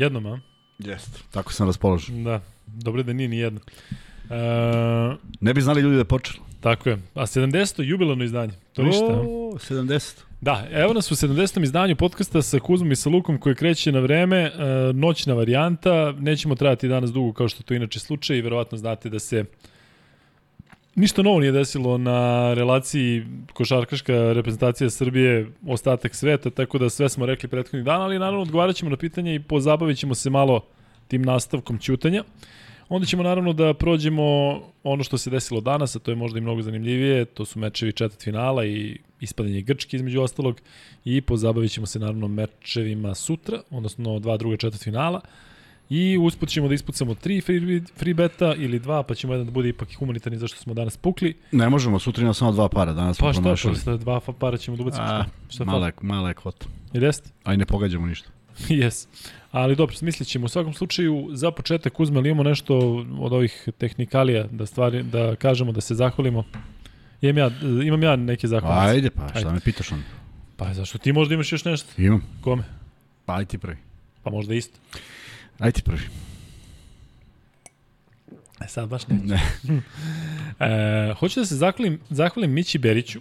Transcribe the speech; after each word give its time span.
Jednom, 0.00 0.26
a? 0.26 0.40
Jeste. 0.78 1.18
Tako 1.30 1.52
sam 1.52 1.66
raspoložen. 1.66 2.24
Da, 2.24 2.40
dobro 2.66 3.02
da 3.02 3.12
nije 3.12 3.28
ni 3.28 3.38
jedno. 3.38 3.60
Uh, 4.24 5.16
Ne 5.40 5.54
bi 5.54 5.60
znali 5.60 5.80
ljudi 5.80 5.94
da 5.96 6.00
je 6.00 6.04
počelo. 6.04 6.44
tako 6.60 6.88
je. 6.88 6.98
A 7.14 7.22
70. 7.26 7.82
jubilarno 7.82 8.24
izdanje. 8.24 8.52
To 8.72 8.82
ništa. 8.82 9.04
O, 9.06 9.52
70. 9.58 10.20
Da, 10.40 10.66
evo 10.72 10.92
nas 10.92 11.10
u 11.10 11.14
70. 11.14 11.62
izdanju 11.62 11.96
podcasta 11.96 12.42
sa 12.42 12.58
Kuzmom 12.58 12.92
i 12.92 12.96
sa 12.96 13.10
Lukom 13.10 13.38
koji 13.38 13.54
kreće 13.54 13.92
na 13.92 14.00
vreme, 14.00 14.36
e, 14.38 14.52
noćna 14.92 15.34
varijanta, 15.34 16.12
nećemo 16.18 16.54
trajati 16.54 16.88
danas 16.88 17.12
dugo 17.12 17.32
kao 17.32 17.48
što 17.48 17.62
to 17.62 17.74
inače 17.74 17.98
slučaj 18.00 18.36
i 18.36 18.42
verovatno 18.42 18.78
znate 18.78 19.08
da 19.08 19.18
se 19.18 19.44
ništa 20.94 21.22
novo 21.22 21.40
nije 21.40 21.52
desilo 21.52 21.98
na 21.98 22.54
relaciji 22.54 23.24
košarkaška 23.52 24.32
reprezentacija 24.32 24.90
Srbije, 24.90 25.50
ostatak 25.66 26.14
sveta, 26.14 26.50
tako 26.50 26.78
da 26.78 26.90
sve 26.90 27.08
smo 27.08 27.26
rekli 27.26 27.48
prethodnih 27.48 27.84
dana, 27.84 28.04
ali 28.04 28.18
naravno 28.18 28.42
odgovarat 28.42 28.76
ćemo 28.76 28.90
na 28.90 28.96
pitanje 28.96 29.34
i 29.34 29.40
pozabavit 29.40 29.98
ćemo 29.98 30.14
se 30.14 30.30
malo 30.30 30.60
tim 31.08 31.22
nastavkom 31.22 31.78
ćutanja. 31.78 32.24
Onda 32.88 33.06
ćemo 33.06 33.22
naravno 33.22 33.52
da 33.52 33.74
prođemo 33.74 34.24
ono 34.82 35.04
što 35.04 35.18
se 35.18 35.30
desilo 35.30 35.60
danas, 35.60 35.96
a 35.96 35.98
to 35.98 36.10
je 36.10 36.16
možda 36.16 36.38
i 36.38 36.42
mnogo 36.42 36.62
zanimljivije, 36.62 37.24
to 37.24 37.44
su 37.44 37.58
mečevi 37.58 37.92
četvrt 37.92 38.22
finala 38.22 38.64
i 38.64 38.98
ispadanje 39.20 39.60
Grčke 39.60 39.96
između 39.96 40.22
ostalog 40.22 40.60
i 41.04 41.20
pozabavit 41.20 41.72
ćemo 41.72 41.86
se 41.86 41.98
naravno 41.98 42.28
mečevima 42.28 43.14
sutra, 43.14 43.62
odnosno 43.70 44.18
dva 44.18 44.36
druga 44.36 44.56
četvrt 44.56 44.82
finala 44.82 45.20
i 45.90 46.18
usput 46.18 46.48
ćemo 46.48 46.68
da 46.68 46.74
ispucamo 46.74 47.14
tri 47.14 47.40
free, 47.40 47.80
free 47.96 48.14
beta 48.14 48.54
ili 48.54 48.78
dva, 48.78 49.02
pa 49.02 49.14
ćemo 49.14 49.32
jedan 49.32 49.46
da 49.46 49.52
bude 49.52 49.68
ipak 49.68 49.92
i 49.92 49.94
humanitarni 49.94 50.38
zašto 50.38 50.58
smo 50.58 50.74
danas 50.74 50.96
pukli. 50.96 51.34
Ne 51.52 51.68
možemo, 51.68 51.98
sutra 51.98 52.22
ima 52.24 52.34
samo 52.34 52.52
dva 52.52 52.68
para, 52.68 52.92
danas 52.92 53.16
smo 53.16 53.26
Pa 53.26 53.32
šta, 53.32 53.42
promašili. 53.42 53.74
pa 53.74 53.80
šta, 53.80 53.96
dva 53.96 54.20
para 54.20 54.56
ćemo 54.56 54.76
da 54.76 54.82
ubacimo. 54.82 55.04
A, 55.04 55.06
šta, 55.06 55.26
šta 55.48 55.64
mala, 55.64 55.86
je, 55.86 55.92
mala 56.00 56.28
je 56.28 56.34
kvota. 56.34 56.66
Ili 56.92 57.06
jeste? 57.06 57.30
A 57.44 57.54
i 57.54 57.56
ne 57.56 57.66
pogađamo 57.66 58.06
ništa. 58.06 58.28
Jes. 58.68 59.08
Ali 59.52 59.76
dobro, 59.76 59.96
smislit 59.96 60.28
ćemo. 60.28 60.44
U 60.44 60.48
svakom 60.48 60.74
slučaju, 60.74 61.28
za 61.32 61.50
početak 61.50 62.00
uzme 62.00 62.20
li 62.20 62.28
imamo 62.28 62.42
nešto 62.42 62.78
od 63.18 63.32
ovih 63.32 63.68
tehnikalija 63.78 64.44
da 64.50 64.66
stvari, 64.66 65.02
da 65.02 65.36
kažemo, 65.36 65.72
da 65.72 65.80
se 65.80 65.94
zahvalimo. 65.94 66.44
Imam 67.20 67.38
ja, 67.38 67.50
imam 67.84 68.02
ja 68.02 68.16
neke 68.16 68.48
zahvalnice. 68.48 68.90
Ajde, 68.90 69.10
pa 69.10 69.28
šta 69.28 69.38
Ajde. 69.38 69.50
me 69.50 69.60
pitaš 69.60 69.92
on? 69.92 70.02
Pa 70.56 70.74
zašto 70.74 70.98
ti 70.98 71.12
možda 71.12 71.34
imaš 71.34 71.52
još 71.52 71.64
nešto? 71.64 72.02
Imam. 72.02 72.22
Kome? 72.40 72.62
Pa 73.24 73.34
aj 73.36 73.44
ti 73.44 73.58
prvi. 73.58 73.76
Pa 74.22 74.30
možda 74.30 74.54
isto. 74.54 74.78
Aj 75.60 75.72
ti 75.72 75.82
prvi. 75.82 76.02
E 78.60 78.68
sad 78.68 78.88
baš 78.88 79.08
ne. 79.08 79.18
Ne. 79.24 79.40
E, 80.60 81.14
hoću 81.14 81.40
da 81.40 81.46
se 81.46 81.56
zahvalim, 81.56 82.00
zahvalim 82.10 82.52
Mići 82.52 82.78
Beriću, 82.78 83.20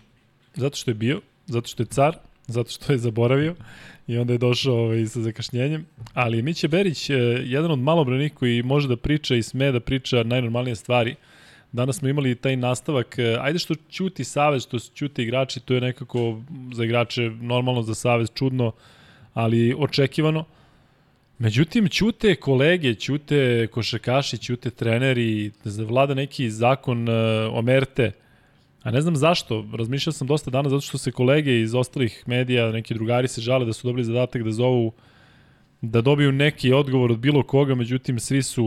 zato 0.56 0.78
što 0.78 0.92
je 0.92 0.96
bio, 0.96 1.22
zato 1.46 1.68
što 1.68 1.84
je 1.84 1.88
car, 1.88 2.18
zato 2.48 2.70
što 2.70 2.94
je 2.94 2.98
zaboravio 2.98 3.56
i 4.08 4.18
onda 4.18 4.34
je 4.34 4.38
došao 4.38 4.76
ovaj, 4.76 5.06
sa 5.06 5.22
zakašnjenjem. 5.22 5.86
Ali 6.14 6.42
Miće 6.42 6.68
Berić 6.68 7.10
je 7.10 7.18
jedan 7.46 7.72
od 7.72 7.80
malobrojnih 7.80 8.34
koji 8.34 8.64
može 8.64 8.88
da 8.88 8.98
priča 8.98 9.36
i 9.36 9.44
sme 9.44 9.72
da 9.72 9.80
priča 9.80 10.24
najnormalnije 10.24 10.76
stvari. 10.76 11.16
Danas 11.72 11.96
smo 11.96 12.10
imali 12.10 12.36
taj 12.36 12.56
nastavak, 12.56 13.20
e, 13.20 13.38
ajde 13.40 13.60
što 13.60 13.76
ćuti 13.90 14.24
savez, 14.24 14.64
što 14.64 14.80
ćuti 14.80 15.24
igrači, 15.24 15.60
to 15.60 15.74
je 15.74 15.82
nekako 15.82 16.42
za 16.74 16.86
igrače 16.86 17.30
normalno, 17.42 17.82
za 17.82 17.96
savez 17.96 18.30
čudno, 18.36 18.72
ali 19.34 19.76
očekivano. 19.78 20.46
Međutim, 21.40 21.88
ćute 21.88 22.36
kolege, 22.36 22.96
ćute 22.96 23.68
košakaši, 23.72 24.38
ćute 24.38 24.70
treneri, 24.70 25.52
vlada 25.88 26.14
neki 26.14 26.50
zakon 26.50 27.10
uh, 27.10 27.16
omerte, 27.54 28.12
a 28.84 28.92
ne 28.92 29.02
znam 29.02 29.16
zašto, 29.16 29.66
razmišljao 29.74 30.14
sam 30.14 30.28
dosta 30.28 30.52
dana 30.52 30.70
zato 30.70 30.82
što 30.82 30.98
se 30.98 31.12
kolege 31.12 31.62
iz 31.62 31.76
ostalih 31.76 32.24
medija, 32.26 32.72
neki 32.72 32.94
drugari 32.94 33.28
se 33.28 33.42
žale 33.42 33.66
da 33.66 33.74
su 33.74 33.88
dobili 33.88 34.06
zadatak 34.06 34.44
da 34.44 34.52
zovu 34.52 34.92
da 35.82 36.02
dobiju 36.02 36.32
neki 36.32 36.74
odgovor 36.74 37.12
od 37.12 37.20
bilo 37.20 37.44
koga, 37.44 37.76
međutim 37.76 38.20
svi 38.20 38.44
su 38.44 38.66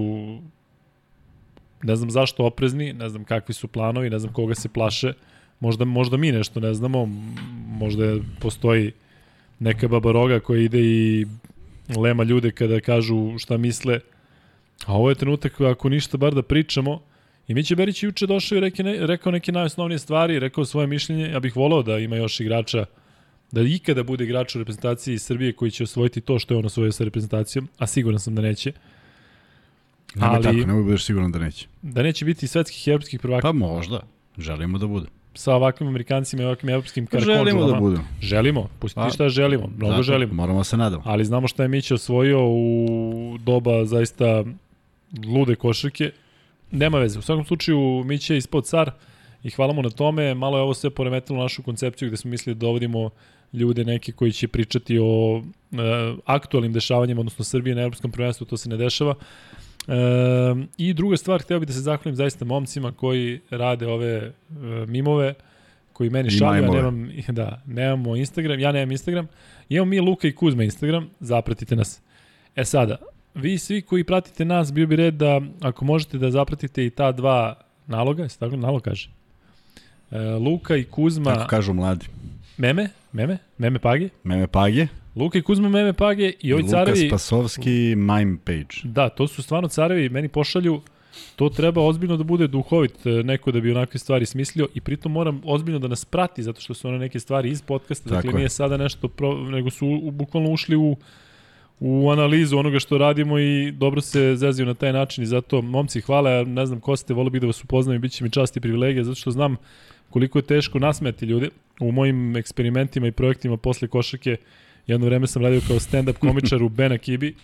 ne 1.83 1.97
znam 1.97 2.11
zašto 2.11 2.45
oprezni, 2.45 2.93
ne 2.93 3.09
znam 3.09 3.25
kakvi 3.25 3.55
su 3.55 3.69
planovi, 3.69 4.11
ne 4.11 4.19
znam 4.19 4.33
koga 4.33 4.55
se 4.55 4.69
plaše, 4.69 5.13
možda, 5.61 5.85
možda 5.85 6.17
mi 6.17 6.33
nešto 6.33 6.61
ne 6.61 6.75
znamo, 6.75 7.07
možda 7.67 8.17
postoji 8.41 8.93
neka 9.59 9.89
babaroga 9.89 10.41
koja 10.41 10.61
ide 10.63 10.81
i 10.81 11.27
lema 11.97 12.23
ljude 12.23 12.51
kada 12.51 12.81
kažu 12.81 13.39
šta 13.39 13.57
misle. 13.57 14.01
A 14.87 14.93
ovo 14.93 15.09
je 15.09 15.15
trenutak 15.15 15.61
ako 15.61 15.89
ništa 15.89 16.17
bar 16.17 16.35
da 16.35 16.43
pričamo. 16.43 17.03
I 17.49 17.55
Miće 17.55 17.77
Berić 17.77 18.03
je 18.03 18.07
juče 18.07 18.27
došao 18.27 18.57
i 18.57 18.61
reke, 18.61 18.83
ne, 18.83 19.07
rekao 19.07 19.33
neke 19.33 19.53
najosnovnije 19.53 19.99
stvari, 19.99 20.39
rekao 20.39 20.65
svoje 20.65 20.87
mišljenje. 20.87 21.29
Ja 21.29 21.41
bih 21.41 21.57
volao 21.57 21.83
da 21.83 21.99
ima 21.99 22.17
još 22.17 22.41
igrača, 22.41 22.85
da 23.53 23.63
ikada 23.63 24.03
bude 24.03 24.25
igrač 24.25 24.55
u 24.55 24.59
reprezentaciji 24.59 25.19
Srbije 25.19 25.53
koji 25.53 25.71
će 25.71 25.85
osvojiti 25.85 26.21
to 26.21 26.39
što 26.39 26.55
je 26.55 26.59
on 26.59 26.67
osvojio 26.67 26.93
sa 26.93 27.05
reprezentacijom, 27.05 27.69
a 27.79 27.87
siguran 27.87 28.21
sam 28.21 28.35
da 28.35 28.43
neće. 28.43 28.73
Nemoj 30.15 30.37
Ali- 30.37 30.43
tako, 30.43 30.57
nemoj 30.57 30.83
budeš 30.83 31.05
siguran 31.05 31.33
da 31.33 31.39
neće. 31.39 31.67
Da 31.83 32.03
neće 32.03 32.25
biti 32.25 32.47
svetskih 32.47 32.89
i 32.89 32.91
evropskih 32.91 33.21
prvaka 33.21 33.43
Pa 33.43 33.53
možda. 33.53 34.01
Želimo 34.39 34.79
da 34.79 34.87
bude. 34.87 35.07
Sa 35.35 35.55
ovakvim 35.55 35.89
amerikancima 35.89 36.43
i 36.43 36.47
ovakvim 36.47 36.71
evropskim 36.71 37.07
Želimo 37.19 37.67
da 37.67 37.75
budemo. 37.81 38.05
Želimo, 38.21 38.69
pustiti 38.79 39.01
Pa, 39.05 39.11
šta 39.11 39.29
želimo, 39.29 39.67
mnogo 39.77 39.93
Zato 39.93 40.03
želimo. 40.03 40.35
Moramo 40.35 40.59
da 40.59 40.65
se 40.65 40.77
nadamo. 40.77 41.03
ali 41.07 41.25
znamo 41.25 41.49
šta 41.49 41.63
je 41.63 41.69
Mića 41.69 41.95
osvojio 41.95 42.49
u 42.49 43.39
doba 43.41 43.85
zaista 43.85 44.45
lude 45.27 45.55
košarke. 45.55 46.11
Nema 46.71 46.99
veze. 46.99 47.19
U 47.19 47.23
svakom 47.23 47.45
slučaju 47.45 48.03
Mića 48.05 48.35
je 48.35 48.39
ispod 48.39 48.67
car 48.67 48.91
i 49.43 49.51
hvala 49.51 49.73
mu 49.73 49.83
na 49.83 49.91
tome. 49.91 50.35
Malo 50.35 50.59
je 50.59 50.63
ovo 50.63 50.75
sve 50.75 50.91
poremetilo 50.91 51.43
našu 51.43 51.63
koncepciju 51.63 52.09
gde 52.09 52.17
smo 52.17 52.31
mislili 52.31 52.55
da 52.55 52.59
dovodimo 52.59 53.11
ljude 53.53 53.85
neke 53.85 54.13
koji 54.13 54.33
će 54.33 54.49
pričati 54.49 54.99
o 55.03 55.43
e, 55.43 55.77
aktualnim 56.25 56.73
dešavanjima, 56.73 57.21
odnosno 57.21 57.45
Srbije 57.45 57.75
na 57.75 57.83
Europskom 57.83 58.11
prvenstvu, 58.11 58.47
to 58.47 58.57
se 58.57 58.69
ne 58.69 58.77
dešava. 58.77 59.15
E, 59.89 59.95
I 60.77 60.95
druga 60.95 61.17
stvar, 61.17 61.43
hteo 61.43 61.61
bih 61.61 61.67
da 61.67 61.73
se 61.73 61.81
zahvalim 61.81 62.17
zaista 62.17 62.45
momcima 62.45 62.93
koji 62.93 63.41
rade 63.51 63.87
ove 63.87 64.13
e, 64.17 64.33
mimove, 64.87 65.35
koji 65.93 66.11
meni 66.11 66.31
šalju, 66.31 66.63
ja 66.63 66.71
nemam, 66.71 67.11
da, 67.29 67.63
nemamo 67.67 68.17
Instagram, 68.17 68.61
ja 68.61 68.73
nemam 68.73 68.93
Instagram, 68.93 69.29
Imamo 69.69 69.91
mi 69.91 70.01
Luka 70.01 70.29
i 70.29 70.33
Kuzma 70.33 70.65
Instagram, 70.65 71.11
zapratite 71.21 71.77
nas. 71.77 72.01
E 72.57 72.65
sada, 72.65 72.97
vi 73.35 73.59
svi 73.59 73.83
koji 73.83 74.05
pratite 74.05 74.45
nas, 74.45 74.73
bio 74.73 74.87
bi 74.87 74.97
red 74.97 75.15
da, 75.15 75.41
ako 75.61 75.85
možete 75.85 76.19
da 76.19 76.31
zapratite 76.31 76.87
i 76.87 76.91
ta 76.91 77.13
dva 77.13 77.55
naloga, 77.87 78.23
jeste 78.23 78.39
tako 78.39 78.57
nalog 78.57 78.83
kaže? 78.83 79.11
E, 80.11 80.19
Luka 80.21 80.77
i 80.77 80.85
Kuzma, 80.85 81.35
Tako 81.35 81.49
kažu 81.49 81.73
mladi. 81.73 82.07
meme, 82.57 82.89
meme, 83.13 83.39
meme 83.59 83.79
page, 83.79 84.09
Meme 84.25 84.47
Page 84.47 84.87
Luka 85.17 85.39
i 85.39 85.43
Kuzma 85.43 85.69
meme 85.69 85.93
page 85.93 86.33
i 86.41 86.53
ovi 86.53 86.63
Luka 86.63 86.71
carevi, 86.71 87.09
Spasovski 87.09 87.95
Mime 87.97 88.37
Page. 88.45 88.77
da, 88.85 89.09
to 89.09 89.29
su 89.29 89.43
stvarno 89.43 89.69
carevi, 89.69 90.09
meni 90.09 90.29
pošalju, 90.29 90.81
to 91.37 91.49
treba 91.49 91.83
ozbiljno 91.83 92.17
da 92.17 92.25
bude 92.25 92.47
duhovit 92.47 93.07
e, 93.07 93.11
neko 93.11 93.53
da 93.53 93.61
bi 93.61 93.71
onakve 93.71 93.99
stvari 93.99 94.27
smislio 94.27 94.69
i 94.75 94.81
pritom 94.81 95.13
moram 95.13 95.41
ozbiljno 95.45 95.79
da 95.79 95.89
nas 95.89 96.05
prati 96.05 96.43
zato 96.43 96.61
što 96.61 96.75
su 96.75 96.89
one 96.89 96.99
neke 96.99 97.21
stvari 97.21 97.51
iz 97.51 97.63
podcasta, 97.63 98.09
Tako 98.09 98.17
dakle 98.17 98.31
je. 98.31 98.37
nije 98.37 98.49
sada 98.49 98.77
nešto, 98.77 99.09
pro, 99.09 99.35
nego 99.35 99.71
su 99.71 100.01
u, 100.03 100.11
bukvalno 100.11 100.51
ušli 100.51 100.77
u 100.77 100.97
u 101.85 102.11
analizu 102.11 102.59
onoga 102.59 102.79
što 102.79 102.99
radimo 102.99 103.39
i 103.39 103.73
dobro 103.73 104.01
se 104.01 104.37
zezio 104.37 104.67
na 104.67 104.75
taj 104.75 104.93
način 104.93 105.25
i 105.25 105.27
zato, 105.27 105.63
momci, 105.63 106.01
hvala, 106.01 106.31
ja 106.31 106.45
ne 106.45 106.67
znam 106.67 106.81
ko 106.81 106.97
ste, 106.97 107.15
volio 107.15 107.31
bih 107.31 107.41
da 107.41 107.47
vas 107.47 107.65
upoznam 107.65 107.97
i 107.97 107.99
bit 107.99 108.13
će 108.13 108.25
mi 108.25 108.31
čast 108.31 108.57
i 108.57 108.61
privilegija, 108.61 109.05
zato 109.05 109.15
što 109.15 109.31
znam 109.31 109.57
koliko 110.11 110.39
je 110.39 110.43
teško 110.43 110.79
nasmeti 110.79 111.27
ljude. 111.27 111.49
U 111.81 111.93
mojim 111.93 112.37
eksperimentima 112.37 113.07
i 113.07 113.13
projektima 113.13 113.57
posle 113.57 113.89
košake 113.89 114.37
jedno 114.87 115.07
vreme 115.07 115.27
sam 115.27 115.43
radio 115.43 115.61
kao 115.69 115.77
stand-up 115.77 116.19
komičar 116.19 116.63
u 116.63 116.69
Bena 116.69 116.99
Kibi 116.99 117.35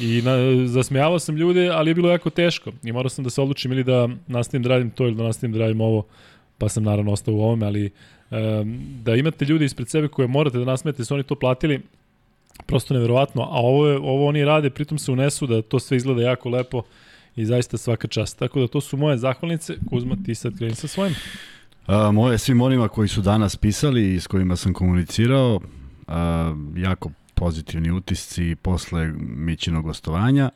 i 0.00 0.22
na, 0.24 0.66
zasmejavao 0.66 1.18
sam 1.18 1.36
ljude, 1.36 1.68
ali 1.68 1.90
je 1.90 1.94
bilo 1.94 2.10
jako 2.10 2.30
teško 2.30 2.72
i 2.82 2.92
morao 2.92 3.08
sam 3.08 3.24
da 3.24 3.30
se 3.30 3.42
odlučim 3.42 3.72
ili 3.72 3.84
da 3.84 4.08
nastavim 4.26 4.62
da 4.62 4.68
radim 4.68 4.90
to 4.90 5.04
ili 5.06 5.14
da 5.14 5.22
nastavim 5.22 5.52
da 5.52 5.58
radim 5.58 5.80
ovo, 5.80 6.06
pa 6.58 6.68
sam 6.68 6.82
naravno 6.82 7.12
ostao 7.12 7.34
u 7.34 7.40
ovome, 7.40 7.66
ali 7.66 7.90
um, 8.30 8.80
da 9.02 9.14
imate 9.14 9.44
ljude 9.44 9.64
ispred 9.64 9.88
sebe 9.88 10.08
koje 10.08 10.28
morate 10.28 10.58
da 10.58 10.64
nasmete, 10.64 11.04
su 11.04 11.14
oni 11.14 11.22
to 11.22 11.34
platili, 11.34 11.80
prosto 12.66 12.94
neverovatno, 12.94 13.42
a 13.42 13.60
ovo, 13.60 13.86
je, 13.88 13.96
ovo 13.96 14.26
oni 14.26 14.44
rade, 14.44 14.70
pritom 14.70 14.98
se 14.98 15.12
unesu 15.12 15.46
da 15.46 15.62
to 15.62 15.78
sve 15.78 15.96
izgleda 15.96 16.22
jako 16.22 16.48
lepo 16.48 16.82
i 17.36 17.44
zaista 17.44 17.78
svaka 17.78 18.08
čast. 18.08 18.38
Tako 18.38 18.60
da 18.60 18.66
to 18.66 18.80
su 18.80 18.96
moje 18.96 19.18
zahvalnice. 19.18 19.74
Kuzma, 19.90 20.16
ti 20.24 20.34
sad 20.34 20.58
kreni 20.58 20.74
sa 20.74 20.88
svojim. 20.88 21.14
A, 21.86 22.10
moje 22.12 22.38
svim 22.38 22.60
onima 22.60 22.88
koji 22.88 23.08
su 23.08 23.20
danas 23.20 23.56
pisali 23.56 24.14
i 24.14 24.20
s 24.20 24.26
kojima 24.26 24.56
sam 24.56 24.72
komunicirao, 24.72 25.60
jako 26.76 27.10
pozitivni 27.34 27.90
utisci 27.90 28.56
posle 28.62 29.12
Mićinog 29.18 29.84
gostovanja. 29.84 30.50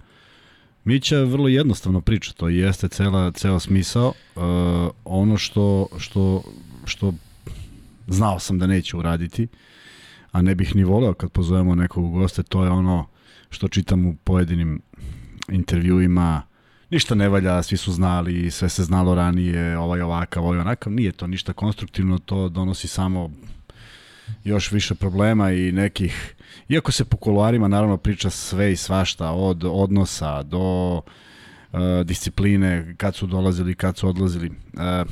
Mića 0.84 1.22
vrlo 1.22 1.48
jednostavno 1.48 2.00
priča, 2.00 2.32
to 2.32 2.48
jeste 2.48 2.88
cela, 2.88 3.30
ceo 3.30 3.60
smisao. 3.60 4.12
A, 4.36 4.88
ono 5.04 5.36
što, 5.36 5.86
što, 5.98 6.42
što 6.84 7.14
znao 8.06 8.38
sam 8.38 8.58
da 8.58 8.66
neće 8.66 8.96
uraditi, 8.96 9.48
a 10.32 10.42
ne 10.42 10.54
bih 10.54 10.76
ni 10.76 10.84
voleo 10.84 11.14
kad 11.14 11.30
pozovemo 11.30 11.74
nekog 11.74 12.04
u 12.04 12.10
goste, 12.10 12.42
to 12.42 12.64
je 12.64 12.70
ono 12.70 13.06
što 13.50 13.68
čitam 13.68 14.06
u 14.06 14.14
pojedinim 14.14 14.80
intervjuima, 15.48 16.42
ništa 16.90 17.14
ne 17.14 17.28
valja, 17.28 17.62
svi 17.62 17.76
su 17.76 17.92
znali, 17.92 18.50
sve 18.50 18.68
se 18.68 18.84
znalo 18.84 19.14
ranije, 19.14 19.78
ovaj 19.78 20.00
ovakav, 20.00 20.44
ovaj 20.44 20.58
onakav, 20.58 20.92
nije 20.92 21.12
to 21.12 21.26
ništa 21.26 21.52
konstruktivno, 21.52 22.18
to 22.18 22.48
donosi 22.48 22.88
samo 22.88 23.30
još 24.44 24.73
više 24.73 24.94
problema 24.94 25.53
i 25.53 25.73
nekih, 25.73 26.35
iako 26.69 26.93
se 26.93 27.05
po 27.05 27.17
kuloarima 27.17 27.69
naravno 27.69 27.97
priča 27.97 28.31
sve 28.31 28.73
i 28.73 28.76
svašta, 28.76 29.31
od 29.31 29.65
odnosa 29.65 30.43
do 30.43 30.94
uh, 30.97 31.81
discipline, 32.05 32.94
kad 32.97 33.15
su 33.15 33.26
dolazili, 33.26 33.75
kad 33.75 33.97
su 33.97 34.09
odlazili. 34.09 34.49
Uh, 34.49 35.11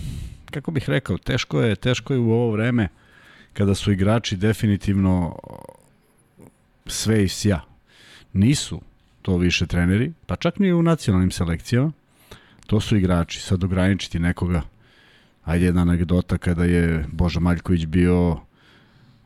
kako 0.50 0.70
bih 0.70 0.88
rekao, 0.88 1.19
teško 1.19 1.61
je, 1.61 1.76
teško 1.76 2.12
je 2.12 2.19
u 2.19 2.32
ovo 2.32 2.50
vreme 2.50 2.88
kada 3.53 3.75
su 3.75 3.93
igrači 3.93 4.37
definitivno 4.37 5.38
sve 6.87 7.25
i 7.25 7.29
sja. 7.29 7.61
Nisu 8.32 8.81
to 9.23 9.37
više 9.37 9.67
treneri, 9.67 10.12
pa 10.26 10.37
čak 10.37 10.59
ni 10.59 10.73
u 10.73 10.82
nacionalnim 10.82 11.31
selekcijama. 11.31 11.93
To 12.67 12.81
su 12.81 12.97
igrači. 12.97 13.41
Sad 13.41 13.64
ograničiti 13.64 14.19
nekoga, 14.19 14.62
ajde 15.44 15.64
jedna 15.64 15.82
anegdota 15.82 16.38
kada 16.38 16.64
je 16.64 17.06
Boža 17.12 17.41
Maljković 17.41 17.87
bio 17.87 18.37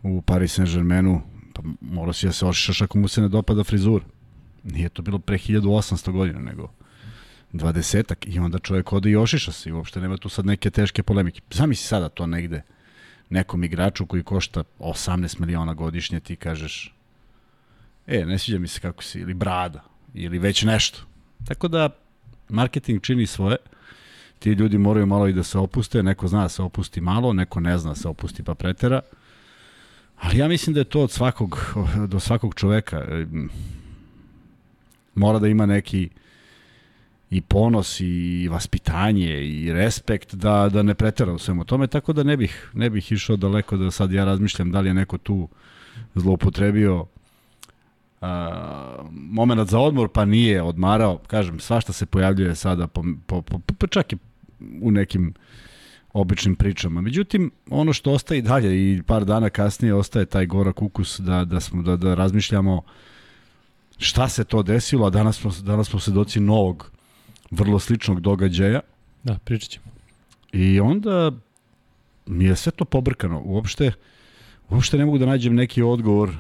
u 0.03 0.23
Paris 0.23 0.59
Saint-Germainu, 0.59 1.21
pa 1.55 1.63
mora 1.81 2.13
si 2.13 2.27
da 2.27 2.33
se 2.33 2.47
ošišaš 2.47 2.83
ako 2.83 2.99
mu 2.99 3.09
se 3.09 3.21
ne 3.21 3.29
dopada 3.29 3.65
frizura. 3.65 4.05
Nije 4.65 4.89
to 4.89 5.03
bilo 5.03 5.19
pre 5.19 5.39
1800 5.39 6.13
godina, 6.13 6.41
nego 6.41 6.71
dvadesetak 7.53 8.27
i 8.27 8.39
onda 8.39 8.59
čovjek 8.59 8.93
ode 8.93 9.11
i 9.11 9.17
ošiša 9.17 9.53
se 9.53 9.69
i 9.69 9.73
uopšte 9.73 10.01
nema 10.01 10.17
tu 10.17 10.29
sad 10.29 10.47
neke 10.47 10.71
teške 10.71 11.03
polemike. 11.03 11.41
Zamisli 11.51 11.87
sada 11.87 12.09
to 12.09 12.27
negde 12.27 12.63
nekom 13.31 13.65
igraču 13.65 14.07
koji 14.07 14.23
košta 14.23 14.65
18 14.79 15.41
miliona 15.41 15.75
godišnje 15.75 16.21
ti 16.21 16.37
kažeš 16.37 16.95
e, 18.07 18.27
ne 18.27 18.39
sviđa 18.39 18.59
mi 18.59 18.69
se 18.69 18.81
kako 18.81 19.03
si, 19.03 19.19
ili 19.19 19.35
brada, 19.35 19.85
ili 20.15 20.39
već 20.39 20.63
nešto. 20.63 20.99
Tako 21.45 21.69
da 21.69 21.89
marketing 22.49 23.03
čini 23.03 23.27
svoje, 23.27 23.57
ti 24.39 24.51
ljudi 24.51 24.79
moraju 24.79 25.07
malo 25.07 25.29
i 25.29 25.33
da 25.33 25.43
se 25.43 25.59
opuste, 25.59 26.03
neko 26.03 26.29
zna 26.29 26.43
da 26.43 26.49
se 26.49 26.63
opusti 26.63 27.01
malo, 27.01 27.33
neko 27.33 27.61
ne 27.61 27.79
zna 27.79 27.91
da 27.91 27.95
se 27.95 28.09
opusti 28.09 28.43
pa 28.43 28.55
pretera, 28.55 29.01
ali 30.17 30.39
ja 30.39 30.49
mislim 30.49 30.75
da 30.75 30.81
je 30.81 30.85
to 30.85 31.01
od 31.01 31.11
svakog, 31.11 31.75
do 32.09 32.21
svakog 32.21 32.55
čoveka. 32.55 33.27
Mora 35.15 35.39
da 35.39 35.49
ima 35.49 35.67
neki 35.67 36.09
i 37.31 37.41
ponos 37.41 38.01
i 38.01 38.49
vaspitanje 38.51 39.45
i 39.45 39.73
respekt 39.73 40.35
da, 40.35 40.69
da 40.73 40.83
ne 40.83 40.95
pretera 40.95 41.33
u 41.33 41.39
svemu 41.39 41.65
tome, 41.65 41.87
tako 41.87 42.13
da 42.13 42.23
ne 42.23 42.37
bih, 42.37 42.71
ne 42.75 42.91
bih 42.91 43.13
išao 43.13 43.37
daleko 43.37 43.77
da 43.77 43.91
sad 43.91 44.13
ja 44.13 44.25
razmišljam 44.25 44.71
da 44.71 44.81
li 44.81 44.89
je 44.89 44.95
neko 44.95 45.19
tu 45.19 45.49
zloupotrebio 46.15 47.07
a, 48.21 49.05
moment 49.13 49.71
za 49.71 49.79
odmor, 49.79 50.09
pa 50.09 50.25
nije 50.25 50.63
odmarao, 50.63 51.19
kažem, 51.27 51.61
svašta 51.61 51.93
se 51.93 52.07
pojavljuje 52.07 52.55
sada, 52.55 52.87
po, 52.87 53.05
po, 53.27 53.43
po, 53.43 53.59
po, 53.59 53.87
čak 53.87 54.13
i 54.13 54.17
u 54.81 54.91
nekim 54.91 55.35
običnim 56.21 56.57
pričama. 56.57 57.01
Međutim, 57.01 57.51
ono 57.71 57.93
što 57.93 58.13
ostaje 58.13 58.39
i 58.39 58.43
dalje 58.43 58.93
i 58.93 59.03
par 59.03 59.25
dana 59.25 59.51
kasnije 59.51 59.95
ostaje 59.95 60.27
taj 60.27 60.47
gorak 60.47 60.83
ukus 60.83 61.21
da, 61.21 61.45
da, 61.45 61.61
smo, 61.61 61.83
da, 61.83 61.97
da 61.97 62.15
razmišljamo 62.15 62.83
šta 63.99 64.29
se 64.29 64.45
to 64.45 64.63
desilo, 64.63 65.07
a 65.07 65.11
danas 65.11 65.37
smo, 65.37 65.51
danas 65.63 65.89
smo 65.89 66.15
doci 66.15 66.41
novog 66.41 66.91
vrlo 67.51 67.79
sličnog 67.79 68.21
događaja. 68.21 68.81
Da, 69.23 69.39
pričat 69.45 69.71
ćemo. 69.71 69.87
I 70.53 70.81
onda 70.81 71.33
mi 72.27 72.45
je 72.45 72.57
sve 72.57 72.73
to 72.73 72.85
pobrkano. 72.85 73.41
Uopšte, 73.45 73.93
uopšte 74.71 74.99
ne 74.99 75.05
mogu 75.05 75.19
da 75.19 75.27
nađem 75.27 75.55
neki 75.55 75.83
odgovor 75.83 76.31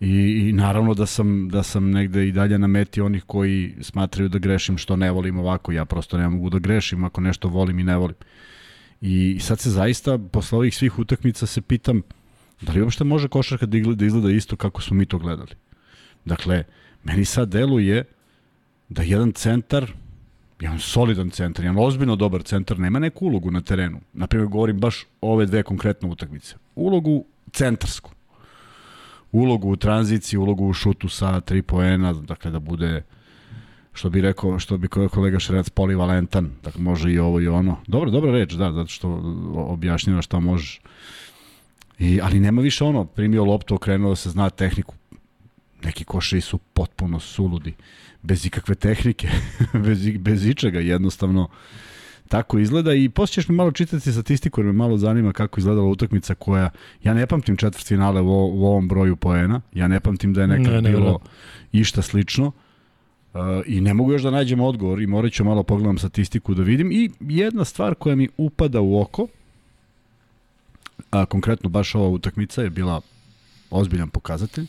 I, 0.00 0.48
I 0.48 0.52
naravno 0.52 0.94
da 0.94 1.06
sam, 1.06 1.48
da 1.48 1.62
sam 1.62 1.90
negde 1.90 2.28
i 2.28 2.32
dalje 2.32 2.58
na 2.58 2.66
meti 2.66 3.00
onih 3.00 3.24
koji 3.24 3.74
smatraju 3.80 4.28
da 4.28 4.38
grešim 4.38 4.78
što 4.78 4.96
ne 4.96 5.10
volim 5.10 5.38
ovako. 5.38 5.72
Ja 5.72 5.84
prosto 5.84 6.18
ne 6.18 6.28
mogu 6.28 6.50
da 6.50 6.58
grešim 6.58 7.04
ako 7.04 7.20
nešto 7.20 7.48
volim 7.48 7.78
i 7.78 7.84
ne 7.84 7.96
volim. 7.96 8.16
I 9.06 9.40
sad 9.40 9.60
se 9.60 9.70
zaista, 9.70 10.18
posle 10.18 10.58
ovih 10.58 10.76
svih 10.76 10.98
utakmica 10.98 11.46
se 11.46 11.60
pitam 11.60 12.02
da 12.60 12.72
li 12.72 12.82
uopšte 12.82 13.04
može 13.04 13.28
košarka 13.28 13.66
da 13.66 13.78
izgleda, 13.78 13.98
da 13.98 14.06
izgleda 14.06 14.30
isto 14.30 14.56
kako 14.56 14.82
smo 14.82 14.96
mi 14.96 15.06
to 15.06 15.18
gledali. 15.18 15.54
Dakle, 16.24 16.64
meni 17.04 17.24
sad 17.24 17.48
deluje 17.48 18.04
da 18.88 19.02
jedan 19.02 19.32
centar, 19.32 19.92
jedan 20.60 20.78
solidan 20.78 21.30
centar, 21.30 21.64
jedan 21.64 21.84
ozbiljno 21.84 22.16
dobar 22.16 22.42
centar, 22.42 22.78
nema 22.78 22.98
neku 22.98 23.26
ulogu 23.26 23.50
na 23.50 23.60
terenu. 23.60 24.00
Naprimjer, 24.12 24.48
govorim 24.48 24.80
baš 24.80 25.04
ove 25.20 25.46
dve 25.46 25.62
konkretne 25.62 26.08
utakmice. 26.08 26.54
Ulogu 26.74 27.24
centarsku 27.52 28.16
ulogu 29.32 29.70
u 29.70 29.76
tranziciji, 29.76 30.38
ulogu 30.38 30.68
u 30.68 30.72
šutu 30.72 31.08
sa 31.08 31.40
tri 31.40 31.62
poena, 31.62 32.12
dakle 32.12 32.50
da 32.50 32.58
bude 32.58 33.02
što 33.96 34.10
bi 34.10 34.20
rekao, 34.20 34.58
što 34.58 34.78
bi 34.78 34.88
kolega 34.88 35.38
Šerenac 35.38 35.70
polivalentan, 35.70 36.50
dakle 36.64 36.82
može 36.82 37.12
i 37.12 37.18
ovo 37.18 37.40
i 37.40 37.48
ono. 37.48 37.76
Dobro, 37.86 38.10
dobra 38.10 38.32
reč, 38.32 38.52
da, 38.52 38.72
zato 38.72 38.88
što 38.88 39.08
objašnjava 39.54 40.22
šta 40.22 40.40
možeš. 40.40 40.80
I, 41.98 42.20
ali 42.22 42.40
nema 42.40 42.62
više 42.62 42.84
ono, 42.84 43.04
primio 43.04 43.44
loptu, 43.44 43.74
okrenuo 43.74 44.10
da 44.10 44.16
se 44.16 44.30
zna 44.30 44.50
tehniku. 44.50 44.94
Neki 45.84 46.04
košari 46.04 46.40
su 46.40 46.58
potpuno 46.58 47.20
suludi, 47.20 47.74
bez 48.22 48.46
ikakve 48.46 48.74
tehnike, 48.74 49.28
bez, 49.86 50.08
bez 50.18 50.46
ičega, 50.46 50.80
jednostavno. 50.80 51.48
Tako 52.28 52.58
izgleda 52.58 52.94
i 52.94 53.08
posle 53.08 53.32
ćeš 53.32 53.48
mi 53.48 53.54
malo 53.54 53.70
čitati 53.72 54.12
statistiku 54.12 54.60
jer 54.60 54.66
me 54.66 54.72
malo 54.72 54.98
zanima 54.98 55.32
kako 55.32 55.60
izgledala 55.60 55.88
utakmica 55.88 56.34
koja, 56.34 56.70
ja 57.02 57.14
ne 57.14 57.26
pamtim 57.26 57.56
četvrt 57.56 57.86
finale 57.86 58.20
u, 58.20 58.26
u 58.26 58.66
ovom 58.66 58.88
broju 58.88 59.16
poena, 59.16 59.60
ja 59.74 59.88
ne 59.88 60.00
pamtim 60.00 60.34
da 60.34 60.40
je 60.40 60.46
nekad 60.46 60.72
ne, 60.72 60.82
ne, 60.82 60.90
bilo 60.90 61.20
ne. 61.72 61.80
išta 61.80 62.02
slično 62.02 62.46
uh, 62.46 62.52
i 63.66 63.80
ne 63.80 63.94
mogu 63.94 64.12
još 64.12 64.22
da 64.22 64.30
nađem 64.30 64.60
odgovor 64.60 65.02
i 65.02 65.06
morat 65.06 65.32
ću 65.32 65.44
malo 65.44 65.62
pogledam 65.62 65.98
statistiku 65.98 66.54
da 66.54 66.62
vidim 66.62 66.92
i 66.92 67.10
jedna 67.20 67.64
stvar 67.64 67.94
koja 67.94 68.16
mi 68.16 68.28
upada 68.36 68.80
u 68.80 69.00
oko, 69.00 69.26
a 71.10 71.26
konkretno 71.26 71.68
baš 71.68 71.94
ova 71.94 72.08
utakmica 72.08 72.62
je 72.62 72.70
bila 72.70 73.00
ozbiljan 73.70 74.08
pokazatelj, 74.08 74.66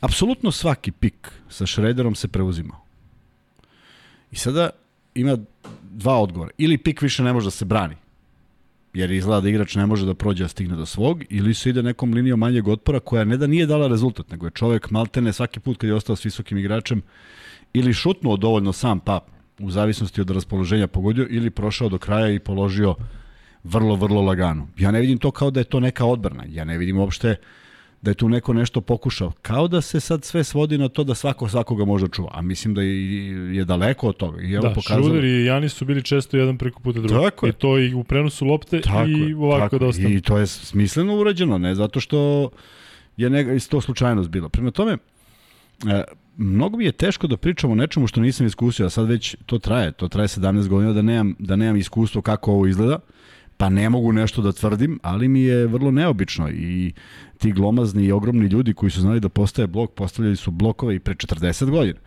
apsolutno 0.00 0.50
svaki 0.50 0.92
pik 0.92 1.30
sa 1.48 1.66
Šrederom 1.66 2.14
se 2.14 2.28
preuzimao. 2.28 2.80
I 4.30 4.36
sada 4.36 4.70
ima 5.14 5.38
dva 5.82 6.18
odgovora. 6.18 6.50
Ili 6.58 6.78
pik 6.78 7.02
više 7.02 7.22
ne 7.22 7.32
može 7.32 7.46
da 7.46 7.50
se 7.50 7.64
brani, 7.64 7.96
jer 8.94 9.10
izgleda 9.10 9.40
da 9.40 9.48
igrač 9.48 9.74
ne 9.74 9.86
može 9.86 10.06
da 10.06 10.14
prođe 10.14 10.44
da 10.44 10.48
stigne 10.48 10.76
do 10.76 10.86
svog, 10.86 11.22
ili 11.30 11.54
se 11.54 11.70
ide 11.70 11.82
nekom 11.82 12.14
linijom 12.14 12.40
manjeg 12.40 12.68
otpora 12.68 13.00
koja 13.00 13.24
ne 13.24 13.36
da 13.36 13.46
nije 13.46 13.66
dala 13.66 13.88
rezultat, 13.88 14.30
nego 14.30 14.46
je 14.46 14.50
čovek 14.50 14.90
maltene 14.90 15.32
svaki 15.32 15.60
put 15.60 15.78
kad 15.78 15.88
je 15.88 15.94
ostao 15.94 16.16
s 16.16 16.24
visokim 16.24 16.58
igračem 16.58 17.02
ili 17.74 17.92
šutnuo 17.92 18.36
dovoljno 18.36 18.72
sam 18.72 19.00
pa 19.00 19.20
u 19.58 19.70
zavisnosti 19.70 20.20
od 20.20 20.30
raspoloženja 20.30 20.86
pogodio 20.86 21.26
ili 21.30 21.50
prošao 21.50 21.88
do 21.88 21.98
kraja 21.98 22.30
i 22.30 22.38
položio 22.38 22.94
vrlo, 23.64 23.96
vrlo 23.96 24.22
lagano. 24.22 24.68
Ja 24.78 24.90
ne 24.90 25.00
vidim 25.00 25.18
to 25.18 25.30
kao 25.30 25.50
da 25.50 25.60
je 25.60 25.64
to 25.64 25.80
neka 25.80 26.04
odbrana. 26.04 26.44
Ja 26.48 26.64
ne 26.64 26.78
vidim 26.78 26.98
uopšte 26.98 27.36
da 28.02 28.10
je 28.10 28.14
tu 28.14 28.28
neko 28.28 28.52
nešto 28.52 28.80
pokušao. 28.80 29.32
Kao 29.42 29.68
da 29.68 29.80
se 29.80 30.00
sad 30.00 30.24
sve 30.24 30.44
svodi 30.44 30.78
na 30.78 30.88
to 30.88 31.04
da 31.04 31.14
svako 31.14 31.48
svakoga 31.48 31.84
može 31.84 32.08
čuva. 32.08 32.30
A 32.32 32.42
mislim 32.42 32.74
da 32.74 32.82
je, 32.82 33.56
je 33.56 33.64
daleko 33.64 34.08
od 34.08 34.16
toga. 34.16 34.42
I 34.42 34.52
evo 34.52 34.62
da, 34.62 34.74
pokazalo... 34.74 35.04
Šruder 35.04 35.24
i 35.24 35.44
Janis 35.44 35.72
su 35.72 35.84
bili 35.84 36.02
često 36.02 36.36
jedan 36.36 36.58
preko 36.58 36.80
puta 36.80 37.00
drugog. 37.00 37.24
Tako 37.24 37.46
I 37.46 37.52
to 37.52 37.78
i 37.78 37.94
u 37.94 38.04
prenosu 38.04 38.44
lopte 38.44 38.80
tako 38.80 39.08
i 39.08 39.34
ovako 39.34 39.60
tako. 39.60 39.78
da 39.78 39.86
ostane. 39.86 40.14
I 40.14 40.20
to 40.20 40.38
je 40.38 40.46
smisleno 40.46 41.16
urađeno, 41.16 41.58
ne 41.58 41.74
zato 41.74 42.00
što 42.00 42.50
je 43.16 43.30
nega, 43.30 43.58
to 43.70 43.80
slučajnost 43.80 44.30
bila. 44.30 44.48
Prema 44.48 44.70
tome, 44.70 44.96
e, 45.86 46.04
mnogo 46.36 46.76
mi 46.76 46.84
je 46.84 46.92
teško 46.92 47.26
da 47.26 47.36
pričam 47.36 47.70
o 47.70 47.74
nečemu 47.74 48.06
što 48.06 48.20
nisam 48.20 48.46
iskusio, 48.46 48.86
a 48.86 48.90
sad 48.90 49.08
već 49.08 49.36
to 49.46 49.58
traje, 49.58 49.92
to 49.92 50.08
traje 50.08 50.28
17 50.28 50.68
godina 50.68 50.92
da 50.92 51.02
nemam, 51.02 51.34
da 51.38 51.56
nemam 51.56 51.76
iskustvo 51.76 52.22
kako 52.22 52.52
ovo 52.52 52.66
izgleda 52.66 52.98
pa 53.56 53.68
ne 53.68 53.90
mogu 53.90 54.12
nešto 54.12 54.42
da 54.42 54.52
tvrdim, 54.52 54.98
ali 55.02 55.28
mi 55.28 55.40
je 55.40 55.66
vrlo 55.66 55.90
neobično 55.90 56.50
i 56.50 56.92
ti 57.38 57.52
glomazni 57.52 58.04
i 58.04 58.12
ogromni 58.12 58.46
ljudi 58.46 58.74
koji 58.74 58.90
su 58.90 59.00
znali 59.00 59.20
da 59.20 59.28
postaje 59.28 59.66
blok, 59.66 59.92
postavljali 59.94 60.36
su 60.36 60.50
blokove 60.50 60.96
i 60.96 60.98
pre 60.98 61.14
40 61.14 61.70
godina. 61.70 61.98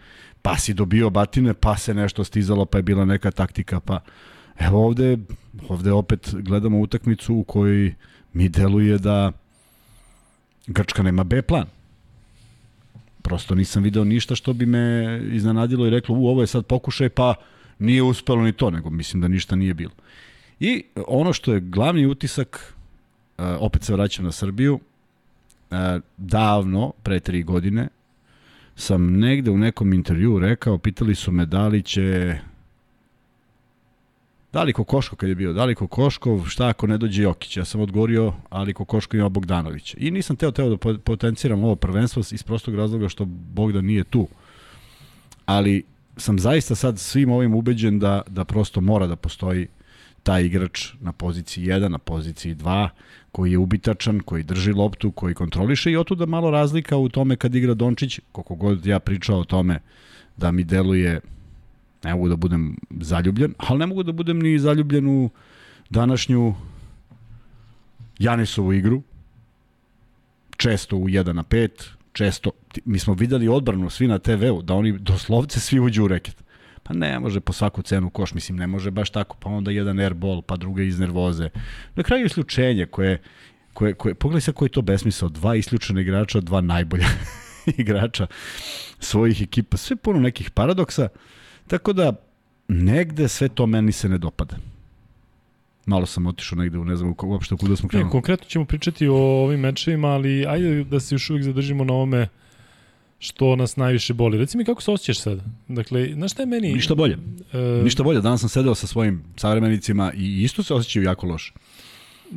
Pa 0.42 0.58
si 0.58 0.74
dobio 0.74 1.10
batine, 1.10 1.54
pa 1.54 1.78
se 1.78 1.94
nešto 1.94 2.24
stizalo, 2.24 2.66
pa 2.66 2.78
je 2.78 2.82
bila 2.82 3.06
neka 3.06 3.32
taktika, 3.32 3.80
pa 3.80 4.00
evo 4.60 4.86
ovde, 4.86 5.18
ovde 5.70 5.92
opet 5.92 6.36
gledamo 6.40 6.80
utakmicu 6.80 7.36
u 7.36 7.44
kojoj 7.44 7.94
mi 8.34 8.50
deluje 8.50 8.98
da 8.98 9.32
Grčka 10.68 11.04
nema 11.04 11.24
B 11.24 11.42
plan. 11.42 11.66
Prosto 13.28 13.56
nisam 13.56 13.84
video 13.84 14.04
ništa 14.04 14.36
što 14.36 14.54
bi 14.54 14.66
me 14.66 15.20
iznenadilo 15.32 15.88
i 15.88 15.90
reklo, 15.90 16.16
u, 16.16 16.28
ovo 16.28 16.42
je 16.42 16.48
sad 16.48 16.66
pokušaj, 16.66 17.10
pa 17.10 17.34
nije 17.80 18.04
uspelo 18.04 18.42
ni 18.42 18.52
to, 18.54 18.70
nego 18.70 18.90
mislim 18.90 19.22
da 19.22 19.28
ništa 19.28 19.56
nije 19.56 19.74
bilo. 19.74 19.92
I 20.60 20.84
ono 21.08 21.34
što 21.34 21.54
je 21.54 21.60
glavni 21.60 22.06
utisak, 22.06 22.74
uh, 23.38 23.46
opet 23.60 23.84
se 23.84 23.94
vraćam 23.94 24.26
na 24.26 24.32
Srbiju, 24.32 24.80
uh, 25.72 25.78
davno, 26.18 26.94
pre 27.04 27.20
tri 27.20 27.44
godine, 27.44 27.88
sam 28.76 29.20
negde 29.20 29.52
u 29.52 29.58
nekom 29.58 29.94
intervju 29.94 30.40
rekao, 30.40 30.78
pitali 30.78 31.16
su 31.16 31.32
me 31.32 31.46
da 31.46 31.68
li 31.68 31.82
će 31.82 32.38
Da 34.58 34.64
li 34.64 34.74
Kokoškov 34.74 35.18
kad 35.18 35.30
je 35.30 35.36
bio, 35.36 35.54
da 35.54 35.66
li 35.66 35.76
Kokoškov, 35.76 36.46
šta 36.50 36.68
ako 36.68 36.88
ne 36.88 36.98
dođe 36.98 37.24
Jokić? 37.24 37.58
Ja 37.58 37.66
sam 37.66 37.82
odgovorio, 37.82 38.34
ali 38.50 38.74
Kokoškov 38.74 39.20
ima 39.20 39.30
Bogdanovića. 39.30 39.98
I 40.00 40.12
nisam 40.12 40.36
teo 40.36 40.52
teo 40.52 40.70
da 40.70 40.98
potenciram 40.98 41.64
ovo 41.64 41.76
prvenstvo 41.76 42.24
iz 42.32 42.44
prostog 42.44 42.76
razloga 42.76 43.10
što 43.10 43.26
Bogdan 43.26 43.86
nije 43.86 44.04
tu. 44.04 44.28
Ali 45.46 45.84
sam 46.18 46.40
zaista 46.40 46.76
sad 46.76 47.00
svim 47.00 47.32
ovim 47.32 47.56
ubeđen 47.56 48.00
da, 48.00 48.22
da 48.28 48.46
prosto 48.46 48.82
mora 48.82 49.08
da 49.08 49.16
postoji 49.16 49.68
taj 50.24 50.46
igrač 50.46 50.94
na 51.02 51.12
poziciji 51.12 51.66
1, 51.66 51.88
na 51.88 51.98
poziciji 51.98 52.56
2, 52.56 52.90
koji 53.32 53.52
je 53.52 53.58
ubitačan, 53.58 54.20
koji 54.20 54.44
drži 54.44 54.74
loptu, 54.74 55.12
koji 55.12 55.34
kontroliše 55.34 55.92
i 55.92 55.98
otuda 55.98 56.26
malo 56.26 56.52
razlika 56.52 56.98
u 56.98 57.10
tome 57.10 57.36
kad 57.36 57.56
igra 57.56 57.74
Dončić, 57.74 58.20
koliko 58.32 58.56
god 58.56 58.86
ja 58.86 59.00
pričao 59.00 59.40
o 59.40 59.46
tome 59.46 59.80
da 60.38 60.52
mi 60.52 60.64
deluje 60.64 61.20
ne 62.04 62.16
mogu 62.16 62.30
da 62.30 62.36
budem 62.36 62.78
zaljubljen, 63.00 63.54
ali 63.58 63.80
ne 63.80 63.86
mogu 63.86 64.04
da 64.04 64.12
budem 64.12 64.40
ni 64.40 64.60
zaljubljen 64.60 65.08
u 65.08 65.30
današnju 65.90 66.56
Janisovu 68.20 68.74
igru, 68.74 69.02
često 70.58 70.98
u 70.98 71.08
1 71.08 71.34
na 71.34 71.44
5, 71.44 71.70
često, 72.14 72.52
mi 72.86 73.00
smo 73.00 73.14
videli 73.14 73.48
odbranu 73.48 73.90
svi 73.90 74.08
na 74.08 74.20
TV-u, 74.20 74.62
da 74.62 74.74
oni 74.74 74.98
doslovce 75.00 75.60
svi 75.60 75.80
uđu 75.80 76.04
u 76.04 76.08
reket. 76.08 76.44
Pa 76.84 76.94
ne 76.94 77.20
može 77.20 77.40
po 77.40 77.54
svaku 77.54 77.82
cenu 77.82 78.10
koš, 78.10 78.34
mislim, 78.34 78.58
ne 78.58 78.68
može 78.68 78.92
baš 78.92 79.10
tako, 79.10 79.38
pa 79.40 79.50
onda 79.50 79.72
jedan 79.72 80.00
airball, 80.00 80.42
pa 80.42 80.56
druga 80.56 80.84
iz 80.84 81.00
nervoze. 81.00 81.50
Na 81.96 82.04
kraju 82.04 82.26
isključenje 82.26 82.86
koje, 82.86 83.22
koje, 83.74 83.94
koje 83.94 84.16
pogledaj 84.16 84.42
se 84.42 84.52
koji 84.52 84.68
je 84.68 84.72
to 84.72 84.82
besmisao, 84.82 85.30
dva 85.30 85.56
isključena 85.56 86.02
igrača, 86.02 86.40
dva 86.40 86.62
najbolja 86.62 87.08
igrača 87.78 88.28
svojih 89.00 89.42
ekipa, 89.42 89.78
sve 89.78 89.96
puno 89.96 90.20
nekih 90.20 90.52
paradoksa, 90.52 91.08
tako 91.68 91.94
da 91.94 92.14
negde 92.68 93.28
sve 93.28 93.50
to 93.50 93.66
meni 93.66 93.92
se 93.92 94.10
ne 94.10 94.18
dopada. 94.18 94.56
Malo 95.86 96.06
sam 96.06 96.28
otišao 96.28 96.58
negde 96.58 96.78
u 96.78 96.86
ne 96.86 96.96
znam 96.96 97.16
uopšte 97.24 97.56
kuda 97.56 97.76
smo 97.76 97.90
krenuli. 97.90 98.08
Ne, 98.08 98.12
konkretno 98.12 98.46
ćemo 98.48 98.66
pričati 98.66 99.08
o 99.08 99.16
ovim 99.16 99.60
mečevima, 99.60 100.08
ali 100.08 100.46
ajde 100.48 100.84
da 100.84 101.00
se 101.00 101.16
još 101.16 101.30
uvijek 101.30 101.46
zadržimo 101.46 101.84
na 101.84 101.94
ovome 101.94 102.28
što 103.20 103.56
nas 103.56 103.76
najviše 103.76 104.14
boli. 104.14 104.38
Reci 104.38 104.58
mi 104.58 104.66
kako 104.66 104.82
se 104.82 104.92
osjećaš 104.92 105.20
sada? 105.22 105.44
Dakle, 105.68 106.10
znaš 106.14 106.32
šta 106.32 106.42
je 106.42 106.46
meni... 106.46 106.74
Ništa 106.74 106.96
bolje. 106.96 107.18
E... 107.54 107.58
Ništa 107.84 108.04
bolje. 108.04 108.22
Danas 108.22 108.40
sam 108.40 108.50
sedeo 108.50 108.76
sa 108.76 108.88
svojim 108.88 109.24
savremenicima 109.36 110.14
i 110.16 110.44
isto 110.44 110.64
se 110.64 110.74
osjećaju 110.74 111.06
jako 111.06 111.28
loše. 111.28 111.54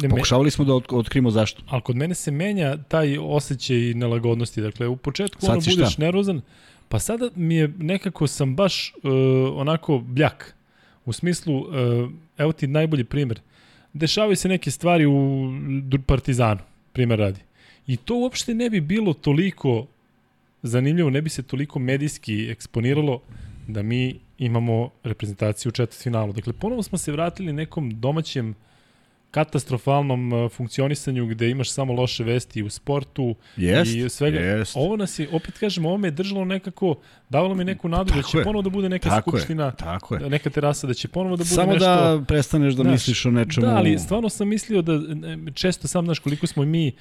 Ne, 0.02 0.08
Pokušavali 0.08 0.50
smo 0.50 0.64
da 0.64 0.75
otkrimo 0.75 1.30
zašto. 1.30 1.62
Ali 1.68 1.82
kod 1.82 1.96
mene 1.96 2.14
se 2.14 2.30
menja 2.30 2.76
taj 2.76 3.18
osjećaj 3.20 3.76
nelagodnosti. 3.76 4.60
Dakle, 4.60 4.88
u 4.88 4.96
početku 4.96 5.46
ono 5.46 5.60
budeš 5.60 5.92
šta? 5.92 6.02
nervozan, 6.02 6.40
pa 6.90 6.99
sada 6.99 7.30
mi 7.35 7.54
je 7.54 7.73
nekako 7.78 8.26
sam 8.26 8.56
baš 8.56 8.92
uh, 8.94 9.11
onako 9.54 9.99
bljak. 9.99 10.54
U 11.04 11.12
smislu, 11.12 11.56
uh, 11.56 12.11
evo 12.38 12.52
ti 12.52 12.66
najbolji 12.66 13.04
primer. 13.04 13.40
Dešavaju 13.92 14.37
se 14.37 14.49
neke 14.49 14.70
stvari 14.70 15.06
u 15.06 15.50
Partizanu, 16.06 16.61
primer 16.92 17.18
radi. 17.18 17.40
I 17.87 17.97
to 17.97 18.14
uopšte 18.14 18.54
ne 18.54 18.70
bi 18.70 18.80
bilo 18.80 19.12
toliko 19.12 19.87
zanimljivo, 20.62 21.11
ne 21.11 21.23
bi 21.23 21.30
se 21.30 21.42
toliko 21.42 21.78
medijski 21.78 22.49
eksponiralo 22.50 23.20
da 23.68 23.82
mi 23.82 24.20
imamo 24.38 24.90
reprezentaciju 25.04 25.70
u 25.70 25.73
četvrtfinalu. 25.73 26.32
Dakle, 26.32 26.52
ponovo 26.52 26.82
smo 26.82 26.99
se 26.99 27.12
vratili 27.12 27.52
nekom 27.52 28.00
domaćem 28.00 28.50
uh, 28.50 28.56
katastrofalnom 29.30 30.32
uh, 30.32 30.50
funkcionisanju 30.52 31.26
gde 31.26 31.50
imaš 31.50 31.70
samo 31.70 31.92
loše 31.92 32.25
vesti 32.25 32.62
u 32.62 32.70
sportu 32.70 33.34
jest, 33.56 33.94
i 33.94 34.08
svega. 34.08 34.38
Jest. 34.40 34.72
Ovo 34.76 34.96
nas 34.96 35.18
je, 35.18 35.28
opet 35.32 35.58
kažem, 35.58 35.87
ovo 35.87 35.99
me 35.99 36.08
je 36.08 36.12
držalo 36.12 36.44
nekako, 36.44 36.94
davalo 37.30 37.54
mi 37.54 37.64
neku 37.64 37.88
nadu 37.88 38.12
da 38.14 38.22
će 38.22 38.38
je. 38.38 38.44
ponovo 38.44 38.62
da 38.62 38.70
bude 38.70 38.88
neka 38.88 39.08
tako 39.08 39.30
skupština, 39.30 39.64
je, 39.64 39.72
tako 39.76 40.14
je. 40.14 40.30
neka 40.30 40.50
terasa, 40.50 40.87
da 40.87 40.94
će 40.94 41.08
ponovo 41.08 41.37
da 41.37 41.40
bude 41.40 41.54
samo 41.54 41.72
nešto... 41.72 41.84
Samo 41.84 42.18
da 42.18 42.25
prestaneš 42.25 42.75
da 42.75 42.82
znaš, 42.82 42.92
misliš 42.92 43.26
o 43.26 43.30
nečemu. 43.30 43.66
Da, 43.66 43.76
ali 43.76 43.99
stvarno 43.99 44.28
sam 44.28 44.49
mislio 44.49 44.82
da 44.82 44.92
često 45.54 45.88
sam, 45.88 46.04
znaš, 46.04 46.18
koliko 46.18 46.46
smo 46.46 46.64
mi 46.64 46.88
e, 46.88 46.92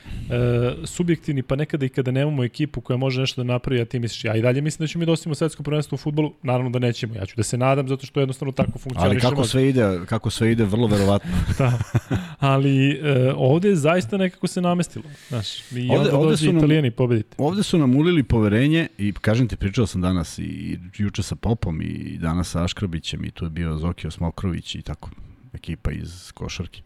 subjektivni, 0.83 1.43
pa 1.43 1.55
nekada 1.55 1.86
i 1.86 1.89
kada 1.89 2.12
nemamo 2.12 2.43
ekipu 2.43 2.81
koja 2.81 2.98
može 2.98 3.21
nešto 3.21 3.43
da 3.43 3.53
napravi, 3.53 3.81
a 3.81 3.86
ti 3.86 4.00
misliš, 4.00 4.25
ja 4.25 4.36
i 4.36 4.41
dalje 4.41 4.62
mislim 4.62 4.83
da 4.83 4.88
ćemo 4.88 5.00
mi 5.00 5.05
da 5.05 5.36
svetsko 5.36 5.63
prvenstvo 5.63 5.95
u 5.95 5.98
futbolu, 5.98 6.33
naravno 6.43 6.69
da 6.69 6.79
nećemo. 6.79 7.15
Ja 7.15 7.25
ću 7.25 7.33
da 7.38 7.43
se 7.43 7.57
nadam 7.57 7.88
zato 7.88 8.05
što 8.05 8.19
jednostavno 8.19 8.51
tako 8.51 8.79
funkcioniše. 8.79 9.27
Ali 9.27 9.36
kako 9.36 9.43
sve 9.43 9.69
ide, 9.69 10.00
kako 10.05 10.29
sve 10.29 10.51
ide, 10.51 10.63
vrlo 10.63 10.88
verovatno. 10.88 11.31
da. 11.57 11.79
ali 12.39 12.91
e, 12.91 13.34
ovde 13.36 13.75
zaista 13.75 14.17
nekako 14.17 14.48
se 14.48 14.62
namestilo. 14.62 15.05
Znaš, 15.27 15.72
i 15.72 15.89
ovde, 15.89 15.96
onda 15.96 16.17
ovde 16.17 16.38
su 16.38 16.46
nam, 16.46 16.58
italijani 16.58 16.91
pobediti. 16.91 17.36
Ovde 17.38 17.63
su 17.63 17.77
nam 17.77 17.96
ulili 17.96 18.24
poverenje 18.24 18.88
i 18.98 19.13
kažem 19.13 19.48
ti, 19.48 19.55
pričao 19.55 19.88
sam 19.88 20.01
danas 20.01 20.39
i 20.39 20.79
juče 20.98 21.24
sa 21.24 21.36
Popom 21.36 21.81
i 21.81 22.17
danas 22.17 22.50
sa 22.50 22.63
Aškrabićem 22.63 23.25
i 23.25 23.31
tu 23.31 23.46
je 23.46 23.50
bio 23.50 23.77
Zokio 23.77 24.12
Smokrović 24.12 24.75
i 24.75 24.81
tako 24.81 25.10
ekipa 25.53 25.91
iz 25.91 26.31
košarke. 26.31 26.81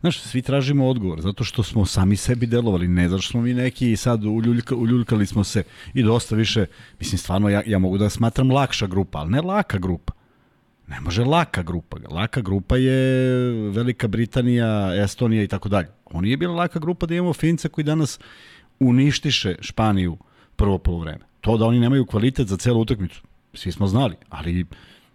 Znaš, 0.00 0.20
svi 0.20 0.42
tražimo 0.42 0.88
odgovor, 0.88 1.20
zato 1.20 1.44
što 1.44 1.62
smo 1.62 1.86
sami 1.86 2.16
sebi 2.16 2.46
delovali, 2.46 2.88
ne 2.88 3.08
zato 3.08 3.22
što 3.22 3.30
smo 3.30 3.40
mi 3.40 3.54
neki 3.54 3.92
i 3.92 3.96
sad 3.96 4.24
uljuljka, 4.24 4.74
uljuljkali 4.74 5.26
smo 5.26 5.44
se 5.44 5.62
i 5.94 6.02
dosta 6.02 6.36
više, 6.36 6.66
mislim, 7.00 7.18
stvarno 7.18 7.48
ja, 7.48 7.62
ja 7.66 7.78
mogu 7.78 7.98
da 7.98 8.10
smatram 8.10 8.50
lakša 8.50 8.86
grupa, 8.86 9.18
ali 9.18 9.30
ne 9.30 9.40
laka 9.40 9.78
grupa. 9.78 10.12
Ne 10.88 11.00
može 11.00 11.24
laka 11.24 11.62
grupa. 11.62 11.96
Laka 12.10 12.40
grupa 12.40 12.76
je 12.76 13.50
Velika 13.70 14.08
Britanija, 14.08 15.02
Estonija 15.04 15.42
i 15.42 15.48
tako 15.48 15.68
dalje. 15.68 15.88
On 16.04 16.24
nije 16.24 16.36
bila 16.36 16.54
laka 16.54 16.78
grupa 16.78 17.06
da 17.06 17.14
imamo 17.14 17.32
Finca 17.32 17.68
koji 17.68 17.84
danas 17.84 18.18
uništiše 18.80 19.56
Španiju 19.60 20.16
prvo 20.56 20.78
polovreme. 20.78 21.24
To 21.40 21.56
da 21.56 21.64
oni 21.64 21.80
nemaju 21.80 22.06
kvalitet 22.06 22.48
za 22.48 22.56
celu 22.56 22.80
utakmicu, 22.80 23.22
svi 23.54 23.72
smo 23.72 23.86
znali, 23.86 24.14
ali 24.28 24.66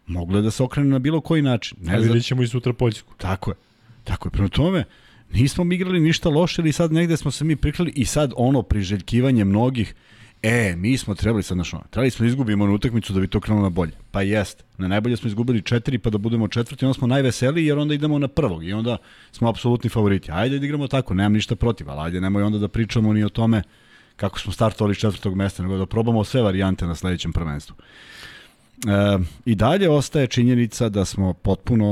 moglo 0.05 0.37
je 0.37 0.41
da 0.41 0.51
se 0.51 0.63
okrene 0.63 0.89
na 0.89 0.99
bilo 0.99 1.21
koji 1.21 1.41
način. 1.41 1.77
Ne 1.81 1.91
znam. 1.91 2.01
Vidjet 2.01 2.25
ćemo 2.25 2.43
i 2.43 2.47
sutra 2.47 2.73
Poljsku. 2.73 3.13
Tako 3.17 3.51
je. 3.51 3.55
Tako 4.03 4.27
je. 4.27 4.31
Prema 4.31 4.49
tome, 4.49 4.83
nismo 5.33 5.63
mi 5.63 5.75
igrali 5.75 5.99
ništa 5.99 6.29
loše 6.29 6.61
ili 6.61 6.71
sad 6.71 6.91
negde 6.91 7.17
smo 7.17 7.31
se 7.31 7.45
mi 7.45 7.55
priklali 7.55 7.91
i 7.95 8.05
sad 8.05 8.33
ono 8.35 8.61
priželjkivanje 8.61 9.45
mnogih 9.45 9.95
E, 10.43 10.75
mi 10.75 10.97
smo 10.97 11.15
trebali 11.15 11.43
sad, 11.43 11.55
znaš, 11.55 11.71
trebali 11.89 12.11
smo 12.11 12.23
da 12.23 12.27
izgubimo 12.27 12.67
na 12.67 12.73
utakmicu 12.73 13.13
da 13.13 13.19
bi 13.19 13.27
to 13.27 13.39
krenulo 13.39 13.63
na 13.63 13.69
bolje. 13.69 13.91
Pa 14.11 14.21
jest. 14.21 14.63
Na 14.77 14.87
najbolje 14.87 15.17
smo 15.17 15.27
izgubili 15.27 15.61
četiri 15.61 15.97
pa 15.97 16.09
da 16.09 16.17
budemo 16.17 16.47
četvrti, 16.47 16.85
onda 16.85 16.93
smo 16.93 17.07
najveseliji 17.07 17.65
jer 17.65 17.77
onda 17.77 17.93
idemo 17.93 18.19
na 18.19 18.27
prvog 18.27 18.63
i 18.65 18.73
onda 18.73 18.97
smo 19.31 19.49
apsolutni 19.49 19.89
favoriti. 19.89 20.31
Ajde 20.31 20.59
da 20.59 20.65
igramo 20.65 20.87
tako, 20.87 21.13
nemam 21.13 21.33
ništa 21.33 21.55
protiv, 21.55 21.89
ali 21.89 22.01
ajde 22.01 22.21
nemoj 22.21 22.43
onda 22.43 22.57
da 22.57 22.67
pričamo 22.67 23.13
ni 23.13 23.23
o 23.23 23.29
tome 23.29 23.63
kako 24.15 24.39
smo 24.39 24.51
startovali 24.51 24.95
četvrtog 24.95 25.35
mesta, 25.35 25.63
nego 25.63 25.77
da 25.77 25.85
probamo 25.85 26.23
sve 26.23 26.41
varijante 26.41 26.85
na 26.85 26.95
sledećem 26.95 27.33
prvenstvu. 27.33 27.75
E, 28.87 29.17
I 29.45 29.55
dalje 29.55 29.89
ostaje 29.89 30.27
činjenica 30.27 30.89
da 30.89 31.05
smo 31.05 31.33
potpuno 31.33 31.87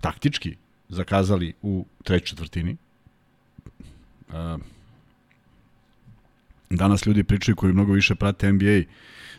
taktički 0.00 0.56
zakazali 0.88 1.52
u 1.62 1.86
trećoj 2.02 2.26
četvrtini. 2.26 2.76
E, 4.32 4.58
Danas 6.76 7.06
ljudi 7.06 7.24
pričaju 7.24 7.56
koji 7.56 7.72
mnogo 7.72 7.92
više 7.92 8.14
prate 8.14 8.52
NBA 8.52 8.82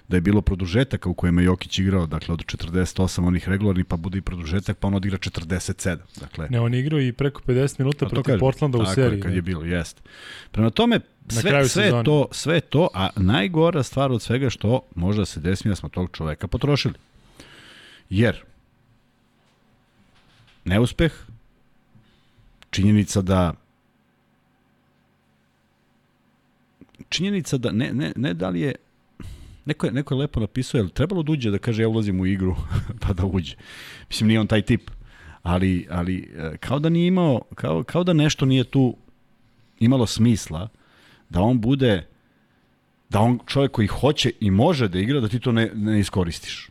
da 0.08 0.18
je 0.18 0.22
bilo 0.22 0.42
produžetaka 0.42 1.10
u 1.10 1.14
kojima 1.14 1.42
je 1.42 1.46
Jokić 1.46 1.80
igrao, 1.80 2.06
dakle 2.06 2.34
od 2.34 2.40
48 2.40 3.28
onih 3.28 3.50
regularnih, 3.50 3.86
pa 3.86 3.96
bude 3.96 4.18
i 4.18 4.22
produžetak, 4.22 4.78
pa 4.78 4.88
on 4.88 4.94
odigra 4.94 5.18
47. 5.18 5.98
Dakle, 6.20 6.48
ne, 6.50 6.60
on 6.60 6.74
igrao 6.74 7.02
i 7.02 7.12
preko 7.12 7.42
50 7.42 7.80
minuta 7.80 8.06
protiv 8.06 8.24
kažem, 8.24 8.40
Portlanda 8.40 8.78
u 8.78 8.86
seriji. 8.86 9.20
Tako 9.20 9.28
kad 9.28 9.36
je 9.36 9.42
bilo, 9.42 9.66
jest. 9.66 10.02
Prema 10.52 10.70
tome, 10.70 11.00
sve, 11.28 11.70
sve, 11.70 12.04
to, 12.06 12.28
sve 12.32 12.60
to, 12.62 12.90
a 12.94 13.10
najgora 13.16 13.84
stvar 13.84 14.12
od 14.12 14.22
svega 14.22 14.50
što 14.50 14.82
može 14.96 15.20
da 15.20 15.26
se 15.26 15.40
desi 15.40 15.70
da 15.70 15.76
smo 15.76 15.90
tog 15.90 16.10
čoveka 16.12 16.48
potrošili. 16.48 16.94
Jer 18.10 18.44
neuspeh, 20.66 21.14
činjenica 22.70 23.22
da 23.22 23.54
činjenica 27.10 27.58
da 27.58 27.72
ne, 27.72 27.94
ne, 27.94 28.14
ne 28.16 28.34
da 28.34 28.50
li 28.50 28.62
je 28.62 28.76
Neko 29.66 29.86
je, 29.86 29.92
neko 29.92 30.14
je 30.14 30.20
lepo 30.20 30.40
napisao, 30.40 30.78
je 30.78 30.84
li 30.84 30.90
trebalo 30.90 31.24
da 31.24 31.32
uđe 31.32 31.52
da 31.52 31.58
kaže 31.58 31.84
ja 31.84 31.90
ulazim 31.90 32.20
u 32.20 32.26
igru, 32.26 32.56
pa 33.02 33.14
da 33.14 33.26
uđe. 33.26 33.56
Mislim, 34.10 34.28
nije 34.28 34.40
on 34.40 34.48
taj 34.48 34.62
tip. 34.62 34.92
Ali, 35.44 35.88
ali 35.92 36.34
e, 36.38 36.58
kao 36.58 36.80
da 36.80 36.90
nije 36.90 37.08
imao, 37.08 37.42
kao, 37.56 37.84
kao 37.84 38.04
da 38.04 38.14
nešto 38.14 38.46
nije 38.46 38.64
tu 38.64 38.96
imalo 39.80 40.06
smisla, 40.06 40.70
da 41.30 41.42
on 41.42 41.62
bude, 41.62 42.08
da 43.10 43.20
on 43.20 43.40
čovjek 43.48 43.72
koji 43.72 43.88
hoće 43.88 44.32
i 44.40 44.52
može 44.52 44.88
da 44.88 45.00
igra, 45.00 45.20
da 45.20 45.28
ti 45.28 45.40
to 45.40 45.52
ne, 45.52 45.72
ne 45.76 46.00
iskoristiš. 46.00 46.70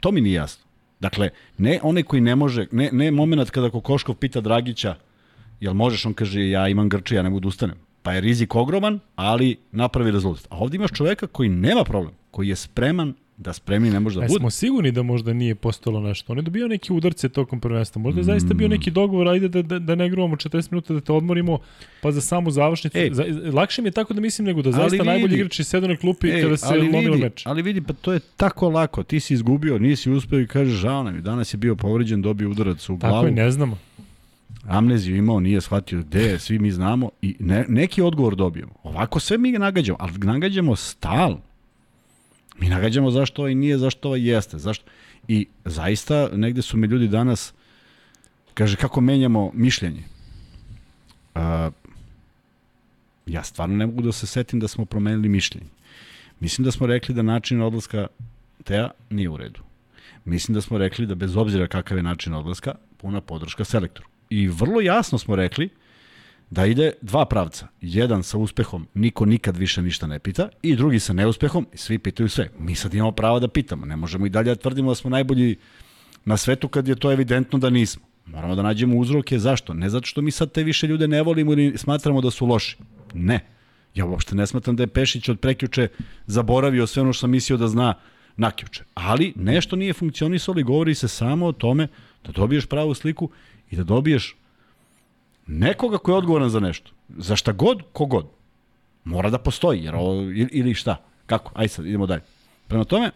To 0.00 0.12
mi 0.12 0.20
nije 0.20 0.34
jasno. 0.34 0.64
Dakle, 1.00 1.30
ne 1.58 1.80
onaj 1.82 2.02
koji 2.02 2.20
ne 2.20 2.36
može, 2.36 2.66
ne, 2.72 2.90
ne 2.92 3.10
moment 3.10 3.50
kada 3.50 3.70
Kokoškov 3.70 4.14
pita 4.14 4.40
Dragića, 4.40 4.96
jel 5.60 5.74
možeš, 5.74 6.06
on 6.06 6.14
kaže, 6.14 6.48
ja 6.48 6.68
imam 6.68 6.88
grče, 6.88 7.14
ja 7.14 7.22
ne 7.22 7.30
mogu 7.30 7.40
da 7.40 7.48
ustanem 7.48 7.85
pa 8.06 8.12
je 8.12 8.20
rizik 8.20 8.54
ogroman, 8.54 8.98
ali 9.16 9.56
napravi 9.72 10.10
rezultat. 10.10 10.46
A 10.50 10.56
ovdje 10.58 10.76
imaš 10.76 10.90
čoveka 10.92 11.26
koji 11.26 11.48
nema 11.48 11.84
problem, 11.84 12.12
koji 12.30 12.48
je 12.48 12.56
spreman 12.56 13.14
da 13.36 13.52
spremni 13.52 13.90
ne 13.90 14.00
može 14.00 14.20
da 14.20 14.24
e, 14.24 14.28
bude. 14.28 14.38
Smo 14.38 14.50
sigurni 14.50 14.92
da 14.92 15.02
možda 15.02 15.32
nije 15.32 15.54
postalo 15.54 16.00
nešto. 16.00 16.32
On 16.32 16.38
je 16.38 16.42
dobio 16.42 16.68
neki 16.68 16.92
udarce 16.92 17.28
tokom 17.28 17.60
prvenstva. 17.60 18.02
Možda 18.02 18.20
je 18.20 18.22
mm. 18.22 18.24
zaista 18.24 18.54
bio 18.54 18.68
neki 18.68 18.90
dogovor, 18.90 19.28
ajde 19.28 19.48
da, 19.48 19.62
da, 19.62 19.78
da 19.78 19.94
ne 19.94 20.08
gruvamo 20.10 20.36
40 20.36 20.72
minuta, 20.72 20.94
da 20.94 21.00
te 21.00 21.12
odmorimo, 21.12 21.58
pa 22.02 22.12
za 22.12 22.20
samu 22.20 22.50
završnicu. 22.50 22.98
Ej, 22.98 23.10
za, 23.12 23.24
lakše 23.52 23.82
mi 23.82 23.88
je 23.88 23.92
tako 23.92 24.14
da 24.14 24.20
mislim 24.20 24.46
nego 24.46 24.62
da 24.62 24.72
zaista 24.72 24.96
vidi, 24.96 25.06
najbolji 25.06 25.34
igrači 25.34 25.64
sedu 25.64 25.88
na 25.88 25.96
klupi 25.96 26.28
ej, 26.28 26.42
kada 26.42 26.56
se 26.56 26.74
lomilo 26.74 27.16
meč. 27.16 27.46
Ali 27.46 27.62
vidi, 27.62 27.80
pa 27.80 27.92
to 27.92 28.12
je 28.12 28.20
tako 28.36 28.68
lako. 28.68 29.02
Ti 29.02 29.20
si 29.20 29.34
izgubio, 29.34 29.78
nisi 29.78 30.10
uspeo 30.10 30.40
i 30.40 30.46
kažeš 30.46 30.74
žao 30.74 31.02
nam 31.02 31.14
je. 31.14 31.20
Danas 31.20 31.54
je 31.54 31.58
bio 31.58 31.76
povređen, 31.76 32.22
dobio 32.22 32.50
udarac 32.50 32.88
u 32.88 32.96
glavu. 32.96 33.14
Tako 33.14 33.26
je, 33.26 33.32
ne 33.32 33.50
znamo 33.50 33.78
amneziju 34.68 35.16
imao, 35.16 35.40
nije 35.40 35.60
shvatio 35.60 36.02
gde 36.02 36.22
je, 36.22 36.38
svi 36.38 36.58
mi 36.58 36.70
znamo 36.70 37.10
i 37.22 37.36
ne, 37.38 37.64
neki 37.68 38.02
odgovor 38.02 38.36
dobijemo. 38.36 38.72
Ovako 38.82 39.20
sve 39.20 39.38
mi 39.38 39.52
nagađamo, 39.52 39.98
ali 40.00 40.12
nagađamo 40.18 40.76
stal. 40.76 41.38
Mi 42.58 42.68
nagađamo 42.68 43.10
zašto 43.10 43.42
ovaj 43.42 43.54
nije, 43.54 43.78
zašto 43.78 44.08
ovaj 44.08 44.28
jeste. 44.28 44.58
Zašto? 44.58 44.84
I 45.28 45.46
zaista, 45.64 46.28
negde 46.32 46.62
su 46.62 46.76
me 46.76 46.86
ljudi 46.86 47.08
danas, 47.08 47.54
kaže, 48.54 48.76
kako 48.76 49.00
menjamo 49.00 49.50
mišljenje. 49.54 50.02
Uh, 51.34 51.40
ja 53.26 53.42
stvarno 53.42 53.76
ne 53.76 53.86
mogu 53.86 54.02
da 54.02 54.12
se 54.12 54.26
setim 54.26 54.60
da 54.60 54.68
smo 54.68 54.84
promenili 54.84 55.28
mišljenje. 55.28 55.70
Mislim 56.40 56.64
da 56.64 56.70
smo 56.70 56.86
rekli 56.86 57.14
da 57.14 57.22
način 57.22 57.62
odlaska 57.62 58.06
Teja 58.64 58.90
nije 59.10 59.28
u 59.30 59.36
redu. 59.36 59.60
Mislim 60.24 60.54
da 60.54 60.60
smo 60.60 60.78
rekli 60.78 61.06
da 61.06 61.14
bez 61.14 61.36
obzira 61.36 61.66
kakav 61.66 61.96
je 61.96 62.02
način 62.02 62.34
odlaska, 62.34 62.74
puna 62.96 63.20
podrška 63.20 63.64
selektoru. 63.64 64.08
I 64.30 64.48
vrlo 64.48 64.80
jasno 64.80 65.18
smo 65.18 65.36
rekli 65.36 65.68
da 66.50 66.66
ide 66.66 66.92
dva 67.02 67.24
pravca. 67.24 67.66
Jedan 67.80 68.22
sa 68.22 68.38
uspehom, 68.38 68.86
niko 68.94 69.26
nikad 69.26 69.56
više 69.56 69.82
ništa 69.82 70.06
ne 70.06 70.18
pita, 70.18 70.48
i 70.62 70.76
drugi 70.76 71.00
sa 71.00 71.12
neuspehom, 71.12 71.66
i 71.72 71.76
svi 71.76 71.98
pitaju 71.98 72.28
sve. 72.28 72.50
Mi 72.58 72.74
sad 72.74 72.94
imamo 72.94 73.12
pravo 73.12 73.40
da 73.40 73.48
pitamo, 73.48 73.86
ne 73.86 73.96
možemo 73.96 74.26
i 74.26 74.30
dalje 74.30 74.54
da 74.54 74.60
tvrdimo 74.60 74.90
da 74.90 74.94
smo 74.94 75.10
najbolji 75.10 75.56
na 76.24 76.36
svetu 76.36 76.68
kad 76.68 76.88
je 76.88 76.94
to 76.94 77.12
evidentno 77.12 77.58
da 77.58 77.70
nismo. 77.70 78.02
Moramo 78.26 78.54
da 78.54 78.62
nađemo 78.62 78.96
uzroke 78.96 79.38
zašto. 79.38 79.74
Ne 79.74 79.90
zato 79.90 80.06
što 80.06 80.22
mi 80.22 80.30
sad 80.30 80.52
te 80.52 80.62
više 80.62 80.86
ljude 80.86 81.08
ne 81.08 81.22
volimo 81.22 81.52
ili 81.52 81.78
smatramo 81.78 82.20
da 82.20 82.30
su 82.30 82.46
loši. 82.46 82.76
Ne. 83.14 83.46
Ja 83.94 84.04
uopšte 84.04 84.34
ne 84.34 84.46
smatram 84.46 84.76
da 84.76 84.82
je 84.82 84.86
Pešić 84.86 85.28
od 85.28 85.40
prekjuče 85.40 85.88
zaboravio 86.26 86.86
sve 86.86 87.02
ono 87.02 87.12
što 87.12 87.20
sam 87.20 87.30
mislio 87.30 87.56
da 87.56 87.68
zna 87.68 87.94
nakjuče. 88.36 88.84
Ali 88.94 89.32
nešto 89.36 89.76
nije 89.76 89.92
funkcionisalo 89.92 90.60
i 90.60 90.62
govori 90.62 90.94
se 90.94 91.08
samo 91.08 91.46
o 91.46 91.52
tome 91.52 91.88
da 92.24 92.32
dobiješ 92.32 92.66
pravu 92.66 92.94
sliku 92.94 93.30
i 93.70 93.76
da 93.76 93.84
dobiješ 93.84 94.36
nekoga 95.46 95.98
ko 95.98 96.10
je 96.10 96.16
odgovoran 96.16 96.48
za 96.50 96.60
nešto. 96.60 96.90
Za 97.08 97.36
šta 97.36 97.52
god, 97.52 97.82
kogod. 97.92 98.26
Mora 99.04 99.30
da 99.30 99.38
postoji, 99.38 99.84
jer 99.84 99.94
ovo, 99.94 100.22
ili 100.50 100.74
šta? 100.74 100.96
Kako? 101.26 101.52
Ajde 101.54 101.68
sad, 101.68 101.86
idemo 101.86 102.06
dalje. 102.06 102.22
Prema 102.68 102.84
tome, 102.84 103.10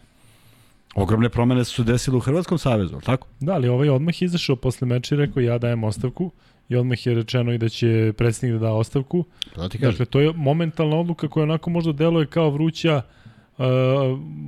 ogromne 0.94 1.28
promene 1.28 1.64
su 1.64 1.84
desile 1.84 2.16
u 2.16 2.20
Hrvatskom 2.20 2.58
savezu, 2.58 2.94
ali 2.94 3.02
tako? 3.02 3.26
Da, 3.40 3.52
ali 3.52 3.68
ovaj 3.68 3.88
odmah 3.88 4.22
izašao 4.22 4.56
posle 4.56 4.86
meča 4.86 5.14
i 5.14 5.18
rekao 5.18 5.40
ja 5.40 5.58
dajem 5.58 5.84
ostavku 5.84 6.30
i 6.68 6.76
odmah 6.76 7.06
je 7.06 7.14
rečeno 7.14 7.52
i 7.52 7.58
da 7.58 7.68
će 7.68 8.12
predsjednik 8.16 8.60
da 8.60 8.66
da 8.66 8.72
ostavku. 8.72 9.24
Da 9.56 9.68
ti 9.68 9.78
kažem. 9.78 9.90
Dakle, 9.90 10.06
to 10.06 10.20
je 10.20 10.32
momentalna 10.32 10.96
odluka 10.96 11.28
koja 11.28 11.42
onako 11.44 11.70
možda 11.70 11.92
deluje 11.92 12.26
kao 12.26 12.50
vruća, 12.50 13.02
uh, 13.58 13.64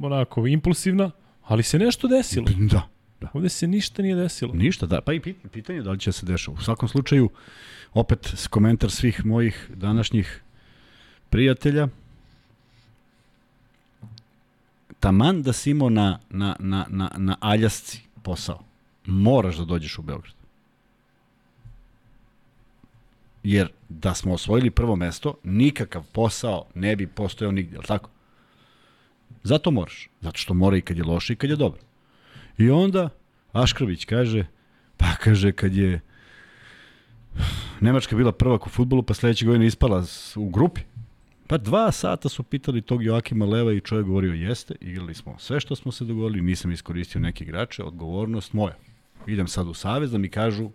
onako, 0.02 0.46
impulsivna, 0.46 1.10
ali 1.42 1.62
se 1.62 1.78
nešto 1.78 2.08
desilo. 2.08 2.46
Da. 2.58 2.88
Da. 3.22 3.28
Ovde 3.32 3.48
se 3.48 3.66
ništa 3.66 4.02
nije 4.02 4.16
desilo. 4.16 4.54
Ništa, 4.54 4.86
da. 4.86 5.00
Pa 5.00 5.12
i 5.12 5.20
pit- 5.20 5.48
pitanje 5.52 5.78
je 5.78 5.82
da 5.82 5.90
li 5.90 5.98
će 5.98 6.12
se 6.12 6.26
dešava. 6.26 6.56
U 6.58 6.62
svakom 6.62 6.88
slučaju, 6.88 7.30
opet 7.94 8.34
komentar 8.50 8.90
svih 8.90 9.26
mojih 9.26 9.70
današnjih 9.74 10.42
prijatelja. 11.30 11.88
Taman 15.00 15.42
da 15.42 15.52
si 15.52 15.70
imao 15.70 15.90
na, 15.90 16.18
na, 16.30 16.56
na, 16.58 16.86
na, 16.88 17.10
na 17.16 17.36
aljasci 17.40 18.02
posao, 18.22 18.64
moraš 19.06 19.56
da 19.56 19.64
dođeš 19.64 19.98
u 19.98 20.02
Beograd. 20.02 20.34
Jer 23.42 23.68
da 23.88 24.14
smo 24.14 24.34
osvojili 24.34 24.70
prvo 24.70 24.96
mesto, 24.96 25.34
nikakav 25.44 26.04
posao 26.12 26.66
ne 26.74 26.96
bi 26.96 27.06
postojao 27.06 27.52
nigdje, 27.52 27.76
ali 27.76 27.86
tako? 27.86 28.10
Zato 29.42 29.70
moraš. 29.70 30.08
Zato 30.20 30.38
što 30.38 30.54
mora 30.54 30.76
i 30.76 30.80
kad 30.80 30.96
je 30.96 31.04
loše 31.04 31.32
i 31.32 31.36
kad 31.36 31.50
je 31.50 31.56
dobro. 31.56 31.80
I 32.62 32.70
onda 32.70 33.08
Aškrbić 33.52 34.04
kaže, 34.04 34.46
pa 34.96 35.06
kaže 35.24 35.52
kad 35.52 35.74
je 35.74 36.00
Nemačka 37.80 38.16
bila 38.16 38.32
prvak 38.32 38.66
u 38.66 38.70
futbolu, 38.70 39.02
pa 39.02 39.14
sledeće 39.14 39.46
godine 39.46 39.66
ispala 39.66 40.04
u 40.36 40.50
grupi. 40.50 40.80
Pa 41.46 41.58
dva 41.58 41.92
sata 41.92 42.28
su 42.28 42.42
pitali 42.42 42.82
tog 42.82 43.04
Joakima 43.04 43.44
Leva 43.44 43.72
i 43.72 43.80
čovjek 43.80 44.06
govorio 44.06 44.32
jeste, 44.32 44.74
igrali 44.80 45.14
smo 45.14 45.38
sve 45.38 45.60
što 45.60 45.76
smo 45.76 45.92
se 45.92 46.04
dogovorili, 46.04 46.42
nisam 46.42 46.72
iskoristio 46.72 47.20
neke 47.20 47.44
igrače, 47.44 47.82
odgovornost 47.82 48.52
moja. 48.52 48.74
Idem 49.26 49.48
sad 49.48 49.68
u 49.68 49.74
savez 49.74 50.12
da 50.12 50.18
mi 50.18 50.28
kažu 50.28 50.70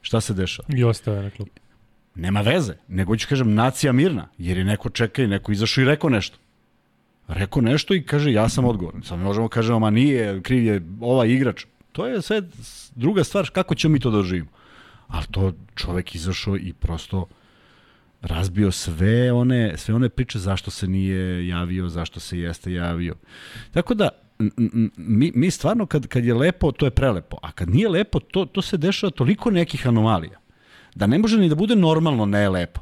šta 0.00 0.20
se 0.20 0.34
dešava. 0.34 0.68
I 0.76 0.84
ostave 0.84 1.22
na 1.22 1.30
klupu. 1.30 1.60
Nema 2.14 2.40
veze, 2.40 2.74
nego 2.88 3.16
ću 3.16 3.28
kažem 3.28 3.54
nacija 3.54 3.92
mirna, 3.92 4.28
jer 4.38 4.58
je 4.58 4.64
neko 4.64 4.90
čeka 4.90 5.22
i 5.22 5.26
neko 5.26 5.52
izašao 5.52 5.82
i 5.82 5.84
rekao 5.84 6.10
nešto. 6.10 6.38
Rekao 7.34 7.62
nešto 7.62 7.94
i 7.94 8.02
kaže 8.02 8.32
ja 8.32 8.48
sam 8.48 8.64
odgovoran. 8.64 9.02
Sad 9.02 9.18
možemo 9.18 9.48
kažemo 9.48 9.78
ma 9.78 9.90
nije, 9.90 10.42
kriv 10.42 10.64
je 10.64 10.82
ovaj 11.00 11.28
igrač. 11.28 11.64
To 11.92 12.06
je 12.06 12.22
sve 12.22 12.42
druga 12.94 13.24
stvar 13.24 13.50
kako 13.50 13.74
ćemo 13.74 13.92
mi 13.92 14.00
to 14.00 14.10
da 14.10 14.16
doživimo. 14.16 14.50
Ali 15.08 15.26
to 15.30 15.52
čovek 15.74 16.14
izašao 16.14 16.56
i 16.56 16.72
prosto 16.72 17.26
razbio 18.22 18.70
sve 18.70 19.32
one, 19.32 19.74
sve 19.76 19.94
one 19.94 20.08
priče 20.08 20.38
zašto 20.38 20.70
se 20.70 20.86
nije 20.86 21.48
javio, 21.48 21.88
zašto 21.88 22.20
se 22.20 22.38
jeste 22.38 22.72
javio. 22.72 23.14
Tako 23.70 23.94
da, 23.94 24.08
mi, 24.96 25.32
mi 25.34 25.50
stvarno 25.50 25.86
kad, 25.86 26.06
kad 26.06 26.24
je 26.24 26.34
lepo, 26.34 26.72
to 26.72 26.86
je 26.86 26.90
prelepo, 26.90 27.36
a 27.42 27.52
kad 27.52 27.70
nije 27.70 27.88
lepo, 27.88 28.20
to, 28.20 28.44
to 28.44 28.62
se 28.62 28.76
dešava 28.76 29.10
toliko 29.10 29.50
nekih 29.50 29.86
anomalija, 29.88 30.38
da 30.94 31.06
ne 31.06 31.18
može 31.18 31.38
ni 31.38 31.48
da 31.48 31.54
bude 31.54 31.76
normalno 31.76 32.26
ne 32.26 32.48
lepo. 32.48 32.80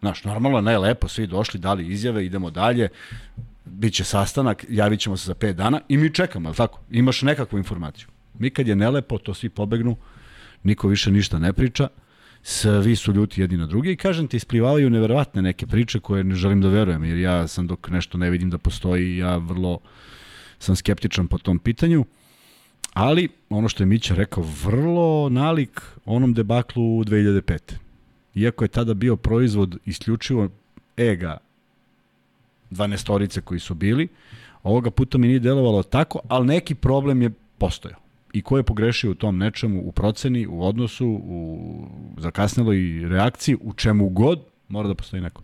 Znaš, 0.00 0.24
normalno 0.24 0.60
ne 0.60 0.78
lepo, 0.78 1.08
svi 1.08 1.26
došli, 1.26 1.60
dali 1.60 1.86
izjave, 1.86 2.26
idemo 2.26 2.50
dalje, 2.50 2.88
biće 3.70 4.04
sastanak, 4.04 4.64
javit 4.68 5.00
ćemo 5.00 5.16
se 5.16 5.26
za 5.26 5.34
5 5.34 5.52
dana 5.52 5.80
i 5.88 5.96
mi 5.96 6.14
čekamo, 6.14 6.48
ali 6.48 6.56
tako? 6.56 6.80
Imaš 6.90 7.22
nekakvu 7.22 7.58
informaciju. 7.58 8.08
Mi 8.38 8.50
kad 8.50 8.68
je 8.68 8.76
nelepo, 8.76 9.18
to 9.18 9.34
svi 9.34 9.48
pobegnu, 9.48 9.96
niko 10.62 10.88
više 10.88 11.10
ništa 11.10 11.38
ne 11.38 11.52
priča, 11.52 11.88
svi 12.42 12.96
su 12.96 13.12
ljuti 13.12 13.40
jedni 13.40 13.56
na 13.56 13.66
druge 13.66 13.92
i 13.92 13.96
kažem 13.96 14.28
ti, 14.28 14.36
isplivavaju 14.36 14.90
neverovatne 14.90 15.42
neke 15.42 15.66
priče 15.66 16.00
koje 16.00 16.24
ne 16.24 16.34
želim 16.34 16.60
da 16.60 16.68
verujem, 16.68 17.04
jer 17.04 17.18
ja 17.18 17.46
sam 17.46 17.66
dok 17.66 17.90
nešto 17.90 18.18
ne 18.18 18.30
vidim 18.30 18.50
da 18.50 18.58
postoji, 18.58 19.16
ja 19.16 19.36
vrlo 19.36 19.78
sam 20.58 20.76
skeptičan 20.76 21.26
po 21.26 21.38
tom 21.38 21.58
pitanju, 21.58 22.04
ali 22.92 23.28
ono 23.50 23.68
što 23.68 23.82
je 23.82 23.86
Mića 23.86 24.14
rekao, 24.14 24.44
vrlo 24.64 25.28
nalik 25.28 25.80
onom 26.04 26.34
debaklu 26.34 27.04
2005. 27.04 27.58
Iako 28.34 28.64
je 28.64 28.68
tada 28.68 28.94
bio 28.94 29.16
proizvod 29.16 29.78
isključivo 29.84 30.48
ega 30.96 31.38
12 32.70 33.40
koji 33.40 33.60
su 33.60 33.74
bili, 33.74 34.08
ovoga 34.62 34.90
puta 34.90 35.18
mi 35.18 35.26
nije 35.26 35.38
delovalo 35.38 35.82
tako, 35.82 36.20
ali 36.28 36.46
neki 36.46 36.74
problem 36.74 37.22
je 37.22 37.30
postojao. 37.58 37.98
I 38.32 38.42
ko 38.42 38.56
je 38.56 38.62
pogrešio 38.62 39.10
u 39.10 39.14
tom 39.14 39.38
nečemu, 39.38 39.82
u 39.82 39.92
proceni, 39.92 40.46
u 40.46 40.62
odnosu, 40.62 41.06
u 41.08 41.86
zakasneloj 42.16 43.08
reakciji, 43.08 43.56
u 43.60 43.72
čemu 43.72 44.08
god, 44.08 44.40
mora 44.68 44.88
da 44.88 44.94
postoji 44.94 45.22
neko. 45.22 45.42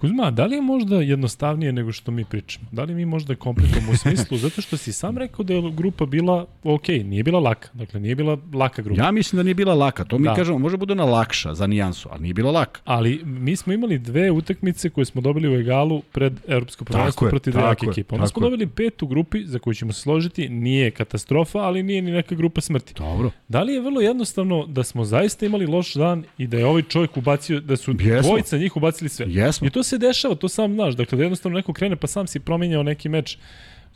Kuzma, 0.00 0.30
da 0.30 0.46
li 0.46 0.56
je 0.56 0.62
možda 0.62 0.96
jednostavnije 0.96 1.72
nego 1.72 1.92
što 1.92 2.10
mi 2.10 2.24
pričamo? 2.24 2.66
Da 2.72 2.84
li 2.84 2.94
mi 2.94 3.04
možda 3.04 3.34
komplikujemo 3.34 3.92
u 3.92 3.96
smislu? 3.96 4.36
Zato 4.46 4.60
što 4.62 4.76
si 4.76 4.92
sam 4.92 5.18
rekao 5.18 5.44
da 5.44 5.54
je 5.54 5.70
grupa 5.70 6.06
bila 6.06 6.46
ok, 6.64 6.88
nije 6.88 7.22
bila 7.22 7.40
laka. 7.40 7.68
Dakle, 7.72 8.00
nije 8.00 8.14
bila 8.14 8.38
laka 8.54 8.82
grupa. 8.82 9.02
Ja 9.02 9.10
mislim 9.10 9.36
da 9.36 9.42
nije 9.42 9.54
bila 9.54 9.74
laka, 9.74 10.04
to 10.04 10.18
mi 10.18 10.24
Da. 10.24 10.34
kažemo, 10.34 10.58
može 10.58 10.76
bude 10.76 10.94
na 10.94 11.04
lakša 11.04 11.54
za 11.54 11.66
nijansu, 11.66 12.08
ali 12.12 12.22
nije 12.22 12.34
bila 12.34 12.50
laka. 12.50 12.80
Ali 12.84 13.20
mi 13.24 13.56
smo 13.56 13.72
imali 13.72 13.98
dve 13.98 14.30
utakmice 14.30 14.90
koje 14.90 15.04
smo 15.04 15.20
dobili 15.20 15.48
u 15.48 15.60
egalu 15.60 16.02
pred 16.12 16.32
Evropsko 16.48 16.84
prvenstvo 16.84 17.28
protiv 17.28 17.52
dve 17.52 17.62
jake 17.62 17.86
je, 17.86 17.90
ekipe. 17.90 18.14
Onda 18.14 18.26
smo 18.26 18.40
je. 18.40 18.50
dobili 18.50 18.66
pet 18.66 19.02
u 19.02 19.06
grupi 19.06 19.44
za 19.46 19.58
koju 19.58 19.74
ćemo 19.74 19.92
se 19.92 20.00
složiti, 20.00 20.48
nije 20.48 20.90
katastrofa, 20.90 21.58
ali 21.58 21.82
nije 21.82 22.02
ni 22.02 22.10
neka 22.10 22.34
grupa 22.34 22.60
smrti. 22.60 22.94
Dobro. 22.94 23.30
Da 23.48 23.62
li 23.62 23.72
je 23.72 23.80
vrlo 23.80 24.00
jednostavno 24.00 24.66
da 24.66 24.84
smo 24.84 25.04
zaista 25.04 25.46
imali 25.46 25.66
loš 25.66 25.94
dan 25.94 26.24
i 26.38 26.46
da 26.46 26.56
je 26.58 26.66
ovaj 26.66 26.82
čovjek 26.82 27.16
ubacio, 27.16 27.60
da 27.60 27.76
su 27.76 27.90
Jesmo. 28.00 28.22
dvojica 28.28 28.58
njih 28.58 28.76
ubacili 28.76 29.08
sve? 29.08 29.26
Jesmo. 29.28 29.66
I 29.66 29.70
to 29.70 29.82
se 29.90 29.98
dešava, 29.98 30.34
to 30.34 30.48
sam 30.48 30.74
znaš. 30.74 30.94
Dakle, 30.94 31.18
da 31.18 31.24
jednostavno 31.24 31.56
neko 31.58 31.72
krene 31.72 31.96
pa 31.96 32.06
sam 32.06 32.26
si 32.26 32.40
promenjao 32.40 32.82
neki 32.82 33.08
meč 33.08 33.38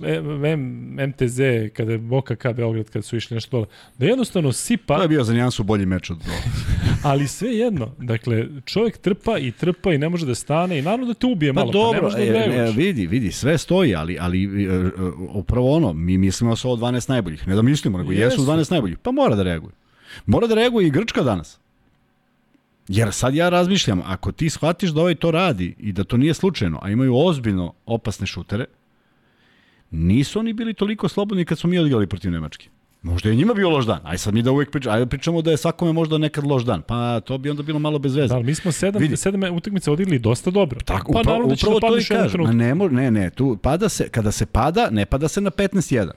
E, 0.01 0.15
M, 0.53 0.97
MTZ, 1.09 1.41
kada 1.73 1.93
je 1.93 1.99
Boka 1.99 2.37
K 2.37 2.53
Beograd, 2.53 2.91
kada 2.91 3.03
su 3.03 3.17
išli 3.17 3.35
nešto 3.35 3.57
dole, 3.57 3.67
da 3.99 4.07
jednostavno 4.07 4.53
sipa, 4.53 4.97
To 4.97 5.03
je 5.03 5.09
bio 5.09 5.25
za 5.25 5.33
nijansu 5.33 5.65
bolji 5.65 5.87
meč 5.87 6.11
od 6.11 6.19
ovo. 6.27 6.37
ali 7.11 7.29
sve 7.29 7.51
jedno. 7.51 7.95
Dakle, 7.99 8.47
čovjek 8.65 8.99
trpa 8.99 9.39
i 9.39 9.53
trpa 9.53 9.93
i 9.93 9.99
ne 9.99 10.09
može 10.09 10.27
da 10.27 10.35
stane 10.35 10.79
i 10.79 10.83
naravno 10.83 11.07
da 11.07 11.15
te 11.15 11.27
ubije 11.27 11.55
Pa 11.55 11.61
malo, 11.61 11.73
pa 11.73 11.79
ne 11.79 11.85
dobro, 11.85 12.03
može 12.03 12.17
da 12.17 12.23
e, 12.23 12.27
e, 12.27 12.31
odreaguješ. 12.31 12.77
vidi, 12.77 13.07
vidi, 13.07 13.33
sve 13.33 13.59
stoji, 13.59 13.95
ali, 13.95 14.17
ali 14.21 14.45
e, 14.45 14.69
e, 14.69 14.91
upravo 15.33 15.77
ono, 15.77 15.93
mi 15.93 16.19
mislimo 16.19 16.53
da 16.53 16.57
su 16.57 16.69
ovo 16.69 16.77
12 16.77 17.09
najboljih. 17.11 17.49
Ne 17.49 17.55
da 17.55 17.63
mislimo, 17.63 17.99
nego 17.99 18.13
jesu, 18.13 18.41
Jesu. 18.41 18.43
12 18.43 18.71
najboljih. 18.71 18.99
Pa 18.99 19.11
mora 19.11 19.37
da 19.37 19.43
reaguje. 19.43 19.73
Mora 20.27 20.47
da 20.47 20.55
reaguje 20.55 20.87
i 20.87 20.91
Grčka 20.91 21.23
danas. 21.23 21.61
Jer 22.89 23.13
sad 23.13 23.35
ja 23.35 23.49
razmišljam, 23.49 24.03
ako 24.07 24.33
ti 24.33 24.51
shvatiš 24.51 24.91
da 24.91 25.01
ovaj 25.01 25.15
to 25.15 25.31
radi 25.31 25.75
i 25.79 25.93
da 25.93 26.05
to 26.05 26.17
nije 26.17 26.35
slučajno, 26.35 26.79
a 26.83 26.91
imaju 26.91 27.17
ozbiljno 27.17 27.73
opasne 27.87 28.27
šutere, 28.27 28.65
nisu 29.91 30.39
oni 30.39 30.53
bili 30.53 30.75
toliko 30.75 31.09
slobodni 31.09 31.45
kad 31.45 31.59
smo 31.59 31.71
mi 31.71 31.79
odigrali 31.79 32.07
protiv 32.07 32.31
Nemačke. 32.31 32.69
Možda 33.03 33.29
je 33.29 33.35
njima 33.35 33.55
bio 33.55 33.71
loš 33.71 33.87
dan. 33.87 34.01
Aj 34.05 34.19
sad 34.19 34.35
mi 34.35 34.43
da 34.43 34.53
uvek 34.53 34.71
pričamo, 34.71 34.97
aj 34.97 35.07
pričamo 35.07 35.43
da 35.43 35.51
je 35.51 35.57
svakome 35.57 35.93
možda 35.93 36.19
nekad 36.19 36.45
loš 36.45 36.63
dan. 36.65 36.83
Pa 36.83 37.21
to 37.21 37.39
bi 37.39 37.51
onda 37.51 37.63
bilo 37.63 37.79
malo 37.79 37.99
bez 37.99 38.15
veze. 38.15 38.29
Da, 38.29 38.35
ali 38.35 38.45
mi 38.45 38.55
smo 38.55 38.73
sedam, 38.73 39.03
Vidi. 39.03 39.17
sedam 39.17 39.57
utakmica 39.57 39.93
odigli 39.93 40.19
dosta 40.19 40.51
dobro. 40.51 40.81
Tako, 40.81 41.13
pa 41.13 41.21
upravo, 41.21 41.37
naravno 41.37 41.55
da 41.55 41.55
upravo 41.55 41.81
da 41.81 41.87
to 41.87 41.99
i 41.99 42.05
kažem. 42.05 42.41
Ma. 42.41 42.53
Ne, 42.53 42.75
ne, 42.75 43.11
ne, 43.11 43.31
tu 43.31 43.57
pada 43.63 43.89
se, 43.89 44.09
kada 44.09 44.33
se 44.33 44.47
pada, 44.47 44.89
ne 44.91 45.07
pada 45.07 45.29
se 45.29 45.41
na 45.41 45.51
15-1. 45.51 46.11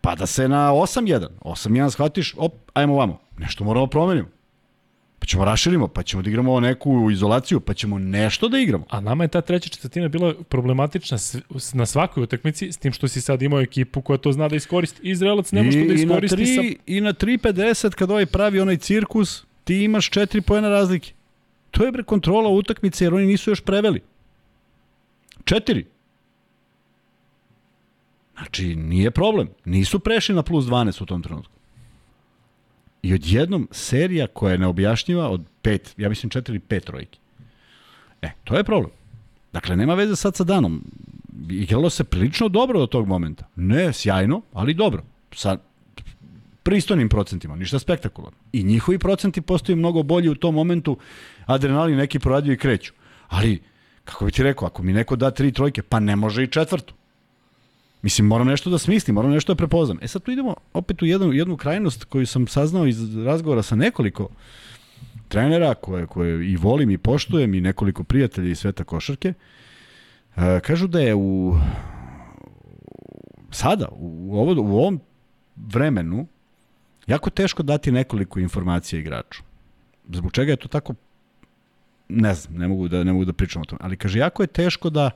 Pada 0.00 0.26
se 0.26 0.48
na 0.48 0.72
8-1. 0.72 1.26
8-1 1.40 1.90
shvatiš, 1.90 2.34
op, 2.36 2.54
ajmo 2.74 2.96
vamo. 2.96 3.18
Nešto 3.38 3.64
moramo 3.64 3.86
promenimo. 3.86 4.28
Pa 5.24 5.28
ćemo 5.28 5.44
raširimo, 5.44 5.88
pa 5.88 6.02
ćemo 6.02 6.22
da 6.22 6.28
igramo 6.30 6.60
neku 6.60 7.10
izolaciju, 7.10 7.60
pa 7.60 7.74
ćemo 7.74 7.98
nešto 7.98 8.48
da 8.48 8.58
igramo. 8.58 8.84
A 8.90 9.00
nama 9.00 9.24
je 9.24 9.28
ta 9.28 9.40
treća 9.40 9.68
četvrtina 9.68 10.08
bila 10.08 10.34
problematična 10.48 11.18
na 11.72 11.86
svakoj 11.86 12.22
utakmici, 12.22 12.72
s 12.72 12.76
tim 12.76 12.92
što 12.92 13.08
si 13.08 13.20
sad 13.20 13.42
imao 13.42 13.60
ekipu 13.60 14.02
koja 14.02 14.16
to 14.16 14.32
zna 14.32 14.48
da 14.48 14.56
iskoristi. 14.56 15.00
Izraelac 15.02 15.52
ne 15.52 15.62
može 15.62 15.78
da 15.78 15.84
I, 15.84 15.86
i 15.86 16.06
na 16.06 16.14
iskoristi 16.14 16.36
3, 16.36 16.54
sa... 16.54 16.82
I 16.86 17.00
na 17.00 17.12
3.50 17.12 17.94
kad 17.94 18.10
ovaj 18.10 18.26
pravi 18.26 18.60
onaj 18.60 18.76
cirkus, 18.76 19.44
ti 19.64 19.84
imaš 19.84 20.10
4 20.10 20.40
pojena 20.40 20.68
razlike. 20.68 21.12
To 21.70 21.84
je 21.84 21.92
bre 21.92 22.02
kontrola 22.02 22.48
utakmice 22.48 23.04
jer 23.04 23.14
oni 23.14 23.26
nisu 23.26 23.50
još 23.50 23.60
preveli. 23.60 24.00
4. 25.44 25.84
Znači, 28.36 28.76
nije 28.76 29.10
problem. 29.10 29.48
Nisu 29.64 29.98
prešli 29.98 30.34
na 30.34 30.42
plus 30.42 30.64
12 30.64 31.02
u 31.02 31.06
tom 31.06 31.22
trenutku. 31.22 31.53
I 33.04 33.14
odjednom 33.14 33.68
serija 33.70 34.26
koja 34.26 34.52
je 34.52 34.58
neobjašnjiva 34.58 35.28
od 35.28 35.42
5, 35.62 35.78
ja 35.96 36.08
mislim 36.08 36.30
4 36.30 36.50
ili 36.50 36.60
5 36.60 36.80
trojki. 36.80 37.18
E, 38.22 38.30
to 38.44 38.56
je 38.56 38.64
problem. 38.64 38.90
Dakle, 39.52 39.76
nema 39.76 39.94
veze 39.94 40.16
sad 40.16 40.36
sa 40.36 40.44
danom. 40.44 40.84
Igralo 41.50 41.90
se 41.90 42.04
prilično 42.04 42.48
dobro 42.48 42.80
do 42.80 42.86
tog 42.86 43.08
momenta. 43.08 43.44
Ne 43.56 43.92
sjajno, 43.92 44.42
ali 44.52 44.74
dobro. 44.74 45.02
Sa 45.34 45.58
pristojnim 46.62 47.08
procentima, 47.08 47.56
ništa 47.56 47.78
spektakularno. 47.78 48.38
I 48.52 48.62
njihovi 48.62 48.98
procenti 48.98 49.40
postaju 49.40 49.76
mnogo 49.76 50.02
bolji 50.02 50.28
u 50.28 50.34
tom 50.34 50.54
momentu, 50.54 50.96
adrenalin 51.46 51.96
neki 51.96 52.18
proradio 52.18 52.52
i 52.52 52.56
kreću. 52.58 52.92
Ali, 53.28 53.62
kako 54.04 54.24
bi 54.24 54.32
ti 54.32 54.42
rekao, 54.42 54.66
ako 54.66 54.82
mi 54.82 54.92
neko 54.92 55.16
da 55.16 55.30
tri 55.30 55.52
trojke, 55.52 55.82
pa 55.82 56.00
ne 56.00 56.16
može 56.16 56.42
i 56.44 56.50
četvrtu. 56.50 56.94
Mislim, 58.04 58.26
moram 58.26 58.46
nešto 58.46 58.70
da 58.70 58.78
smislim, 58.78 59.14
moram 59.14 59.30
nešto 59.30 59.54
da 59.54 59.56
prepoznam. 59.56 59.98
E 60.02 60.08
sad 60.08 60.22
tu 60.22 60.30
idemo 60.30 60.54
opet 60.72 61.02
u 61.02 61.06
jednu, 61.06 61.32
jednu 61.32 61.56
krajnost 61.56 62.04
koju 62.04 62.26
sam 62.26 62.46
saznao 62.46 62.86
iz 62.86 63.16
razgovora 63.16 63.62
sa 63.62 63.76
nekoliko 63.76 64.28
trenera 65.28 65.74
koje, 65.74 66.06
koje 66.06 66.50
i 66.50 66.56
volim 66.56 66.90
i 66.90 66.98
poštujem 66.98 67.54
i 67.54 67.60
nekoliko 67.60 68.04
prijatelja 68.04 68.50
iz 68.50 68.58
sveta 68.58 68.84
košarke. 68.84 69.32
E, 70.36 70.60
kažu 70.60 70.86
da 70.86 71.00
je 71.00 71.14
u 71.14 71.56
sada, 73.50 73.88
u, 73.92 74.36
ovo, 74.36 74.62
u 74.62 74.78
ovom 74.78 75.00
vremenu 75.56 76.26
jako 77.06 77.30
teško 77.30 77.62
dati 77.62 77.92
nekoliko 77.92 78.40
informacija 78.40 79.00
igraču. 79.00 79.42
Zbog 80.12 80.32
čega 80.32 80.52
je 80.52 80.56
to 80.56 80.68
tako 80.68 80.94
ne 82.08 82.34
znam, 82.34 82.58
ne 82.58 82.68
mogu 82.68 82.88
da 82.88 83.04
ne 83.04 83.12
mogu 83.12 83.24
da 83.24 83.32
pričam 83.32 83.62
o 83.62 83.64
tome, 83.64 83.80
ali 83.82 83.96
kaže 83.96 84.18
jako 84.18 84.42
je 84.42 84.46
teško 84.46 84.90
da 84.90 85.10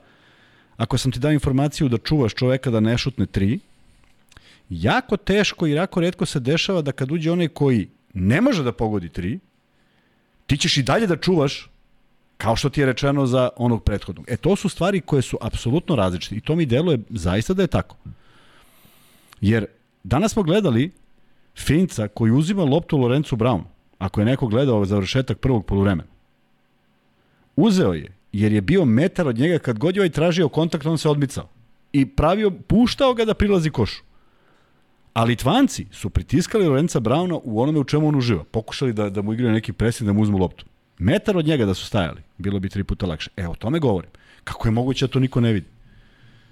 ako 0.79 0.97
sam 0.97 1.11
ti 1.11 1.19
dao 1.19 1.31
informaciju 1.31 1.89
da 1.89 1.97
čuvaš 1.97 2.33
čoveka 2.33 2.71
da 2.71 2.79
ne 2.79 2.97
šutne 2.97 3.25
tri, 3.25 3.59
jako 4.69 5.17
teško 5.17 5.67
i 5.67 5.71
jako 5.71 5.99
redko 5.99 6.25
se 6.25 6.39
dešava 6.39 6.81
da 6.81 6.91
kad 6.91 7.11
uđe 7.11 7.31
onaj 7.31 7.47
koji 7.47 7.89
ne 8.13 8.41
može 8.41 8.63
da 8.63 8.71
pogodi 8.71 9.09
tri, 9.09 9.39
ti 10.47 10.57
ćeš 10.57 10.77
i 10.77 10.83
dalje 10.83 11.07
da 11.07 11.17
čuvaš 11.17 11.69
kao 12.37 12.55
što 12.55 12.69
ti 12.69 12.81
je 12.81 12.85
rečeno 12.85 13.25
za 13.25 13.49
onog 13.57 13.83
prethodnog. 13.83 14.25
E, 14.29 14.37
to 14.37 14.55
su 14.55 14.69
stvari 14.69 15.01
koje 15.01 15.21
su 15.21 15.37
apsolutno 15.41 15.95
različite 15.95 16.35
i 16.35 16.41
to 16.41 16.55
mi 16.55 16.65
deluje 16.65 16.99
zaista 17.09 17.53
da 17.53 17.61
je 17.61 17.67
tako. 17.67 17.95
Jer 19.41 19.65
danas 20.03 20.31
smo 20.31 20.43
gledali 20.43 20.91
Finca 21.57 22.07
koji 22.07 22.31
uzima 22.31 22.63
loptu 22.63 22.97
Lorencu 22.97 23.35
Brown, 23.35 23.63
ako 23.97 24.21
je 24.21 24.25
neko 24.25 24.47
gledao 24.47 24.85
završetak 24.85 25.39
prvog 25.39 25.65
poluvremena. 25.65 26.09
Uzeo 27.55 27.93
je, 27.93 28.18
jer 28.31 28.51
je 28.51 28.61
bio 28.61 28.85
metar 28.85 29.27
od 29.27 29.37
njega 29.37 29.59
kad 29.59 29.79
god 29.79 29.95
je 29.95 30.01
ovaj 30.01 30.09
tražio 30.09 30.49
kontakt, 30.49 30.85
on 30.85 30.97
se 30.97 31.09
odmicao. 31.09 31.49
I 31.93 32.05
pravio, 32.05 32.51
puštao 32.51 33.13
ga 33.13 33.25
da 33.25 33.33
prilazi 33.33 33.69
košu. 33.69 34.03
A 35.13 35.23
Litvanci 35.23 35.85
su 35.91 36.09
pritiskali 36.09 36.67
Lorenca 36.67 36.99
Brauna 36.99 37.39
u 37.43 37.61
onome 37.61 37.79
u 37.79 37.83
čemu 37.83 38.07
on 38.07 38.15
uživa. 38.15 38.43
Pokušali 38.43 38.93
da, 38.93 39.09
da 39.09 39.21
mu 39.21 39.33
igraju 39.33 39.53
neki 39.53 39.73
presing, 39.73 40.07
da 40.07 40.13
mu 40.13 40.21
uzmu 40.21 40.37
loptu. 40.37 40.65
Metar 40.97 41.37
od 41.37 41.45
njega 41.45 41.65
da 41.65 41.73
su 41.73 41.85
stajali, 41.85 42.21
bilo 42.37 42.59
bi 42.59 42.69
tri 42.69 42.83
puta 42.83 43.05
lakše. 43.05 43.29
E, 43.37 43.47
o 43.47 43.55
tome 43.55 43.79
govorim. 43.79 44.09
Kako 44.43 44.67
je 44.67 44.71
moguće 44.71 45.07
da 45.07 45.11
to 45.11 45.19
niko 45.19 45.41
ne 45.41 45.53
vidi? 45.53 45.67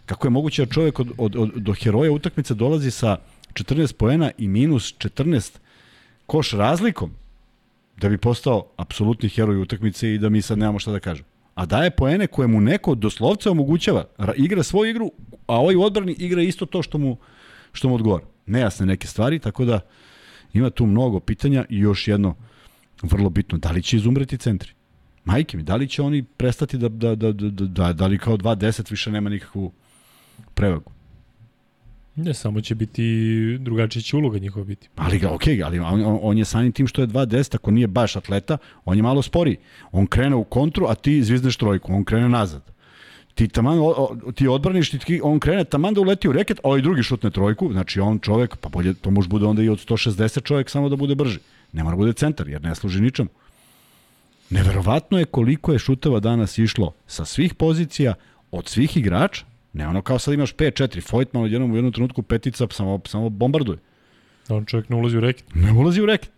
Kako 0.05 0.27
je 0.27 0.31
moguće 0.31 0.65
da 0.65 0.71
čovjek 0.71 0.99
od, 0.99 1.11
od, 1.17 1.35
od, 1.35 1.51
do 1.55 1.73
heroja 1.73 2.11
utakmice 2.11 2.53
dolazi 2.53 2.91
sa 2.91 3.17
14 3.53 3.93
poena 3.93 4.31
i 4.37 4.47
minus 4.47 4.93
14 4.97 5.57
koš 6.25 6.51
razlikom 6.51 7.11
da 7.97 8.09
bi 8.09 8.17
postao 8.17 8.65
apsolutni 8.77 9.29
heroj 9.29 9.61
utakmice 9.61 10.13
i 10.13 10.17
da 10.17 10.29
mi 10.29 10.41
sad 10.41 10.57
nemamo 10.57 10.79
šta 10.79 10.91
da 10.91 10.99
kažem. 10.99 11.25
A 11.57 11.65
daje 11.65 11.89
poene 11.91 12.27
koje 12.27 12.47
mu 12.47 12.61
neko 12.61 12.95
doslovce 12.95 13.49
omogućava. 13.49 14.05
Ra- 14.17 14.33
Igra 14.37 14.63
svoju 14.63 14.89
igru, 14.89 15.11
a 15.47 15.55
ovaj 15.55 15.75
u 15.75 15.81
odbrani 15.81 16.15
igra 16.19 16.41
isto 16.41 16.65
to 16.65 16.81
što 16.81 16.97
mu, 16.97 17.17
što 17.71 17.89
mu 17.89 17.95
odgovara. 17.95 18.25
Nejasne 18.45 18.85
neke 18.85 19.07
stvari, 19.07 19.39
tako 19.39 19.65
da 19.65 19.79
ima 20.53 20.69
tu 20.69 20.85
mnogo 20.85 21.19
pitanja 21.19 21.65
i 21.69 21.77
još 21.79 22.07
jedno 22.07 22.35
vrlo 23.01 23.29
bitno, 23.29 23.57
da 23.57 23.71
li 23.71 23.83
će 23.83 23.97
izumreti 23.97 24.37
centri? 24.37 24.71
Majke 25.25 25.57
mi, 25.57 25.63
da 25.63 25.75
li 25.75 25.87
će 25.87 26.01
oni 26.01 26.23
prestati 26.23 26.77
da, 26.77 26.89
da, 26.89 27.15
da, 27.15 27.31
da, 27.31 27.49
da, 27.49 27.93
da 27.93 28.07
li 28.07 28.17
kao 28.17 28.37
2-10 28.37 28.91
više 28.91 29.11
nema 29.11 29.29
nikakvu 29.29 29.71
prevagu? 30.53 30.91
Ne, 32.17 32.33
samo 32.33 32.61
će 32.61 32.75
biti 32.75 33.03
drugačija 33.59 34.01
će 34.01 34.17
uloga 34.17 34.39
njihova 34.39 34.65
biti. 34.65 34.89
Ali 34.95 35.19
ga, 35.19 35.33
okej, 35.33 35.55
okay, 35.55 35.65
ali 35.65 35.79
on, 35.79 36.19
on, 36.21 36.37
je 36.37 36.45
samim 36.45 36.71
tim 36.71 36.87
što 36.87 37.01
je 37.01 37.07
2-10, 37.07 37.55
ako 37.55 37.71
nije 37.71 37.87
baš 37.87 38.15
atleta, 38.15 38.57
on 38.85 38.97
je 38.97 39.03
malo 39.03 39.21
sporiji. 39.21 39.57
On 39.91 40.07
krene 40.07 40.35
u 40.35 40.43
kontru, 40.43 40.85
a 40.89 40.95
ti 40.95 41.23
zvizneš 41.23 41.57
trojku, 41.57 41.93
on 41.93 42.03
krene 42.03 42.29
nazad. 42.29 42.71
Ti 43.35 43.47
taman, 43.47 43.77
o, 43.81 44.15
ti 44.35 44.47
odbraniš, 44.47 44.89
ti, 44.89 45.21
on 45.23 45.39
krene 45.39 45.63
taman 45.63 45.93
da 45.93 46.01
uleti 46.01 46.29
u 46.29 46.31
reket, 46.31 46.59
a 46.59 46.67
ovaj 46.67 46.81
drugi 46.81 47.03
šutne 47.03 47.29
trojku, 47.31 47.71
znači 47.71 47.99
on 47.99 48.19
čovek, 48.19 48.55
pa 48.55 48.69
bolje, 48.69 48.93
to 48.93 49.11
može 49.11 49.29
bude 49.29 49.45
onda 49.45 49.61
i 49.61 49.69
od 49.69 49.85
160 49.87 50.43
čovek 50.43 50.69
samo 50.69 50.89
da 50.89 50.95
bude 50.95 51.15
brži. 51.15 51.39
Ne 51.73 51.83
mora 51.83 51.95
bude 51.95 52.13
centar, 52.13 52.49
jer 52.49 52.61
ne 52.61 52.75
služi 52.75 53.01
ničemu. 53.01 53.29
Neverovatno 54.49 55.19
je 55.19 55.25
koliko 55.25 55.73
je 55.73 55.79
šuteva 55.79 56.19
danas 56.19 56.57
išlo 56.57 56.93
sa 57.07 57.25
svih 57.25 57.53
pozicija, 57.53 58.13
od 58.51 58.67
svih 58.67 58.97
igrača, 58.97 59.45
ne 59.77 59.87
ono 59.87 60.01
kao 60.01 60.19
sad 60.19 60.33
imaš 60.33 60.55
5-4, 60.55 61.09
Fojtman 61.09 61.43
odjednom 61.43 61.71
u 61.71 61.75
jednom 61.75 61.93
trenutku 61.93 62.21
petica 62.21 62.67
samo, 62.71 62.99
samo 63.05 63.29
bombarduje. 63.29 63.77
Da 64.47 64.55
on 64.55 64.65
čovjek 64.65 64.89
ne 64.89 64.95
ulazi 64.95 65.17
u 65.17 65.19
reket. 65.19 65.45
Ne 65.55 65.71
ulazi 65.71 66.01
u 66.01 66.05
reket. 66.05 66.31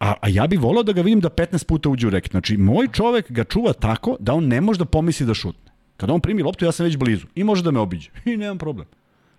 A, 0.00 0.14
a 0.20 0.28
ja 0.28 0.46
bih 0.46 0.60
volao 0.60 0.82
da 0.82 0.92
ga 0.92 1.02
vidim 1.02 1.20
da 1.20 1.28
15 1.28 1.66
puta 1.66 1.88
uđe 1.88 2.06
u 2.06 2.10
reket. 2.10 2.30
Znači, 2.30 2.56
moj 2.56 2.88
čovek 2.92 3.32
ga 3.32 3.44
čuva 3.44 3.72
tako 3.72 4.16
da 4.20 4.34
on 4.34 4.46
ne 4.46 4.60
može 4.60 4.78
da 4.78 4.84
pomisli 4.84 5.26
da 5.26 5.34
šutne. 5.34 5.72
Kada 5.96 6.12
on 6.12 6.20
primi 6.20 6.42
loptu, 6.42 6.64
ja 6.64 6.72
sam 6.72 6.86
već 6.86 6.96
blizu. 6.96 7.26
I 7.34 7.44
može 7.44 7.62
da 7.62 7.70
me 7.70 7.80
obiđe. 7.80 8.10
I 8.32 8.36
nemam 8.36 8.58
problem. 8.58 8.86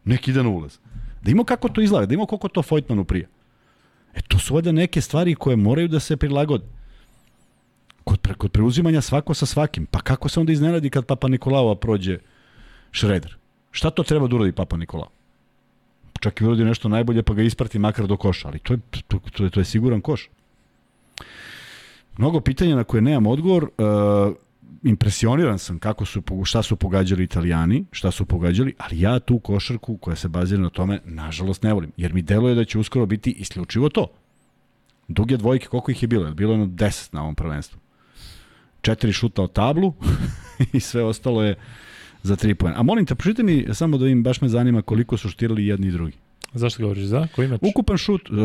Nek 0.06 0.28
ide 0.28 0.44
na 0.44 0.50
ulaz. 0.50 0.78
Da 1.22 1.32
ima 1.32 1.44
kako 1.44 1.70
to 1.70 1.82
izgleda, 1.82 2.06
da 2.06 2.14
ima 2.14 2.26
koliko 2.26 2.48
to 2.48 2.62
Fojtmanu 2.62 3.04
prija. 3.04 3.28
E, 4.16 4.22
to 4.28 4.40
su 4.40 4.56
ovde 4.56 4.74
neke 4.74 5.02
stvari 5.02 5.36
koje 5.36 5.56
moraju 5.56 5.88
da 5.88 6.00
se 6.00 6.18
prilagode. 6.18 6.66
Kod, 8.04 8.20
pre, 8.20 8.34
kod 8.34 8.52
preuzimanja 8.52 9.02
svako 9.02 9.34
sa 9.34 9.46
svakim. 9.46 9.86
Pa 9.86 10.00
kako 10.00 10.30
se 10.30 10.40
onda 10.40 10.52
iznenadi 10.52 10.90
kad 10.90 11.06
Papa 11.06 11.28
Nikolaova 11.28 11.76
prođe 11.76 12.18
Šreder? 12.92 13.38
Šta 13.72 13.90
to 13.90 14.04
treba 14.04 14.28
da 14.28 14.36
uradi 14.36 14.52
Papa 14.52 14.78
Nikolao? 14.78 15.10
Čak 16.20 16.42
i 16.42 16.46
uradi 16.46 16.64
nešto 16.64 16.90
najbolje 16.90 17.24
pa 17.24 17.34
ga 17.34 17.42
isprati 17.42 17.80
makar 17.80 18.08
do 18.08 18.18
koša, 18.18 18.48
ali 18.48 18.60
to 18.60 18.74
je, 18.74 18.80
to, 19.08 19.20
to 19.20 19.44
je, 19.44 19.50
to 19.50 19.60
je 19.60 19.66
siguran 19.66 20.02
koš. 20.02 20.30
Mnogo 22.18 22.42
pitanja 22.42 22.76
na 22.76 22.84
koje 22.84 23.02
nemam 23.02 23.28
odgovor. 23.28 23.64
Uh, 23.64 24.36
impresioniran 24.84 25.60
sam 25.60 25.80
kako 25.80 26.06
su, 26.06 26.22
šta 26.44 26.64
su 26.64 26.76
pogađali 26.76 27.24
italijani, 27.24 27.86
šta 27.92 28.12
su 28.12 28.26
pogađali, 28.26 28.74
ali 28.78 29.02
ja 29.02 29.20
tu 29.20 29.40
košarku 29.40 29.98
koja 29.98 30.16
se 30.16 30.28
bazira 30.28 30.62
na 30.62 30.70
tome, 30.70 31.00
nažalost 31.06 31.64
ne 31.64 31.74
volim, 31.74 31.92
jer 31.98 32.14
mi 32.14 32.22
deluje 32.22 32.56
da 32.56 32.66
će 32.66 32.80
uskoro 32.80 33.06
biti 33.06 33.32
isključivo 33.32 33.90
to. 33.90 34.08
Duge 35.08 35.38
dvojke, 35.38 35.68
koliko 35.68 35.92
ih 35.92 36.04
je 36.04 36.08
bilo? 36.08 36.32
Bilo 36.34 36.54
je 36.54 36.60
jedno 36.60 36.76
10 36.76 37.14
na 37.14 37.22
ovom 37.22 37.36
prvenstvu. 37.36 37.80
Četiri 38.82 39.14
šuta 39.14 39.42
od 39.42 39.54
tablu 39.54 39.94
i 40.74 40.80
sve 40.80 41.04
ostalo 41.04 41.44
je 41.44 41.56
za 42.24 42.36
tri 42.36 42.56
pojena. 42.56 42.80
A 42.80 42.84
molim 42.84 43.06
te, 43.06 43.16
pročite 43.16 43.44
mi 43.44 43.66
samo 43.74 43.98
da 43.98 44.08
im 44.08 44.24
baš 44.24 44.42
me 44.42 44.50
zanima 44.50 44.82
koliko 44.82 45.18
su 45.18 45.30
štirali 45.30 45.66
jedni 45.66 45.88
i 45.88 45.92
drugi. 45.92 46.18
Zašto 46.54 46.84
govoriš 46.84 47.04
za? 47.04 47.28
Koji 47.36 47.48
meč? 47.48 47.60
Ukupan 47.64 47.98
šut, 47.98 48.30
uh, 48.30 48.38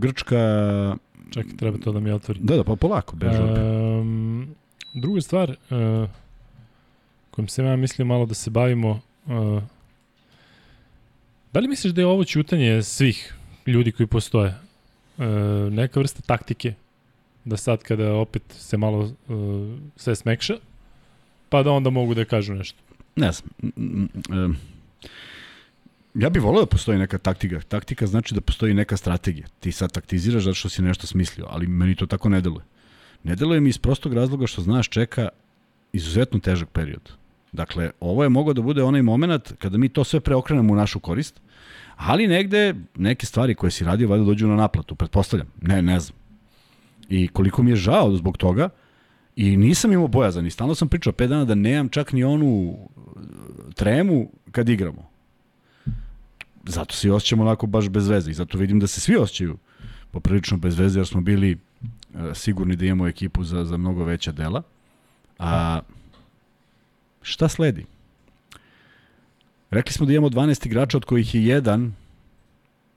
Grčka... 0.00 0.96
Čekaj, 1.30 1.56
treba 1.56 1.78
to 1.78 1.92
da 1.92 2.00
mi 2.00 2.10
otvori. 2.10 2.40
Da, 2.42 2.56
da, 2.56 2.64
pa 2.64 2.76
polako, 2.76 3.16
opet. 3.16 3.30
Um, 3.30 4.54
druga 4.94 5.20
stvar, 5.20 5.50
uh, 5.50 6.08
kojom 7.30 7.48
se 7.48 7.64
ja 7.64 7.76
mislio 7.76 8.06
malo 8.06 8.26
da 8.26 8.34
se 8.34 8.50
bavimo, 8.50 9.00
uh, 9.26 9.62
da 11.52 11.60
li 11.60 11.68
misliš 11.68 11.92
da 11.92 12.00
je 12.00 12.06
ovo 12.06 12.24
ćutanje 12.24 12.82
svih 12.82 13.34
ljudi 13.66 13.92
koji 13.92 14.06
postoje 14.06 14.54
uh, 15.18 15.24
neka 15.72 16.00
vrsta 16.00 16.22
taktike 16.22 16.74
da 17.44 17.56
sad 17.56 17.82
kada 17.82 18.14
opet 18.14 18.42
se 18.48 18.76
malo 18.76 19.00
uh, 19.00 19.78
sve 19.96 20.14
smekša, 20.14 20.54
pa 21.48 21.62
da 21.62 21.70
onda 21.70 21.90
mogu 21.90 22.14
da 22.14 22.24
kažu 22.24 22.54
nešto? 22.54 22.78
Ne 23.16 23.32
znam. 23.32 23.50
Mm, 23.76 24.56
Ja 26.14 26.30
bih 26.30 26.42
voleo 26.42 26.60
da 26.60 26.66
postoji 26.66 26.98
neka 26.98 27.18
taktika. 27.18 27.60
Taktika 27.60 28.06
znači 28.06 28.34
da 28.34 28.40
postoji 28.40 28.74
neka 28.74 28.96
strategija. 28.96 29.46
Ti 29.60 29.72
sad 29.72 29.92
taktiziraš 29.92 30.44
zato 30.44 30.54
što 30.54 30.68
si 30.68 30.82
nešto 30.82 31.06
smislio, 31.06 31.46
ali 31.50 31.66
meni 31.66 31.94
to 31.94 32.06
tako 32.06 32.28
ne 32.28 32.40
deluje. 32.40 32.64
Ne 33.24 33.36
deluje 33.36 33.60
mi 33.60 33.68
iz 33.68 33.78
prostog 33.78 34.14
razloga 34.14 34.46
što 34.46 34.62
znaš 34.62 34.88
čeka 34.88 35.28
izuzetno 35.92 36.40
težak 36.40 36.68
period. 36.68 37.12
Dakle, 37.52 37.90
ovo 38.00 38.22
je 38.22 38.28
mogao 38.28 38.54
da 38.54 38.62
bude 38.62 38.82
onaj 38.82 39.02
moment 39.02 39.52
kada 39.58 39.78
mi 39.78 39.88
to 39.88 40.04
sve 40.04 40.20
preokrenemo 40.20 40.72
u 40.72 40.76
našu 40.76 41.00
korist, 41.00 41.40
ali 41.96 42.26
negde 42.26 42.74
neke 42.96 43.26
stvari 43.26 43.54
koje 43.54 43.70
si 43.70 43.84
radio 43.84 44.08
valjda 44.08 44.24
dođu 44.24 44.46
na 44.46 44.56
naplatu, 44.56 44.94
pretpostavljam. 44.94 45.48
Ne, 45.60 45.82
ne 45.82 46.00
znam. 46.00 46.18
I 47.08 47.28
koliko 47.28 47.62
mi 47.62 47.70
je 47.70 47.76
žao 47.76 48.16
zbog 48.16 48.36
toga, 48.36 48.68
i 49.36 49.56
nisam 49.56 49.92
imao 49.92 50.08
bojazan, 50.08 50.46
i 50.46 50.50
stalno 50.50 50.74
sam 50.74 50.88
pričao 50.88 51.12
5 51.12 51.26
dana 51.26 51.44
da 51.44 51.54
nemam 51.54 51.88
čak 51.88 52.12
ni 52.12 52.24
onu 52.24 52.78
tremu 53.74 54.30
kad 54.50 54.68
igramo. 54.68 55.08
Zato 56.66 56.94
se 56.94 57.08
i 57.08 57.10
osjećamo 57.10 57.42
onako 57.42 57.66
baš 57.66 57.88
bez 57.88 58.08
veze 58.08 58.30
i 58.30 58.34
zato 58.34 58.58
vidim 58.58 58.80
da 58.80 58.86
se 58.86 59.00
svi 59.00 59.16
osjećaju 59.16 59.58
poprilično 60.10 60.56
bez 60.56 60.78
veze 60.78 61.00
jer 61.00 61.06
smo 61.06 61.20
bili 61.20 61.56
uh, 62.14 62.20
sigurni 62.34 62.76
da 62.76 62.86
imamo 62.86 63.08
ekipu 63.08 63.44
za, 63.44 63.64
za 63.64 63.76
mnogo 63.76 64.04
veća 64.04 64.32
dela. 64.32 64.62
A 65.38 65.80
šta 67.22 67.48
sledi? 67.48 67.86
Rekli 69.70 69.92
smo 69.92 70.06
da 70.06 70.12
imamo 70.12 70.28
12 70.28 70.66
igrača 70.66 70.96
od 70.96 71.04
kojih 71.04 71.34
je 71.34 71.44
jedan 71.44 71.94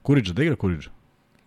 Kuriđa, 0.02 0.34
da 0.34 0.44
igra 0.44 0.56
Kuriđa? 0.56 0.90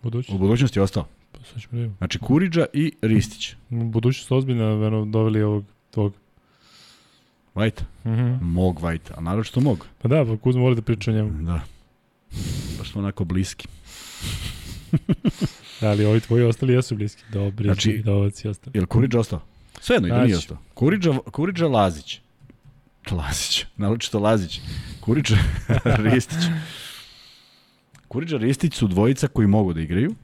Budućnost. 0.03 0.35
U 0.35 0.37
budućnosti 0.37 0.79
je 0.79 0.83
ostao. 0.83 1.07
Pa 1.39 1.45
sad 1.45 1.61
ćemo 1.61 1.71
da 1.71 1.77
vidimo. 1.77 1.95
Znači 1.97 2.19
Kuriđa 2.19 2.65
i 2.73 2.91
Ristić. 3.01 3.55
Budućnost 3.69 4.31
ozbiljno 4.31 4.75
veno, 4.75 5.05
doveli 5.05 5.41
ovog 5.41 5.65
tog. 5.91 6.13
Vajta. 7.55 7.83
Mhm. 8.05 8.35
Mog 8.41 8.79
Vajta, 8.79 9.13
a 9.17 9.21
naročito 9.21 9.59
mog. 9.61 9.87
Pa 10.01 10.07
da, 10.07 10.25
pa 10.25 10.37
Kuzma 10.37 10.61
voli 10.61 10.75
da 10.75 10.81
priča 10.81 11.11
o 11.11 11.13
njemu. 11.13 11.43
Da. 11.43 11.61
Baš 12.77 12.91
smo 12.91 13.01
onako 13.01 13.23
bliski. 13.25 13.67
Da, 15.81 15.89
ali 15.89 16.05
ovi 16.05 16.19
tvoji 16.19 16.43
ostali 16.43 16.73
jesu 16.73 16.95
bliski. 16.95 17.23
Dobri, 17.33 17.65
Znači- 17.65 17.81
znači, 17.81 17.97
Vidovac 17.97 18.45
i 18.45 18.47
ostali. 18.47 18.71
Je 18.77 18.81
li 18.81 18.87
Kuriđa 18.87 19.19
ostao? 19.19 19.41
Svejedno, 19.81 20.07
i 20.07 20.11
da 20.11 20.17
nije 20.17 20.27
Znači. 20.27 20.45
ostao. 20.45 20.57
Kuriđa, 20.73 21.13
Kuriđa 21.31 21.67
Lazić. 21.67 22.19
Lazić, 23.11 23.65
naročito 23.77 24.19
Lazić. 24.19 24.61
Kuriđa 24.99 25.37
Ristić. 26.05 26.39
Kuriđa 28.07 28.37
Ristić 28.37 28.73
su 28.73 28.87
dvojica 28.87 29.27
koji 29.27 29.47
mogu 29.47 29.73
da 29.73 29.81
igraju. 29.81 30.15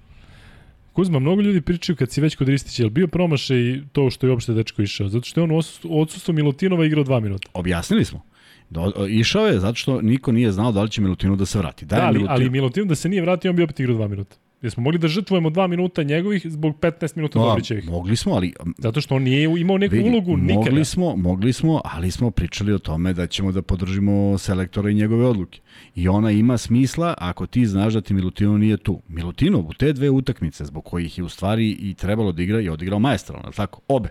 Kuzma, 0.95 1.19
mnogo 1.19 1.41
ljudi 1.41 1.62
pričaju 1.62 1.95
kad 1.95 2.12
si 2.12 2.21
već 2.21 2.36
kod 2.36 2.49
Ristića, 2.49 2.84
je 2.84 2.86
li 2.86 2.89
bio 2.91 3.08
promašaj 3.08 3.58
to 3.91 4.10
što 4.10 4.27
je 4.27 4.31
uopšte 4.31 4.53
dečko 4.53 4.81
išao? 4.81 5.10
Zato 5.10 5.25
što 5.25 5.39
je 5.39 5.43
on 5.43 5.51
odsustvu 5.91 6.34
Milutinova 6.34 6.86
igrao 6.86 7.03
dva 7.03 7.19
minuta. 7.19 7.49
Objasnili 7.53 8.05
smo. 8.05 8.21
Do, 8.69 8.93
išao 9.10 9.47
je 9.47 9.60
zato 9.60 9.75
što 9.75 10.01
niko 10.01 10.31
nije 10.31 10.51
znao 10.51 10.71
da 10.71 10.84
li 10.84 10.89
će 10.89 11.01
Milutinu 11.01 11.36
da 11.36 11.45
se 11.45 11.58
vrati. 11.60 11.86
Da, 11.86 11.95
Da, 11.95 12.05
ali, 12.05 12.19
Milutin- 12.19 12.31
ali 12.31 12.49
Milutinov 12.49 12.88
da 12.88 12.95
se 12.95 13.10
nije 13.10 13.21
vratio, 13.21 13.51
on 13.51 13.55
bi 13.58 13.63
opet 13.63 13.79
igrao 13.79 13.95
dva 13.95 14.08
minuta. 14.08 14.36
Jesmo 14.65 14.84
mogli 14.84 14.99
da 14.99 15.08
žrtvujemo 15.08 15.49
dva 15.49 15.67
minuta 15.67 16.04
njegovih 16.04 16.45
zbog 16.45 16.75
15 16.75 17.15
minuta 17.15 17.39
A, 17.39 17.45
Dobrićevih. 17.45 17.89
mogli 17.89 18.15
smo, 18.15 18.34
ali 18.34 18.54
Zato 18.78 19.01
što 19.01 19.15
on 19.15 19.23
nije 19.23 19.43
imao 19.60 19.78
neku 19.78 19.95
Vidi, 19.95 20.10
ulogu 20.10 20.38
nikada. 20.38 20.60
Mogli 20.60 20.86
smo, 20.86 21.15
mogli 21.15 21.54
smo, 21.54 21.82
ali 21.86 22.12
smo 22.12 22.32
pričali 22.32 22.73
o 22.73 22.80
tome 22.80 23.13
da 23.13 23.28
ćemo 23.28 23.51
da 23.51 23.62
podržimo 23.62 24.38
selektora 24.38 24.89
i 24.89 24.93
njegove 24.93 25.25
odluke. 25.25 25.60
I 25.95 26.08
ona 26.08 26.32
ima 26.32 26.58
smisla 26.58 27.13
ako 27.17 27.45
ti 27.45 27.65
znaš 27.65 27.93
da 27.93 28.01
ti 28.01 28.13
Milutinov 28.13 28.60
nije 28.60 28.78
tu. 28.78 29.01
Milutinov 29.08 29.62
u 29.62 29.73
te 29.73 29.93
dve 29.93 30.10
utakmice 30.10 30.65
zbog 30.65 30.86
kojih 30.86 31.17
je 31.17 31.23
u 31.23 31.30
stvari 31.30 31.69
i 31.71 31.93
trebalo 31.93 32.32
da 32.32 32.41
igra 32.41 32.62
i 32.62 32.69
odigrao 32.69 32.99
maestralno, 32.99 33.43
je 33.43 33.49
li 33.49 33.56
tako? 33.56 33.82
Obe. 33.88 34.10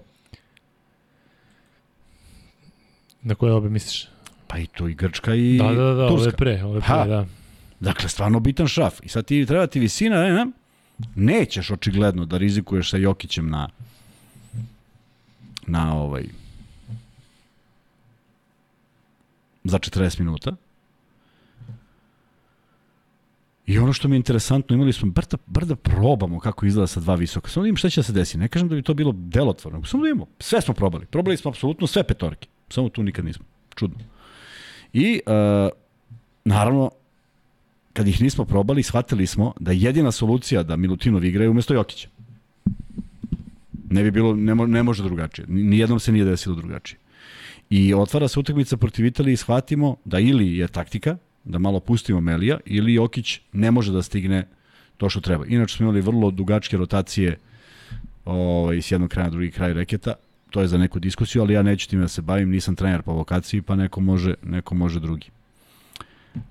Na 3.23 3.35
koje 3.35 3.53
obe 3.53 3.69
misliš? 3.69 4.09
Pa 4.47 4.59
i 4.59 4.67
to 4.67 4.89
i 4.89 4.95
Grčka 4.95 5.35
i 5.35 5.59
Da, 5.59 5.65
da, 5.65 5.75
da, 5.75 5.95
da 5.95 6.03
ove 6.03 6.09
Turska. 6.09 6.37
pre, 6.37 6.65
ove 6.65 6.81
pre, 6.81 6.89
Ha. 6.89 7.05
da. 7.07 7.27
Dakle, 7.85 8.09
stvarno 8.09 8.41
bitan 8.41 8.67
šraf. 8.67 9.01
I 9.03 9.09
sad 9.09 9.25
ti 9.25 9.47
treba 9.47 9.67
ti 9.67 9.81
visina, 9.81 10.23
ne, 10.23 10.33
ne, 10.33 10.47
nećeš 11.15 11.71
očigledno 11.71 12.25
da 12.25 12.39
rizikuješ 12.39 12.91
sa 12.91 12.97
Jokićem 12.97 13.51
na 13.51 13.69
na 15.67 15.97
ovaj 15.97 16.25
za 19.65 19.79
40 19.79 20.21
minuta. 20.21 20.57
I 23.67 23.79
ono 23.79 23.93
što 23.93 24.09
mi 24.09 24.17
je 24.17 24.19
interesantno, 24.19 24.77
imali 24.77 24.93
smo 24.93 25.11
bar 25.11 25.25
da, 25.31 25.37
bar 25.47 25.65
da 25.65 25.77
probamo 25.77 26.41
kako 26.41 26.67
izgleda 26.67 26.87
sa 26.87 27.01
dva 27.01 27.15
visoka. 27.15 27.49
Samo 27.49 27.65
da 27.65 27.69
imamo 27.69 27.77
šta 27.77 27.91
će 27.91 28.01
da 28.01 28.05
se 28.05 28.13
desi. 28.13 28.39
Ne 28.39 28.49
kažem 28.49 28.69
da 28.69 28.75
bi 28.75 28.83
to 28.83 28.95
bilo 28.95 29.13
delotvorno, 29.17 29.85
samo 29.85 30.03
da 30.03 30.09
imamo. 30.09 30.27
Sve 30.39 30.61
smo 30.61 30.75
probali. 30.75 31.07
Probali 31.07 31.37
smo 31.37 31.49
apsolutno 31.49 31.87
sve 31.87 32.05
petorke. 32.05 32.49
Samo 32.69 32.89
tu 32.89 33.03
nikad 33.03 33.25
nismo. 33.25 33.45
Čudno. 33.75 33.99
I, 34.93 35.21
uh, 35.27 35.71
naravno, 36.45 36.91
kad 37.95 38.09
ih 38.09 38.23
nismo 38.23 38.45
probali, 38.45 38.83
shvatili 38.83 39.27
smo 39.27 39.53
da 39.61 39.73
je 39.73 39.81
jedina 39.81 40.13
solucija 40.13 40.63
da 40.63 40.77
Milutinov 40.77 41.25
igra 41.25 41.45
je 41.45 41.51
umesto 41.51 41.75
Jokića. 41.75 42.09
Ne 43.91 44.03
bi 44.03 44.11
bilo, 44.11 44.35
ne, 44.35 44.55
mo, 44.55 44.67
ne 44.67 44.83
može 44.83 45.03
drugačije. 45.03 45.47
Ni- 45.49 45.63
Nijednom 45.63 46.01
se 46.01 46.13
nije 46.13 46.25
desilo 46.25 46.55
drugačije. 46.55 46.99
I 47.71 47.95
otvara 47.95 48.29
se 48.29 48.41
utakmica 48.41 48.77
protiv 48.77 49.07
Italije 49.07 49.33
i 49.33 49.37
shvatimo 49.37 49.97
da 50.05 50.19
ili 50.19 50.57
je 50.57 50.69
taktika, 50.69 51.17
da 51.45 51.59
malo 51.59 51.81
pustimo 51.81 52.21
Melija, 52.21 52.59
ili 52.67 52.95
Jokić 52.95 53.41
ne 53.53 53.71
može 53.71 53.93
da 53.93 54.03
stigne 54.03 54.47
to 54.97 55.09
što 55.09 55.21
treba. 55.21 55.47
Inače 55.47 55.77
smo 55.77 55.85
imali 55.85 56.01
vrlo 56.01 56.31
dugačke 56.31 56.77
rotacije 56.77 57.39
ovaj, 58.25 58.83
s 58.83 58.91
jednog 58.91 59.11
kraja 59.11 59.25
na 59.27 59.31
drugi 59.31 59.51
kraj 59.51 59.73
reketa. 59.73 60.15
To 60.51 60.61
je 60.61 60.69
za 60.69 60.79
neku 60.79 60.99
diskusiju, 60.99 61.43
ali 61.43 61.55
ja 61.55 61.63
neću 61.63 61.89
time 61.89 62.03
da 62.03 62.09
se 62.09 62.23
bavim, 62.23 62.51
nisam 62.51 62.77
trener 62.77 63.03
po 63.03 63.13
vokaciji, 63.13 63.63
pa 63.63 63.77
neko 63.77 64.01
može, 64.01 64.35
neko 64.43 64.75
može 64.75 65.01
drugi. 65.01 65.27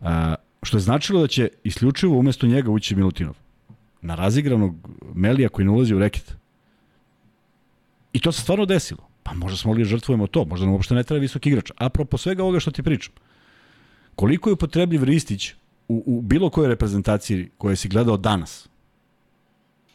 A, 0.01 0.35
što 0.63 0.77
je 0.77 0.81
značilo 0.81 1.21
da 1.21 1.27
će 1.27 1.49
isključivo 1.63 2.19
umesto 2.19 2.47
njega 2.47 2.71
ući 2.71 2.95
Milutinov. 2.95 3.35
Na 4.01 4.15
razigranog 4.15 4.75
Melija 5.15 5.49
koji 5.49 5.65
ne 5.65 5.71
ulazi 5.71 5.95
u 5.95 5.99
reket. 5.99 6.35
I 8.13 8.19
to 8.19 8.31
se 8.31 8.41
stvarno 8.41 8.65
desilo. 8.65 9.07
Pa 9.23 9.33
možda 9.33 9.57
smo 9.57 9.69
mogli 9.69 9.83
da 9.83 9.89
žrtvujemo 9.89 10.27
to, 10.27 10.45
možda 10.45 10.65
nam 10.65 10.73
uopšte 10.73 10.95
ne 10.95 11.03
treba 11.03 11.21
visok 11.21 11.45
igrač. 11.45 11.71
Apropo 11.77 12.17
svega 12.17 12.43
ovoga 12.43 12.59
što 12.59 12.71
ti 12.71 12.83
pričam. 12.83 13.13
Koliko 14.15 14.49
je 14.49 14.53
upotrebljiv 14.53 15.03
Ristić 15.03 15.53
u, 15.87 16.03
u 16.05 16.21
bilo 16.21 16.49
kojoj 16.49 16.67
reprezentaciji 16.67 17.49
koje 17.57 17.75
si 17.75 17.89
gledao 17.89 18.17
danas? 18.17 18.69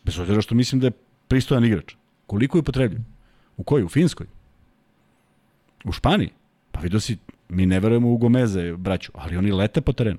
Bez 0.04 0.18
obzira 0.18 0.40
što 0.40 0.54
mislim 0.54 0.80
da 0.80 0.86
je 0.86 0.98
pristojan 1.28 1.64
igrač. 1.64 1.94
Koliko 2.26 2.58
je 2.58 2.60
upotrebljiv? 2.60 3.00
U 3.56 3.62
kojoj? 3.62 3.84
U 3.84 3.88
Finskoj? 3.88 4.26
U 5.84 5.92
Španiji? 5.92 6.30
Pa 6.72 6.80
vidio 6.80 7.00
si, 7.00 7.18
mi 7.48 7.66
ne 7.66 7.80
verujemo 7.80 8.12
u 8.12 8.16
Gomeze, 8.16 8.72
braću, 8.76 9.12
ali 9.14 9.36
oni 9.36 9.52
lete 9.52 9.80
po 9.80 9.92
terenu. 9.92 10.18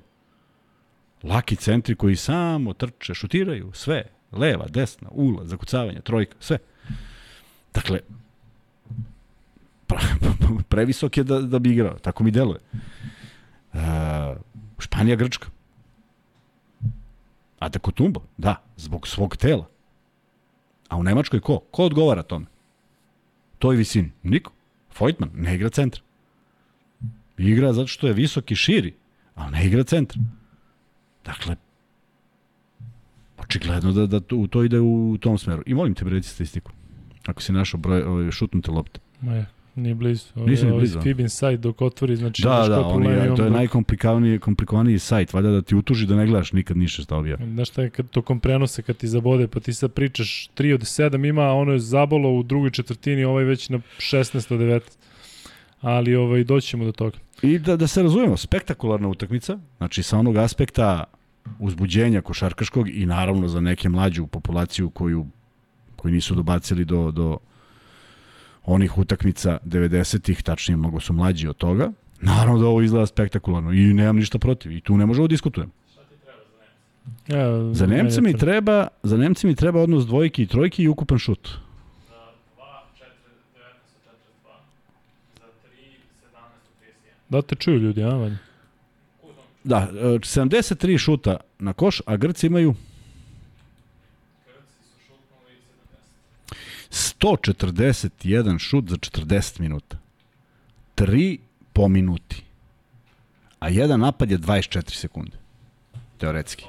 Laki 1.22 1.56
centri 1.56 1.94
koji 1.94 2.16
samo 2.16 2.72
trče, 2.72 3.14
šutiraju, 3.14 3.70
sve. 3.74 4.04
Leva, 4.32 4.66
desna, 4.68 5.08
ula, 5.10 5.44
zakucavanje, 5.44 6.00
trojka, 6.00 6.36
sve. 6.40 6.58
Dakle, 7.74 8.00
pre- 9.86 10.62
previsok 10.70 11.16
je 11.16 11.24
da, 11.24 11.40
da 11.40 11.58
bi 11.58 11.72
igrao, 11.72 11.98
tako 11.98 12.24
mi 12.24 12.30
deluje. 12.30 12.60
Uh, 13.72 13.80
Španija, 14.78 15.16
Grčka. 15.16 15.48
A 17.58 17.68
da 17.68 17.78
Kutumbo, 17.78 18.22
da, 18.36 18.62
zbog 18.76 19.08
svog 19.08 19.36
tela. 19.36 19.68
A 20.88 20.96
u 20.96 21.02
Nemačkoj 21.02 21.40
ko? 21.40 21.58
Ko 21.70 21.84
odgovara 21.84 22.22
tome? 22.22 22.46
Toj 23.58 23.76
visini? 23.76 24.12
Niko. 24.22 24.52
Vojtman 24.98 25.30
ne 25.34 25.54
igra 25.54 25.70
centra. 25.70 26.02
Igra 27.38 27.72
zato 27.72 27.86
što 27.86 28.06
je 28.06 28.12
visok 28.12 28.50
i 28.50 28.54
širi, 28.54 28.94
ali 29.34 29.52
ne 29.52 29.66
igra 29.66 29.84
centra. 29.84 30.20
Dakle, 31.24 31.56
očigledno 33.38 33.92
da, 33.92 34.06
da 34.06 34.20
to, 34.20 34.46
to 34.50 34.64
ide 34.64 34.80
u 34.80 35.18
tom 35.20 35.38
smeru. 35.38 35.62
I 35.66 35.74
molim 35.74 35.94
te, 35.94 36.04
reci 36.04 36.28
statistiku. 36.28 36.72
Ako 37.26 37.42
si 37.42 37.52
našao 37.52 37.80
broj, 37.80 38.02
ove, 38.02 38.32
šutnute 38.32 38.70
lopte. 38.70 39.00
Ma 39.20 39.32
je, 39.32 39.46
nije 39.74 39.94
blizu. 39.94 40.26
Nisam 40.36 40.66
ni 40.66 40.72
Ovo 40.72 40.78
je 40.78 40.80
blizu. 40.80 41.00
Fibin 41.00 41.28
sajt 41.28 41.60
dok 41.60 41.82
otvori, 41.82 42.16
znači 42.16 42.42
Da, 42.42 42.68
da, 42.68 42.80
oni, 42.80 43.04
problem 43.04 43.36
to 43.36 43.44
je 43.44 43.50
najkomplikovaniji 43.50 44.38
komplikovaniji 44.38 44.98
sajt, 44.98 45.32
valjda 45.32 45.50
da 45.50 45.62
ti 45.62 45.74
utuži 45.74 46.06
da 46.06 46.16
ne 46.16 46.26
gledaš 46.26 46.52
nikad 46.52 46.76
ništa 46.76 47.02
šta 47.02 47.16
objavlja. 47.16 47.46
Znaš 47.46 47.68
šta 47.68 47.82
je 47.82 47.90
kad 47.90 48.10
tokom 48.10 48.40
prenosa 48.40 48.82
kad 48.82 48.96
ti 48.96 49.08
zabode, 49.08 49.48
pa 49.48 49.60
ti 49.60 49.72
sad 49.72 49.92
pričaš 49.92 50.50
3 50.56 50.74
od 50.74 50.80
7 50.80 51.28
ima, 51.28 51.52
ono 51.52 51.72
je 51.72 51.78
zabolo 51.78 52.32
u 52.32 52.42
drugoj 52.42 52.70
četvrtini, 52.70 53.24
ovaj 53.24 53.44
već 53.44 53.68
na 53.68 53.80
16 53.98 54.54
od 54.54 54.60
19. 54.60 54.80
Ali 55.80 56.14
ovaj, 56.14 56.44
doćemo 56.44 56.84
do 56.84 56.92
toga. 56.92 57.18
I 57.42 57.58
da, 57.58 57.76
da 57.76 57.86
se 57.86 58.02
razumemo, 58.02 58.36
spektakularna 58.36 59.08
utakmica, 59.08 59.58
znači 59.78 60.02
sa 60.02 60.18
onog 60.18 60.36
aspekta 60.36 61.04
uzbuđenja 61.58 62.20
košarkaškog 62.20 62.88
i 62.88 63.06
naravno 63.06 63.48
za 63.48 63.60
neke 63.60 63.88
mlađu 63.88 64.26
populaciju 64.26 64.90
koju, 64.90 65.26
koji 65.96 66.14
nisu 66.14 66.34
dobacili 66.34 66.84
do, 66.84 67.10
do 67.10 67.38
onih 68.64 68.98
utakmica 68.98 69.58
90-ih, 69.64 70.42
tačnije 70.42 70.76
mnogo 70.76 71.00
su 71.00 71.12
mlađi 71.12 71.48
od 71.48 71.56
toga, 71.56 71.92
naravno 72.20 72.58
da 72.58 72.66
ovo 72.66 72.82
izgleda 72.82 73.06
spektakularno 73.06 73.72
i 73.72 73.94
nemam 73.94 74.16
ništa 74.16 74.38
protiv 74.38 74.72
i 74.72 74.80
tu 74.80 74.96
ne 74.96 75.06
možemo 75.06 75.26
da 75.26 75.32
diskutujemo. 75.32 75.72
Ja, 77.28 77.74
Za 77.74 77.86
Nemce 77.86 78.20
mi 78.20 78.38
treba, 78.38 78.88
za 79.02 79.16
Nemce 79.16 79.46
mi 79.46 79.54
treba 79.54 79.80
odnos 79.80 80.06
dvojke 80.06 80.42
i 80.42 80.46
trojke 80.46 80.82
i 80.82 80.88
ukupan 80.88 81.18
šut. 81.18 81.50
Da 87.30 87.42
te 87.42 87.54
čuju 87.54 87.78
ljudi, 87.78 88.02
a, 88.02 88.08
Vanja? 88.08 88.38
Da, 89.64 89.88
e, 89.92 90.02
73 90.02 90.98
šuta 90.98 91.36
na 91.58 91.72
koš, 91.72 92.02
a 92.06 92.16
Grci 92.16 92.46
imaju 92.46 92.74
141 96.90 98.58
šut 98.58 98.88
za 98.88 98.96
40 98.96 99.60
minuta. 99.60 99.98
3 100.96 101.38
po 101.72 101.88
minuti. 101.88 102.42
A 103.58 103.68
jedan 103.68 104.00
napad 104.00 104.30
je 104.30 104.38
24 104.38 104.94
sekunde. 104.94 105.36
Teoretski. 106.18 106.64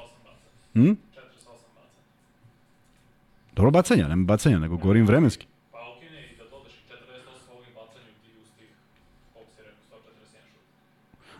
Hm? 0.74 0.92
Dobro 3.56 3.70
bacanja, 3.70 4.08
nema 4.08 4.24
bacanja, 4.24 4.58
nego 4.58 4.76
govorim 4.76 5.06
vremenski. 5.06 5.46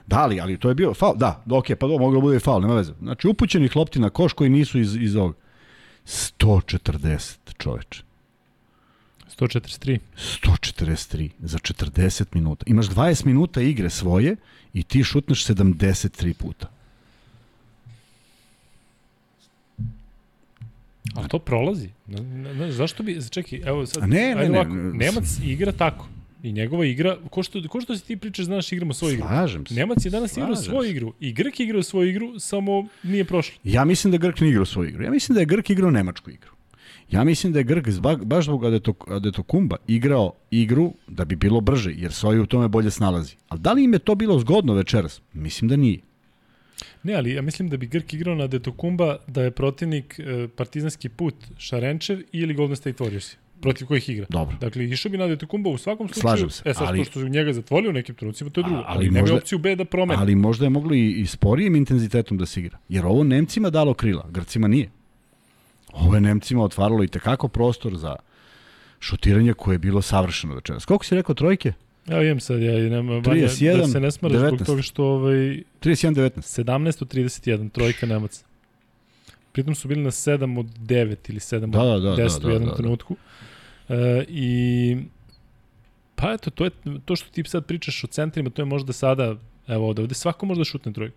Da, 0.07 0.19
ali, 0.19 0.41
ali 0.41 0.59
to 0.59 0.69
je 0.69 0.75
bio 0.75 0.95
faul. 0.95 1.17
Da, 1.17 1.43
ok, 1.51 1.67
pa 1.81 1.87
do, 1.87 1.99
moglo 1.99 2.21
bude 2.21 2.37
i 2.37 2.41
faul, 2.41 2.63
nema 2.63 2.75
veze. 2.75 2.93
Znači, 3.01 3.29
upućenih 3.29 3.77
lopti 3.77 4.01
na 4.01 4.11
koš 4.11 4.33
koji 4.33 4.51
nisu 4.51 4.79
iz, 4.79 4.97
iz 4.97 5.17
ovog. 5.17 5.35
140, 6.07 7.37
čoveče. 7.59 8.03
143. 9.39 9.99
143 10.17 11.31
za 11.41 11.59
40 11.59 12.25
minuta. 12.33 12.65
Imaš 12.69 12.87
20 12.89 13.27
minuta 13.27 13.61
igre 13.61 13.91
svoje 13.91 14.37
i 14.75 14.83
ti 14.83 15.05
šutneš 15.05 15.47
73 15.47 16.33
puta. 16.33 16.71
Ali 21.15 21.29
to 21.29 21.39
prolazi. 21.39 21.89
Ne, 22.07 22.21
ne, 22.55 22.73
zašto 22.73 23.03
bi, 23.03 23.21
čekaj, 23.31 23.61
evo 23.65 23.87
sad, 23.87 24.03
A 24.03 24.07
ne, 24.07 24.35
ne, 24.35 24.49
ne, 24.49 24.59
ovako, 24.59 24.75
ne, 24.75 24.93
Nemac 24.93 25.39
igra 25.43 25.73
tako. 25.73 26.09
I 26.43 26.53
njegova 26.53 26.87
igra, 26.87 27.19
ko 27.31 27.43
što, 27.43 27.69
ko 27.69 27.81
što 27.81 27.97
si 27.97 28.07
ti 28.07 28.17
pričaš, 28.17 28.45
znaš, 28.45 28.73
igramo 28.73 28.95
svoju 28.95 29.15
igru. 29.15 29.27
Slažem 29.29 29.67
se. 29.67 29.75
Nemac 29.75 30.05
je 30.05 30.11
danas 30.11 30.37
igrao 30.37 30.57
svoju 30.57 30.91
igru. 30.91 31.13
I 31.21 31.33
Grk 31.33 31.61
je 31.61 31.65
igrao 31.65 31.83
svoju 31.83 32.09
igru, 32.09 32.39
samo 32.39 32.87
nije 33.03 33.25
prošlo. 33.25 33.55
Ja 33.65 33.85
mislim 33.85 34.11
da 34.11 34.17
Grk 34.19 34.41
ne 34.41 34.49
igrao 34.49 34.65
svoju 34.65 34.89
igru. 34.89 35.05
Ja 35.05 35.11
mislim 35.11 35.35
da 35.35 35.41
je 35.41 35.47
Grk 35.47 35.71
igrao 35.71 35.91
nemačku 35.91 36.31
igru. 36.31 36.51
Ja 37.11 37.25
mislim 37.25 37.53
da 37.53 37.59
je 37.59 37.65
Grk 37.65 37.87
baš 38.25 38.45
zbog 38.45 38.63
Adeto- 38.65 39.15
Adetokumba 39.17 39.77
igrao 39.87 40.33
igru 40.51 40.93
da 41.07 41.25
bi 41.25 41.37
bilo 41.37 41.61
brže, 41.61 41.93
jer 41.97 42.13
ovaj 42.23 42.39
u 42.39 42.47
tome 42.47 42.69
bolje 42.69 42.91
snalazi. 42.91 43.37
Ali 43.49 43.61
da 43.61 43.73
li 43.73 43.85
im 43.85 43.93
je 43.93 43.99
to 43.99 44.15
bilo 44.15 44.39
zgodno 44.39 44.75
večeras? 44.75 45.21
Mislim 45.33 45.69
da 45.69 45.77
nije. 45.77 45.99
Ne, 47.03 47.15
ali 47.15 47.33
ja 47.33 47.43
mislim 47.43 47.69
da 47.69 47.77
bi 47.77 47.87
Grk 47.87 48.13
igrao 48.13 48.35
na 48.35 48.47
Detokumba 48.47 49.17
da 49.27 49.43
je 49.43 49.51
protivnik 49.51 50.19
e, 50.19 50.49
partizanski 50.57 51.09
put 51.09 51.35
Šarenčev 51.59 52.23
ili 52.33 52.55
Golden 52.55 52.77
State 52.77 53.05
Warriors 53.05 53.37
protiv 53.63 53.87
kojih 53.87 54.09
igra. 54.09 54.27
Dobro. 54.29 54.57
Dakle, 54.61 54.85
išao 54.85 55.11
bi 55.11 55.19
na 55.19 55.27
Detokumba 55.27 55.71
u 55.71 55.79
svakom 55.79 56.09
slučaju. 56.09 56.23
Slažem 56.23 56.51
se, 56.51 56.63
E 56.67 56.75
sad, 56.75 56.83
ali- 56.83 56.99
ali, 56.99 57.05
što 57.05 57.21
su 57.21 57.29
njega 57.29 57.53
zatvorili 57.53 57.89
u 57.89 57.93
nekim 57.93 58.15
trenucima, 58.15 58.51
to 58.51 58.61
je 58.61 58.65
drugo. 58.65 58.77
Ali, 58.79 58.87
ali 58.89 59.05
nema 59.07 59.21
možda- 59.21 59.37
opciju 59.37 59.59
B 59.59 59.77
da 59.77 59.85
promeni. 59.85 60.21
Ali 60.21 60.35
možda 60.37 60.67
je 60.67 60.71
moglo 60.71 60.95
i, 60.95 61.11
i 61.11 61.27
sporijim 61.27 61.77
intenzitetom 61.77 62.39
da 62.39 62.47
se 62.47 62.61
igra. 62.61 62.79
Jer 62.89 63.07
ovo 63.07 63.25
Nemcima 63.25 63.71
dalo 63.71 63.95
krila, 63.95 64.27
Grcima 64.31 64.69
nije. 64.69 64.91
Ovo 65.93 66.15
je 66.15 66.21
Nemcima 66.21 66.65
otvaralo 66.65 67.05
i 67.05 67.09
tekako 67.09 67.49
prostor 67.49 67.97
za 67.97 68.17
šutiranje 69.01 69.53
koje 69.53 69.75
je 69.75 69.79
bilo 69.79 70.03
savršeno 70.03 70.55
večeras. 70.55 70.85
Koliko 70.85 71.05
si 71.05 71.15
rekao 71.15 71.35
trojke? 71.35 71.73
Ja 72.07 72.23
imam 72.23 72.41
sad, 72.41 72.63
ja 72.63 72.73
manje, 72.73 73.21
31, 73.21 73.77
da 73.77 73.87
se 73.89 74.01
ne 74.01 74.11
smaraš 74.11 74.39
zbog 74.39 74.51
19. 74.53 74.67
toga 74.67 74.83
što 74.83 75.05
ovaj, 75.05 75.35
31-19. 75.81 76.31
17 76.65 77.03
od 77.03 77.09
31, 77.09 77.71
trojka 77.71 78.07
Nemaca. 78.07 78.45
Pritom 79.53 79.75
su 79.75 79.89
bili 79.89 80.03
na 80.03 80.11
7 80.11 80.59
od 80.59 80.67
9 80.79 81.17
ili 81.29 81.41
7 81.41 81.67
Da, 81.67 81.81
od 81.83 82.03
da, 82.03 82.11
da, 82.11 82.17
10 82.19 82.41
da, 82.41 82.47
u 82.47 82.49
da, 82.49 82.53
jednom 82.53 82.71
da. 82.71 82.77
trenutku. 82.77 83.17
E, 83.89 83.95
I 84.29 84.97
pa 86.15 86.33
eto, 86.33 86.51
to 86.51 86.65
je 86.65 86.71
to 87.05 87.17
što 87.17 87.31
ti 87.31 87.43
sad 87.45 87.67
pričaš 87.67 88.05
o 88.05 88.09
centrima, 88.09 88.51
to 88.51 88.63
je 88.63 88.67
možda 88.67 88.93
sada, 88.93 89.37
evo 89.69 89.89
ovde, 89.89 90.03
ovde 90.03 90.15
svako 90.15 90.47
može 90.47 90.61
da 90.61 90.65
šutne 90.65 90.93
trojku. 90.93 91.17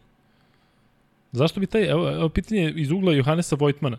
Zašto 1.31 1.59
bi 1.59 1.65
taj, 1.67 1.85
evo, 1.85 2.11
evo 2.11 2.29
pitanje 2.29 2.73
iz 2.75 2.91
ugla 2.91 3.13
Johanesa 3.13 3.55
Vojtmana. 3.55 3.97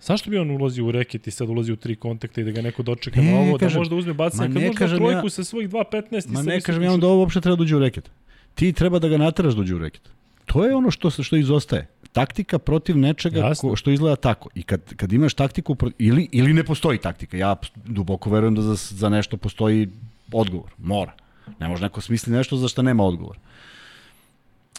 Zašto 0.00 0.30
bi 0.30 0.38
on 0.38 0.50
ulazio 0.50 0.86
u 0.86 0.92
reket 0.92 1.26
i 1.26 1.30
sad 1.30 1.48
ulazi 1.48 1.72
u 1.72 1.76
tri 1.76 1.96
kontakta 1.96 2.40
i 2.40 2.44
da 2.44 2.50
ga 2.50 2.62
neko 2.62 2.82
dočeka 2.82 3.20
Ne, 3.20 3.32
na 3.32 3.38
ovo, 3.38 3.58
kažem- 3.58 3.72
da 3.72 3.78
možda 3.78 3.94
uzme 3.96 4.12
bacanje, 4.12 4.54
kad 4.54 4.62
možda 4.62 4.78
kažem 4.78 4.98
trojku 4.98 5.26
ja- 5.26 5.30
sa 5.30 5.44
svojih 5.44 5.68
2.15 5.68 6.26
i 6.26 6.32
Ma 6.32 6.42
ne 6.42 6.60
kažem 6.60 6.82
ja 6.82 6.92
on 6.92 7.00
da 7.00 7.06
ovo 7.06 7.20
uopšte 7.20 7.40
treba 7.40 7.56
da 7.56 7.62
uđe 7.62 7.76
u 7.76 7.80
reket. 7.80 8.10
Ti 8.54 8.72
treba 8.72 8.98
da 8.98 9.08
ga 9.08 9.16
nateraš 9.16 9.54
da 9.54 9.60
uđe 9.60 9.74
u 9.74 9.78
reket. 9.78 10.02
To 10.46 10.64
je 10.64 10.74
ono 10.76 10.90
što, 10.90 11.10
što 11.10 11.36
izostaje. 11.36 11.88
Taktika 12.12 12.58
protiv 12.58 12.98
nečega 12.98 13.52
ko, 13.60 13.76
što 13.76 13.90
izgleda 13.90 14.16
tako. 14.16 14.48
I 14.54 14.62
kad, 14.62 14.94
kad 14.94 15.12
imaš 15.12 15.34
taktiku, 15.34 15.74
pro- 15.74 15.90
ili, 15.98 16.28
ili 16.32 16.52
ne 16.52 16.64
postoji 16.64 16.98
taktika. 16.98 17.36
Ja 17.36 17.56
duboko 17.84 18.30
verujem 18.30 18.54
da 18.54 18.62
za, 18.62 18.74
za 18.74 19.08
nešto 19.08 19.36
postoji 19.36 19.88
odgovor. 20.32 20.70
Mora. 20.78 21.12
Ne 21.60 21.68
može 21.68 21.82
neko 21.82 22.00
smisli 22.00 22.32
nešto 22.32 22.56
za 22.56 22.68
što 22.68 22.82
nema 22.82 23.04
odgovor. 23.04 23.38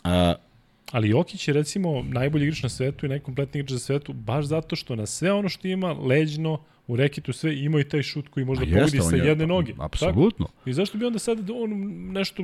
A, 0.04 0.34
Ali 0.92 1.10
Jokić 1.10 1.48
je 1.48 1.54
recimo 1.54 2.04
najbolji 2.04 2.44
igrač 2.44 2.64
na 2.64 2.70
svetu 2.70 3.06
i 3.06 3.10
najkompletniji 3.10 3.60
igrač 3.60 3.72
na 3.72 3.80
svetu 3.80 4.14
baš 4.14 4.46
zato 4.46 4.76
što 4.76 4.96
na 4.96 5.06
sve 5.06 5.32
ono 5.32 5.50
što 5.50 5.68
ima 5.68 5.94
leđno, 5.94 6.60
u 6.88 6.96
reketu 6.96 7.34
sve 7.34 7.58
ima 7.58 7.80
i 7.80 7.84
taj 7.84 8.04
šut 8.04 8.28
koji 8.28 8.46
da 8.46 8.52
jeste, 8.52 8.76
pogodi 8.98 9.00
sa 9.02 9.16
je- 9.16 9.26
jedne 9.26 9.48
noge. 9.48 9.72
Tako? 9.72 9.84
Apsolutno. 9.84 10.48
I 10.66 10.74
zašto 10.74 10.98
bi 10.98 11.06
onda 11.06 11.20
sad 11.20 11.50
on 11.52 11.70
nešto 12.10 12.44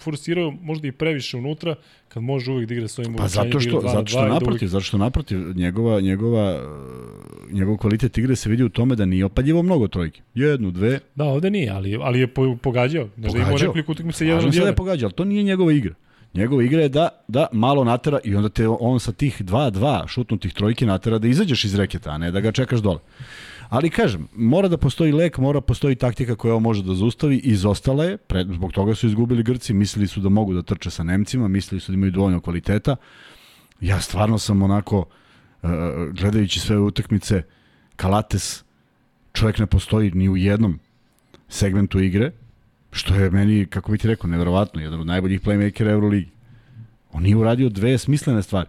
forsirao 0.00 0.50
možda 0.52 0.88
i 0.88 0.92
previše 0.92 1.36
unutra 1.36 1.74
kad 2.08 2.22
može 2.22 2.50
uvek 2.50 2.68
da 2.68 2.74
igra 2.74 2.88
svojim 2.88 3.14
Pa 3.14 3.22
uvećanjem, 3.22 3.52
zato 3.52 3.60
što, 3.60 3.80
dva 3.80 3.90
zato 3.90 4.06
što 4.06 4.18
dva 4.18 4.22
da 4.22 4.28
uvek- 4.28 4.40
naprotiv, 4.40 4.66
zato 4.66 4.80
što 4.82 4.98
naprotiv, 4.98 5.56
njegova, 5.56 6.00
njegova, 6.00 6.60
njegov 7.50 7.76
kvalitet 7.76 8.18
igre 8.18 8.36
se 8.36 8.50
vidi 8.50 8.64
u 8.64 8.68
tome 8.68 8.96
da 8.96 9.04
nije 9.04 9.24
opaljivo 9.24 9.62
mnogo 9.62 9.88
trojke. 9.88 10.20
Jednu, 10.34 10.70
dve, 10.70 10.98
Da, 11.14 11.24
ovde 11.24 11.50
nije, 11.50 11.70
ali, 11.70 11.96
ali 11.96 12.20
je 12.20 12.26
po, 12.26 12.56
pogađao. 12.56 13.08
Znaš 13.16 13.32
da 13.32 13.38
imao 13.38 13.58
nekoliko 13.58 13.92
utakmica 13.92 14.24
jedan 14.24 14.38
od 14.38 14.44
se 14.44 14.50
da 14.50 14.56
jedan. 14.56 14.68
je 14.68 14.76
pogađao, 14.76 15.06
ali 15.06 15.14
to 15.14 15.24
nije 15.24 15.42
njegova 15.42 15.72
igra. 15.72 15.94
Njegova 16.34 16.62
igra 16.62 16.82
je 16.82 16.88
da, 16.88 17.08
da 17.28 17.46
malo 17.52 17.84
natera 17.84 18.18
i 18.24 18.34
onda 18.34 18.48
te 18.48 18.68
on 18.70 19.00
sa 19.00 19.12
tih 19.12 19.42
2-2 19.42 19.72
šutnutih 20.08 20.52
trojki 20.52 20.86
natera 20.86 21.18
da 21.18 21.28
izađeš 21.28 21.64
iz 21.64 21.74
reketa, 21.74 22.10
a 22.10 22.18
ne 22.18 22.30
da 22.30 22.40
ga 22.40 22.52
čekaš 22.52 22.80
dole. 22.80 22.98
Ali 23.68 23.90
kažem, 23.90 24.28
mora 24.34 24.68
da 24.68 24.76
postoji 24.76 25.12
lek, 25.12 25.38
mora 25.38 25.60
postoji 25.60 25.96
taktika 25.96 26.34
koja 26.34 26.52
ovo 26.52 26.60
može 26.60 26.82
da 26.82 26.94
zaustavi, 26.94 27.36
izostala 27.36 28.04
je, 28.04 28.16
pre, 28.16 28.44
zbog 28.44 28.72
toga 28.72 28.94
su 28.94 29.06
izgubili 29.06 29.42
Grci, 29.42 29.74
mislili 29.74 30.06
su 30.06 30.20
da 30.20 30.28
mogu 30.28 30.54
da 30.54 30.62
trče 30.62 30.90
sa 30.90 31.02
Nemcima, 31.02 31.48
mislili 31.48 31.80
su 31.80 31.92
da 31.92 31.96
imaju 31.96 32.12
dovoljno 32.12 32.40
kvaliteta. 32.40 32.96
Ja 33.80 34.00
stvarno 34.00 34.38
sam 34.38 34.62
onako, 34.62 34.98
uh, 35.62 35.70
gledajući 36.12 36.60
sve 36.60 36.78
utakmice, 36.78 37.42
Kalates, 37.96 38.64
čovjek 39.32 39.58
ne 39.58 39.66
postoji 39.66 40.10
ni 40.10 40.28
u 40.28 40.36
jednom 40.36 40.78
segmentu 41.48 42.00
igre, 42.00 42.32
što 42.92 43.14
je 43.14 43.30
meni, 43.30 43.66
kako 43.66 43.92
bi 43.92 43.98
ti 43.98 44.08
rekao, 44.08 44.30
neverovatno, 44.30 44.80
jedan 44.82 45.00
od 45.00 45.06
najboljih 45.06 45.40
playmakera 45.40 45.90
Euroligi. 45.90 46.30
On 47.12 47.22
nije 47.22 47.36
uradio 47.36 47.68
dve 47.68 47.98
smislene 47.98 48.42
stvari. 48.42 48.68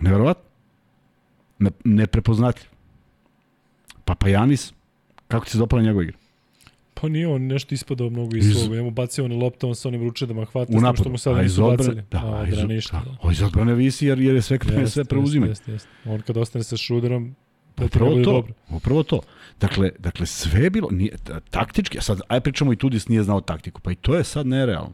Neverovatno. 0.00 0.44
Ne, 1.58 1.70
neprepoznatljiv. 1.84 2.79
Papajanis, 4.00 4.72
kako 5.28 5.44
ti 5.44 5.50
se 5.50 5.58
dopala 5.58 5.82
njegova 5.82 6.02
igra? 6.02 6.16
Pa 6.94 7.08
nije 7.08 7.28
on 7.28 7.42
nešto 7.42 7.74
ispadao 7.74 8.10
mnogo 8.10 8.36
iz 8.36 8.46
Iz- 8.46 8.56
svog. 8.56 8.72
Njemu 8.72 8.90
bacio 8.90 9.24
one 9.24 9.34
lopte, 9.36 9.66
on 9.66 9.74
sa 9.74 9.88
onim 9.88 10.02
ručedama 10.02 10.44
hvata, 10.44 10.62
U 10.62 10.66
tim 10.66 10.78
što 10.78 10.80
napadu. 10.82 11.10
mu 11.10 11.14
iz 11.14 11.50
nisu 11.50 11.64
odbrane, 11.64 11.76
bacili. 12.02 12.04
da, 12.10 12.18
a, 12.26 12.40
a 12.40 12.46
iz, 12.46 12.64
ništa. 12.64 12.98
da, 12.98 13.04
Da. 13.04 13.16
o, 13.22 13.30
iz 13.30 13.42
odbrane 13.42 13.74
visi 13.74 14.06
jer, 14.06 14.20
jer 14.20 14.34
je 14.34 14.42
sve, 14.42 14.58
Jeste, 14.64 14.86
sve 14.86 15.04
preuzime. 15.04 15.46
Jeste, 15.46 15.72
jeste. 15.72 15.88
On 16.04 16.20
kad 16.20 16.36
ostane 16.36 16.64
sa 16.64 16.76
šuderom, 16.76 17.34
ne 17.78 17.86
Upravo 17.86 18.14
to, 18.14 18.20
dobro. 18.22 18.52
upravo 18.68 19.02
to. 19.02 19.20
Dakle, 19.60 19.90
dakle 19.98 20.26
sve 20.26 20.60
je 20.60 20.70
bilo, 20.70 20.88
nije, 20.90 21.16
ta- 21.18 21.40
taktički, 21.40 21.98
a 21.98 22.02
sad, 22.02 22.20
aj 22.28 22.40
pričamo 22.40 22.72
i 22.72 22.76
Tudis 22.76 23.08
nije 23.08 23.22
znao 23.22 23.40
taktiku, 23.40 23.80
pa 23.80 23.92
i 23.92 23.96
to 23.96 24.14
je 24.14 24.24
sad 24.24 24.46
nerealno. 24.46 24.92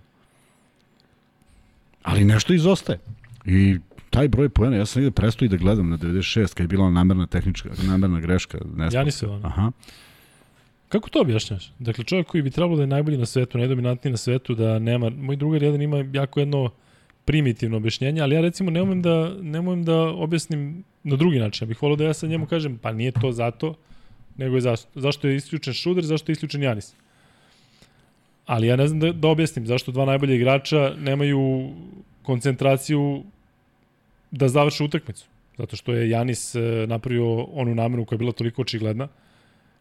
Ali 2.02 2.24
nešto 2.24 2.52
izostaje. 2.52 2.98
I 3.44 3.78
taj 4.16 4.28
broj 4.28 4.48
poena, 4.48 4.76
ja 4.76 4.86
sam 4.86 5.02
negde 5.02 5.14
prestao 5.14 5.46
i 5.46 5.48
da 5.48 5.56
gledam 5.56 5.90
na 5.90 5.98
96, 5.98 6.54
kad 6.54 6.64
je 6.64 6.68
bila 6.68 6.90
namerna 6.90 7.26
tehnička, 7.26 7.68
namerna 7.88 8.20
greška. 8.20 8.58
Ne 8.76 8.88
Janisova, 8.92 9.34
ono. 9.34 9.46
Aha. 9.46 9.72
Kako 10.88 11.10
to 11.10 11.20
objašnjaš? 11.20 11.72
Dakle, 11.78 12.04
čovjek 12.04 12.26
koji 12.26 12.42
bi 12.42 12.50
trebalo 12.50 12.76
da 12.76 12.82
je 12.82 12.86
najbolji 12.86 13.18
na 13.18 13.26
svetu, 13.26 13.58
najdominantniji 13.58 14.10
na 14.10 14.16
svetu, 14.16 14.54
da 14.54 14.78
nema... 14.78 15.10
Moj 15.10 15.36
drugar 15.36 15.62
jedan 15.62 15.82
ima 15.82 16.04
jako 16.12 16.40
jedno 16.40 16.70
primitivno 17.24 17.76
objašnjenje, 17.76 18.22
ali 18.22 18.34
ja 18.34 18.40
recimo 18.40 18.70
ne 18.70 18.82
umem 18.82 19.02
da, 19.02 19.34
ne 19.42 19.60
umem 19.60 19.84
da 19.84 20.00
objasnim 20.00 20.84
na 21.04 21.16
drugi 21.16 21.38
način. 21.38 21.66
Ja 21.66 21.68
bih 21.68 21.82
volio 21.82 21.96
da 21.96 22.04
ja 22.04 22.14
sad 22.14 22.30
njemu 22.30 22.46
kažem, 22.46 22.78
pa 22.78 22.92
nije 22.92 23.12
to 23.12 23.32
zato, 23.32 23.74
nego 24.36 24.54
je 24.54 24.60
zašto. 24.60 24.88
Zašto 24.94 25.28
je 25.28 25.36
isključen 25.36 25.74
Šuder, 25.74 26.04
zašto 26.04 26.32
je 26.32 26.32
isključen 26.32 26.62
Janis? 26.62 26.94
Ali 28.46 28.66
ja 28.66 28.76
ne 28.76 28.88
znam 28.88 29.00
da, 29.00 29.12
da 29.12 29.28
objasnim 29.28 29.66
zašto 29.66 29.92
dva 29.92 30.04
najbolja 30.04 30.34
igrača 30.34 30.94
nemaju 30.98 31.70
koncentraciju 32.22 33.24
da 34.30 34.48
završe 34.48 34.84
utakmicu. 34.84 35.26
Zato 35.58 35.76
što 35.76 35.92
je 35.92 36.10
Janis 36.10 36.54
e, 36.54 36.60
napravio 36.86 37.42
onu 37.42 37.74
nameru 37.74 38.04
koja 38.04 38.16
je 38.16 38.18
bila 38.18 38.32
toliko 38.32 38.62
očigledna. 38.62 39.08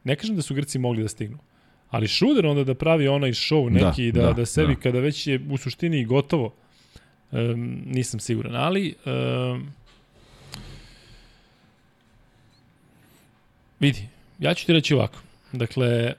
Ne 0.04 0.16
kažem 0.16 0.36
da 0.36 0.42
su 0.42 0.56
Grci 0.56 0.80
mogli 0.80 1.02
da 1.02 1.08
stignu. 1.08 1.38
Ali 1.89 2.08
Šuder 2.08 2.46
onda 2.46 2.64
da 2.64 2.74
pravi 2.74 3.08
onaj 3.08 3.32
show 3.32 3.70
neki, 3.70 4.12
da, 4.12 4.22
da, 4.22 4.28
Da, 4.28 4.34
da 4.34 4.46
sebi, 4.46 4.76
da. 4.76 4.82
kada 4.82 5.00
već 5.00 5.28
je 5.28 5.39
u 5.52 5.58
suštini 5.58 6.06
gotovo, 6.06 6.54
um, 7.32 7.82
nisam 7.86 8.20
siguran. 8.20 8.56
Ali, 8.56 8.96
um, 9.06 9.68
vidi, 13.80 14.08
ja 14.39 14.54
ću 14.54 14.66
ti 14.66 14.74
reći 14.74 14.93
ovako. 14.93 15.20
Dakle, 15.52 16.14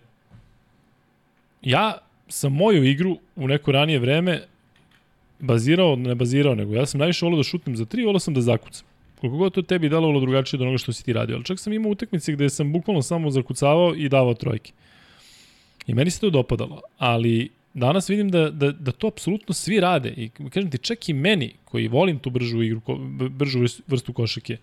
ja 1.62 1.99
sam 2.29 2.53
moju 2.53 2.85
igru 2.85 3.18
u 3.37 3.49
neko 3.49 3.72
ranije 3.72 3.99
vreme 3.99 4.43
bazirao, 5.39 5.97
ne 5.97 6.14
bazirao, 6.14 6.55
nego 6.55 6.74
ja 6.74 6.87
sam 6.87 6.99
najviše 6.99 7.24
volio 7.26 7.37
da 7.37 7.43
šutnem 7.43 7.76
za 7.76 7.84
tri, 7.84 8.05
volio 8.05 8.18
sam 8.18 8.34
da 8.34 8.41
zakucam. 8.41 8.87
Koliko 9.20 9.37
god 9.37 9.55
to 9.55 9.62
tebi 9.62 9.89
delovalo 9.89 10.20
drugačije 10.20 10.59
od 10.59 10.62
onoga 10.62 10.78
što 10.78 10.93
si 10.93 11.05
ti 11.05 11.12
radio. 11.12 11.37
Ali 11.37 11.45
čak 11.45 11.59
sam 11.59 11.72
imao 11.72 11.91
utakmice 11.91 12.32
gde 12.32 12.51
sam 12.51 12.72
bukvalno 12.72 13.03
samo 13.03 13.30
zakucavao 13.30 13.95
i 13.95 14.09
davao 14.09 14.34
trojke. 14.34 14.72
I 15.87 15.95
meni 15.95 16.11
se 16.11 16.20
to 16.20 16.30
dopadalo. 16.30 16.80
Ali 16.99 17.51
danas 17.74 18.11
vidim 18.11 18.28
da, 18.28 18.51
da, 18.51 18.72
da 18.72 18.93
to 18.93 19.07
apsolutno 19.07 19.55
svi 19.55 19.80
rade. 19.80 20.09
I 20.16 20.28
kažem 20.51 20.70
ti, 20.70 20.78
čak 20.78 21.09
i 21.09 21.12
meni, 21.12 21.55
koji 21.64 21.89
volim 21.89 22.18
tu 22.18 22.30
bržu 22.30 22.62
igru, 22.62 22.80
ko- 22.80 22.99
bržu 23.30 23.59
vrstu 23.87 24.12
košake, 24.12 24.57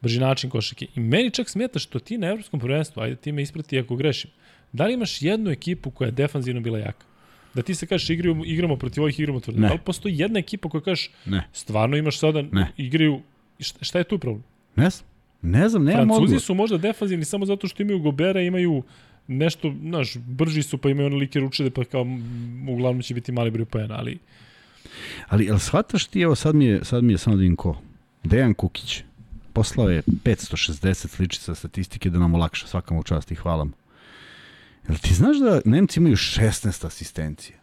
brži 0.00 0.20
način 0.20 0.50
košake. 0.50 0.86
I 0.96 1.00
meni 1.00 1.30
čak 1.30 1.48
smeta 1.48 1.78
što 1.78 1.98
ti 1.98 2.18
na 2.18 2.26
evropskom 2.26 2.60
prvenstvu, 2.60 3.02
ajde 3.02 3.16
ti 3.16 3.32
me 3.32 3.42
isprati 3.42 3.78
ako 3.78 3.96
grešim, 3.96 4.30
da 4.72 4.86
li 4.86 4.94
imaš 4.94 5.22
jednu 5.22 5.50
ekipu 5.50 5.90
koja 5.90 6.06
je 6.06 6.12
defanzivno 6.12 6.60
bila 6.60 6.78
jaka? 6.78 7.06
Da 7.54 7.62
ti 7.62 7.74
se 7.74 7.86
kažeš 7.86 8.10
igramo, 8.10 8.44
igramo 8.44 8.76
protiv 8.76 9.02
ovih 9.02 9.20
igramo 9.20 9.40
tvrde. 9.40 9.60
Ne. 9.60 9.68
Da 9.68 9.74
li 9.74 9.80
postoji 9.84 10.18
jedna 10.18 10.38
ekipa 10.38 10.68
koja 10.68 10.80
kažeš 10.80 11.10
Ne. 11.26 11.48
stvarno 11.52 11.96
imaš 11.96 12.18
sada 12.18 12.42
Ne. 12.42 12.72
igraju 12.76 13.20
šta, 13.60 13.84
šta 13.84 13.98
je 13.98 14.04
tu 14.04 14.18
problem? 14.18 14.44
Ne 14.76 14.90
znam. 14.90 15.06
Ne 15.42 15.68
znam, 15.68 15.84
nemam 15.84 15.98
Francuzi 16.08 16.22
odgovor. 16.22 16.40
su 16.40 16.54
možda 16.54 16.78
defanzivni 16.78 17.24
samo 17.24 17.46
zato 17.46 17.68
što 17.68 17.82
imaju 17.82 17.98
Gobera, 17.98 18.40
imaju 18.40 18.82
nešto, 19.26 19.74
znaš, 19.82 20.16
brži 20.16 20.62
su, 20.62 20.78
pa 20.78 20.90
imaju 20.90 21.06
one 21.06 21.16
like 21.16 21.40
ručede, 21.40 21.70
pa 21.70 21.84
kao, 21.84 22.06
uglavnom 22.68 23.02
će 23.02 23.14
biti 23.14 23.32
mali 23.32 23.50
broj 23.50 23.64
pojena, 23.64 23.94
ali 23.98 24.18
Ali, 25.28 25.44
jel 25.44 25.58
shvataš 25.58 26.06
ti, 26.06 26.20
evo 26.20 26.34
sad 26.34 26.54
mi 26.54 26.64
je, 26.64 26.84
sad 26.84 27.04
mi 27.04 27.12
je 27.12 27.18
samo 27.18 27.36
da 27.36 27.40
vidim 27.40 27.56
ko. 27.56 27.80
Dejan 28.24 28.54
Kukić. 28.54 29.02
Poslao 29.52 29.88
je 29.88 30.02
560 30.02 30.94
sličica 31.08 31.54
statistike 31.54 32.10
da 32.10 32.18
nam 32.18 32.34
olakša 32.34 32.66
svaka 32.66 32.94
mu 32.94 33.02
čast 33.02 33.30
i 33.30 33.34
hvala 33.34 33.64
mu. 33.64 33.70
Jel 34.88 34.98
ti 34.98 35.14
znaš 35.14 35.36
da 35.38 35.60
Nemci 35.64 36.00
imaju 36.00 36.16
16 36.16 36.86
asistencija? 36.86 37.56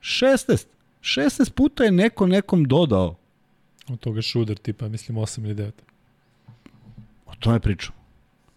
16! 0.00 0.66
16 1.00 1.52
puta 1.52 1.84
je 1.84 1.90
neko 1.90 2.26
nekom 2.26 2.64
dodao. 2.64 3.16
od 3.88 4.00
toga 4.00 4.22
šuder 4.22 4.58
tipa, 4.58 4.88
mislim 4.88 5.18
8 5.18 5.44
ili 5.44 5.54
9. 5.54 5.70
O 7.26 7.34
tome 7.38 7.60
pričamo. 7.60 7.98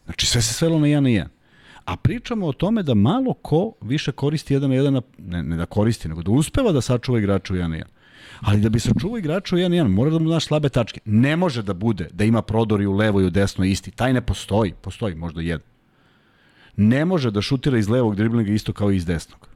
Znači 0.05 0.25
sve 0.25 0.41
se 0.41 0.53
svelo 0.53 0.79
na 0.79 0.87
1 0.87 0.99
na 0.99 1.09
1. 1.09 1.27
A 1.85 1.97
pričamo 1.97 2.47
o 2.47 2.53
tome 2.53 2.83
da 2.83 2.93
malo 2.93 3.33
ko 3.33 3.73
više 3.81 4.11
koristi 4.11 4.55
1 4.55 4.59
na 4.59 4.67
1, 4.67 4.89
na, 4.89 5.01
ne, 5.17 5.43
ne 5.43 5.55
da 5.55 5.65
koristi, 5.65 6.07
nego 6.07 6.21
da 6.21 6.31
uspeva 6.31 6.71
da 6.71 6.81
sačuva 6.81 7.19
igrača 7.19 7.53
u 7.53 7.57
1 7.57 7.67
na 7.67 7.77
1. 7.77 7.83
Ali 8.41 8.61
da 8.61 8.69
bi 8.69 8.79
sačuvao 8.79 9.17
igrača 9.17 9.55
u 9.55 9.59
1 9.59 9.67
na 9.67 9.75
1, 9.75 9.87
mora 9.87 10.11
da 10.11 10.19
mu 10.19 10.29
znaš 10.29 10.45
slabe 10.45 10.69
tačke. 10.69 10.99
Ne 11.05 11.35
može 11.35 11.63
da 11.63 11.73
bude 11.73 12.07
da 12.13 12.23
ima 12.23 12.41
prodor 12.41 12.81
i 12.81 12.85
u 12.85 12.93
levo 12.93 13.21
i 13.21 13.25
u 13.25 13.29
desno 13.29 13.65
isti. 13.65 13.91
Taj 13.91 14.13
ne 14.13 14.21
postoji. 14.21 14.73
Postoji 14.81 15.15
možda 15.15 15.41
jedan. 15.41 15.72
Ne 16.77 17.05
može 17.05 17.31
da 17.31 17.41
šutira 17.41 17.77
iz 17.77 17.89
levog 17.89 18.15
driblinga 18.15 18.51
isto 18.51 18.73
kao 18.73 18.91
i 18.91 18.95
iz 18.95 19.05
desnog. 19.05 19.47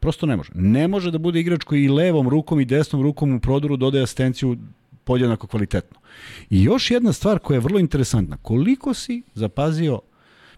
Prosto 0.00 0.26
ne 0.26 0.36
može. 0.36 0.50
Ne 0.54 0.88
može 0.88 1.10
da 1.10 1.18
bude 1.18 1.40
igrač 1.40 1.64
koji 1.64 1.84
i 1.84 1.88
levom 1.88 2.28
rukom 2.28 2.60
i 2.60 2.64
desnom 2.64 3.02
rukom 3.02 3.34
u 3.34 3.40
prodoru 3.40 3.76
dodaje 3.76 4.02
asistenciju 4.02 4.56
podjednako 5.04 5.46
kvalitetno. 5.46 5.98
I 6.50 6.62
još 6.62 6.90
jedna 6.90 7.12
stvar 7.12 7.38
koja 7.38 7.56
je 7.56 7.60
vrlo 7.60 7.78
interesantna. 7.78 8.36
Koliko 8.42 8.94
si 8.94 9.22
zapazio 9.34 10.00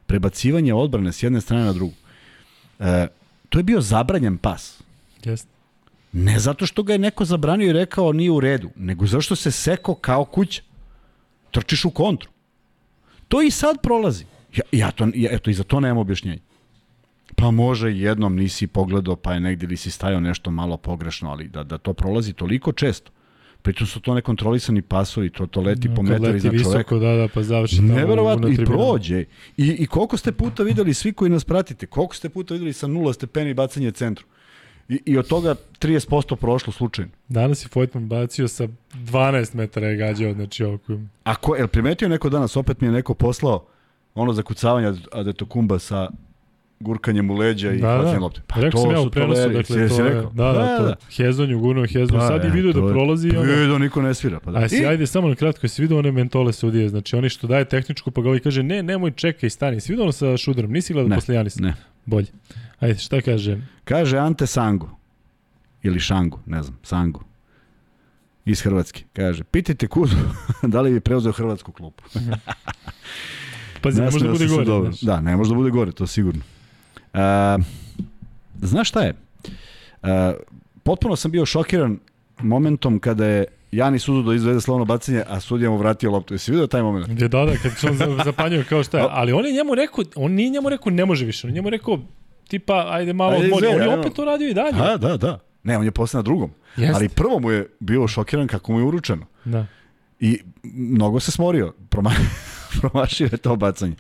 prebacivanje 0.07 0.75
odbrane 0.75 1.13
s 1.13 1.23
jedne 1.23 1.41
strane 1.41 1.65
na 1.65 1.73
drugu? 1.73 1.93
E, 2.79 3.07
to 3.49 3.59
je 3.59 3.63
bio 3.63 3.81
zabranjen 3.81 4.39
pas. 4.39 4.83
Jeste. 5.25 5.49
Ne 6.13 6.39
zato 6.39 6.67
što 6.67 6.83
ga 6.83 6.93
je 6.93 6.99
neko 6.99 7.25
zabranio 7.25 7.71
i 7.71 7.73
rekao 7.73 8.13
nije 8.13 8.31
u 8.31 8.41
redu, 8.41 8.71
nego 8.77 9.07
zašto 9.07 9.37
se 9.37 9.51
seko 9.51 9.95
kao 9.95 10.25
kuća. 10.25 10.63
Trčiš 11.51 11.85
u 11.85 11.91
kontru. 11.91 12.31
To 13.29 13.43
i 13.43 13.51
sad 13.51 13.77
prolazi. 13.83 14.25
Ja, 14.59 14.63
ja 14.73 14.91
to, 14.91 15.09
ja, 15.15 15.31
eto, 15.33 15.51
i 15.51 15.55
za 15.55 15.65
to 15.65 15.81
nemam 15.81 15.99
objašnjenja. 15.99 16.41
Pa 17.37 17.51
može 17.51 17.93
jednom 17.93 18.37
nisi 18.37 18.67
pogledao, 18.67 19.17
pa 19.17 19.35
je 19.35 19.41
negdje 19.41 19.67
ili 19.67 19.77
si 19.77 19.91
stajao 19.91 20.21
nešto 20.21 20.51
malo 20.51 20.77
pogrešno, 20.77 21.31
ali 21.31 21.49
da, 21.49 21.65
da 21.65 21.79
to 21.79 21.93
prolazi 21.93 22.33
toliko 22.33 22.73
često. 22.73 23.11
Pritom 23.63 23.87
su 23.87 24.01
to 24.01 24.15
nekontrolisani 24.15 24.83
pasovi, 24.83 25.31
to, 25.31 25.47
to 25.47 25.61
leti 25.61 25.89
po 25.89 25.95
Kad 25.95 26.05
metar 26.05 26.21
leti 26.21 26.37
iznad 26.37 26.53
visoko, 26.53 26.73
čoveka. 26.73 26.95
da, 26.95 27.15
da, 27.17 27.29
pa 27.35 27.43
završi 27.43 27.77
tamo. 27.77 27.95
Neverovatno, 27.95 28.49
i 28.49 28.57
prođe. 28.57 29.25
I, 29.57 29.67
I 29.79 29.87
koliko 29.87 30.17
ste 30.17 30.33
puta 30.33 30.63
videli, 30.63 30.95
svi 30.95 31.13
koji 31.13 31.31
nas 31.31 31.45
pratite, 31.45 31.87
koliko 31.87 32.15
ste 32.15 32.29
puta 32.29 32.55
videli 32.55 32.73
sa 32.73 32.87
nula 32.87 33.13
stepeni 33.13 33.55
bacanje 33.55 33.91
centru. 33.91 34.27
I, 34.89 35.01
I 35.05 35.19
od 35.19 35.29
toga 35.29 35.55
30% 35.81 36.37
prošlo 36.37 36.73
slučajno. 36.73 37.11
Danas 37.29 37.65
je 37.65 37.69
Vojtman 37.75 38.09
bacio 38.09 38.49
sa 38.49 38.69
12 38.95 39.55
metara 39.55 39.87
je 39.87 39.97
gađao, 39.97 40.33
znači 40.33 40.65
ovako. 40.65 40.99
Ako, 41.25 41.57
jel 41.57 41.69
primetio 41.69 42.09
neko 42.09 42.29
danas, 42.29 42.57
opet 42.57 42.81
mi 42.81 42.87
je 42.87 42.93
neko 42.93 43.15
poslao 43.15 43.67
ono 44.19 44.33
zakucavanje 44.33 44.93
Adetokumba 45.12 45.79
sa 45.79 46.11
gurkanjem 46.81 47.31
u 47.31 47.35
leđa 47.35 47.73
i 47.73 47.79
Da, 47.79 47.87
hvatanjem 47.87 48.14
da. 48.14 48.21
lopte. 48.21 48.41
Pa 48.47 48.61
rekao 48.61 48.81
sam 48.83 48.91
ja 48.91 49.01
u 49.01 49.05
su 49.05 49.11
prenosu, 49.11 49.41
dakle, 49.43 49.59
Jesi 49.77 49.97
to 49.97 50.05
je, 50.05 50.09
rekao? 50.09 50.31
da, 50.31 50.45
da, 50.45 50.79
to, 50.79 50.95
Hezon 51.16 51.51
je 51.51 51.57
gurnuo 51.57 51.87
Hezon, 51.87 52.21
sad 52.21 52.45
je 52.45 52.51
vidio 52.51 52.73
da 52.73 52.81
prolazi 52.83 53.29
ono, 53.31 53.43
Vidio, 53.43 53.79
niko 53.79 54.03
ne 54.03 54.14
svira. 54.14 54.41
Pa 54.41 54.51
da. 54.51 54.59
A 54.59 54.69
si, 54.69 54.77
I- 54.77 54.87
ajde 54.87 55.07
samo 55.07 55.29
na 55.29 55.35
kratko, 55.35 55.69
si 55.69 55.83
vidio 55.83 55.99
one 55.99 56.12
mentole 56.12 56.53
sudije, 56.53 56.89
znači 56.89 57.16
oni 57.16 57.29
što 57.29 57.47
daje 57.47 57.64
tehničku, 57.64 58.11
pa 58.11 58.21
ga 58.21 58.29
ovaj 58.29 58.41
kaže, 58.41 58.62
ne, 58.62 58.83
nemoj, 58.83 59.11
čekaj, 59.11 59.51
stani. 59.51 59.81
Si 59.81 59.93
vidio 59.93 60.03
ono 60.03 60.12
sa 60.12 60.37
šuderom, 60.37 60.73
nisi 60.73 60.93
gledao 60.93 61.09
Ne, 61.09 61.16
posle 61.16 61.35
Janisa? 61.35 61.62
ne. 61.62 61.75
Bolje. 62.07 62.27
Ajde, 62.81 62.95
šta 62.95 63.21
kaže? 63.21 63.59
Kaže 63.85 64.19
Ante 64.19 64.47
Sangu, 64.47 64.89
ili 65.83 66.01
Šangu, 66.01 66.39
ne 66.47 66.62
znam, 66.62 66.79
Sangu, 66.83 67.25
iz 68.45 68.61
Hrvatske. 68.61 69.05
Kaže, 69.12 69.45
pitajte 69.45 69.87
Kuzu 69.87 70.16
da 70.62 70.81
li 70.81 70.93
bi 70.93 71.01
preuzeo 71.01 71.33
hrvatsku 71.33 71.73
klupu. 71.73 72.05
Pazi, 73.89 74.01
ne 74.01 74.05
može 74.05 74.18
da 74.18 74.30
Nasmejao 74.30 74.32
bude 74.32 74.47
gore. 74.49 74.64
dobro. 74.66 74.93
Znaš. 74.93 75.01
Da, 75.01 75.20
ne 75.20 75.36
može 75.36 75.51
da 75.51 75.57
bude 75.57 75.70
gore, 75.70 75.93
to 75.93 76.07
sigurno. 76.07 76.41
Uh, 77.14 77.20
znaš 78.59 78.89
šta 78.89 79.01
je? 79.01 79.14
Uh, 80.03 80.09
potpuno 80.82 81.16
sam 81.16 81.30
bio 81.30 81.47
šokiran 81.47 81.99
momentom 82.39 82.99
kada 82.99 83.26
je 83.26 83.45
Janis 83.72 84.09
uzeo 84.09 84.22
da 84.22 84.34
izvede 84.34 84.61
slavno 84.61 84.84
bacanje, 84.84 85.22
a 85.28 85.41
sudija 85.41 85.70
mu 85.70 85.76
vratio 85.76 86.11
loptu. 86.11 86.34
Jesi 86.34 86.51
vidio 86.51 86.66
taj 86.66 86.82
moment? 86.82 87.09
Gde 87.09 87.28
da, 87.28 87.45
da, 87.45 87.53
kad 87.53 87.72
se 87.72 87.86
on 87.89 87.97
za- 87.97 88.18
zapanjio 88.24 88.64
kao 88.68 88.84
šta 88.84 88.99
je. 88.99 89.07
Ali 89.11 89.32
on 89.32 89.47
je 89.47 89.53
njemu 89.53 89.74
rekao, 89.74 90.05
on 90.16 90.32
nije 90.32 90.51
njemu 90.51 90.68
rekao 90.68 90.93
ne 90.93 91.05
može 91.05 91.24
više, 91.24 91.47
on 91.47 91.51
je 91.51 91.55
njemu 91.55 91.70
rekao 91.70 91.99
tipa 92.49 92.86
ajde 92.91 93.12
malo 93.12 93.32
Ajde, 93.32 93.45
odmori. 93.45 93.66
On 93.66 93.82
je 93.82 93.99
opet 93.99 94.12
to 94.12 94.24
radio 94.24 94.49
i 94.49 94.55
dalje. 94.55 94.72
Da, 94.72 94.97
da, 94.99 95.16
da. 95.16 95.39
Ne, 95.62 95.78
on 95.78 95.84
je 95.84 95.91
posle 95.91 96.18
na 96.18 96.22
drugom. 96.22 96.51
Jeste. 96.76 96.95
Ali 96.95 97.09
prvo 97.09 97.39
mu 97.41 97.51
je 97.51 97.68
bio 97.80 98.09
šokiran 98.09 98.47
kako 98.47 98.72
mu 98.72 98.78
je 98.78 98.84
uručeno. 98.84 99.26
Da. 99.45 99.66
I 100.20 100.39
mnogo 100.64 101.20
se 101.20 101.30
smorio. 101.30 101.72
Proma, 101.91 102.11
promašio 102.81 103.29
je 103.33 103.39
to 103.39 103.57
bacanje. 103.57 103.97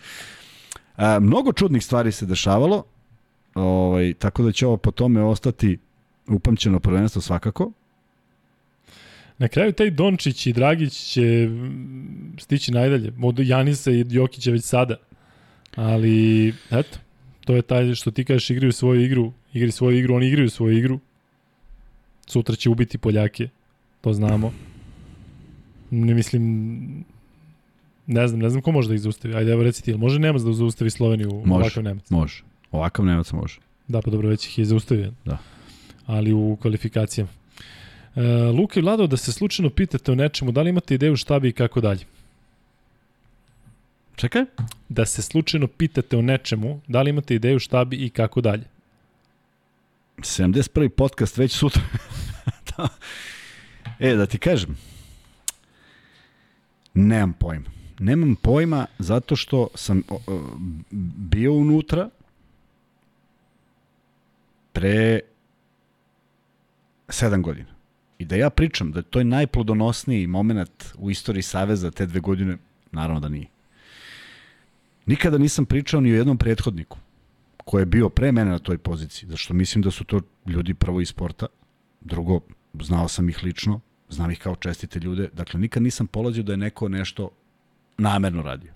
A, 0.96 1.18
mnogo 1.20 1.52
čudnih 1.52 1.84
stvari 1.84 2.12
se 2.12 2.26
dešavalo. 2.26 2.84
Ovaj, 3.54 4.14
tako 4.14 4.42
da 4.42 4.52
će 4.52 4.66
ovo 4.66 4.76
po 4.76 4.90
tome 4.90 5.22
ostati 5.22 5.78
upamćeno 6.28 6.80
prvenstvo 6.80 7.22
svakako. 7.22 7.72
Na 9.38 9.48
kraju 9.48 9.72
taj 9.72 9.90
Dončić 9.90 10.46
i 10.46 10.52
Dragić 10.52 10.92
će 10.92 11.48
stići 12.38 12.72
najdalje. 12.72 13.12
Od 13.22 13.38
Janisa 13.38 13.90
i 13.90 14.04
Jokića 14.08 14.50
već 14.50 14.64
sada. 14.64 14.96
Ali, 15.76 16.48
eto, 16.70 16.98
to 17.44 17.56
je 17.56 17.62
taj 17.62 17.94
što 17.94 18.10
ti 18.10 18.24
kažeš 18.24 18.50
igraju 18.50 18.72
svoju 18.72 19.04
igru, 19.04 19.32
igri 19.52 19.70
svoju 19.70 19.98
igru, 19.98 20.14
oni 20.14 20.26
igraju 20.26 20.50
svoju 20.50 20.78
igru. 20.78 21.00
Sutra 22.26 22.56
će 22.56 22.70
ubiti 22.70 22.98
Poljake, 22.98 23.48
to 24.00 24.12
znamo. 24.12 24.52
Ne 25.90 26.14
mislim, 26.14 27.04
ne 28.08 28.28
znam, 28.28 28.40
ne 28.40 28.50
znam 28.50 28.62
ko 28.62 28.72
može 28.72 28.88
da 28.88 28.94
ih 28.94 29.00
zaustavi. 29.00 29.34
Ajde, 29.34 29.52
evo 29.52 29.62
reci 29.62 29.82
ti, 29.82 29.94
može 29.94 30.18
Nemac 30.18 30.42
da 30.42 30.52
zaustavi 30.52 30.90
Sloveniju 30.90 31.42
Može. 31.44 31.64
ovakav 31.64 31.82
Nemac? 31.82 32.10
Može. 32.10 32.42
Ovakav 32.70 33.04
Nemac 33.04 33.32
može. 33.32 33.58
Da, 33.88 34.02
pa 34.02 34.10
dobro, 34.10 34.28
već 34.28 34.46
ih 34.46 34.58
je 34.58 34.64
zaustavio. 34.64 35.12
Da. 35.24 35.38
Ali 36.06 36.32
u 36.32 36.58
kvalifikacijama. 36.60 37.30
E, 38.16 38.22
Luka 38.32 38.80
i 38.80 38.82
Vlado, 38.82 39.06
da 39.06 39.16
se 39.16 39.32
slučajno 39.32 39.70
pitate 39.70 40.12
o 40.12 40.14
nečemu, 40.14 40.52
da 40.52 40.62
li 40.62 40.70
imate 40.70 40.94
ideju 40.94 41.16
šta 41.16 41.38
bi 41.38 41.48
i 41.48 41.52
kako 41.52 41.80
dalje? 41.80 42.04
Čekaj. 44.16 44.44
Da 44.88 45.06
se 45.06 45.22
slučajno 45.22 45.66
pitate 45.66 46.16
o 46.16 46.22
nečemu, 46.22 46.80
da 46.86 47.02
li 47.02 47.10
imate 47.10 47.34
ideju 47.34 47.58
šta 47.58 47.84
bi 47.84 47.96
i 47.96 48.10
kako 48.10 48.40
dalje? 48.40 48.64
71. 50.18 50.88
podcast 50.88 51.36
već 51.38 51.52
sutra. 51.52 51.82
da. 52.76 52.88
E, 53.98 54.14
da 54.14 54.26
ti 54.26 54.38
kažem. 54.38 54.76
Nemam 56.94 57.32
pojma. 57.32 57.77
Nemam 57.98 58.36
pojma 58.36 58.86
zato 58.98 59.36
što 59.36 59.68
sam 59.74 60.02
bio 61.30 61.52
unutra 61.52 62.10
pre 64.72 65.20
sedam 67.08 67.42
godina. 67.42 67.74
I 68.18 68.24
da 68.24 68.36
ja 68.36 68.50
pričam 68.50 68.92
da 68.92 69.02
to 69.02 69.18
je 69.18 69.24
najplodonosniji 69.24 70.26
moment 70.26 70.84
u 70.98 71.10
istoriji 71.10 71.42
Saveza 71.42 71.90
te 71.90 72.06
dve 72.06 72.20
godine, 72.20 72.58
naravno 72.92 73.20
da 73.20 73.28
nije. 73.28 73.46
Nikada 75.06 75.38
nisam 75.38 75.66
pričao 75.66 76.00
ni 76.00 76.12
o 76.12 76.16
jednom 76.16 76.38
prethodniku 76.38 76.98
ko 77.68 77.78
je 77.78 77.86
bio 77.86 78.08
pre 78.08 78.32
mene 78.32 78.50
na 78.50 78.58
toj 78.58 78.78
poziciji, 78.78 79.28
zašto 79.28 79.54
mislim 79.54 79.82
da 79.82 79.90
su 79.90 80.04
to 80.04 80.20
ljudi 80.46 80.74
prvo 80.74 81.00
iz 81.00 81.08
sporta, 81.08 81.46
drugo, 82.00 82.40
znao 82.80 83.08
sam 83.08 83.28
ih 83.28 83.42
lično, 83.44 83.80
znam 84.08 84.30
ih 84.30 84.38
kao 84.38 84.56
čestite 84.56 84.98
ljude, 84.98 85.28
dakle 85.32 85.60
nikad 85.60 85.82
nisam 85.82 86.06
polazio 86.06 86.42
da 86.42 86.52
je 86.52 86.56
neko 86.56 86.88
nešto 86.88 87.30
namerno 87.98 88.42
radio. 88.42 88.72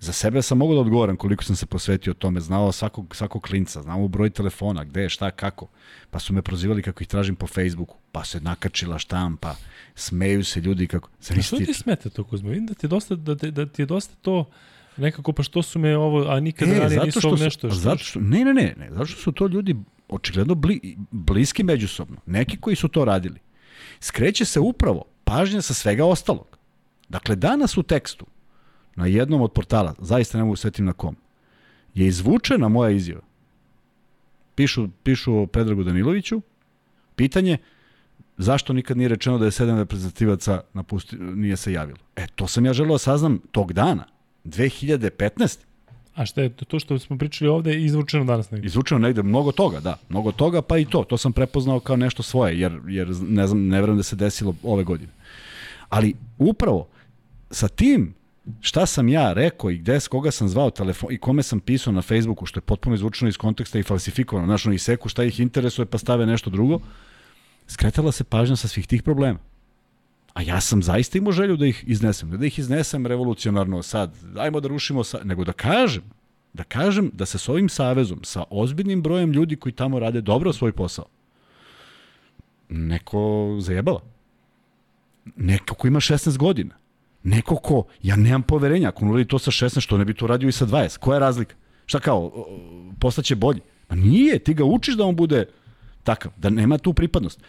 Za 0.00 0.12
sebe 0.12 0.42
sam 0.42 0.58
mogao 0.58 0.74
da 0.74 0.80
odgovoram 0.80 1.16
koliko 1.16 1.44
sam 1.44 1.56
se 1.56 1.66
posvetio 1.66 2.14
tome, 2.14 2.40
znao 2.40 2.72
svakog, 2.72 3.16
svakog 3.16 3.42
klinca, 3.42 3.82
znao 3.82 4.08
broj 4.08 4.30
telefona, 4.30 4.84
gde 4.84 5.08
šta, 5.08 5.30
kako. 5.30 5.68
Pa 6.10 6.18
su 6.18 6.32
me 6.32 6.42
prozivali 6.42 6.82
kako 6.82 7.02
ih 7.02 7.08
tražim 7.08 7.36
po 7.36 7.46
Facebooku, 7.46 7.96
pa 8.12 8.24
se 8.24 8.40
nakačila 8.40 8.98
štampa, 8.98 9.54
smeju 9.94 10.44
se 10.44 10.60
ljudi 10.60 10.86
kako... 10.86 11.08
A 11.08 11.22
što 11.22 11.34
Zamisli 11.34 11.66
ti 11.66 11.74
smeta 11.74 12.08
to, 12.10 12.24
Kuzma? 12.24 12.48
Vidim 12.48 12.66
da 12.66 12.74
ti 12.74 12.86
je 12.86 12.88
dosta, 12.88 13.14
da, 13.14 13.36
te- 13.36 13.50
da 13.50 13.66
ti 13.66 13.82
je 13.82 13.86
dosta 13.86 14.14
to 14.22 14.44
nekako, 14.96 15.32
pa 15.32 15.42
što 15.42 15.62
su 15.62 15.78
me 15.78 15.96
ovo, 15.96 16.30
a 16.30 16.40
nikada 16.40 16.72
e, 16.72 16.78
ranije 16.78 17.00
nisu 17.04 17.28
ovo 17.28 17.36
nešto. 17.36 17.68
Što, 17.68 17.76
zato 17.76 18.04
što, 18.04 18.20
ne, 18.20 18.44
ne, 18.44 18.54
ne, 18.54 18.74
ne, 18.78 18.88
zato 18.90 19.06
što 19.06 19.20
su 19.20 19.32
to 19.32 19.46
ljudi 19.46 19.76
očigledno 20.08 20.54
bli, 20.54 20.96
bliski 21.10 21.62
međusobno. 21.62 22.16
Neki 22.26 22.56
koji 22.56 22.76
su 22.76 22.88
to 22.88 23.04
radili. 23.04 23.38
Skreće 24.00 24.44
se 24.44 24.60
upravo 24.60 25.04
pažnja 25.24 25.62
sa 25.62 25.74
svega 25.74 26.04
ostalog. 26.04 26.59
Dakle, 27.10 27.36
danas 27.36 27.76
u 27.76 27.82
tekstu 27.82 28.26
na 28.96 29.06
jednom 29.06 29.42
od 29.42 29.52
portala, 29.52 29.94
zaista 29.98 30.38
ne 30.38 30.44
mogu 30.44 30.56
svetim 30.56 30.84
na 30.84 30.92
kom, 30.92 31.16
je 31.94 32.06
izvučena 32.06 32.68
moja 32.68 32.90
izjava. 32.90 33.22
Pišu, 34.54 34.88
pišu 35.02 35.34
o 35.34 35.46
Predragu 35.46 35.84
Daniloviću, 35.84 36.40
pitanje, 37.16 37.58
zašto 38.38 38.72
nikad 38.72 38.96
nije 38.96 39.08
rečeno 39.08 39.38
da 39.38 39.44
je 39.44 39.50
sedam 39.50 39.78
reprezentativaca 39.78 40.60
napusti, 40.74 41.16
nije 41.16 41.56
se 41.56 41.72
javilo. 41.72 41.98
E, 42.16 42.26
to 42.34 42.46
sam 42.46 42.66
ja 42.66 42.72
želeo 42.72 42.94
da 42.94 42.98
saznam 42.98 43.40
tog 43.52 43.72
dana, 43.72 44.04
2015. 44.44 45.58
A 46.14 46.26
šta 46.26 46.42
je 46.42 46.48
to, 46.48 46.64
to 46.64 46.78
što 46.78 46.98
smo 46.98 47.18
pričali 47.18 47.48
ovde 47.48 47.72
je 47.72 47.84
izvučeno 47.84 48.24
danas 48.24 48.50
negde? 48.50 48.66
Izvučeno 48.66 48.98
negde, 48.98 49.22
mnogo 49.22 49.52
toga, 49.52 49.80
da. 49.80 49.98
Mnogo 50.08 50.32
toga, 50.32 50.62
pa 50.62 50.78
i 50.78 50.84
to. 50.84 51.04
To 51.04 51.16
sam 51.16 51.32
prepoznao 51.32 51.80
kao 51.80 51.96
nešto 51.96 52.22
svoje, 52.22 52.60
jer, 52.60 52.80
jer 52.88 53.08
ne 53.08 53.46
znam, 53.46 53.66
ne 53.66 53.80
verujem 53.80 53.96
da 53.96 54.02
se 54.02 54.16
desilo 54.16 54.54
ove 54.62 54.84
godine. 54.84 55.12
Ali 55.88 56.14
upravo 56.38 56.88
sa 57.50 57.68
tim 57.68 58.14
šta 58.60 58.86
sam 58.86 59.08
ja 59.08 59.32
rekao 59.32 59.70
i 59.70 59.78
gde 59.78 60.00
s 60.00 60.08
koga 60.08 60.30
sam 60.30 60.48
zvao 60.48 60.70
telefon 60.70 61.12
i 61.12 61.18
kome 61.18 61.42
sam 61.42 61.60
pisao 61.60 61.92
na 61.92 62.02
Facebooku, 62.02 62.46
što 62.46 62.58
je 62.58 62.62
potpuno 62.62 62.94
izvučeno 62.94 63.28
iz 63.28 63.36
konteksta 63.36 63.78
i 63.78 63.82
falsifikovano, 63.82 64.46
znaš, 64.46 64.66
oni 64.66 64.78
seku 64.78 65.08
šta 65.08 65.24
ih 65.24 65.40
interesuje 65.40 65.86
pa 65.86 65.98
stave 65.98 66.26
nešto 66.26 66.50
drugo, 66.50 66.80
skretala 67.66 68.12
se 68.12 68.24
pažnja 68.24 68.56
sa 68.56 68.68
svih 68.68 68.86
tih 68.86 69.02
problema. 69.02 69.38
A 70.34 70.42
ja 70.42 70.60
sam 70.60 70.82
zaista 70.82 71.18
imao 71.18 71.32
želju 71.32 71.56
da 71.56 71.66
ih 71.66 71.84
iznesem. 71.86 72.30
Ne 72.30 72.36
da 72.36 72.46
ih 72.46 72.58
iznesem 72.58 73.06
revolucionarno 73.06 73.82
sad, 73.82 74.14
ajmo 74.36 74.60
da 74.60 74.68
rušimo, 74.68 75.04
sa, 75.04 75.20
nego 75.24 75.44
da 75.44 75.52
kažem, 75.52 76.02
da 76.52 76.64
kažem 76.64 77.10
da 77.14 77.26
se 77.26 77.38
s 77.38 77.48
ovim 77.48 77.68
savezom, 77.68 78.20
sa 78.24 78.44
ozbiljnim 78.50 79.02
brojem 79.02 79.32
ljudi 79.32 79.56
koji 79.56 79.72
tamo 79.72 79.98
rade 79.98 80.20
dobro 80.20 80.52
svoj 80.52 80.72
posao, 80.72 81.04
neko 82.68 83.56
zajebala. 83.60 84.00
Neko 85.36 85.74
ko 85.74 85.86
ima 85.86 86.00
16 86.00 86.36
godina. 86.36 86.79
Neko 87.22 87.56
ko, 87.56 87.84
ja 88.02 88.16
nemam 88.16 88.42
poverenja, 88.42 88.88
ako 88.88 89.04
on 89.04 89.10
uradi 89.10 89.28
to 89.28 89.38
sa 89.38 89.50
16, 89.50 89.80
što 89.80 89.98
ne 89.98 90.04
bi 90.04 90.14
to 90.14 90.26
radio 90.26 90.48
i 90.48 90.52
sa 90.52 90.66
20? 90.66 90.98
Koja 90.98 91.16
je 91.16 91.20
razlika? 91.20 91.54
Šta 91.86 92.00
kao, 92.00 92.46
postaće 92.98 93.36
bolji? 93.36 93.60
Pa 93.86 93.94
nije, 93.94 94.38
ti 94.38 94.54
ga 94.54 94.64
učiš 94.64 94.96
da 94.96 95.04
on 95.04 95.16
bude 95.16 95.46
takav, 96.04 96.32
da 96.36 96.50
nema 96.50 96.78
tu 96.78 96.92
pripadnost 96.92 97.40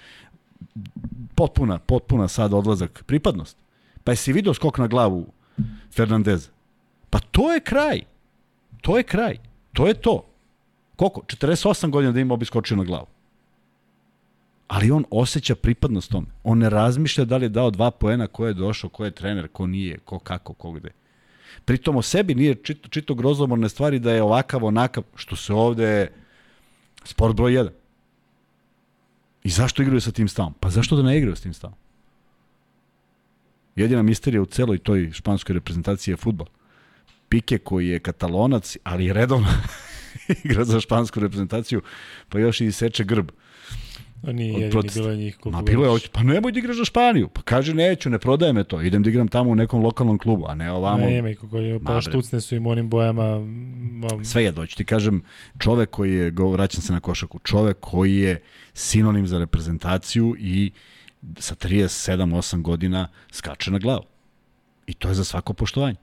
potpuna, 1.36 1.80
potpuna 1.80 2.28
sad 2.28 2.54
odlazak 2.54 3.04
pripadnost. 3.08 3.58
Pa 4.04 4.12
jesi 4.12 4.34
vidio 4.34 4.54
skok 4.54 4.78
na 4.78 4.88
glavu 4.88 5.28
Fernandeza? 5.96 6.50
Pa 7.10 7.20
to 7.20 7.54
je 7.54 7.60
kraj. 7.60 8.02
To 8.82 8.98
je 8.98 9.04
kraj. 9.04 9.38
To 9.74 9.88
je 9.88 9.94
to. 9.94 10.26
Koliko? 10.96 11.22
48 11.22 11.90
godina 11.90 12.12
da 12.12 12.20
ima 12.20 12.36
bi 12.36 12.46
skočio 12.46 12.78
na 12.78 12.84
glavu. 12.84 13.08
Ali 14.72 14.92
on 14.92 15.06
osjeća 15.10 15.56
pripadnost 15.56 16.12
tome. 16.12 16.28
On 16.44 16.58
ne 16.58 16.70
razmišlja 16.70 17.26
da 17.26 17.38
li 17.38 17.46
je 17.46 17.50
dao 17.50 17.72
dva 17.72 17.92
poena, 17.92 18.28
ko 18.28 18.48
je 18.48 18.54
došao, 18.54 18.90
ko 18.90 19.06
je 19.06 19.12
trener, 19.12 19.48
ko 19.48 19.68
nije, 19.68 19.98
ko 19.98 20.20
kako, 20.20 20.54
ko 20.54 20.72
gde. 20.72 20.92
Pritom 21.66 21.98
o 21.98 22.02
sebi 22.02 22.36
nije 22.36 22.56
čito, 22.56 22.90
čito 22.90 23.16
grozomorne 23.16 23.70
stvari 23.70 24.00
da 24.00 24.14
je 24.14 24.24
ovakav, 24.24 24.66
onakav, 24.66 25.04
što 25.16 25.36
se 25.36 25.54
ovde 25.54 26.08
sport 27.04 27.36
broj 27.36 27.52
1. 27.52 27.70
I 29.44 29.50
zašto 29.50 29.82
igraju 29.82 30.02
sa 30.02 30.12
tim 30.12 30.28
stavom? 30.28 30.54
Pa 30.60 30.70
zašto 30.70 30.96
da 30.96 31.04
ne 31.04 31.18
igraju 31.18 31.36
sa 31.36 31.44
tim 31.44 31.54
stavom? 31.54 31.76
Jedina 33.76 34.02
misterija 34.02 34.42
u 34.42 34.46
celoj 34.46 34.78
toj 34.78 35.12
španskoj 35.12 35.54
reprezentaciji 35.54 36.14
je 36.14 36.18
futbol. 36.18 36.48
Pike 37.30 37.58
koji 37.58 37.88
je 37.88 38.00
katalonac, 38.00 38.78
ali 38.84 39.14
redovno 39.14 39.48
igra 40.44 40.64
za 40.66 40.80
špansku 40.80 41.20
reprezentaciju, 41.20 41.82
pa 42.30 42.40
još 42.40 42.62
i 42.62 42.72
seče 42.72 43.04
grb. 43.04 43.32
A 44.24 44.32
nije 44.32 44.60
jedini, 44.60 44.90
bilo 44.94 45.10
je 45.10 45.18
njih 45.18 45.38
koliko 45.38 45.58
Ma 45.58 45.64
bilo 45.64 45.96
je, 45.96 46.02
pa 46.12 46.24
nemoj 46.24 46.52
da 46.52 46.60
igraš 46.60 46.78
za 46.78 46.86
Španiju. 46.86 47.30
Pa 47.34 47.42
kaže 47.42 47.74
neću, 47.74 48.10
ne 48.10 48.20
prodaje 48.20 48.54
me 48.54 48.64
to. 48.64 48.82
Idem 48.82 49.04
da 49.04 49.10
igram 49.10 49.28
tamo 49.28 49.50
u 49.50 49.56
nekom 49.56 49.84
lokalnom 49.84 50.18
klubu, 50.18 50.46
a 50.48 50.56
ne 50.56 50.72
ovamo. 50.72 51.06
Ne, 51.06 51.18
ima 51.18 51.34
kako 51.42 51.58
je, 51.58 51.80
pa 51.84 52.02
štucne 52.02 52.42
su 52.42 52.56
im 52.56 52.68
onim 52.68 52.90
bojama. 52.90 53.40
Ma... 53.40 54.24
Sve 54.24 54.44
je 54.44 54.52
doći. 54.52 54.78
Ti 54.78 54.86
kažem, 54.86 55.24
čovek 55.60 55.90
koji 55.90 56.14
je, 56.14 56.32
go, 56.32 56.50
vraćam 56.50 56.82
se 56.82 56.94
na 56.94 57.00
košaku, 57.00 57.40
čovek 57.40 57.78
koji 57.80 58.16
je 58.16 58.42
sinonim 58.74 59.28
za 59.28 59.40
reprezentaciju 59.40 60.36
i 60.40 60.72
sa 61.38 61.56
37-8 61.56 62.62
godina 62.62 63.08
skače 63.32 63.72
na 63.72 63.80
glavu. 63.80 64.04
I 64.88 64.94
to 64.94 65.08
je 65.08 65.14
za 65.14 65.24
svako 65.24 65.54
poštovanje. 65.54 65.98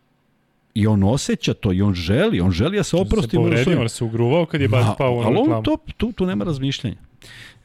I 0.74 0.86
on 0.86 1.02
osjeća 1.02 1.54
to 1.54 1.72
i 1.72 1.82
on 1.82 1.94
želi, 1.94 2.40
on 2.40 2.50
želi 2.50 2.76
da 2.76 2.82
se 2.82 2.96
oprosti. 2.96 3.30
Se 3.30 3.36
povredio, 3.36 3.80
on 3.80 3.88
se 3.88 4.04
ugruvao 4.04 4.46
kad 4.46 4.60
je 4.60 4.68
baš 4.68 4.86
pao 4.98 5.22
na 5.22 5.28
reklamu. 5.28 5.40
Ali 5.40 5.52
on 5.52 5.62
to, 5.62 5.76
tu, 5.96 6.12
tu 6.12 6.26
nema 6.26 6.44
razmišljanja. 6.44 7.07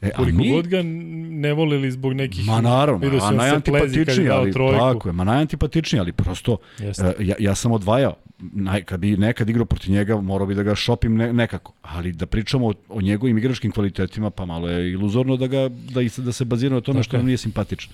E, 0.04 0.10
Koliko 0.10 0.38
mi... 0.38 0.50
god 0.50 0.66
ga 0.66 0.82
ne 1.30 1.52
volili 1.52 1.90
zbog 1.90 2.12
nekih... 2.12 2.46
Ma 2.46 2.60
naravno, 2.60 3.18
a 3.22 3.30
najantipatičniji, 3.30 4.28
ali 4.28 4.52
trojku. 4.52 4.78
tako 4.78 5.08
je, 5.08 5.12
ma 5.12 5.24
najantipatičniji, 5.24 6.00
ali 6.00 6.12
prosto 6.12 6.52
uh, 6.52 6.86
ja, 7.18 7.34
ja 7.38 7.54
sam 7.54 7.72
odvajao. 7.72 8.16
Naj, 8.38 8.82
kad 8.82 9.00
bi 9.00 9.16
nekad 9.16 9.50
igrao 9.50 9.64
protiv 9.64 9.92
njega, 9.92 10.20
morao 10.20 10.46
bi 10.46 10.54
da 10.54 10.62
ga 10.62 10.74
šopim 10.74 11.16
ne, 11.16 11.32
nekako. 11.32 11.72
Ali 11.82 12.12
da 12.12 12.26
pričamo 12.26 12.68
o, 12.68 12.72
o 12.88 13.00
njegovim 13.00 13.38
igračkim 13.38 13.72
kvalitetima, 13.72 14.30
pa 14.30 14.44
malo 14.44 14.68
je 14.68 14.92
iluzorno 14.92 15.36
da, 15.36 15.46
ga, 15.46 15.68
da, 15.68 16.00
da 16.16 16.32
se 16.32 16.44
bazira 16.44 16.74
na 16.74 16.80
tome 16.80 16.96
tako 16.96 17.04
što 17.04 17.16
nam 17.16 17.26
nije 17.26 17.38
simpatično. 17.38 17.92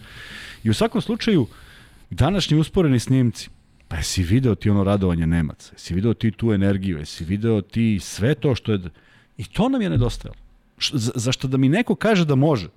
I 0.64 0.70
u 0.70 0.74
svakom 0.74 1.00
slučaju, 1.00 1.46
današnji 2.11 2.56
usporeni 2.56 2.98
snimci, 2.98 3.48
pa 3.88 3.96
jesi 3.96 4.22
video 4.22 4.54
ti 4.54 4.70
ono 4.70 4.84
radovanje 4.84 5.26
Nemaca, 5.26 5.72
jesi 5.72 5.94
video 5.94 6.14
ti 6.14 6.30
tu 6.30 6.52
energiju, 6.52 6.98
jesi 6.98 7.24
video 7.24 7.61
ti 7.61 7.98
sve 8.02 8.34
to 8.34 8.54
što 8.54 8.72
je... 8.72 8.80
I 9.38 9.44
to 9.44 9.68
nam 9.68 9.82
je 9.82 9.90
nedostajalo 9.90 10.49
zašto 10.93 11.49
da 11.49 11.57
mi 11.57 11.68
neko 11.68 11.95
kaže 11.95 12.24
da 12.24 12.35
može? 12.35 12.68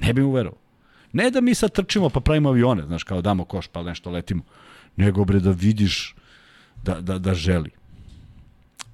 Ne 0.00 0.12
bi 0.12 0.22
mu 0.22 0.32
verovao. 0.32 0.58
Ne 1.12 1.30
da 1.30 1.40
mi 1.40 1.54
sad 1.54 1.72
trčimo 1.72 2.08
pa 2.08 2.20
pravimo 2.20 2.48
avione, 2.48 2.86
znaš, 2.86 3.04
kao 3.04 3.22
damo 3.22 3.44
koš 3.44 3.68
pa 3.68 3.82
nešto 3.82 4.10
letimo, 4.10 4.42
nego 4.96 5.24
bre 5.24 5.40
da 5.40 5.50
vidiš 5.50 6.14
da, 6.82 7.00
da, 7.00 7.18
da 7.18 7.34
želi. 7.34 7.70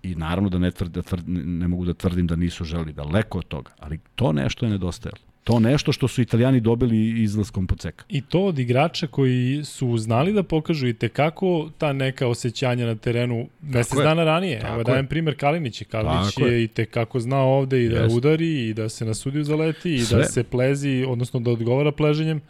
I 0.03 0.15
naravno 0.15 0.49
da 0.49 0.59
ne, 0.59 0.71
tvrd, 0.71 0.91
da 0.91 1.03
tvrd, 1.03 1.25
ne 1.29 1.69
mogu 1.69 1.85
da 1.85 1.95
tvrdim 1.95 2.27
da 2.27 2.37
nisu 2.37 2.65
želi, 2.65 2.93
daleko 2.93 3.39
od 3.39 3.45
toga, 3.45 3.71
ali 3.79 3.99
to 4.15 4.33
nešto 4.33 4.67
je 4.67 4.71
nedostajalo. 4.71 5.28
To 5.49 5.61
nešto 5.61 5.93
što 5.93 6.09
su 6.09 6.23
italijani 6.23 6.61
dobili 6.61 7.23
izlaskom 7.23 7.67
po 7.67 7.77
ceka. 7.77 8.05
I 8.09 8.21
to 8.21 8.41
od 8.41 8.59
igrača 8.59 9.07
koji 9.07 9.65
su 9.65 9.99
znali 9.99 10.33
da 10.33 10.43
pokažu 10.43 10.89
i 10.89 10.95
tekako 10.95 11.71
ta 11.79 11.93
neka 11.93 12.27
osjećanja 12.27 12.87
na 12.87 12.95
terenu 12.95 13.49
mesec 13.63 13.99
dana 13.99 14.25
ranije. 14.25 14.61
Tako 14.61 14.75
Evo 14.75 14.83
dajem 14.83 15.07
primer 15.07 15.37
Kalinić. 15.37 15.83
Kalinić 15.91 16.35
Tako 16.35 16.47
je 16.47 16.65
i 16.65 16.69
tekako 16.69 17.21
znao 17.21 17.49
ovde 17.49 17.85
i 17.85 17.89
da 17.89 18.01
Jest. 18.01 18.17
udari 18.17 18.69
i 18.69 18.75
da 18.75 18.89
se 18.89 19.05
na 19.05 19.15
sudiju 19.15 19.45
zaleti 19.45 19.95
i 19.95 20.01
Sve. 20.01 20.19
da 20.19 20.25
se 20.25 20.45
plezi, 20.45 21.05
odnosno 21.09 21.41
da 21.41 21.51
odgovara 21.51 21.93
pleženjem. 21.93 22.41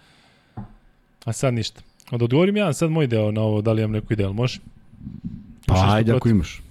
A 1.24 1.32
sad 1.32 1.54
ništa. 1.54 1.80
Da 2.10 2.24
odgovorim 2.24 2.56
ja 2.56 2.72
sad 2.72 2.90
moj 2.90 3.06
deo 3.06 3.30
na 3.30 3.40
ovo, 3.42 3.62
da 3.62 3.72
li 3.72 3.82
imam 3.82 3.92
neku 3.92 4.12
ideju, 4.12 4.32
može? 4.32 4.60
Pa 5.66 5.94
ajde 5.94 6.12
ako 6.12 6.28
imaš. 6.28 6.62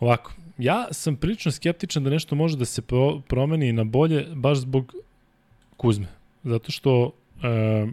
Ovako, 0.00 0.32
ja 0.58 0.88
sam 0.90 1.16
prilično 1.16 1.52
skeptičan 1.52 2.04
da 2.04 2.10
nešto 2.10 2.34
može 2.34 2.56
da 2.56 2.64
se 2.64 2.82
pro, 2.82 3.20
promeni 3.20 3.72
na 3.72 3.84
bolje 3.84 4.26
baš 4.34 4.58
zbog 4.58 4.94
Kuzme. 5.80 6.06
Zato 6.44 6.72
što 6.72 7.12
e, 7.42 7.86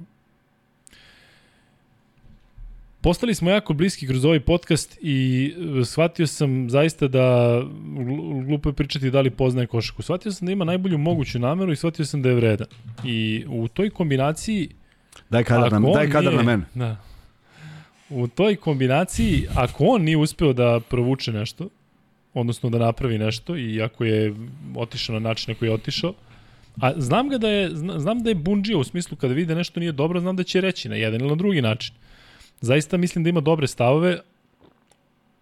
postali 3.01 3.35
smo 3.35 3.49
jako 3.49 3.73
bliski 3.73 4.07
kroz 4.07 4.25
ovaj 4.25 4.39
podcast 4.39 4.97
i 5.01 5.53
e, 5.81 5.85
shvatio 5.85 6.27
sam 6.27 6.69
zaista 6.69 7.07
da 7.07 7.59
glupo 8.47 8.69
je 8.69 8.73
pričati 8.73 9.11
da 9.11 9.21
li 9.21 9.29
poznaje 9.29 9.67
košaku. 9.67 10.01
Shvatio 10.01 10.31
sam 10.31 10.45
da 10.45 10.51
ima 10.51 10.65
najbolju 10.65 10.97
moguću 10.97 11.39
nameru 11.39 11.71
i 11.71 11.75
shvatio 11.75 12.05
sam 12.05 12.21
da 12.21 12.29
je 12.29 12.35
vredan. 12.35 12.67
I 13.03 13.45
u 13.47 13.67
toj 13.67 13.89
kombinaciji 13.89 14.69
Daj 15.29 15.43
kadar, 15.43 15.71
na, 15.71 15.79
daj 15.79 16.09
kadar 16.09 16.33
nije, 16.33 16.43
na 16.43 16.51
mene. 16.51 16.63
Da. 16.75 16.97
U 18.09 18.27
toj 18.27 18.55
kombinaciji, 18.55 19.47
ako 19.55 19.85
on 19.85 20.01
nije 20.01 20.17
uspeo 20.17 20.53
da 20.53 20.79
provuče 20.89 21.31
nešto, 21.31 21.69
odnosno 22.33 22.69
da 22.69 22.77
napravi 22.77 23.17
nešto 23.17 23.57
i 23.57 23.81
ako 23.81 24.03
je 24.03 24.35
otišao 24.75 25.13
na 25.13 25.19
način 25.19 25.53
na 25.53 25.59
koji 25.59 25.69
je 25.69 25.73
otišao, 25.73 26.13
A 26.81 26.93
znam 26.97 27.29
ga 27.29 27.37
da 27.37 27.49
je, 27.49 27.69
znam 27.75 28.23
da 28.23 28.29
je 28.29 28.35
bunđio 28.35 28.79
u 28.79 28.83
smislu 28.83 29.17
kada 29.17 29.33
vide 29.33 29.55
nešto 29.55 29.79
nije 29.79 29.91
dobro, 29.91 30.19
znam 30.19 30.35
da 30.35 30.43
će 30.43 30.61
reći 30.61 30.89
na 30.89 30.95
jedan 30.95 31.21
ili 31.21 31.29
na 31.29 31.35
drugi 31.35 31.61
način. 31.61 31.95
Zaista 32.61 32.97
mislim 32.97 33.23
da 33.23 33.29
ima 33.29 33.41
dobre 33.41 33.67
stavove. 33.67 34.19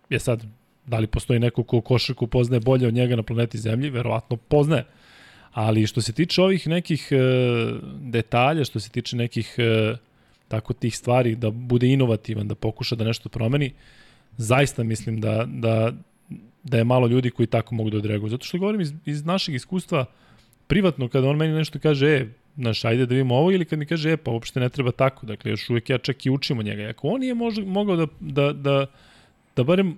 Je 0.09 0.19
sad, 0.19 0.43
da 0.85 0.99
li 0.99 1.07
postoji 1.07 1.39
neko 1.39 1.63
ko 1.63 1.81
košarku 1.81 2.27
poznaje 2.27 2.59
bolje 2.59 2.87
od 2.87 2.93
njega 2.93 3.15
na 3.15 3.23
planeti 3.23 3.57
Zemlji? 3.57 3.89
Verovatno 3.89 4.37
poznaje. 4.37 4.85
Ali 5.51 5.87
što 5.87 6.01
se 6.01 6.13
tiče 6.13 6.41
ovih 6.41 6.67
nekih 6.67 7.07
e, 7.11 7.17
detalja, 8.01 8.65
što 8.65 8.79
se 8.79 8.89
tiče 8.89 9.15
nekih 9.15 9.55
e, 9.57 9.95
tako 10.47 10.73
tih 10.73 10.97
stvari, 10.97 11.35
da 11.35 11.49
bude 11.49 11.87
inovativan, 11.87 12.47
da 12.47 12.55
pokuša 12.55 12.95
da 12.95 13.03
nešto 13.03 13.29
promeni, 13.29 13.71
zaista 14.37 14.83
mislim 14.83 15.21
da, 15.21 15.45
da, 15.47 15.91
da 16.63 16.77
je 16.77 16.83
malo 16.83 17.07
ljudi 17.07 17.31
koji 17.31 17.47
tako 17.47 17.75
mogu 17.75 17.89
da 17.89 17.97
odreaguju. 17.97 18.29
Zato 18.29 18.45
što 18.45 18.57
govorim 18.57 18.81
iz, 18.81 18.93
iz 19.05 19.25
našeg 19.25 19.55
iskustva, 19.55 20.05
privatno 20.67 21.09
kada 21.09 21.29
on 21.29 21.37
meni 21.37 21.53
nešto 21.53 21.79
kaže, 21.79 22.07
e, 22.07 22.27
znaš, 22.57 22.85
ajde 22.85 23.05
da 23.05 23.15
vidimo 23.15 23.35
ovo, 23.35 23.51
ili 23.51 23.65
kad 23.65 23.79
mi 23.79 23.85
kaže, 23.85 24.11
e, 24.11 24.17
pa 24.17 24.31
uopšte 24.31 24.59
ne 24.59 24.69
treba 24.69 24.91
tako, 24.91 25.25
dakle, 25.25 25.51
još 25.51 25.69
uvek 25.69 25.89
ja 25.89 25.97
čak 25.97 26.25
i 26.25 26.29
učimo 26.29 26.63
njega. 26.63 26.89
Ako 26.89 27.07
on 27.07 27.23
je 27.23 27.33
možda, 27.33 27.65
mogao 27.65 27.95
da, 27.95 28.07
da, 28.19 28.53
da, 28.53 28.85
da 29.55 29.63
barem 29.63 29.97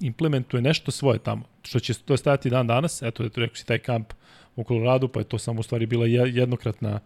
implementuje 0.00 0.62
nešto 0.62 0.90
svoje 0.90 1.18
tamo, 1.18 1.42
što 1.62 1.80
će 1.80 1.94
to 1.94 2.16
stajati 2.16 2.50
dan 2.50 2.66
danas, 2.66 3.02
eto, 3.02 3.22
da 3.22 3.40
rekao 3.40 3.56
si 3.56 3.66
taj 3.66 3.78
kamp 3.78 4.12
u 4.56 4.64
Koloradu, 4.64 5.08
pa 5.08 5.20
je 5.20 5.24
to 5.24 5.38
samo 5.38 5.60
u 5.60 5.62
stvari 5.62 5.86
bila 5.86 6.06
jednokratna 6.06 7.00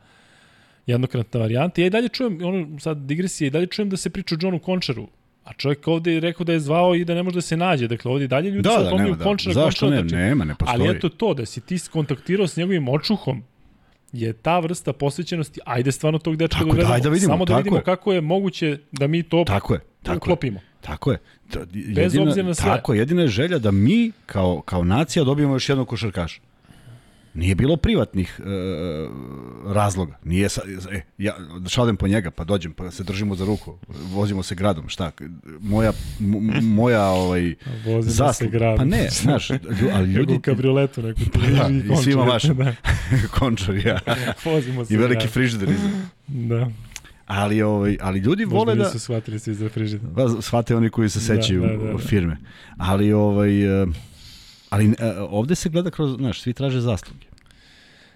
jednokratna 0.86 1.40
varijanta. 1.40 1.80
Ja 1.80 1.86
i 1.86 1.90
dalje 1.90 2.08
čujem, 2.08 2.38
ono, 2.44 2.80
sad 2.80 2.98
digresija, 2.98 3.46
i 3.46 3.50
dalje 3.50 3.66
čujem 3.66 3.90
da 3.90 3.96
se 3.96 4.10
priča 4.10 4.34
o 4.34 4.38
Johnu 4.40 4.58
Končaru. 4.58 5.08
A 5.44 5.52
čovjek 5.52 5.88
ovde 5.88 6.12
je 6.12 6.20
rekao 6.20 6.44
da 6.44 6.52
je 6.52 6.60
zvao 6.60 6.94
i 6.94 7.04
da 7.04 7.14
ne 7.14 7.22
može 7.22 7.34
da 7.34 7.40
se 7.40 7.56
nađe. 7.56 7.88
Dakle, 7.88 8.10
ovde 8.10 8.26
dalje 8.26 8.50
ljudi 8.50 8.62
Da, 8.62 8.70
se 8.78 8.84
da, 8.86 8.94
nema, 8.94 9.16
da. 9.16 9.24
Končara, 9.24 9.54
Zašto 9.54 9.90
ne? 9.90 9.96
znači- 9.96 10.14
Nema, 10.14 10.44
ne 10.44 10.54
postoji. 10.54 10.80
Ali 10.80 10.96
eto 10.96 11.08
to, 11.08 11.34
da 11.34 11.46
si 11.46 11.60
ti 11.60 11.78
kontaktirao 11.92 12.46
s 12.46 12.56
njegovim 12.56 12.88
očuhom, 12.88 13.42
je 14.12 14.32
ta 14.32 14.58
vrsta 14.58 14.92
posvećenosti, 14.92 15.60
ajde 15.64 15.92
stvarno 15.92 16.18
tog 16.18 16.36
dečka 16.36 16.54
Tako, 16.54 16.64
da 16.64 16.72
gledamo, 16.72 16.90
daj 16.90 17.00
da 17.00 17.08
vidimo, 17.08 17.32
samo 17.32 17.44
da 17.44 17.56
vidimo 17.56 17.76
je. 17.76 17.82
kako 17.82 18.12
je 18.12 18.20
moguće 18.20 18.78
da 18.92 19.06
mi 19.06 19.22
to 19.22 19.44
Tako 19.46 19.74
je, 19.74 19.80
tako 20.02 20.12
je. 20.14 20.16
uklopimo. 20.16 20.60
Tako 20.80 21.12
je. 21.12 21.18
Da, 21.52 21.60
jedina, 21.94 22.22
obzira 22.22 22.46
na 22.46 22.54
sve. 22.54 22.64
Tako 22.64 22.94
je, 22.94 22.98
jedina 22.98 23.22
je 23.22 23.28
želja 23.28 23.58
da 23.58 23.70
mi 23.70 24.12
kao, 24.26 24.60
kao 24.60 24.84
nacija 24.84 25.24
dobijemo 25.24 25.54
još 25.54 25.68
jednog 25.68 25.88
košarkaša. 25.88 26.40
Nije 27.34 27.54
bilo 27.54 27.76
privatnih 27.76 28.40
e, 28.40 28.42
razloga. 29.66 30.18
Nije 30.24 30.48
sa, 30.48 30.60
e, 30.92 31.00
ja 31.18 31.34
šalem 31.68 31.96
po 31.96 32.08
njega, 32.08 32.30
pa 32.30 32.44
dođem, 32.44 32.72
pa 32.72 32.90
se 32.90 33.04
držimo 33.04 33.34
za 33.34 33.44
ruku, 33.44 33.78
vozimo 33.88 34.42
se 34.42 34.54
gradom, 34.54 34.88
šta? 34.88 35.10
Moja 35.60 35.92
m- 36.20 36.28
moja 36.64 37.02
ovaj 37.02 37.54
Vozimo 37.76 38.02
se 38.02 38.10
zasluga. 38.10 38.50
grad. 38.50 38.76
Pa 38.76 38.84
ne, 38.84 39.08
znaš, 39.12 39.50
ali 39.92 40.12
Ljudi 40.14 40.34
u 40.34 40.40
kabrioletu 40.40 41.02
neku 41.02 41.20
ti 41.20 41.30
Da, 41.32 41.68
i 41.68 41.80
končar. 41.80 42.04
svima 42.04 42.22
vašim. 42.22 42.56
Da, 42.56 42.74
končar 43.38 43.74
ja. 43.76 43.98
vozimo 44.44 44.84
se 44.84 44.94
I 44.94 44.96
veliki 44.96 45.28
frižider. 45.28 45.68
Da, 46.28 46.68
Ali 47.26 47.62
ovaj 47.62 47.96
ali 48.00 48.18
ljudi 48.18 48.44
možda 48.44 48.58
vole 48.58 48.74
da 48.74 48.84
nisu 48.84 48.98
shvatili 48.98 49.38
svi 49.38 49.54
za 49.54 49.68
frižider. 49.68 50.08
Pa, 50.14 50.42
shvate 50.42 50.76
oni 50.76 50.90
koji 50.90 51.08
se 51.08 51.20
sećaju 51.20 51.60
Da, 51.62 51.68
da, 51.68 51.76
da, 51.76 51.92
da. 51.92 51.98
firme. 51.98 52.36
Ali 52.78 53.12
ovaj 53.12 53.82
e, 53.82 53.86
ali 54.72 54.86
e, 54.86 54.94
ovde 55.20 55.54
se 55.54 55.68
gleda 55.68 55.90
kroz, 55.90 56.16
znaš, 56.16 56.40
svi 56.40 56.52
traže 56.52 56.80
zasluge. 56.80 57.26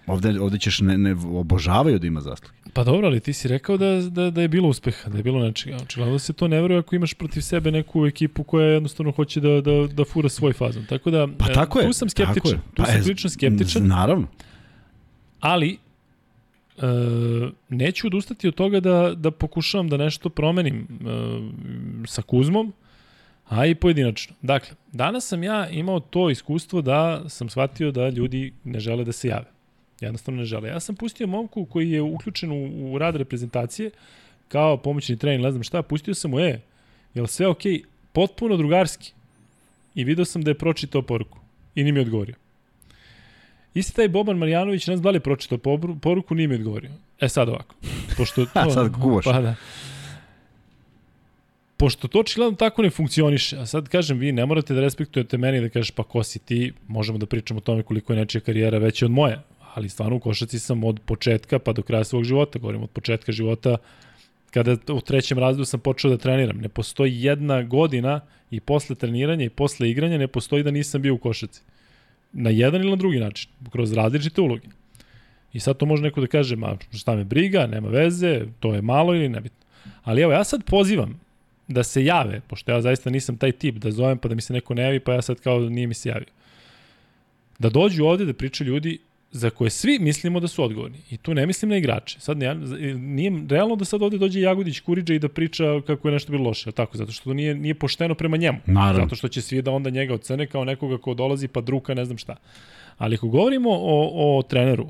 Ovde, 0.07 0.39
ovde 0.41 0.57
ćeš 0.59 0.79
ne, 0.81 0.97
ne 0.97 1.11
obožavaju 1.13 1.99
da 1.99 2.07
ima 2.07 2.21
zasluge. 2.21 2.53
Pa 2.73 2.83
dobro, 2.83 3.07
ali 3.07 3.19
ti 3.19 3.33
si 3.33 3.47
rekao 3.47 3.77
da, 3.77 4.01
da, 4.01 4.29
da 4.31 4.41
je 4.41 4.47
bilo 4.47 4.69
uspeha, 4.69 5.09
da 5.09 5.17
je 5.17 5.23
bilo 5.23 5.39
nečega. 5.43 5.75
Očigledno 5.75 6.13
da 6.13 6.19
se 6.19 6.33
to 6.33 6.47
ne 6.47 6.61
veruje 6.61 6.79
ako 6.79 6.95
imaš 6.95 7.13
protiv 7.13 7.41
sebe 7.41 7.71
neku 7.71 8.05
ekipu 8.07 8.43
koja 8.43 8.67
jednostavno 8.67 9.11
hoće 9.11 9.39
da, 9.39 9.61
da, 9.61 9.87
da 9.87 10.05
fura 10.05 10.29
svoj 10.29 10.53
fazon. 10.53 10.85
Tako 10.85 11.11
da, 11.11 11.27
Pa 11.37 11.45
e, 11.49 11.53
tako 11.53 11.79
je. 11.79 11.85
tu 11.87 11.93
sam 11.93 12.09
tako 12.09 12.33
skeptičan. 12.33 12.51
je. 12.59 12.63
Tu 12.73 12.83
Pa, 12.83 12.85
sam 12.85 12.99
e, 12.99 13.03
prilično 13.03 13.29
skeptičan, 13.29 13.87
Naravno. 13.87 14.27
ali 15.39 15.77
e, 16.77 16.81
neću 17.69 18.07
odustati 18.07 18.47
od 18.47 18.55
toga 18.55 18.79
da, 18.79 19.13
da 19.15 19.31
pokušavam 19.31 19.89
da 19.89 19.97
nešto 19.97 20.29
promenim 20.29 20.77
e, 20.81 20.87
sa 22.07 22.21
Kuzmom, 22.21 22.73
a 23.49 23.65
i 23.65 23.75
pojedinačno. 23.75 24.35
Dakle, 24.41 24.75
danas 24.91 25.27
sam 25.27 25.43
ja 25.43 25.69
imao 25.69 25.99
to 25.99 26.29
iskustvo 26.29 26.81
da 26.81 27.29
sam 27.29 27.49
shvatio 27.49 27.91
da 27.91 28.09
ljudi 28.09 28.53
ne 28.63 28.79
žele 28.79 29.03
da 29.03 29.11
se 29.11 29.27
jave. 29.27 29.45
Jednostavno 30.01 30.39
ne 30.39 30.45
žele. 30.45 30.69
Ja 30.69 30.79
sam 30.79 30.95
pustio 30.95 31.27
momku 31.27 31.65
koji 31.65 31.91
je 31.91 32.01
uključen 32.01 32.51
u, 32.51 32.93
u 32.93 32.97
rad 32.97 33.15
reprezentacije 33.15 33.91
kao 34.47 34.77
pomoćni 34.77 35.17
trening, 35.17 35.43
ne 35.43 35.51
znam 35.51 35.63
šta, 35.63 35.81
pustio 35.81 36.13
sam 36.13 36.31
mu, 36.31 36.39
e, 36.39 36.61
jel 37.13 37.27
sve 37.27 37.47
okej, 37.47 37.73
okay? 37.73 37.83
potpuno 38.13 38.57
drugarski. 38.57 39.13
I 39.95 40.03
video 40.03 40.25
sam 40.25 40.41
da 40.41 40.51
je 40.51 40.57
pročitao 40.57 41.01
poruku. 41.01 41.39
I 41.75 41.83
nije 41.83 41.93
mi 41.93 41.99
odgovorio. 41.99 42.35
Isti 43.73 43.95
taj 43.95 44.09
Boban 44.09 44.37
Marjanović, 44.37 44.87
ne 44.87 44.95
znam 44.95 45.03
da 45.03 45.09
li 45.09 45.15
je 45.15 45.19
pročitao 45.19 45.57
poruku, 46.01 46.35
nije 46.35 46.47
mi 46.47 46.55
odgovorio. 46.55 46.91
E 47.19 47.29
sad 47.29 47.49
ovako. 47.49 47.75
Pošto 48.17 48.45
to, 48.53 48.69
Sad 48.69 49.01
kuvaš. 49.01 49.25
Pa 49.25 49.41
da. 49.41 49.55
Pošto 51.77 52.07
to 52.07 52.19
očigledno 52.19 52.55
tako 52.55 52.81
ne 52.81 52.89
funkcioniše, 52.89 53.57
a 53.57 53.65
sad 53.65 53.89
kažem, 53.89 54.17
vi 54.17 54.31
ne 54.31 54.45
morate 54.45 54.73
da 54.73 54.81
respektujete 54.81 55.37
meni 55.37 55.61
da 55.61 55.69
kažeš 55.69 55.91
pa 55.91 56.03
ko 56.03 56.23
si 56.23 56.39
ti, 56.39 56.73
možemo 56.87 57.17
da 57.17 57.25
pričamo 57.25 57.57
o 57.57 57.61
tome 57.61 57.83
koliko 57.83 58.13
je 58.13 58.19
nečija 58.19 58.41
karijera 58.41 58.77
veća 58.77 59.05
od 59.05 59.11
moje, 59.11 59.39
ali 59.73 59.89
stvarno 59.89 60.15
u 60.15 60.19
košaci 60.19 60.59
sam 60.59 60.83
od 60.83 60.99
početka 61.05 61.59
pa 61.59 61.73
do 61.73 61.81
kraja 61.81 62.03
svog 62.03 62.23
života, 62.23 62.59
govorim 62.59 62.83
od 62.83 62.89
početka 62.89 63.31
života, 63.31 63.77
kada 64.51 64.77
u 64.93 65.01
trećem 65.01 65.39
razredu 65.39 65.65
sam 65.65 65.79
počeo 65.79 66.11
da 66.11 66.17
treniram. 66.17 66.57
Ne 66.57 66.69
postoji 66.69 67.23
jedna 67.23 67.63
godina 67.63 68.21
i 68.51 68.59
posle 68.59 68.95
treniranja 68.95 69.45
i 69.45 69.49
posle 69.49 69.89
igranja 69.89 70.17
ne 70.17 70.27
postoji 70.27 70.63
da 70.63 70.71
nisam 70.71 71.01
bio 71.01 71.13
u 71.13 71.17
košaci. 71.17 71.61
Na 72.33 72.49
jedan 72.49 72.81
ili 72.81 72.89
na 72.89 72.95
drugi 72.95 73.19
način, 73.19 73.49
kroz 73.71 73.93
različite 73.93 74.41
uloge. 74.41 74.67
I 75.53 75.59
sad 75.59 75.77
to 75.77 75.85
može 75.85 76.03
neko 76.03 76.21
da 76.21 76.27
kaže, 76.27 76.55
ma 76.55 76.77
šta 76.93 77.15
me 77.15 77.23
briga, 77.23 77.67
nema 77.67 77.89
veze, 77.89 78.45
to 78.59 78.73
je 78.73 78.81
malo 78.81 79.15
ili 79.15 79.29
nebitno. 79.29 79.65
Ali 80.03 80.21
evo, 80.21 80.31
ja 80.31 80.43
sad 80.43 80.63
pozivam 80.65 81.26
da 81.67 81.83
se 81.83 82.05
jave, 82.05 82.41
pošto 82.47 82.71
ja 82.71 82.81
zaista 82.81 83.09
nisam 83.09 83.37
taj 83.37 83.51
tip, 83.51 83.75
da 83.75 83.91
zovem 83.91 84.17
pa 84.17 84.29
da 84.29 84.35
mi 84.35 84.41
se 84.41 84.53
neko 84.53 84.73
ne 84.73 84.83
javi, 84.83 84.99
pa 84.99 85.13
ja 85.13 85.21
sad 85.21 85.39
kao 85.39 85.59
nije 85.59 85.87
mi 85.87 85.93
se 85.93 86.09
javio. 86.09 86.33
Da 87.59 87.69
dođu 87.69 88.05
ovde 88.05 88.25
da 88.25 88.33
pričaju 88.33 88.67
ljudi 88.67 88.99
za 89.31 89.49
koje 89.49 89.69
svi 89.69 89.99
mislimo 89.99 90.39
da 90.39 90.47
su 90.47 90.63
odgovorni. 90.63 90.97
I 91.11 91.17
tu 91.17 91.33
ne 91.33 91.45
mislim 91.45 91.69
na 91.69 91.77
igrače. 91.77 92.19
Sad 92.19 92.37
ne, 92.37 92.55
nije 92.95 93.31
realno 93.49 93.75
da 93.75 93.85
sad 93.85 94.01
ovde 94.01 94.17
dođe 94.17 94.41
Jagodić 94.41 94.79
Kuriđa 94.79 95.13
i 95.13 95.19
da 95.19 95.29
priča 95.29 95.81
kako 95.87 96.07
je 96.07 96.11
nešto 96.11 96.31
bilo 96.31 96.43
loše, 96.43 96.71
tako, 96.71 96.97
zato 96.97 97.11
što 97.11 97.23
to 97.23 97.33
nije, 97.33 97.55
nije 97.55 97.75
pošteno 97.75 98.15
prema 98.15 98.37
njemu. 98.37 98.57
Naravno. 98.65 99.03
Zato 99.03 99.15
što 99.15 99.27
će 99.27 99.41
svi 99.41 99.61
da 99.61 99.71
onda 99.71 99.89
njega 99.89 100.13
ocene 100.13 100.47
kao 100.47 100.65
nekoga 100.65 100.97
ko 100.97 101.13
dolazi 101.13 101.47
pa 101.47 101.61
druka 101.61 101.93
ne 101.93 102.05
znam 102.05 102.17
šta. 102.17 102.35
Ali 102.97 103.15
ako 103.15 103.27
govorimo 103.27 103.69
o, 103.71 104.37
o 104.37 104.43
treneru, 104.43 104.89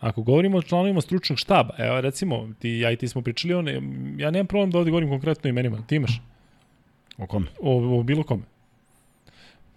Ako 0.00 0.22
govorimo 0.22 0.58
o 0.58 0.62
članovima 0.62 1.00
stručnog 1.00 1.38
štaba, 1.38 1.74
evo 1.78 2.00
recimo, 2.00 2.48
ti, 2.58 2.70
ja 2.70 2.90
i 2.90 2.96
ti 2.96 3.08
smo 3.08 3.22
pričali, 3.22 3.54
o 3.54 3.62
ne, 3.62 3.72
ja 4.16 4.30
nemam 4.30 4.46
problem 4.46 4.70
da 4.70 4.78
ovde 4.78 4.90
govorim 4.90 5.08
konkretno 5.08 5.48
o 5.48 5.50
imenima, 5.50 5.82
ti 5.86 5.96
imaš? 5.96 6.20
O 7.18 7.26
kom? 7.26 7.46
O, 7.60 7.98
o 7.98 8.02
bilo 8.02 8.22
kome. 8.22 8.42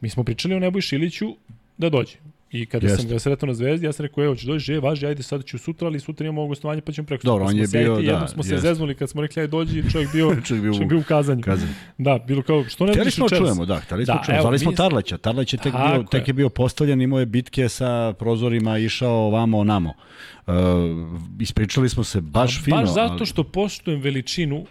Mi 0.01 0.09
smo 0.09 0.24
pričali 0.24 0.55
o 0.55 0.59
Nebojši 0.59 0.95
Iliću 0.95 1.36
da 1.78 1.89
dođe. 1.89 2.17
I 2.52 2.66
kada 2.66 2.88
Jeste. 2.88 3.02
sam 3.02 3.10
ga 3.10 3.20
sretao 3.20 3.47
na 3.47 3.54
zvezdi, 3.54 3.86
ja 3.86 3.93
sam 3.93 4.06
rekao, 4.06 4.24
evo, 4.24 4.36
će 4.36 4.47
dođi, 4.47 4.74
je, 4.74 4.80
važi, 4.80 5.06
ajde, 5.06 5.24
sad 5.24 5.43
ću 5.45 5.58
sutra, 5.58 5.88
ali 5.88 5.99
sutra 5.99 6.26
imamo 6.26 6.47
gostovanje, 6.47 6.82
pa 6.82 6.91
ćemo 6.91 7.06
preko. 7.06 7.24
Dobro, 7.24 7.45
Pa 7.45 7.49
on 7.49 7.58
je 7.58 7.68
se 7.68 7.78
bio, 7.78 7.95
sjeti, 7.95 8.06
da, 8.06 8.12
Jednom 8.12 8.28
smo 8.28 8.43
se 8.43 8.54
jeste. 8.54 8.68
zeznuli 8.68 8.95
kad 8.95 9.10
smo 9.10 9.22
rekli, 9.22 9.41
ajde, 9.41 9.52
dođi, 9.52 9.84
čovjek 9.91 10.12
bio, 10.12 10.36
Čovjek 10.47 10.64
bio 10.64 10.74
čovjek 10.74 10.89
bio 10.89 10.99
u 10.99 11.04
kazanju. 11.04 11.41
Kazan. 11.41 11.70
Da, 11.97 12.20
bilo 12.20 12.41
kao, 12.41 12.64
što 12.64 12.86
ne 12.86 12.93
dođeš 12.93 13.16
smo 13.16 13.26
večeras? 13.26 13.43
čujemo, 13.43 13.66
da, 13.66 13.76
hteli 13.78 14.06
smo 14.06 14.16
Da, 14.16 14.22
čujemo. 14.26 14.38
evo, 14.38 14.43
Zvali 14.43 14.60
smo 14.60 14.72
Tarleća. 14.74 15.18
Tarleć 15.18 15.54
je 15.54 15.60
tek, 15.60 15.74
Tako 15.74 15.93
bio, 15.93 16.04
tek 16.04 16.28
je. 16.28 16.34
bio 16.34 16.49
postavljen, 16.49 17.02
imao 17.02 17.20
je 17.20 17.26
bitke 17.26 17.70
sa 17.70 18.14
prozorima, 18.14 18.78
išao 18.78 19.14
ovamo, 19.18 19.58
onamo. 19.60 19.93
Uh, 20.47 20.54
ispričali 21.39 21.89
smo 21.89 22.04
se 22.04 22.22
baš 22.22 22.64
fino. 22.64 22.78
Baš 22.78 22.89
zato 22.89 23.26
što 23.26 23.43
poštujem 23.43 24.02
veličinu 24.02 24.66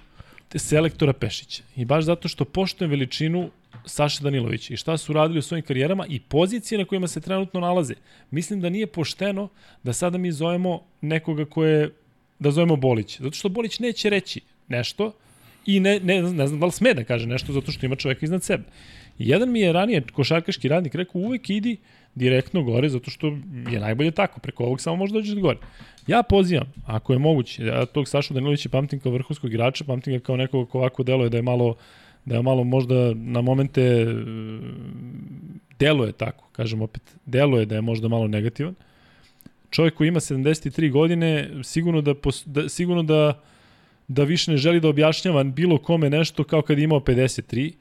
selektora 0.58 1.12
Pešića 1.12 1.62
i 1.76 1.84
baš 1.84 2.04
zato 2.04 2.28
što 2.28 2.44
poštujem 2.44 2.90
veličinu 2.90 3.50
Saša 3.86 4.22
Danilovića 4.22 4.74
i 4.74 4.76
šta 4.76 4.96
su 4.96 5.12
radili 5.12 5.38
u 5.38 5.42
svojim 5.42 5.64
karijerama 5.64 6.06
i 6.06 6.20
pozicije 6.20 6.78
na 6.78 6.84
kojima 6.84 7.08
se 7.08 7.20
trenutno 7.20 7.60
nalaze. 7.60 7.94
Mislim 8.30 8.60
da 8.60 8.68
nije 8.68 8.86
pošteno 8.86 9.48
da 9.82 9.92
sada 9.92 10.18
mi 10.18 10.32
zovemo 10.32 10.82
nekoga 11.00 11.44
ko 11.44 11.64
je, 11.64 11.90
da 12.38 12.50
zovemo 12.50 12.76
Bolić. 12.76 13.20
Zato 13.20 13.36
što 13.36 13.48
Bolić 13.48 13.78
neće 13.78 14.10
reći 14.10 14.40
nešto 14.68 15.12
i 15.66 15.80
ne, 15.80 16.00
ne, 16.00 16.22
ne 16.22 16.46
znam 16.46 16.60
da 16.60 16.66
li 16.66 16.72
sme 16.72 16.94
da 16.94 17.04
kaže 17.04 17.26
nešto 17.26 17.52
zato 17.52 17.72
što 17.72 17.86
ima 17.86 17.96
čoveka 17.96 18.26
iznad 18.26 18.42
sebe. 18.42 18.64
Jedan 19.24 19.52
mi 19.52 19.60
je 19.60 19.72
ranije 19.72 20.02
košarkaški 20.12 20.68
radnik 20.68 20.94
rekao 20.94 21.20
uvek 21.20 21.50
idi 21.50 21.76
direktno 22.14 22.62
gore 22.62 22.88
zato 22.88 23.10
što 23.10 23.26
je 23.70 23.80
najbolje 23.80 24.10
tako, 24.10 24.40
preko 24.40 24.64
ovog 24.64 24.80
samo 24.80 24.96
može 24.96 25.12
dođeš 25.12 25.34
do 25.34 25.40
gore. 25.40 25.58
Ja 26.06 26.22
pozivam, 26.22 26.72
ako 26.86 27.12
je 27.12 27.18
moguće, 27.18 27.64
ja 27.64 27.86
tog 27.86 28.08
Sašu 28.08 28.34
Danilovića 28.34 28.68
pamtim 28.68 29.00
kao 29.00 29.12
vrhunskog 29.12 29.50
igrača, 29.50 29.84
pamtim 29.84 30.12
ga 30.12 30.20
kao 30.20 30.36
nekog 30.36 30.68
ko 30.68 30.78
ovako 30.78 31.02
deluje 31.02 31.28
da 31.28 31.36
je 31.36 31.42
malo 31.42 31.76
da 32.24 32.36
je 32.36 32.42
malo 32.42 32.64
možda 32.64 33.14
na 33.14 33.40
momente 33.40 33.82
e, 33.82 34.06
deluje 35.78 36.12
tako, 36.12 36.48
kažem 36.52 36.82
opet, 36.82 37.02
deluje 37.26 37.66
da 37.66 37.74
je 37.74 37.80
možda 37.80 38.08
malo 38.08 38.28
negativan. 38.28 38.74
Čovjek 39.70 39.94
koji 39.94 40.08
ima 40.08 40.20
73 40.20 40.90
godine, 40.90 41.50
sigurno 41.62 42.00
da, 42.00 42.14
da 42.46 42.68
sigurno 42.68 43.02
da 43.02 43.40
da 44.08 44.24
više 44.24 44.50
ne 44.50 44.56
želi 44.56 44.80
da 44.80 44.88
objašnjava 44.88 45.44
bilo 45.44 45.78
kome 45.78 46.10
nešto 46.10 46.44
kao 46.44 46.62
kad 46.62 46.78
je 46.78 46.84
imao 46.84 47.00
53 47.00 47.72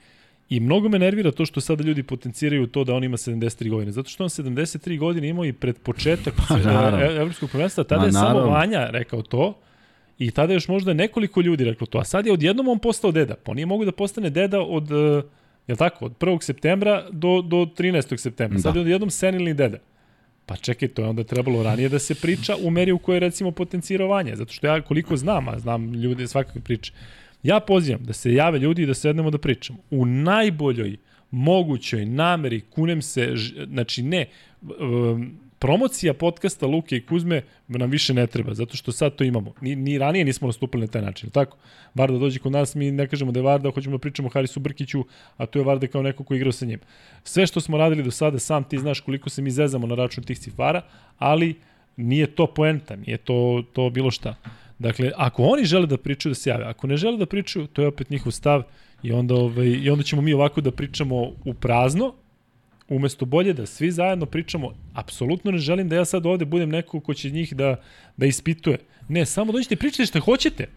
I 0.50 0.60
mnogo 0.60 0.89
me 0.89 1.00
nervira 1.00 1.32
to 1.32 1.45
što 1.45 1.62
sada 1.62 1.84
ljudi 1.84 2.04
potenciraju 2.04 2.68
to 2.68 2.84
da 2.84 2.93
on 2.93 3.04
ima 3.04 3.18
73 3.18 3.70
godine. 3.70 3.91
Zato 3.91 4.10
što 4.10 4.24
on 4.24 4.30
73 4.30 5.00
godine 5.00 5.28
imao 5.30 5.45
i 5.45 5.54
pred 5.54 5.78
početak 5.78 6.34
Pa, 6.47 6.58
e- 7.02 7.16
evropskog 7.16 7.50
prvenstva. 7.50 7.84
Tada 7.84 8.02
Ma, 8.02 8.06
je 8.06 8.12
samo. 8.12 8.39
Vanja 8.39 8.89
rekao 8.89 9.22
to. 9.22 9.58
I 10.20 10.32
tada 10.32 10.54
je 10.54 10.56
još 10.56 10.68
možda 10.68 10.93
nekoliko 10.93 11.41
ljudi 11.41 11.64
reklo 11.64 11.88
to. 11.88 11.97
A 11.97 12.04
sad 12.04 12.26
je 12.26 12.34
odjednom 12.34 12.68
on 12.68 12.80
postao 12.80 13.12
deda. 13.12 13.36
Pa 13.43 13.52
on 13.52 13.56
nije 13.56 13.66
mogu 13.66 13.86
da 13.86 13.91
postane 13.91 14.30
deda 14.30 14.62
od, 14.62 14.91
uh, 14.91 15.24
je 15.68 15.76
tako, 15.76 16.06
od 16.06 16.18
1. 16.20 16.41
septembra 16.41 17.06
do, 17.12 17.41
do 17.41 17.58
13. 17.58 18.18
septembra. 18.18 18.60
Sad 18.60 18.74
Da. 18.74 18.80
je 18.80 18.82
odjednom 18.82 19.10
senilni 19.10 19.54
deda. 19.54 19.78
Pa 20.45 20.56
čekaj, 20.56 20.88
to 20.88 21.02
je 21.02 21.08
onda 21.08 21.24
trebalo 21.24 21.64
ranije 21.64 21.89
da 21.89 22.00
se 22.00 22.16
priča 22.16 22.56
u 22.64 22.70
meri 22.70 22.91
u 22.91 22.97
kojoj 22.97 23.20
recimo 23.20 23.52
potencirovanje. 23.52 24.36
Zato 24.36 24.54
što 24.54 24.68
ja 24.68 24.82
koliko 24.82 25.18
znam, 25.18 25.47
a 25.47 25.60
znam 25.60 25.93
ljude 25.93 26.28
svakakve 26.28 26.62
priče, 26.62 26.93
ja 27.44 27.60
pozivam 27.60 28.04
da 28.04 28.14
se 28.14 28.34
jave 28.34 28.60
ljudi 28.60 28.84
i 28.84 28.86
da 28.86 28.94
sednemo 28.94 29.30
da 29.32 29.38
pričamo. 29.38 29.80
U 29.92 30.06
najboljoj 30.06 30.98
mogućoj 31.32 32.06
nameri, 32.06 32.62
kunem 32.62 33.02
se, 33.02 33.34
znači 33.68 34.04
ne, 34.04 34.26
promocija 35.60 36.14
podcasta 36.14 36.68
Luke 36.68 36.98
i 36.98 37.06
Kuzme 37.06 37.42
nam 37.68 37.90
više 37.90 38.14
ne 38.14 38.28
treba, 38.28 38.54
zato 38.54 38.78
što 38.78 38.92
sad 38.92 39.16
to 39.16 39.24
imamo. 39.24 39.54
Ni, 39.62 39.76
ni 39.76 39.98
ranije 39.98 40.26
nismo 40.26 40.48
nastupili 40.48 40.82
na 40.82 40.88
taj 40.88 41.02
način, 41.02 41.30
tako? 41.30 41.58
Varda 41.96 42.18
dođe 42.18 42.40
kod 42.40 42.52
nas, 42.52 42.76
mi 42.76 42.92
ne 42.92 43.08
kažemo 43.08 43.32
da 43.32 43.40
je 43.40 43.44
Varda, 43.44 43.72
hoćemo 43.72 43.98
da 43.98 44.02
pričamo 44.02 44.28
o 44.28 44.32
Harisu 44.32 44.60
Brkiću, 44.60 45.04
a 45.38 45.46
to 45.46 45.60
je 45.60 45.66
Varda 45.66 45.88
kao 45.88 46.02
neko 46.02 46.24
ko 46.24 46.34
igrao 46.36 46.52
sa 46.52 46.66
njim. 46.66 46.80
Sve 47.24 47.48
što 47.48 47.62
smo 47.62 47.78
radili 47.78 48.04
do 48.04 48.12
sada, 48.12 48.40
sam 48.40 48.64
ti 48.64 48.78
znaš 48.78 49.00
koliko 49.00 49.30
se 49.30 49.42
mi 49.42 49.52
zezamo 49.52 49.88
na 49.88 49.96
račun 49.96 50.24
tih 50.24 50.40
cifara, 50.40 50.82
ali 51.18 51.56
nije 51.98 52.28
to 52.28 52.48
poenta, 52.48 52.96
nije 52.96 53.18
to, 53.18 53.64
to 53.74 53.90
bilo 53.90 54.12
šta. 54.12 54.36
Dakle, 54.80 55.12
ako 55.16 55.44
oni 55.44 55.66
žele 55.66 55.88
da 55.88 55.98
pričaju, 55.98 56.32
da 56.32 56.36
se 56.36 56.50
jave. 56.50 56.66
Ako 56.66 56.88
ne 56.88 56.98
žele 56.98 57.18
da 57.18 57.26
pričaju, 57.26 57.68
to 57.68 57.82
je 57.82 57.88
opet 57.88 58.10
njihov 58.10 58.32
stav 58.32 58.64
i 59.04 59.12
onda, 59.12 59.36
ovaj, 59.36 59.68
i 59.68 59.90
onda 59.90 60.04
ćemo 60.04 60.22
mi 60.22 60.34
ovako 60.34 60.62
da 60.62 60.72
pričamo 60.72 61.16
u 61.46 61.54
prazno, 61.54 62.14
umesto 62.90 63.26
bolje 63.26 63.54
da 63.54 63.66
svi 63.66 63.92
zajedno 63.92 64.26
pričamo, 64.26 64.74
apsolutno 64.94 65.52
ne 65.52 65.58
želim 65.58 65.90
da 65.90 65.96
ja 65.96 66.06
sad 66.06 66.26
ovde 66.26 66.46
budem 66.46 66.70
neko 66.70 67.00
ko 67.00 67.14
će 67.14 67.30
njih 67.30 67.56
da, 67.56 67.76
da 68.18 68.26
ispituje. 68.26 68.78
Ne, 69.08 69.26
samo 69.26 69.52
dođite 69.52 69.74
i 69.74 69.78
pričajte 69.78 70.06
što 70.06 70.20
hoćete. 70.20 70.68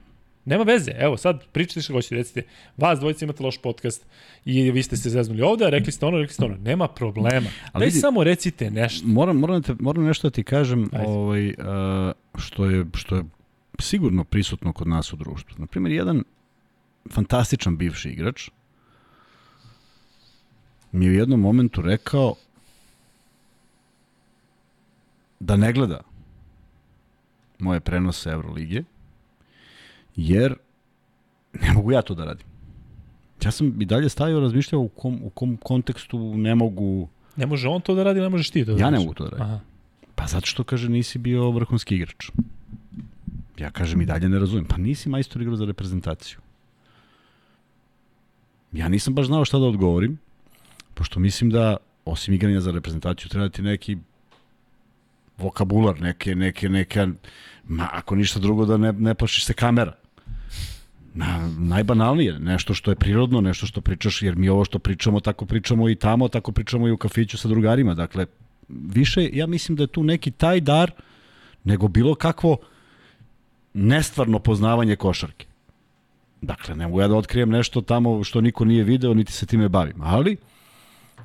Nema 0.45 0.65
veze, 0.65 0.93
evo 0.99 1.17
sad 1.17 1.45
pričajte 1.53 1.81
što 1.83 1.93
hoćete, 1.93 2.15
recite, 2.15 2.43
vas 2.77 2.99
dvojice 2.99 3.25
imate 3.25 3.43
loš 3.43 3.59
podcast 3.59 4.07
i 4.45 4.71
vi 4.71 4.83
ste 4.83 4.97
se 4.97 5.11
zeznuli 5.11 5.43
ovde, 5.43 5.71
rekli 5.71 5.93
ste 5.93 6.07
ono, 6.07 6.19
rekli 6.19 6.35
ste 6.35 6.45
ono, 6.45 6.57
nema 6.57 6.89
problema. 6.89 7.51
Ali 7.73 7.83
Daj 7.83 7.87
vidi, 7.87 7.99
samo 7.99 8.25
recite 8.25 8.71
nešto. 8.71 9.07
Moram, 9.07 9.37
moram, 9.37 9.61
da 9.61 9.67
te, 9.67 9.83
moram 9.83 10.05
nešto 10.05 10.29
da 10.29 10.35
ti 10.35 10.43
kažem, 10.43 10.91
ovaj, 11.07 11.49
uh, 11.49 11.55
što, 12.39 12.65
je, 12.65 12.85
što 12.95 13.17
je 13.17 13.23
sigurno 13.79 14.25
prisutno 14.25 14.73
kod 14.73 14.89
nas 14.89 15.12
u 15.12 15.16
društvu. 15.16 15.57
Naprimjer, 15.59 15.93
jedan 15.93 16.25
fantastičan 17.11 17.77
bivši 17.77 18.09
igrač 18.09 18.51
mi 20.93 21.05
je 21.05 21.11
u 21.11 21.14
jednom 21.14 21.41
momentu 21.41 21.83
rekao 21.83 22.35
da 25.41 25.57
ne 25.57 25.73
gleda 25.73 26.01
moje 27.59 27.81
prenose 27.81 28.31
Euroligije, 28.31 28.85
jer 30.16 30.55
ne 31.53 31.73
mogu 31.73 31.93
ja 31.93 32.03
to 32.03 32.14
da 32.14 32.25
radim. 32.25 32.47
Ja 33.45 33.51
sam 33.51 33.83
i 33.83 33.85
dalje 33.85 34.09
stavio 34.09 34.41
razmišljao 34.41 34.81
u 34.81 34.89
kom, 34.89 35.20
u 35.23 35.31
kom 35.31 35.57
kontekstu 35.57 36.37
ne 36.37 36.55
mogu... 36.55 37.09
Ne 37.37 37.47
može 37.47 37.68
on 37.68 37.81
to 37.81 37.95
da 37.95 38.03
radi, 38.03 38.20
ne 38.20 38.29
možeš 38.29 38.51
ti 38.51 38.64
to 38.64 38.75
da 38.75 38.81
Ja 38.81 38.91
ne 38.91 38.99
mogu 38.99 39.14
to 39.14 39.25
da 39.25 39.31
radim. 39.31 39.47
Aha. 39.47 39.61
Pa 40.14 40.27
zato 40.27 40.47
što, 40.47 40.64
kaže, 40.64 40.89
nisi 40.89 41.18
bio 41.18 41.51
vrhunski 41.51 41.95
igrač. 41.95 42.31
Ja 43.59 43.71
kažem 43.71 44.01
i 44.01 44.07
dalje 44.07 44.29
ne 44.29 44.39
razumem. 44.39 44.65
Pa 44.65 44.77
nisi 44.77 45.09
majstor 45.09 45.43
igrao 45.43 45.57
za 45.57 45.65
reprezentaciju. 45.65 46.39
Ja 48.73 48.89
nisam 48.89 49.15
baš 49.15 49.27
znao 49.27 49.45
šta 49.45 49.59
da 49.59 49.65
odgovorim, 49.65 50.19
pošto 50.95 51.21
mislim 51.21 51.51
da, 51.51 51.77
osim 52.05 52.35
igranja 52.35 52.61
za 52.61 52.71
reprezentaciju, 52.71 53.29
treba 53.29 53.49
ti 53.49 53.63
neki 53.63 53.97
vokabular, 55.39 56.01
neke, 56.01 56.35
neke, 56.35 56.69
neke, 56.69 57.07
ma, 57.69 57.89
ako 57.93 58.17
ništa 58.17 58.41
drugo 58.41 58.67
da 58.67 58.77
ne, 58.77 58.93
ne 58.93 59.15
plašiš 59.15 59.45
se 59.47 59.55
kamera. 59.55 59.93
Na, 61.15 61.51
najbanalnije, 61.59 62.39
nešto 62.39 62.75
što 62.75 62.91
je 62.91 62.97
prirodno, 62.97 63.41
nešto 63.41 63.67
što 63.67 63.81
pričaš, 63.81 64.23
jer 64.23 64.37
mi 64.37 64.49
ovo 64.49 64.65
što 64.65 64.79
pričamo, 64.79 65.21
tako 65.21 65.47
pričamo 65.47 65.89
i 65.89 65.95
tamo, 65.95 66.29
tako 66.29 66.53
pričamo 66.53 66.89
i 66.89 66.93
u 66.93 66.97
kafiću 66.97 67.39
sa 67.39 67.49
drugarima. 67.49 67.95
Dakle, 67.95 68.27
više, 68.69 69.31
ja 69.33 69.47
mislim 69.47 69.77
da 69.77 69.83
je 69.83 69.87
tu 69.87 70.05
neki 70.05 70.31
taj 70.31 70.61
dar, 70.61 70.91
nego 71.65 71.89
bilo 71.89 72.15
kakvo 72.15 72.57
nestvarno 73.75 74.39
poznavanje 74.39 74.97
košarke. 74.97 75.47
Dakle, 76.41 76.75
ne 76.75 76.87
mogu 76.87 77.01
ja 77.01 77.09
da 77.09 77.16
otkrijem 77.16 77.51
nešto 77.51 77.81
tamo 77.81 78.25
što 78.25 78.41
niko 78.41 78.64
nije 78.64 78.85
video, 78.85 79.14
niti 79.14 79.33
se 79.33 79.47
time 79.47 79.68
bavim. 79.68 80.03
Ali, 80.03 80.37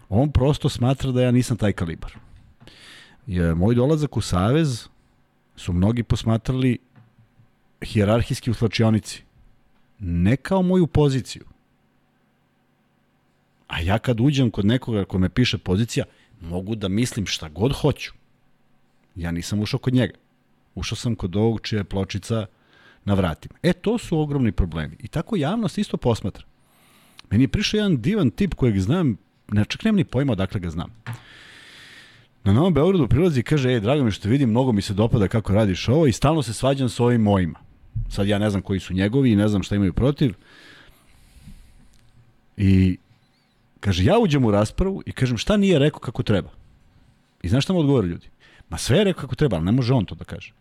on 0.09 0.31
prosto 0.31 0.69
smatra 0.69 1.11
da 1.11 1.21
ja 1.21 1.31
nisam 1.31 1.57
taj 1.57 1.73
kalibar. 1.73 2.11
Je, 3.27 3.55
moj 3.55 3.75
dolazak 3.75 4.17
u 4.17 4.21
Savez 4.21 4.87
su 5.55 5.73
mnogi 5.73 6.03
posmatrali 6.03 6.77
hijerarhijski 7.85 8.51
u. 8.51 9.23
Ne 9.99 10.35
kao 10.37 10.61
moju 10.61 10.87
poziciju. 10.87 11.43
A 13.67 13.81
ja 13.81 13.99
kad 13.99 14.19
uđem 14.19 14.51
kod 14.51 14.65
nekoga 14.65 15.05
ko 15.05 15.17
me 15.17 15.29
piše 15.29 15.57
pozicija, 15.57 16.05
mogu 16.41 16.75
da 16.75 16.87
mislim 16.87 17.25
šta 17.25 17.49
god 17.49 17.73
hoću. 17.73 18.11
Ja 19.15 19.31
nisam 19.31 19.59
ušao 19.59 19.79
kod 19.79 19.93
njega. 19.93 20.13
Ušao 20.77 20.95
sam 20.95 21.15
kod 21.15 21.35
ovog 21.35 21.61
čija 21.61 21.79
je 21.79 21.83
pločica 21.83 22.45
na 23.05 23.13
vratima. 23.13 23.55
E, 23.63 23.73
to 23.73 23.97
su 23.97 24.19
ogromni 24.19 24.51
problemi. 24.51 24.95
I 24.99 25.07
tako 25.07 25.35
javnost 25.35 25.77
isto 25.77 25.97
posmatra. 25.97 26.43
Meni 27.29 27.43
je 27.43 27.47
prišao 27.47 27.77
jedan 27.77 28.01
divan 28.01 28.29
tip 28.29 28.53
kojeg 28.53 28.79
znam, 28.79 29.17
ne 29.47 29.65
čak 29.65 29.83
nemam 29.83 29.97
ni 29.97 30.03
pojma 30.03 30.31
odakle 30.31 30.59
ga 30.59 30.69
znam. 30.69 30.93
Na 32.43 32.53
Novom 32.53 32.73
Beogradu 32.73 33.07
prilazi 33.07 33.39
i 33.39 33.43
kaže, 33.43 33.69
ej, 33.69 33.79
drago 33.79 34.03
mi 34.03 34.11
što 34.11 34.29
vidim, 34.29 34.49
mnogo 34.49 34.71
mi 34.71 34.81
se 34.81 34.93
dopada 34.93 35.27
kako 35.27 35.53
radiš 35.53 35.87
ovo 35.87 36.07
i 36.07 36.11
stalno 36.11 36.43
se 36.43 36.53
svađam 36.53 36.89
s 36.89 36.99
ovim 36.99 37.21
mojima. 37.21 37.59
Sad 38.09 38.27
ja 38.27 38.39
ne 38.39 38.49
znam 38.49 38.61
koji 38.61 38.79
su 38.79 38.93
njegovi 38.93 39.31
i 39.31 39.35
ne 39.35 39.47
znam 39.47 39.63
šta 39.63 39.75
imaju 39.75 39.93
protiv. 39.93 40.33
I 42.57 42.97
kaže, 43.79 44.03
ja 44.03 44.19
uđem 44.19 44.45
u 44.45 44.51
raspravu 44.51 45.03
i 45.05 45.11
kažem 45.11 45.37
šta 45.37 45.57
nije 45.57 45.79
rekao 45.79 45.99
kako 45.99 46.23
treba. 46.23 46.49
I 47.41 47.49
znaš 47.49 47.63
šta 47.63 47.73
mu 47.73 47.79
odgovore 47.79 48.07
ljudi? 48.07 48.29
Ma 48.69 48.77
sve 48.77 48.97
je 48.97 49.03
rekao 49.03 49.21
kako 49.21 49.35
treba, 49.35 49.57
ali 49.57 49.65
ne 49.65 49.71
može 49.71 49.93
on 49.93 50.05
to 50.05 50.15
da 50.15 50.23
kaže. 50.23 50.53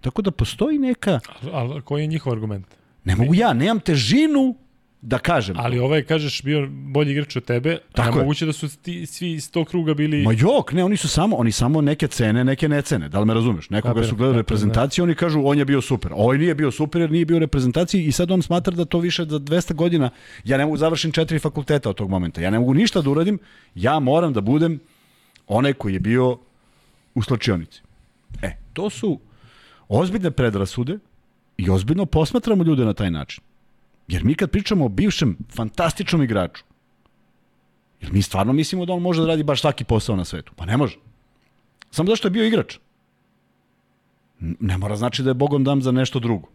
Tako 0.00 0.22
da 0.22 0.30
postoji 0.30 0.78
neka... 0.78 1.20
Ali 1.52 1.78
a 1.78 1.80
koji 1.80 2.02
je 2.02 2.06
njihov 2.06 2.32
argument? 2.32 2.66
Ne 3.04 3.16
mogu 3.16 3.34
ja, 3.34 3.52
nemam 3.52 3.80
težinu 3.80 4.54
da 5.02 5.18
kažem. 5.18 5.56
Ali 5.58 5.76
to. 5.76 5.84
ovaj, 5.84 6.02
kažeš, 6.02 6.42
bio 6.42 6.68
bolji 6.70 7.12
igrač 7.12 7.36
od 7.36 7.44
tebe, 7.44 7.78
Tako 7.92 8.18
a 8.18 8.22
moguće 8.22 8.46
da 8.46 8.52
su 8.52 8.68
ti, 8.82 9.06
svi 9.06 9.32
iz 9.32 9.50
tog 9.50 9.68
kruga 9.68 9.94
bili... 9.94 10.22
Ma 10.22 10.32
jok, 10.32 10.72
ne, 10.72 10.84
oni 10.84 10.96
su 10.96 11.08
samo, 11.08 11.36
oni 11.36 11.52
samo 11.52 11.80
neke 11.80 12.08
cene, 12.08 12.44
neke 12.44 12.68
ne 12.68 12.82
cene, 12.82 13.08
da 13.08 13.20
li 13.20 13.26
me 13.26 13.34
razumeš? 13.34 13.70
Nekoga 13.70 14.04
su 14.04 14.16
gledali 14.16 14.36
reprezentaciju, 14.36 15.04
oni 15.04 15.14
kažu 15.14 15.42
on 15.44 15.58
je 15.58 15.64
bio 15.64 15.80
super. 15.80 16.12
Ovaj 16.14 16.38
nije 16.38 16.54
bio 16.54 16.70
super 16.70 17.00
jer 17.00 17.10
nije 17.10 17.24
bio 17.24 17.38
reprezentaciji 17.38 18.04
i 18.04 18.12
sad 18.12 18.30
on 18.30 18.42
smatra 18.42 18.74
da 18.74 18.84
to 18.84 18.98
više 18.98 19.24
za 19.24 19.38
200 19.38 19.72
godina, 19.74 20.10
ja 20.44 20.58
ne 20.58 20.64
mogu 20.64 20.76
da 20.76 20.80
završim 20.80 21.12
četiri 21.12 21.38
fakulteta 21.38 21.90
od 21.90 21.96
tog 21.96 22.10
momenta, 22.10 22.40
ja 22.40 22.50
ne 22.50 22.58
mogu 22.58 22.74
ništa 22.74 23.02
da 23.02 23.10
uradim, 23.10 23.38
ja 23.74 23.98
moram 23.98 24.32
da 24.32 24.40
budem 24.40 24.80
onaj 25.46 25.72
koji 25.72 25.94
je 25.94 26.00
bio 26.00 26.38
u 27.14 27.22
slačionici. 27.22 27.80
E, 28.42 28.56
to 28.72 28.90
su 28.90 29.20
ozbiljne 29.90 30.30
predrasude 30.30 30.98
i 31.56 31.70
ozbiljno 31.70 32.06
posmatramo 32.06 32.64
ljude 32.64 32.84
na 32.84 32.94
taj 32.94 33.10
način. 33.10 33.42
Jer 34.08 34.24
mi 34.24 34.34
kad 34.34 34.50
pričamo 34.50 34.84
o 34.84 34.88
bivšem 34.88 35.36
fantastičnom 35.54 36.22
igraču, 36.22 36.64
jer 38.00 38.12
mi 38.12 38.22
stvarno 38.22 38.52
mislimo 38.52 38.86
da 38.86 38.92
on 38.92 39.02
može 39.02 39.20
da 39.20 39.26
radi 39.26 39.42
baš 39.42 39.60
svaki 39.60 39.84
posao 39.84 40.16
na 40.16 40.24
svetu? 40.24 40.52
Pa 40.56 40.64
ne 40.64 40.76
može. 40.76 40.96
Samo 41.90 42.08
zašto 42.08 42.28
je 42.28 42.30
bio 42.30 42.46
igrač. 42.46 42.78
Ne 44.40 44.78
mora 44.78 44.96
znači 44.96 45.22
da 45.22 45.30
je 45.30 45.34
Bogom 45.34 45.64
dam 45.64 45.82
za 45.82 45.92
nešto 45.92 46.18
drugo. 46.18 46.48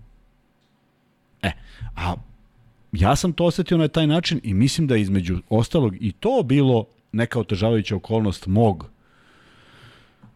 E, 1.42 1.52
a 1.96 2.16
ja 2.92 3.16
sam 3.16 3.34
to 3.34 3.46
osetio 3.46 3.78
na 3.78 3.88
taj 3.88 4.08
način 4.08 4.40
i 4.44 4.54
mislim 4.54 4.88
da 4.88 4.96
je 4.96 5.02
između 5.02 5.38
ostalog 5.50 5.96
i 6.00 6.12
to 6.12 6.44
bilo 6.46 6.86
neka 7.12 7.40
otežavajuća 7.40 7.96
okolnost 7.96 8.48
mog 8.48 8.90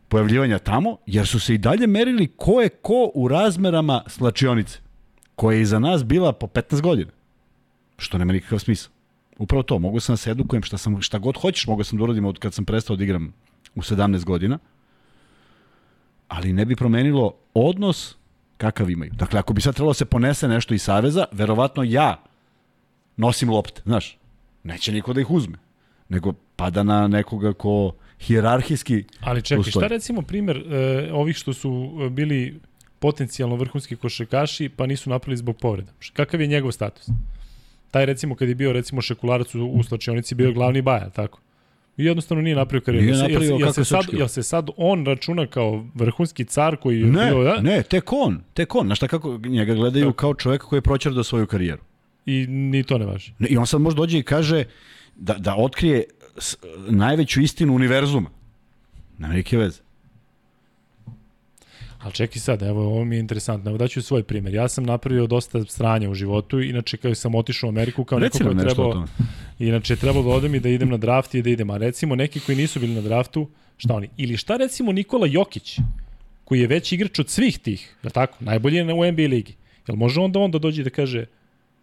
pojavljivanja 0.09 0.59
tamo, 0.59 0.97
jer 1.05 1.27
su 1.27 1.39
se 1.39 1.53
i 1.53 1.57
dalje 1.57 1.87
merili 1.87 2.27
ko 2.37 2.61
je 2.61 2.69
ko 2.69 3.11
u 3.13 3.27
razmerama 3.27 4.03
slačionice, 4.07 4.79
koja 5.35 5.55
je 5.55 5.61
iza 5.61 5.79
nas 5.79 6.03
bila 6.03 6.33
po 6.33 6.47
15 6.47 6.81
godina. 6.81 7.11
Što 7.97 8.17
nema 8.17 8.33
nikakav 8.33 8.59
smisla. 8.59 8.91
Upravo 9.37 9.63
to, 9.63 9.79
mogu 9.79 9.99
sam 9.99 10.13
da 10.13 10.17
se 10.17 10.31
edukujem 10.31 10.63
šta, 10.63 10.77
sam, 10.77 11.01
šta 11.01 11.17
god 11.17 11.37
hoćeš, 11.37 11.67
mogu 11.67 11.83
sam 11.83 11.97
da 11.97 12.03
uradim 12.03 12.25
od 12.25 12.39
kad 12.39 12.53
sam 12.53 12.65
prestao 12.65 12.95
da 12.95 13.03
igram 13.03 13.33
u 13.75 13.81
17 13.81 14.23
godina, 14.23 14.59
ali 16.27 16.53
ne 16.53 16.65
bi 16.65 16.75
promenilo 16.75 17.33
odnos 17.53 18.15
kakav 18.57 18.89
imaju. 18.89 19.11
Dakle, 19.15 19.39
ako 19.39 19.53
bi 19.53 19.61
sad 19.61 19.75
trebalo 19.75 19.89
da 19.89 19.93
se 19.93 20.05
ponese 20.05 20.47
nešto 20.47 20.73
iz 20.73 20.81
Saveza, 20.81 21.25
verovatno 21.31 21.83
ja 21.83 22.23
nosim 23.17 23.49
lopte, 23.49 23.81
znaš, 23.85 24.17
neće 24.63 24.91
niko 24.91 25.13
da 25.13 25.21
ih 25.21 25.31
uzme, 25.31 25.57
nego 26.09 26.33
pada 26.55 26.83
na 26.83 27.07
nekoga 27.07 27.53
ko 27.53 27.93
hijerarhijski 28.19 29.03
Ali 29.19 29.41
čekaj, 29.41 29.59
ustoji. 29.59 29.71
šta 29.71 29.87
recimo 29.87 30.21
primer 30.21 30.57
e, 30.57 31.09
ovih 31.13 31.35
što 31.35 31.53
su 31.53 31.99
e, 32.05 32.09
bili 32.09 32.59
potencijalno 32.99 33.55
vrhunski 33.55 33.95
košarkaši 33.95 34.69
pa 34.69 34.85
nisu 34.85 35.09
napravili 35.09 35.37
zbog 35.37 35.57
povreda? 35.57 35.91
Kakav 36.13 36.41
je 36.41 36.47
njegov 36.47 36.71
status? 36.71 37.09
Taj 37.91 38.05
recimo 38.05 38.35
kad 38.35 38.49
je 38.49 38.55
bio 38.55 38.73
recimo 38.73 39.01
šekularac 39.01 39.55
u, 39.55 39.65
u 39.65 39.83
slačionici 39.83 40.35
bio 40.35 40.51
glavni 40.51 40.81
baja, 40.81 41.09
tako? 41.09 41.39
I 41.97 42.05
jednostavno 42.05 42.41
nije 42.41 42.55
napravio 42.55 42.85
karijeru. 42.85 43.05
Nije 43.05 43.17
napravio 43.17 43.49
jel, 43.49 43.59
jel, 43.59 43.73
se 43.73 43.85
sad, 43.85 44.05
jel 44.11 44.27
se 44.27 44.43
sad 44.43 44.69
on 44.77 45.05
računa 45.05 45.47
kao 45.47 45.85
vrhunski 45.95 46.45
car 46.45 46.77
koji 46.77 46.99
je 46.99 47.05
ne, 47.05 47.25
bio... 47.25 47.43
Da? 47.43 47.61
Ne, 47.61 47.83
tek 47.83 48.13
on, 48.13 48.41
tek 48.53 48.75
on. 48.75 48.85
Znaš 48.85 48.97
šta 48.97 49.07
kako 49.07 49.39
njega 49.45 49.73
gledaju 49.73 50.05
tako. 50.05 50.17
kao 50.17 50.33
čoveka 50.33 50.65
koji 50.65 50.77
je 50.77 50.81
proćer 50.81 51.13
do 51.13 51.23
svoju 51.23 51.47
karijeru. 51.47 51.81
I 52.25 52.47
ni 52.47 52.83
to 52.83 52.97
ne 52.97 53.05
važi. 53.05 53.33
I 53.49 53.57
on 53.57 53.67
sad 53.67 53.81
može 53.81 53.95
dođe 53.95 54.19
i 54.19 54.23
kaže 54.23 54.63
da, 55.15 55.33
da 55.33 55.55
otkrije 55.55 56.03
najveću 56.87 57.41
istinu 57.41 57.75
univerzuma. 57.75 58.29
Nema 59.17 59.33
neke 59.33 59.57
veze. 59.57 59.81
Ali 61.99 62.13
čekaj 62.13 62.39
sad, 62.39 62.61
evo, 62.61 62.81
ovo 62.81 63.05
mi 63.05 63.15
je 63.15 63.19
interesantno. 63.19 63.69
Evo 63.69 63.77
daću 63.77 64.01
svoj 64.01 64.23
primjer. 64.23 64.53
Ja 64.53 64.67
sam 64.67 64.83
napravio 64.83 65.27
dosta 65.27 65.65
stranja 65.65 66.09
u 66.09 66.13
životu, 66.13 66.61
inače 66.61 66.97
kada 66.97 67.15
sam 67.15 67.35
otišao 67.35 67.67
u 67.67 67.71
Ameriku 67.71 68.03
kao 68.03 68.19
neko 68.19 68.37
ko 68.37 68.49
je 68.49 68.57
trebao... 68.57 69.05
Inače, 69.59 69.95
trebalo 69.95 70.23
da 70.23 70.29
odem 70.29 70.55
i 70.55 70.59
da 70.59 70.69
idem 70.69 70.89
na 70.89 70.97
draft 70.97 71.35
i 71.35 71.41
da 71.41 71.49
idem. 71.49 71.69
A 71.69 71.77
recimo, 71.77 72.15
neki 72.15 72.39
koji 72.39 72.55
nisu 72.55 72.79
bili 72.79 72.93
na 72.93 73.01
draftu, 73.01 73.49
šta 73.77 73.93
oni? 73.95 74.09
Ili 74.17 74.37
šta 74.37 74.57
recimo 74.57 74.91
Nikola 74.91 75.27
Jokić, 75.27 75.79
koji 76.45 76.61
je 76.61 76.67
već 76.67 76.91
igrač 76.91 77.19
od 77.19 77.29
svih 77.29 77.59
tih, 77.59 77.95
je 78.03 78.09
tako? 78.09 78.37
Najbolji 78.39 78.77
je 78.77 78.93
u 78.93 79.11
NBA 79.11 79.27
ligi. 79.27 79.55
Jel 79.87 79.97
može 79.97 80.21
onda 80.21 80.39
on 80.39 80.51
da 80.51 80.59
dođe 80.59 80.83
da 80.83 80.89
kaže 80.89 81.25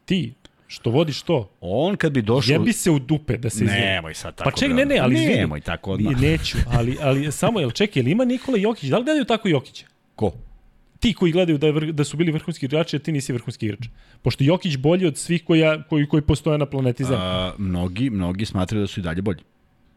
ti, 0.05 0.33
Što 0.69 0.91
vodiš 0.91 1.23
to? 1.23 1.51
On 1.61 1.97
kad 1.97 2.12
bi 2.12 2.23
došao... 2.23 2.53
Jebi 2.53 2.73
se 2.73 2.91
u 2.91 2.99
dupe 2.99 3.37
da 3.37 3.51
se 3.51 3.64
izvini. 3.64 3.81
Nemoj 3.81 4.14
sad 4.14 4.35
tako. 4.35 4.51
Pa 4.51 4.57
ček, 4.57 4.73
ne, 4.73 4.87
ne, 4.87 4.99
ali 4.99 5.14
izvini. 5.14 5.35
Nemoj 5.35 5.61
tako 5.61 5.93
odmah. 5.93 6.21
Neću, 6.21 6.59
ali, 6.69 6.97
ali 7.03 7.33
samo, 7.33 7.61
jel 7.61 7.71
čekaj, 7.71 8.01
jel 8.01 8.09
ima 8.09 8.25
Nikola 8.25 8.59
Jokić? 8.59 8.91
Da 8.91 8.99
li 8.99 9.05
gledaju 9.05 9.25
tako 9.25 9.49
Jokića? 9.49 9.87
Ko? 10.14 10.33
ti 11.01 11.14
koji 11.14 11.33
gledaju 11.33 11.59
da, 11.59 11.67
je 11.67 11.93
da 11.93 12.05
su 12.05 12.17
bili 12.17 12.33
vrhunski 12.33 12.67
igrači, 12.67 12.97
a 12.97 12.99
ti 12.99 13.12
nisi 13.12 13.33
vrhunski 13.33 13.67
igrač. 13.67 13.89
Pošto 14.23 14.45
Jokić 14.45 14.77
bolji 14.77 15.07
od 15.07 15.17
svih 15.17 15.45
koja, 15.45 15.83
koji, 15.83 16.09
koji 16.09 16.23
postoje 16.23 16.59
na 16.59 16.67
planeti 16.67 17.05
Zemlji. 17.05 17.21
A, 17.23 17.53
mnogi, 17.59 18.11
mnogi 18.11 18.47
smatraju 18.47 18.83
da 18.83 18.87
su 18.87 19.01
i 19.01 19.03
dalje 19.03 19.23
bolji. 19.23 19.43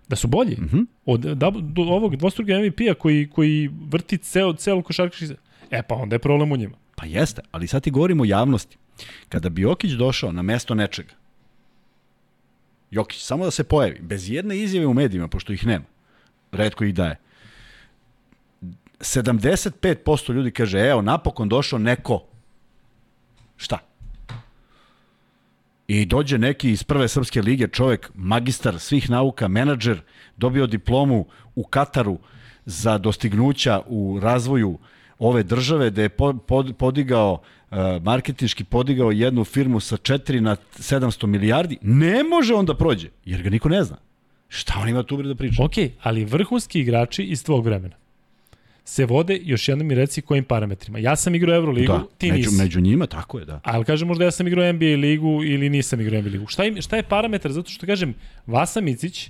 Da 0.07 0.15
su 0.15 0.27
bolji? 0.27 0.55
Mm 0.55 0.69
-hmm. 0.71 0.85
Od 1.05 1.19
da, 1.19 1.51
do 1.51 1.81
ovog 1.81 2.15
dvostruga 2.15 2.59
MVP-a 2.59 2.93
koji, 2.93 3.29
koji 3.29 3.69
vrti 3.89 4.17
ceo, 4.17 4.53
celo 4.53 4.81
košarkaški... 4.81 5.25
E 5.71 5.81
pa 5.83 5.95
onda 5.95 6.15
je 6.15 6.19
problem 6.19 6.51
u 6.51 6.57
njima. 6.57 6.75
Pa 6.95 7.05
jeste, 7.05 7.41
ali 7.51 7.67
sad 7.67 7.83
ti 7.83 7.91
govorimo 7.91 8.23
o 8.23 8.25
javnosti. 8.25 8.77
Kada 9.29 9.49
bi 9.49 9.61
Jokić 9.61 9.91
došao 9.91 10.31
na 10.31 10.41
mesto 10.41 10.75
nečega, 10.75 11.13
Jokić, 12.91 13.21
samo 13.21 13.45
da 13.45 13.51
se 13.51 13.63
pojavi, 13.63 13.99
bez 14.01 14.29
jedne 14.29 14.57
izjave 14.57 14.87
u 14.87 14.93
medijima, 14.93 15.27
pošto 15.27 15.53
ih 15.53 15.65
nema, 15.65 15.85
redko 16.51 16.83
ih 16.83 16.93
daje, 16.93 17.15
75% 18.99 20.33
ljudi 20.33 20.51
kaže, 20.51 20.79
evo, 20.79 21.01
napokon 21.01 21.49
došao 21.49 21.79
neko. 21.79 22.23
Šta? 23.57 23.79
I 25.87 26.05
dođe 26.05 26.37
neki 26.37 26.71
iz 26.71 26.83
prve 26.83 27.07
srpske 27.07 27.41
lige, 27.41 27.67
čovek, 27.67 28.11
magistar 28.15 28.79
svih 28.79 29.09
nauka, 29.09 29.47
menadžer, 29.47 30.01
dobio 30.37 30.67
diplomu 30.67 31.25
u 31.55 31.63
Kataru 31.63 32.19
za 32.65 32.97
dostignuća 32.97 33.81
u 33.87 34.19
razvoju 34.21 34.79
ove 35.19 35.43
države, 35.43 35.89
da 35.89 36.01
je 36.01 36.09
podigao, 36.77 37.41
marketinški 38.03 38.63
podigao 38.63 39.11
jednu 39.11 39.43
firmu 39.43 39.79
sa 39.79 39.97
4 39.97 40.39
na 40.39 40.55
700 40.55 41.25
milijardi, 41.25 41.77
ne 41.81 42.23
može 42.23 42.53
on 42.53 42.65
da 42.65 42.73
prođe, 42.73 43.09
jer 43.25 43.41
ga 43.41 43.49
niko 43.49 43.69
ne 43.69 43.83
zna. 43.83 43.97
Šta 44.47 44.73
on 44.81 44.89
ima 44.89 45.03
tu 45.03 45.21
da 45.21 45.35
priča? 45.35 45.63
Ok, 45.63 45.73
ali 46.01 46.25
vrhunski 46.25 46.79
igrači 46.79 47.23
iz 47.23 47.43
tvog 47.43 47.65
vremena 47.65 47.95
se 48.89 49.05
vode, 49.05 49.39
još 49.43 49.67
jednom 49.67 49.87
mi 49.87 49.95
reci 49.95 50.21
kojim 50.21 50.43
parametrima. 50.43 50.99
Ja 50.99 51.15
sam 51.15 51.35
igrao 51.35 51.55
Euroligu, 51.55 51.93
da, 51.93 52.03
ti 52.17 52.31
među, 52.31 52.49
nisi. 52.49 52.61
Među 52.61 52.81
njima, 52.81 53.05
tako 53.05 53.39
je, 53.39 53.45
da. 53.45 53.59
Ali 53.63 53.85
kažem 53.85 54.07
možda 54.07 54.23
ja 54.23 54.31
sam 54.31 54.47
igrao 54.47 54.73
NBA 54.73 54.85
ligu 54.85 55.43
ili 55.43 55.69
nisam 55.69 56.01
igrao 56.01 56.21
NBA 56.21 56.29
ligu. 56.29 56.47
Šta, 56.47 56.65
im, 56.65 56.81
šta 56.81 56.95
je 56.95 57.03
parametar? 57.03 57.51
Zato 57.51 57.69
što 57.69 57.85
kažem, 57.85 58.13
Vasa 58.47 58.81
Micić 58.81 59.29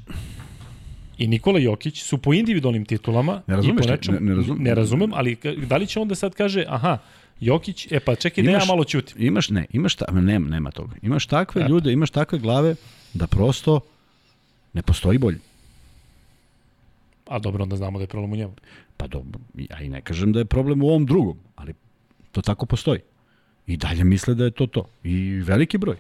i 1.17 1.27
Nikola 1.27 1.59
Jokić 1.59 2.03
su 2.03 2.17
po 2.17 2.33
individualnim 2.33 2.85
titulama 2.85 3.41
ne 3.47 3.55
razumeš, 3.55 3.85
i 3.85 3.87
po 3.87 3.91
nečem, 3.91 4.13
ne, 4.13 4.21
ne, 4.21 4.35
razum, 4.35 4.57
ne 4.59 4.75
razumem, 4.75 5.13
ali 5.13 5.37
da 5.67 5.77
li 5.77 5.87
će 5.87 5.99
onda 5.99 6.15
sad 6.15 6.35
kaže, 6.35 6.65
aha, 6.67 6.97
Jokić, 7.39 7.87
e 7.91 7.99
pa 7.99 8.15
čekaj, 8.15 8.43
imaš, 8.43 8.53
ne 8.53 8.59
ja 8.59 8.65
malo 8.65 8.83
ćutim. 8.83 9.15
Imaš, 9.19 9.49
ne, 9.49 9.65
imaš, 9.71 9.95
ta, 9.95 10.05
nema, 10.11 10.49
nema 10.49 10.71
toga. 10.71 10.95
Imaš 11.01 11.25
takve 11.25 11.61
Eto. 11.61 11.69
ljude, 11.69 11.91
imaš 11.91 12.09
takve 12.09 12.39
glave 12.39 12.75
da 13.13 13.27
prosto 13.27 13.79
ne 14.73 14.81
postoji 14.81 15.17
bolji. 15.17 15.39
A 17.27 17.39
dobro, 17.39 17.63
onda 17.63 17.75
znamo 17.75 17.99
da 17.99 18.03
je 18.03 18.07
problem 18.07 18.31
u 18.31 18.35
njemu. 18.35 18.53
Pa 18.97 19.07
dobro, 19.07 19.39
ja 19.55 19.81
i 19.81 19.89
ne 19.89 20.01
kažem 20.01 20.33
da 20.33 20.39
je 20.39 20.45
problem 20.45 20.83
u 20.83 20.87
ovom 20.87 21.05
drugom, 21.05 21.37
ali 21.55 21.73
to 22.31 22.41
tako 22.41 22.65
postoji. 22.65 22.99
I 23.67 23.77
dalje 23.77 24.03
misle 24.03 24.35
da 24.35 24.43
je 24.43 24.51
to 24.51 24.67
to. 24.67 24.85
I 25.03 25.41
veliki 25.45 25.77
broj. 25.77 25.97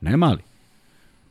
Ne 0.00 0.16
mali. 0.16 0.42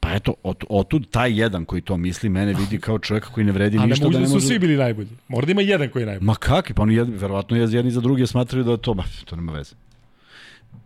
Pa 0.03 0.13
eto, 0.13 0.33
od, 0.43 0.63
otud 0.69 1.09
taj 1.09 1.39
jedan 1.39 1.65
koji 1.65 1.81
to 1.81 1.97
misli, 1.97 2.29
mene 2.29 2.53
vidi 2.53 2.79
kao 2.79 2.99
čovjeka 2.99 3.29
koji 3.29 3.45
ne 3.45 3.51
vredi 3.51 3.77
A 3.77 3.85
ništa. 3.85 4.05
A 4.05 4.09
ne 4.09 4.13
da 4.13 4.19
ne 4.19 4.27
su 4.27 4.39
svi 4.39 4.59
bili 4.59 4.77
najbolji. 4.77 5.09
Možda 5.27 5.51
ima 5.51 5.61
jedan 5.61 5.89
koji 5.89 6.01
je 6.03 6.07
najbolji. 6.07 6.25
Ma 6.25 6.35
kakvi, 6.35 6.75
pa 6.75 6.81
oni 6.81 6.95
jed, 6.95 7.09
verovatno 7.09 7.57
jedni 7.57 7.91
za 7.91 8.01
druge 8.01 8.27
smatraju 8.27 8.63
da 8.63 8.77
to, 8.77 8.93
ba, 8.93 9.03
to 9.25 9.35
nema 9.35 9.51
veze. 9.51 9.75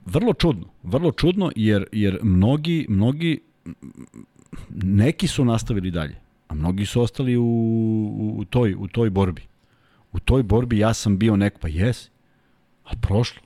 Vrlo 0.06 0.34
čudno, 0.34 0.66
vrlo 0.84 1.12
čudno 1.12 1.52
jer, 1.56 1.86
jer 1.92 2.20
mnogi, 2.24 2.86
mnogi, 2.90 3.40
neki 4.70 5.28
su 5.28 5.46
nastavili 5.46 5.92
dalje, 5.92 6.16
a 6.48 6.56
mnogi 6.56 6.86
su 6.86 7.02
ostali 7.02 7.38
u, 7.38 7.44
u, 7.44 8.34
u, 8.38 8.46
toj, 8.46 8.76
u 8.80 8.88
toj 8.88 9.10
borbi 9.10 9.42
u 10.18 10.20
toj 10.20 10.44
borbi 10.44 10.78
ja 10.78 10.94
sam 10.94 11.18
bio 11.18 11.36
neko, 11.36 11.60
pa 11.60 11.68
jes, 11.68 12.10
ali 12.84 12.98
prošlo. 13.02 13.42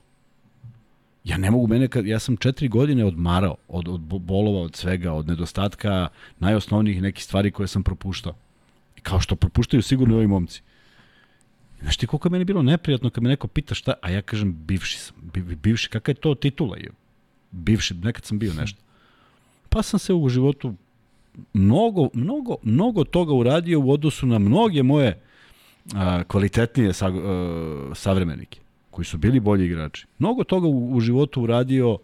Ja 1.24 1.36
ne 1.36 1.50
mogu 1.50 1.66
mene, 1.66 1.88
kad, 1.88 2.06
ja 2.06 2.18
sam 2.18 2.36
četiri 2.36 2.68
godine 2.68 3.04
odmarao 3.04 3.56
od, 3.68 3.88
od 3.88 4.00
bolova, 4.00 4.60
od 4.60 4.76
svega, 4.76 5.12
od 5.12 5.28
nedostatka 5.28 6.08
najosnovnijih 6.38 7.02
nekih 7.02 7.24
stvari 7.24 7.50
koje 7.50 7.68
sam 7.68 7.82
propuštao. 7.82 8.34
Kao 9.02 9.20
što 9.20 9.36
propuštaju 9.36 9.82
sigurno 9.82 10.14
i 10.14 10.16
ovi 10.16 10.26
momci. 10.26 10.62
Znaš 11.82 11.96
ti 11.96 12.06
koliko 12.06 12.28
je 12.28 12.30
meni 12.30 12.44
bilo 12.44 12.62
neprijatno 12.62 13.10
kad 13.10 13.22
me 13.22 13.28
neko 13.28 13.48
pita 13.48 13.74
šta, 13.74 13.94
a 14.02 14.10
ja 14.10 14.22
kažem 14.22 14.52
bivši 14.66 14.98
sam, 14.98 15.16
bivši, 15.62 15.88
kakva 15.88 16.10
je 16.10 16.14
to 16.14 16.34
titula? 16.34 16.76
Je? 16.76 16.90
Bivši, 17.50 17.94
nekad 17.94 18.24
sam 18.24 18.38
bio 18.38 18.54
nešto. 18.54 18.78
Pa 19.68 19.82
sam 19.82 19.98
se 19.98 20.14
u 20.14 20.28
životu 20.28 20.74
mnogo, 21.52 22.08
mnogo, 22.14 22.56
mnogo 22.62 23.04
toga 23.04 23.32
uradio 23.32 23.80
u 23.80 23.90
odnosu 23.90 24.26
na 24.26 24.38
mnoge 24.38 24.82
moje 24.82 25.20
a, 25.94 26.24
kvalitetnije 26.24 26.92
sa, 26.92 27.06
a, 27.06 27.90
savremenike, 27.94 28.60
koji 28.92 29.04
su 29.04 29.18
bili 29.18 29.40
bolji 29.40 29.66
igrači. 29.66 30.06
Mnogo 30.18 30.44
toga 30.44 30.66
u, 30.68 30.94
u 30.94 31.00
životu 31.00 31.42
uradio 31.42 31.98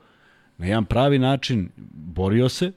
na 0.58 0.66
jedan 0.66 0.84
pravi 0.84 1.18
način, 1.18 1.68
borio 1.92 2.48
se, 2.48 2.72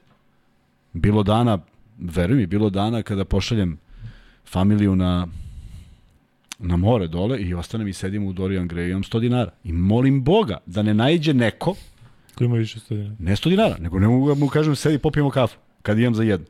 bilo 0.92 1.22
dana, 1.22 1.58
veruj 1.98 2.36
mi, 2.36 2.46
bilo 2.46 2.70
dana 2.70 3.02
kada 3.02 3.24
pošaljem 3.24 3.78
familiju 4.44 4.96
na 4.96 5.26
na 6.58 6.76
more 6.76 7.08
dole 7.08 7.40
i 7.40 7.54
ostanem 7.54 7.88
i 7.88 7.92
sedim 7.92 8.26
u 8.26 8.32
Dorian 8.32 8.68
Gray 8.68 8.86
i 8.86 8.90
imam 8.90 9.02
100 9.02 9.20
dinara. 9.20 9.50
I 9.64 9.72
molim 9.72 10.24
Boga 10.24 10.58
da 10.66 10.82
ne 10.82 10.94
najđe 10.94 11.34
neko 11.34 11.74
Ko 12.34 12.44
ima 12.44 12.56
više 12.56 12.78
100 12.78 12.88
dinara? 12.88 13.14
Ne 13.18 13.32
100 13.32 13.48
dinara, 13.48 13.76
nego 13.78 13.98
ne 13.98 14.08
mogu 14.08 14.28
da 14.28 14.34
mu 14.34 14.48
kažem 14.48 14.76
sedi 14.76 14.98
popijemo 14.98 15.30
kafu 15.30 15.58
kad 15.82 15.98
imam 15.98 16.14
za 16.14 16.22
jedno. 16.22 16.46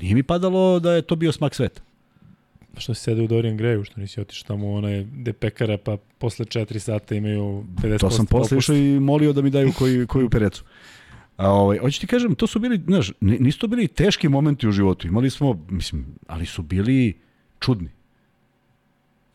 I 0.00 0.02
nije 0.02 0.14
mi 0.14 0.22
padalo 0.22 0.80
da 0.80 0.92
je 0.92 1.02
to 1.02 1.16
bio 1.16 1.32
smak 1.32 1.54
sveta. 1.54 1.82
Što 2.78 2.94
si 2.94 3.02
sede 3.02 3.22
u 3.22 3.26
Dorian 3.26 3.58
Grayu, 3.58 3.84
što 3.84 4.00
nisi 4.00 4.20
otišao 4.20 4.46
tamo 4.46 4.66
u 4.66 4.74
onaj 4.74 5.04
de 5.04 5.32
pekara, 5.32 5.78
pa 5.78 5.96
posle 6.18 6.44
4 6.44 6.78
sata 6.78 7.14
imaju 7.14 7.64
50% 7.82 7.98
To 7.98 8.10
sam 8.10 8.26
posle 8.26 8.58
išao 8.58 8.76
i 8.76 9.00
molio 9.00 9.32
da 9.32 9.42
mi 9.42 9.50
daju 9.50 9.72
koju, 9.78 10.06
koju 10.06 10.30
perecu. 10.30 10.64
A 11.36 11.50
ovaj, 11.50 11.78
hoću 11.78 12.00
ti 12.00 12.06
kažem, 12.06 12.34
to 12.34 12.46
su 12.46 12.58
bili, 12.58 12.80
znaš, 12.86 13.12
nisu 13.20 13.58
to 13.58 13.66
bili 13.66 13.88
teški 13.88 14.28
momenti 14.28 14.68
u 14.68 14.72
životu. 14.72 15.06
Imali 15.06 15.30
smo, 15.30 15.64
mislim, 15.68 16.06
ali 16.26 16.46
su 16.46 16.62
bili 16.62 17.20
čudni. 17.60 17.90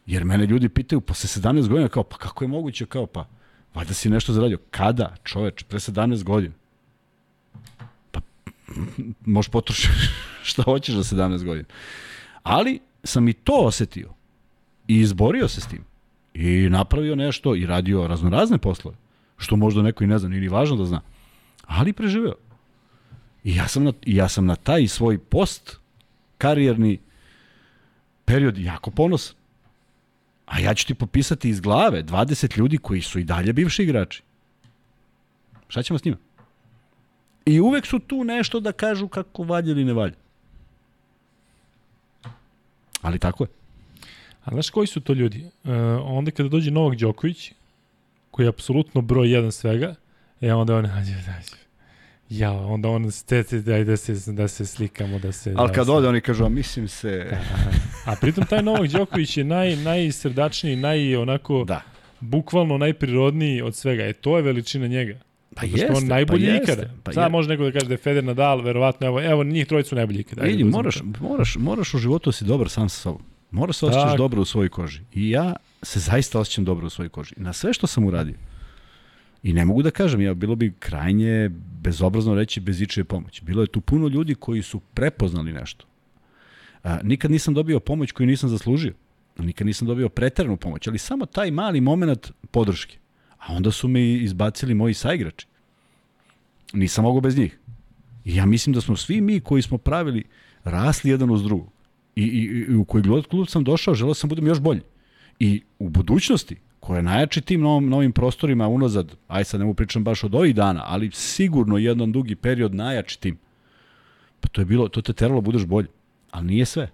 Jer 0.05 0.25
mene 0.25 0.45
ljudi 0.45 0.69
pitaju 0.69 1.01
posle 1.01 1.41
17 1.41 1.67
godina 1.67 1.89
kao, 1.89 2.03
pa 2.03 2.17
kako 2.17 2.43
je 2.43 2.47
moguće, 2.47 2.85
kao, 2.85 3.05
pa, 3.05 3.27
valjda 3.73 3.93
si 3.93 4.09
nešto 4.09 4.33
zaradio. 4.33 4.57
Kada, 4.71 5.15
čoveč, 5.23 5.63
pre 5.63 5.79
17 5.79 6.23
godina? 6.23 6.53
Pa, 8.11 8.21
možeš 9.25 9.51
potrošiti 9.51 9.93
šta 10.49 10.63
hoćeš 10.63 10.95
za 10.95 11.15
17 11.15 11.45
godina. 11.45 11.67
Ali, 12.43 12.79
sam 13.03 13.27
i 13.27 13.33
to 13.33 13.53
osetio. 13.53 14.13
I 14.87 14.99
izborio 14.99 15.47
se 15.47 15.61
s 15.61 15.67
tim. 15.67 15.83
I 16.33 16.69
napravio 16.69 17.15
nešto 17.15 17.55
i 17.55 17.65
radio 17.65 18.07
raznorazne 18.07 18.57
poslove. 18.57 18.97
Što 19.37 19.55
možda 19.55 19.81
neko 19.81 20.03
i 20.03 20.07
ne 20.07 20.19
zna, 20.19 20.29
nije 20.29 20.41
ni 20.41 20.47
važno 20.47 20.75
da 20.75 20.85
zna. 20.85 21.01
Ali 21.65 21.93
preživeo. 21.93 22.35
I 23.43 23.55
ja 23.55 23.67
sam 23.67 23.83
na, 23.83 23.93
ja 24.05 24.29
sam 24.29 24.45
na 24.45 24.55
taj 24.55 24.87
svoj 24.87 25.17
post 25.17 25.77
karijerni 26.37 26.99
period 28.25 28.57
jako 28.57 28.91
ponosan. 28.91 29.35
A 30.45 30.59
ja 30.59 30.73
ću 30.73 30.87
ti 30.87 30.93
popisati 30.93 31.49
iz 31.49 31.59
glave 31.59 32.03
20 32.03 32.57
ljudi 32.57 32.77
koji 32.77 33.01
su 33.01 33.19
i 33.19 33.23
dalje 33.23 33.53
bivši 33.53 33.83
igrači. 33.83 34.23
Šta 35.67 35.83
ćemo 35.83 35.99
s 35.99 36.05
njima? 36.05 36.17
I 37.45 37.59
uvek 37.59 37.85
su 37.85 37.99
tu 37.99 38.23
nešto 38.23 38.59
da 38.59 38.71
kažu 38.71 39.07
kako 39.07 39.43
valja 39.43 39.71
ili 39.71 39.85
ne 39.85 39.93
valja. 39.93 40.22
Ali 43.03 43.19
tako 43.19 43.43
je. 43.43 43.47
A 44.43 44.51
znaš 44.51 44.69
koji 44.69 44.87
su 44.87 45.01
to 45.01 45.13
ljudi? 45.13 45.45
Uh, 45.63 45.71
onda 46.03 46.31
kada 46.31 46.49
dođe 46.49 46.71
Novak 46.71 46.97
Đoković, 46.97 47.51
koji 48.31 48.45
je 48.45 48.49
apsolutno 48.49 49.01
broj 49.01 49.31
jedan 49.31 49.51
svega, 49.51 49.95
e 50.41 50.53
onda 50.53 50.75
on 50.75 50.85
hađe, 50.95 51.13
hađe. 51.13 51.63
Ja, 52.29 52.51
onda 52.51 52.89
on 52.89 53.11
stece 53.11 53.61
da, 53.61 53.83
da, 53.83 53.97
se, 53.97 54.31
da 54.31 54.47
se 54.47 54.65
slikamo, 54.65 55.19
da 55.19 55.31
se... 55.31 55.53
Ali 55.57 55.67
da 55.67 55.73
kad 55.73 55.85
se... 55.85 55.91
ode, 55.91 56.07
oni 56.07 56.21
kažu, 56.21 56.45
a 56.45 56.49
mislim 56.49 56.87
se... 56.87 57.27
Da, 57.29 57.39
a 58.11 58.15
pritom 58.21 58.45
taj 58.45 58.63
Novak 58.63 58.87
Đoković 58.87 59.37
je 59.37 59.43
naj, 59.43 59.75
najsrdačniji, 59.75 60.75
naj 60.75 61.15
onako... 61.15 61.63
Da. 61.63 61.81
Bukvalno 62.19 62.77
najprirodniji 62.77 63.61
od 63.61 63.75
svega. 63.75 64.03
E, 64.03 64.13
to 64.13 64.37
je 64.37 64.43
veličina 64.43 64.87
njega. 64.87 65.19
Pa 65.55 65.65
jeste, 65.65 65.93
on 65.95 66.07
najbolji 66.07 66.47
pa 66.47 66.55
ikada. 66.55 66.89
Pa 67.03 67.13
Sada 67.13 67.29
može 67.29 67.49
neko 67.49 67.63
da 67.63 67.71
kaže 67.71 67.85
da 67.85 67.93
je 67.93 67.97
Feder 67.97 68.23
Nadal, 68.23 68.61
verovatno, 68.61 69.07
evo, 69.07 69.21
evo 69.21 69.43
njih 69.43 69.67
trojicu 69.67 69.95
najbolji 69.95 70.19
ikada. 70.19 70.41
Vidi, 70.41 70.63
moraš, 70.63 71.01
moraš, 71.19 71.55
moraš 71.55 71.93
u 71.93 71.97
životu 71.97 72.29
da 72.29 72.31
si 72.31 72.45
dobar 72.45 72.69
sam 72.69 72.89
sa 72.89 72.97
sobom. 72.97 73.21
Moraš 73.51 73.77
se 73.77 73.85
osjećaš 73.85 74.17
dobro 74.17 74.41
u 74.41 74.45
svojoj 74.45 74.69
koži. 74.69 75.01
I 75.13 75.29
ja 75.29 75.55
se 75.81 75.99
zaista 75.99 76.39
osjećam 76.39 76.65
dobro 76.65 76.87
u 76.87 76.89
svojoj 76.89 77.09
koži. 77.09 77.33
Na 77.37 77.53
sve 77.53 77.73
što 77.73 77.87
sam 77.87 78.05
uradio. 78.05 78.35
I 79.43 79.53
ne 79.53 79.65
mogu 79.65 79.83
da 79.83 79.91
kažem, 79.91 80.21
ja 80.21 80.33
bilo 80.33 80.55
bi 80.55 80.73
krajnje 80.79 81.49
bezobrazno 81.81 82.35
reći 82.35 82.59
bez 82.59 82.81
ičije 82.81 83.03
pomoći. 83.03 83.45
Bilo 83.45 83.61
je 83.61 83.67
tu 83.67 83.81
puno 83.81 84.07
ljudi 84.07 84.35
koji 84.35 84.61
su 84.61 84.79
prepoznali 84.79 85.53
nešto. 85.53 85.85
A, 86.83 86.99
nikad 87.03 87.31
nisam 87.31 87.53
dobio 87.53 87.79
pomoć 87.79 88.11
koju 88.11 88.27
nisam 88.27 88.49
zaslužio. 88.49 88.93
Nikad 89.37 89.67
nisam 89.67 89.87
dobio 89.87 90.09
preteranu 90.09 90.57
pomoć, 90.57 90.87
ali 90.87 90.97
samo 90.97 91.25
taj 91.25 91.51
mali 91.51 91.81
moment 91.81 92.31
podrške. 92.51 92.97
A 93.47 93.53
onda 93.53 93.71
su 93.71 93.87
me 93.87 94.13
izbacili 94.13 94.73
moji 94.73 94.93
saigrači. 94.93 95.47
Nisam 96.73 97.03
mogao 97.03 97.21
bez 97.21 97.37
njih. 97.37 97.59
I 98.25 98.35
ja 98.35 98.45
mislim 98.45 98.73
da 98.73 98.81
smo 98.81 98.95
svi 98.95 99.21
mi 99.21 99.39
koji 99.39 99.61
smo 99.61 99.77
pravili 99.77 100.23
rasli 100.63 101.11
jedan 101.11 101.31
uz 101.31 101.43
drugog. 101.43 101.67
I, 102.15 102.23
i, 102.23 102.71
i 102.71 102.75
u 102.75 102.85
koji 102.85 103.03
god 103.03 103.27
klub 103.27 103.47
sam 103.47 103.63
došao, 103.63 103.95
želeo 103.95 104.13
sam 104.13 104.27
da 104.27 104.35
budem 104.35 104.47
još 104.47 104.59
bolji. 104.59 104.81
I 105.39 105.61
u 105.79 105.89
budućnosti, 105.89 106.55
koja 106.79 106.97
je 106.97 107.03
najjači 107.03 107.41
tim 107.41 107.61
novim, 107.61 107.89
novim 107.89 108.11
prostorima 108.11 108.67
unazad, 108.67 109.15
aj 109.27 109.43
sad 109.43 109.59
ne 109.59 109.65
mu 109.65 109.73
pričam 109.73 110.03
baš 110.03 110.23
od 110.23 110.35
ovih 110.35 110.55
dana, 110.55 110.83
ali 110.85 111.11
sigurno 111.13 111.77
jedan 111.77 112.11
dugi 112.11 112.35
period 112.35 112.75
najjači 112.75 113.19
tim. 113.19 113.37
Pa 114.39 114.47
to 114.47 114.61
je 114.61 114.65
bilo, 114.65 114.87
to 114.87 115.01
te 115.01 115.13
teralo 115.13 115.41
da 115.41 115.45
budeš 115.45 115.65
bolje. 115.65 115.87
Ali 116.31 116.45
nije 116.45 116.65
sve. 116.65 116.91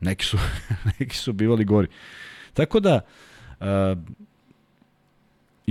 Neki 0.00 0.24
su, 0.24 0.38
neki 0.98 1.16
su 1.16 1.32
bivali 1.32 1.64
gori. 1.64 1.88
Tako 2.54 2.80
da, 2.80 3.00
uh, 3.60 3.66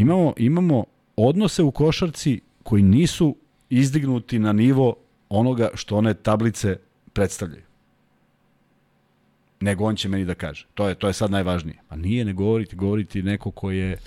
imamo, 0.01 0.33
imamo 0.37 0.85
odnose 1.15 1.63
u 1.63 1.71
košarci 1.71 2.41
koji 2.63 2.83
nisu 2.83 3.35
izdignuti 3.69 4.39
na 4.39 4.53
nivo 4.53 4.95
onoga 5.29 5.69
što 5.73 5.97
one 5.97 6.13
tablice 6.13 6.77
predstavljaju. 7.13 7.63
Nego 9.61 9.85
on 9.85 9.95
će 9.95 10.09
meni 10.09 10.25
da 10.25 10.35
kaže. 10.35 10.65
To 10.73 10.89
je, 10.89 10.95
to 10.95 11.07
je 11.07 11.13
sad 11.13 11.31
najvažnije. 11.31 11.77
A 11.89 11.95
nije 11.95 12.25
ne 12.25 12.33
govoriti, 12.33 12.75
govoriti 12.75 13.23
neko 13.23 13.51
ko 13.51 13.71
je... 13.71 13.97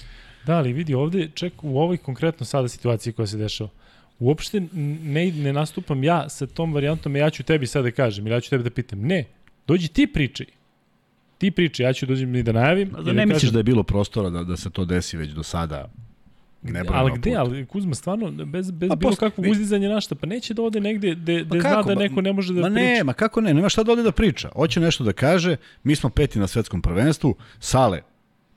Da, 0.47 0.57
ali 0.57 0.73
vidi 0.73 0.95
ovde, 0.95 1.29
ček, 1.35 1.53
u 1.63 1.79
ovoj 1.79 1.97
konkretno 1.97 2.47
sada 2.47 2.69
situaciji 2.69 3.13
koja 3.13 3.27
se 3.27 3.37
dešava, 3.37 3.71
uopšte 4.19 4.61
ne, 5.03 5.31
ne 5.31 5.53
nastupam 5.53 6.05
ja 6.05 6.29
sa 6.29 6.47
tom 6.47 6.75
varijantom, 6.75 7.17
ja 7.17 7.31
ću 7.31 7.43
tebi 7.43 7.67
sada 7.67 7.83
da 7.83 7.91
kažem, 7.91 8.27
ili 8.27 8.35
ja 8.35 8.41
ću 8.41 8.51
tebi 8.51 8.65
da 8.65 8.71
pitam. 8.71 9.01
Ne, 9.01 9.25
dođi 9.67 9.89
ti 9.89 10.07
pričaj. 10.07 10.47
Ti 11.43 11.51
pričaj, 11.51 11.87
ja 11.87 11.93
ću 11.93 12.07
dođem 12.07 12.35
i 12.35 12.43
da 12.43 12.53
najavim. 12.53 12.91
Da 12.91 12.99
ne 12.99 13.13
da 13.13 13.25
misliš 13.25 13.41
kažem, 13.41 13.53
da 13.53 13.59
je 13.59 13.63
bilo 13.63 13.83
prostora 13.83 14.31
da, 14.31 14.45
da 14.45 14.57
se 14.57 14.71
to 14.71 14.85
desi 14.85 15.17
već 15.17 15.31
do 15.31 15.43
sada 15.43 15.91
Ne 16.63 16.85
ali 16.89 17.13
gde, 17.17 17.35
ali 17.35 17.67
Kuzma, 17.67 17.95
stvarno, 17.95 18.31
bez, 18.31 18.71
bez 18.71 18.89
pa, 18.89 18.97
bilo 18.97 19.17
kakvog 19.17 19.47
uzdizanja 19.51 19.89
našta, 19.89 20.15
pa 20.15 20.27
neće 20.27 20.55
da 20.55 20.63
ode 20.63 20.81
negde 20.81 21.15
gde, 21.15 21.45
gde 21.45 21.59
pa 21.59 21.69
zna 21.69 21.83
da 21.83 21.95
neko 21.95 22.21
ne 22.21 22.33
može 22.33 22.55
da 22.55 22.61
ma 22.61 22.67
priča. 22.67 22.81
Ne, 22.81 23.05
ma 23.05 23.13
kako 23.13 23.41
ne, 23.41 23.55
nema 23.55 23.69
šta 23.69 23.83
da 23.83 23.93
ode 23.93 24.03
da 24.03 24.13
priča. 24.13 24.51
Hoće 24.55 24.81
nešto 24.81 25.05
da 25.05 25.13
kaže, 25.13 25.57
mi 25.85 25.97
smo 25.97 26.11
peti 26.11 26.39
na 26.39 26.47
svetskom 26.47 26.83
prvenstvu, 26.83 27.35
Sale 27.59 28.03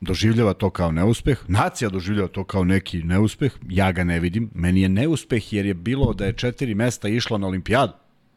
doživljava 0.02 0.54
to 0.54 0.70
kao 0.70 0.92
neuspeh, 0.92 1.40
nacija 1.48 1.90
doživljava 1.90 2.28
to 2.28 2.44
kao 2.44 2.64
neki 2.64 3.04
neuspeh, 3.04 3.52
ja 3.70 3.92
ga 3.92 4.04
ne 4.04 4.20
vidim, 4.20 4.50
meni 4.54 4.82
je 4.82 4.90
neuspeh 4.90 5.54
jer 5.54 5.66
je 5.66 5.74
bilo 5.74 6.14
da 6.14 6.26
je 6.26 6.34
četiri 6.34 6.76
mesta 6.76 7.08
išlo 7.08 7.38
na 7.38 7.48
olimpijadu, 7.48 7.94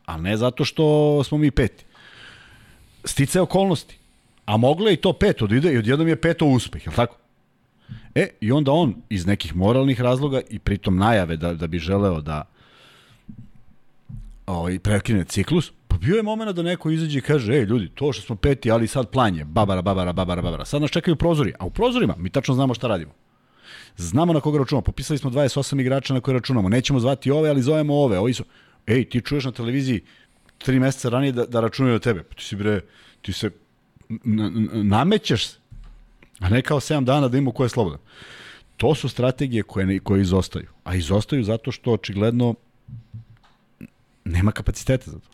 a 0.07 0.17
ne 0.17 0.37
zato 0.37 0.65
što 0.65 1.25
smo 1.25 1.39
mi 1.39 1.51
peti. 1.51 1.85
Stice 3.05 3.41
okolnosti. 3.41 3.98
A 4.49 4.57
moglo 4.57 4.89
je 4.89 4.95
i 4.95 4.97
to 4.97 5.13
peto 5.13 5.47
da 5.47 5.57
ide 5.57 5.73
i 5.73 5.79
odjednom 5.79 6.09
je 6.09 6.17
peto 6.21 6.47
uspeh, 6.47 6.87
je 6.87 6.93
tako? 6.93 7.17
E, 8.15 8.29
i 8.41 8.53
onda 8.53 8.73
on 8.73 8.95
iz 9.09 9.27
nekih 9.27 9.57
moralnih 9.57 10.01
razloga 10.01 10.41
i 10.51 10.59
pritom 10.59 10.97
najave 10.97 11.37
da, 11.37 11.53
da 11.55 11.67
bi 11.67 11.79
želeo 11.79 12.21
da 12.21 12.45
ovaj, 14.47 14.79
prekine 14.79 15.25
ciklus, 15.25 15.73
pa 15.89 15.97
bio 15.97 16.17
je 16.17 16.23
moment 16.23 16.57
da 16.57 16.63
neko 16.63 16.91
izađe 16.91 17.19
i 17.19 17.23
kaže, 17.23 17.53
ej 17.53 17.65
ljudi, 17.65 17.91
to 17.95 18.13
što 18.13 18.23
smo 18.23 18.37
peti, 18.37 18.71
ali 18.71 18.89
sad 18.89 19.11
planje, 19.11 19.45
babara, 19.45 19.83
babara, 19.83 20.13
babara, 20.13 20.43
babara. 20.43 20.65
Sad 20.65 20.83
nas 20.83 20.91
čekaju 20.91 21.17
prozori, 21.17 21.53
a 21.59 21.67
u 21.67 21.71
prozorima 21.71 22.15
mi 22.19 22.31
tačno 22.31 22.55
znamo 22.55 22.75
šta 22.75 22.89
radimo. 22.89 23.13
Znamo 23.97 24.33
na 24.33 24.41
koga 24.41 24.59
računamo, 24.59 24.83
popisali 24.83 25.19
smo 25.19 25.31
28 25.31 25.81
igrača 25.81 26.15
na 26.15 26.21
koje 26.21 26.35
računamo, 26.35 26.69
nećemo 26.69 27.01
zvati 27.01 27.31
ove, 27.31 27.51
ali 27.51 27.63
zovemo 27.63 27.95
ove, 27.95 28.19
ovi 28.19 28.35
su, 28.35 28.45
ej, 28.87 29.05
ti 29.09 29.21
čuješ 29.21 29.45
na 29.45 29.53
televiziji 29.53 30.05
tri 30.59 30.81
meseca 30.81 31.09
ranije 31.09 31.33
da, 31.33 31.47
da 31.47 31.61
računaju 31.61 31.95
od 31.95 32.03
tebe, 32.03 32.23
pa 32.23 32.35
ti 32.35 32.45
si 32.45 32.57
bre, 32.57 32.81
ti 33.23 33.33
se 33.33 33.51
namećeš 34.83 35.49
a 36.39 36.49
ne 36.49 36.63
kao 36.63 36.81
7 36.81 37.05
dana 37.05 37.29
da 37.29 37.39
ima 37.39 37.51
ko 37.51 37.63
je 37.63 37.69
slobodan. 37.69 37.99
To 38.77 38.95
su 38.95 39.09
strategije 39.09 39.63
koje, 39.63 40.01
koje 40.01 40.21
izostaju. 40.23 40.67
A 40.85 40.95
izostaju 40.95 41.45
zato 41.45 41.73
što 41.73 41.93
očigledno 41.93 42.55
nema 44.25 44.53
kapaciteta 44.53 45.11
za 45.11 45.19
to. 45.19 45.29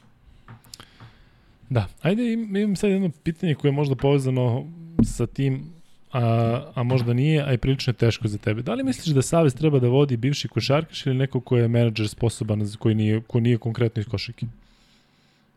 Da, 1.71 1.87
ajde 2.03 2.33
imam 2.33 2.77
sad 2.77 2.91
jedno 2.91 3.11
pitanje 3.23 3.55
koje 3.55 3.69
je 3.69 3.73
možda 3.73 3.95
povezano 3.95 4.65
sa 5.05 5.27
tim, 5.27 5.65
a, 6.13 6.73
a 6.75 6.83
možda 6.83 7.13
nije, 7.13 7.43
a 7.43 7.53
i 7.53 7.59
prilično 7.59 7.91
je 7.91 7.95
teško 7.95 8.29
za 8.29 8.39
tebe. 8.39 8.63
Da 8.63 8.75
li 8.75 8.85
misliš 8.85 9.15
da 9.15 9.23
Savez 9.23 9.55
treba 9.55 9.79
da 9.79 9.89
vodi 9.89 10.17
bivši 10.17 10.49
košarkaš 10.49 11.07
ili 11.07 11.15
neko 11.17 11.41
ko 11.41 11.57
je 11.57 11.69
menadžer 11.69 12.09
sposoban, 12.09 12.71
koji 12.79 12.95
nije, 12.95 13.21
ko 13.21 13.41
nije 13.41 13.59
konkretno 13.59 14.01
iz 14.01 14.07
košarke? 14.07 14.47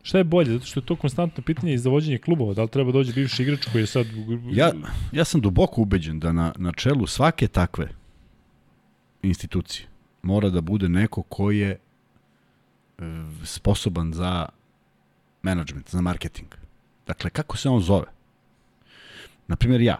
Šta 0.07 0.17
je 0.17 0.23
bolje? 0.23 0.51
Zato 0.51 0.65
što 0.65 0.79
je 0.79 0.85
to 0.85 0.95
konstantno 0.95 1.43
pitanje 1.43 1.73
i 1.73 1.77
za 1.77 1.89
vođenje 1.89 2.17
klubova. 2.17 2.53
Da 2.53 2.61
li 2.61 2.69
treba 2.69 2.91
dođe 2.91 3.13
bivši 3.13 3.43
igrač 3.43 3.65
koji 3.71 3.81
je 3.81 3.87
sad... 3.87 4.05
Ja, 4.51 4.71
ja 5.11 5.25
sam 5.25 5.41
duboko 5.41 5.81
ubeđen 5.81 6.19
da 6.19 6.31
na, 6.31 6.53
na 6.57 6.71
čelu 6.71 7.07
svake 7.07 7.47
takve 7.47 7.89
institucije 9.21 9.87
mora 10.21 10.49
da 10.49 10.61
bude 10.61 10.89
neko 10.89 11.21
ko 11.21 11.51
je 11.51 11.69
e, 11.71 11.79
sposoban 13.43 14.13
za 14.13 14.45
management, 15.41 15.89
za 15.89 16.01
marketing. 16.01 16.55
Dakle, 17.07 17.29
kako 17.29 17.57
se 17.57 17.69
on 17.69 17.81
zove? 17.81 18.07
Naprimjer, 19.47 19.81
ja, 19.81 19.97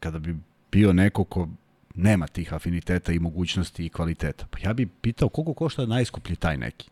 kada 0.00 0.18
bi 0.18 0.36
bio 0.72 0.92
neko 0.92 1.24
ko 1.24 1.48
nema 1.94 2.26
tih 2.26 2.54
afiniteta 2.54 3.12
i 3.12 3.18
mogućnosti 3.18 3.86
i 3.86 3.88
kvaliteta, 3.88 4.46
pa 4.50 4.58
ja 4.64 4.72
bi 4.72 4.86
pitao 4.86 5.28
koliko 5.28 5.54
košta 5.54 5.86
najskuplji 5.86 6.36
taj 6.36 6.56
neki. 6.56 6.90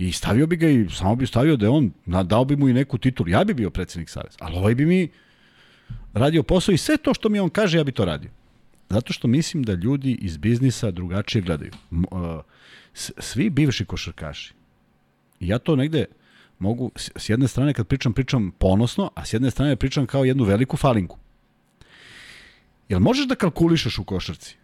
I 0.00 0.12
stavio 0.12 0.46
bi 0.46 0.56
ga 0.56 0.68
i 0.68 0.88
samo 0.90 1.16
bi 1.16 1.26
stavio 1.26 1.56
da 1.56 1.66
je 1.66 1.70
on, 1.70 1.92
dao 2.24 2.44
bi 2.44 2.56
mu 2.56 2.68
i 2.68 2.72
neku 2.72 2.98
titulu. 2.98 3.28
Ja 3.28 3.44
bi 3.44 3.54
bio 3.54 3.70
predsednik 3.70 4.08
Saveza, 4.08 4.36
ali 4.40 4.56
ovaj 4.56 4.74
bi 4.74 4.86
mi 4.86 5.08
radio 6.12 6.42
posao 6.42 6.72
i 6.72 6.78
sve 6.78 6.96
to 6.96 7.14
što 7.14 7.28
mi 7.28 7.40
on 7.40 7.50
kaže, 7.50 7.78
ja 7.78 7.84
bi 7.84 7.92
to 7.92 8.04
radio. 8.04 8.30
Zato 8.90 9.12
što 9.12 9.28
mislim 9.28 9.62
da 9.62 9.72
ljudi 9.72 10.12
iz 10.12 10.36
biznisa 10.36 10.90
drugačije 10.90 11.42
gledaju. 11.42 11.72
Svi 12.94 13.50
bivši 13.50 13.84
košarkaši, 13.84 14.54
ja 15.40 15.58
to 15.58 15.76
negde 15.76 16.04
mogu, 16.58 16.90
s 16.96 17.28
jedne 17.28 17.48
strane 17.48 17.74
kad 17.74 17.86
pričam, 17.86 18.12
pričam 18.12 18.50
ponosno, 18.58 19.10
a 19.14 19.24
s 19.24 19.32
jedne 19.32 19.50
strane 19.50 19.76
pričam 19.76 20.06
kao 20.06 20.24
jednu 20.24 20.44
veliku 20.44 20.76
falinku. 20.76 21.18
Jel 22.88 23.00
možeš 23.00 23.26
da 23.26 23.34
kalkulišeš 23.34 23.98
u 23.98 24.04
košarci? 24.04 24.56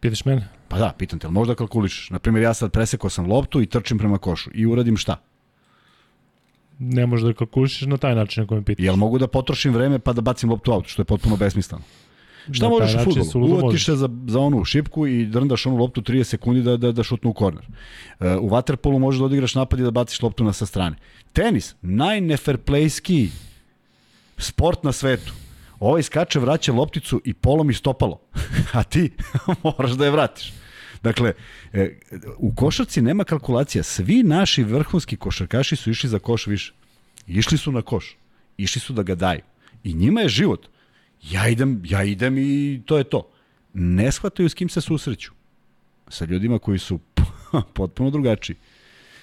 Pitaš 0.00 0.24
mene? 0.24 0.59
Pa 0.70 0.78
da, 0.78 0.92
pitam 0.98 1.18
te, 1.18 1.28
možda 1.28 1.54
kalkulišeš? 1.54 2.10
Naprimjer, 2.10 2.42
ja 2.42 2.54
sad 2.54 2.70
presekao 2.72 3.10
sam 3.10 3.26
loptu 3.26 3.62
i 3.62 3.66
trčim 3.66 3.98
prema 3.98 4.18
košu 4.18 4.50
i 4.54 4.66
uradim 4.66 4.96
šta? 4.96 5.16
Ne 6.78 7.06
možeš 7.06 7.26
da 7.26 7.32
kalkulišeš 7.32 7.88
na 7.88 7.96
taj 7.96 8.14
način 8.14 8.42
na 8.42 8.46
kojem 8.46 8.64
pitaš. 8.64 8.84
Jel 8.84 8.96
mogu 8.96 9.18
da 9.18 9.26
potrošim 9.26 9.74
vreme 9.74 9.98
pa 9.98 10.12
da 10.12 10.20
bacim 10.20 10.50
loptu 10.50 10.72
auto, 10.72 10.88
što 10.88 11.02
je 11.02 11.06
potpuno 11.06 11.36
besmisleno? 11.36 11.82
Šta 12.52 12.64
na 12.64 12.70
možeš 12.70 12.94
u 12.94 13.14
futbolu? 13.14 13.46
Uvatiš 13.46 13.86
se 13.86 13.96
za, 13.96 14.08
za 14.26 14.40
onu 14.40 14.64
šipku 14.64 15.06
i 15.06 15.26
drndaš 15.26 15.66
onu 15.66 15.76
loptu 15.76 16.00
30 16.00 16.24
sekundi 16.24 16.62
da, 16.62 16.76
da, 16.76 16.92
da 16.92 17.02
šutnu 17.02 17.30
u 17.30 17.34
korner. 17.34 17.66
Uh, 17.66 18.26
u 18.40 18.50
waterpolu 18.50 18.98
možeš 18.98 19.18
da 19.18 19.24
odigraš 19.24 19.54
napad 19.54 19.80
i 19.80 19.82
da 19.82 19.90
baciš 19.90 20.22
loptu 20.22 20.44
na 20.44 20.52
sa 20.52 20.66
strane. 20.66 20.96
Tenis, 21.32 21.74
najneferplejski 21.82 23.28
sport 24.38 24.84
na 24.84 24.92
svetu. 24.92 25.32
Ovaj 25.80 26.02
skače, 26.02 26.38
vraća 26.40 26.72
lopticu 26.72 27.20
i 27.24 27.34
polom 27.34 27.70
i 27.70 27.74
stopalo. 27.74 28.20
A 28.78 28.82
ti 28.82 29.10
moraš 29.64 29.90
da 29.90 30.04
je 30.04 30.10
vratiš. 30.10 30.59
Dakle, 31.02 31.32
e, 31.72 31.98
u 32.36 32.54
košarci 32.54 33.02
nema 33.02 33.24
kalkulacija. 33.24 33.82
Svi 33.82 34.22
naši 34.22 34.62
vrhunski 34.64 35.16
košarkaši 35.16 35.76
su 35.76 35.90
išli 35.90 36.08
za 36.08 36.18
koš 36.18 36.46
više. 36.46 36.72
Išli 37.26 37.58
su 37.58 37.72
na 37.72 37.82
koš. 37.82 38.16
Išli 38.56 38.80
su 38.80 38.92
da 38.92 39.02
ga 39.02 39.14
daju. 39.14 39.40
I 39.84 39.94
njima 39.94 40.20
je 40.20 40.28
život. 40.28 40.66
Ja 41.30 41.48
idem, 41.48 41.82
ja 41.84 42.04
idem 42.04 42.38
i 42.38 42.82
to 42.86 42.98
je 42.98 43.04
to. 43.04 43.30
Ne 43.74 44.12
shvataju 44.12 44.48
s 44.48 44.54
kim 44.54 44.68
se 44.68 44.80
susreću. 44.80 45.32
Sa 46.08 46.24
ljudima 46.24 46.58
koji 46.58 46.78
su 46.78 46.98
potpuno 47.74 48.10
drugačiji 48.10 48.56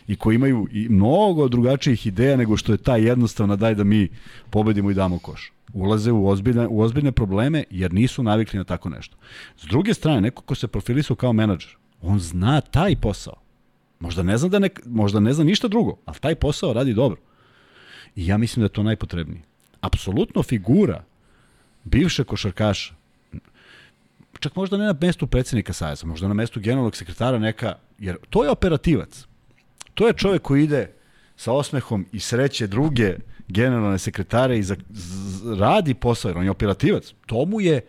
i 0.07 0.15
koji 0.15 0.35
imaju 0.35 0.67
i 0.71 0.89
mnogo 0.89 1.47
drugačijih 1.47 2.07
ideja 2.07 2.37
nego 2.37 2.57
što 2.57 2.71
je 2.71 2.77
ta 2.77 2.95
jednostavna 2.95 3.55
daj 3.55 3.75
da 3.75 3.83
mi 3.83 4.09
pobedimo 4.49 4.91
i 4.91 4.93
damo 4.93 5.19
koš 5.19 5.51
ulaze 5.73 6.11
u 6.11 6.27
ozbiljne, 6.27 6.67
u 6.67 6.81
ozbiljne 6.81 7.11
probleme 7.11 7.63
jer 7.69 7.93
nisu 7.93 8.23
navikli 8.23 8.57
na 8.57 8.63
tako 8.63 8.89
nešto. 8.89 9.17
S 9.57 9.65
druge 9.65 9.93
strane, 9.93 10.21
neko 10.21 10.41
ko 10.41 10.55
se 10.55 10.67
profilisao 10.67 11.15
kao 11.15 11.33
menadžer, 11.33 11.75
on 12.01 12.19
zna 12.19 12.61
taj 12.61 12.95
posao. 12.95 13.35
Možda 13.99 14.23
ne 14.23 14.37
zna, 14.37 14.49
da 14.49 14.59
ne, 14.59 14.69
možda 14.85 15.19
ne 15.19 15.33
zna 15.33 15.43
ništa 15.43 15.67
drugo, 15.67 15.97
ali 16.05 16.17
taj 16.19 16.35
posao 16.35 16.73
radi 16.73 16.93
dobro. 16.93 17.19
I 18.15 18.27
ja 18.27 18.37
mislim 18.37 18.61
da 18.61 18.65
je 18.65 18.73
to 18.73 18.83
najpotrebnije. 18.83 19.41
Apsolutno 19.81 20.43
figura 20.43 21.03
bivše 21.83 22.23
košarkaša, 22.23 22.93
čak 24.39 24.55
možda 24.55 24.77
ne 24.77 24.85
na 24.85 24.95
mestu 25.01 25.27
predsednika 25.27 25.73
Savjeza, 25.73 26.07
možda 26.07 26.27
na 26.27 26.33
mestu 26.33 26.59
generalnog 26.59 26.95
sekretara 26.95 27.39
neka, 27.39 27.75
jer 27.99 28.17
to 28.29 28.43
je 28.43 28.49
operativac. 28.49 29.27
To 29.97 30.07
je 30.07 30.13
čovek 30.13 30.41
koji 30.41 30.63
ide 30.63 30.91
sa 31.35 31.53
osmehom 31.53 32.05
i 32.11 32.19
sreće 32.19 32.67
druge 32.67 33.15
generalne 33.47 33.97
sekretare 33.99 34.57
i 34.57 34.63
za, 34.63 34.75
z, 34.89 35.55
radi 35.59 35.93
posao, 35.93 36.29
jer 36.29 36.37
on 36.37 36.43
je 36.43 36.51
operativac. 36.51 37.13
To 37.25 37.45
mu 37.45 37.61
je 37.61 37.81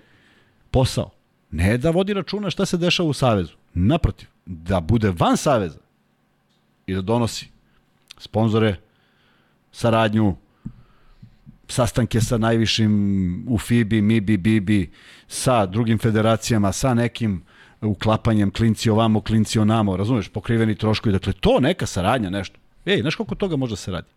posao. 0.71 1.11
Ne 1.51 1.79
da 1.79 1.91
vodi 1.91 2.15
računa 2.15 2.51
šta 2.51 2.67
se 2.67 2.77
dešava 2.77 3.09
u 3.09 3.13
Savezu. 3.13 3.53
Naprotiv, 3.75 4.29
da 4.47 4.81
bude 4.81 5.13
van 5.19 5.37
Saveza 5.37 5.79
i 6.87 6.95
da 6.95 7.03
donosi 7.03 7.49
sponzore, 8.19 8.77
saradnju, 9.73 10.37
sastanke 11.69 12.21
sa 12.21 12.39
najvišim 12.39 13.45
u 13.49 13.59
FIBI, 13.59 14.03
MIBI, 14.03 14.37
BIBI, 14.37 14.91
sa 15.27 15.67
drugim 15.67 15.99
federacijama, 15.99 16.73
sa 16.73 16.95
nekim 16.95 17.43
uklapanjem 17.81 18.51
klinci 18.51 18.91
ovamo, 18.91 19.21
klinci 19.21 19.59
onamo, 19.59 19.97
razumeš, 19.97 20.29
pokriveni 20.29 20.75
troškovi. 20.75 21.13
Dakle, 21.13 21.33
to 21.33 21.61
neka 21.61 21.87
saradnja, 21.87 22.31
nešto. 22.31 22.59
Ej, 22.87 23.01
znaš 23.01 23.15
koliko 23.15 23.35
toga 23.35 23.57
može 23.57 23.73
da 23.73 23.77
se 23.77 23.91
radi? 23.91 24.09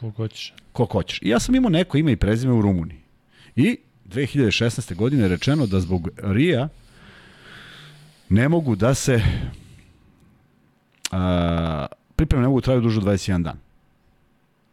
Koliko 0.00 0.22
hoćeš. 0.22 0.54
Koliko 0.72 0.98
hoćeš. 0.98 1.18
I 1.22 1.28
ja 1.28 1.40
sam 1.40 1.54
imao 1.54 1.70
neko 1.70 1.98
ime 1.98 2.12
i 2.12 2.16
prezime 2.16 2.52
u 2.52 2.62
Rumuniji. 2.62 3.00
I 3.56 3.78
2016. 4.08 4.94
godine 4.94 5.22
je 5.22 5.28
rečeno 5.28 5.66
da 5.66 5.80
zbog 5.80 6.08
Rija 6.16 6.68
ne 8.28 8.48
mogu 8.48 8.76
da 8.76 8.94
se 8.94 9.22
a, 11.10 11.86
pripreme 12.16 12.42
ne 12.42 12.48
mogu 12.48 12.60
da 12.60 12.64
traju 12.64 12.80
duže 12.80 12.98
od 12.98 13.04
21 13.04 13.42
dan. 13.42 13.58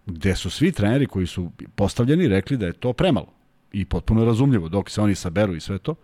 Gde 0.06 0.36
su 0.36 0.50
svi 0.50 0.72
treneri 0.72 1.06
koji 1.06 1.28
su 1.28 1.52
postavljeni 1.76 2.28
rekli 2.28 2.58
da 2.58 2.66
je 2.66 2.74
to 2.74 2.94
premalo. 2.94 3.28
I 3.74 3.86
potpuno 3.86 4.26
razumljivo, 4.26 4.70
dok 4.70 4.90
se 4.90 5.02
oni 5.02 5.16
saberu 5.16 5.56
i 5.56 5.60
sve 5.60 5.78
to. 5.78 5.96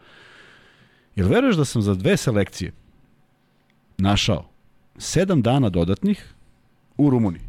Jel 1.18 1.28
veruješ 1.28 1.56
da 1.56 1.66
sam 1.66 1.82
za 1.82 1.94
dve 1.94 2.18
selekcije 2.18 2.72
našao 3.98 4.50
sedam 4.98 5.42
dana 5.42 5.70
dodatnih 5.70 6.34
u 6.98 7.10
Rumuniji? 7.10 7.42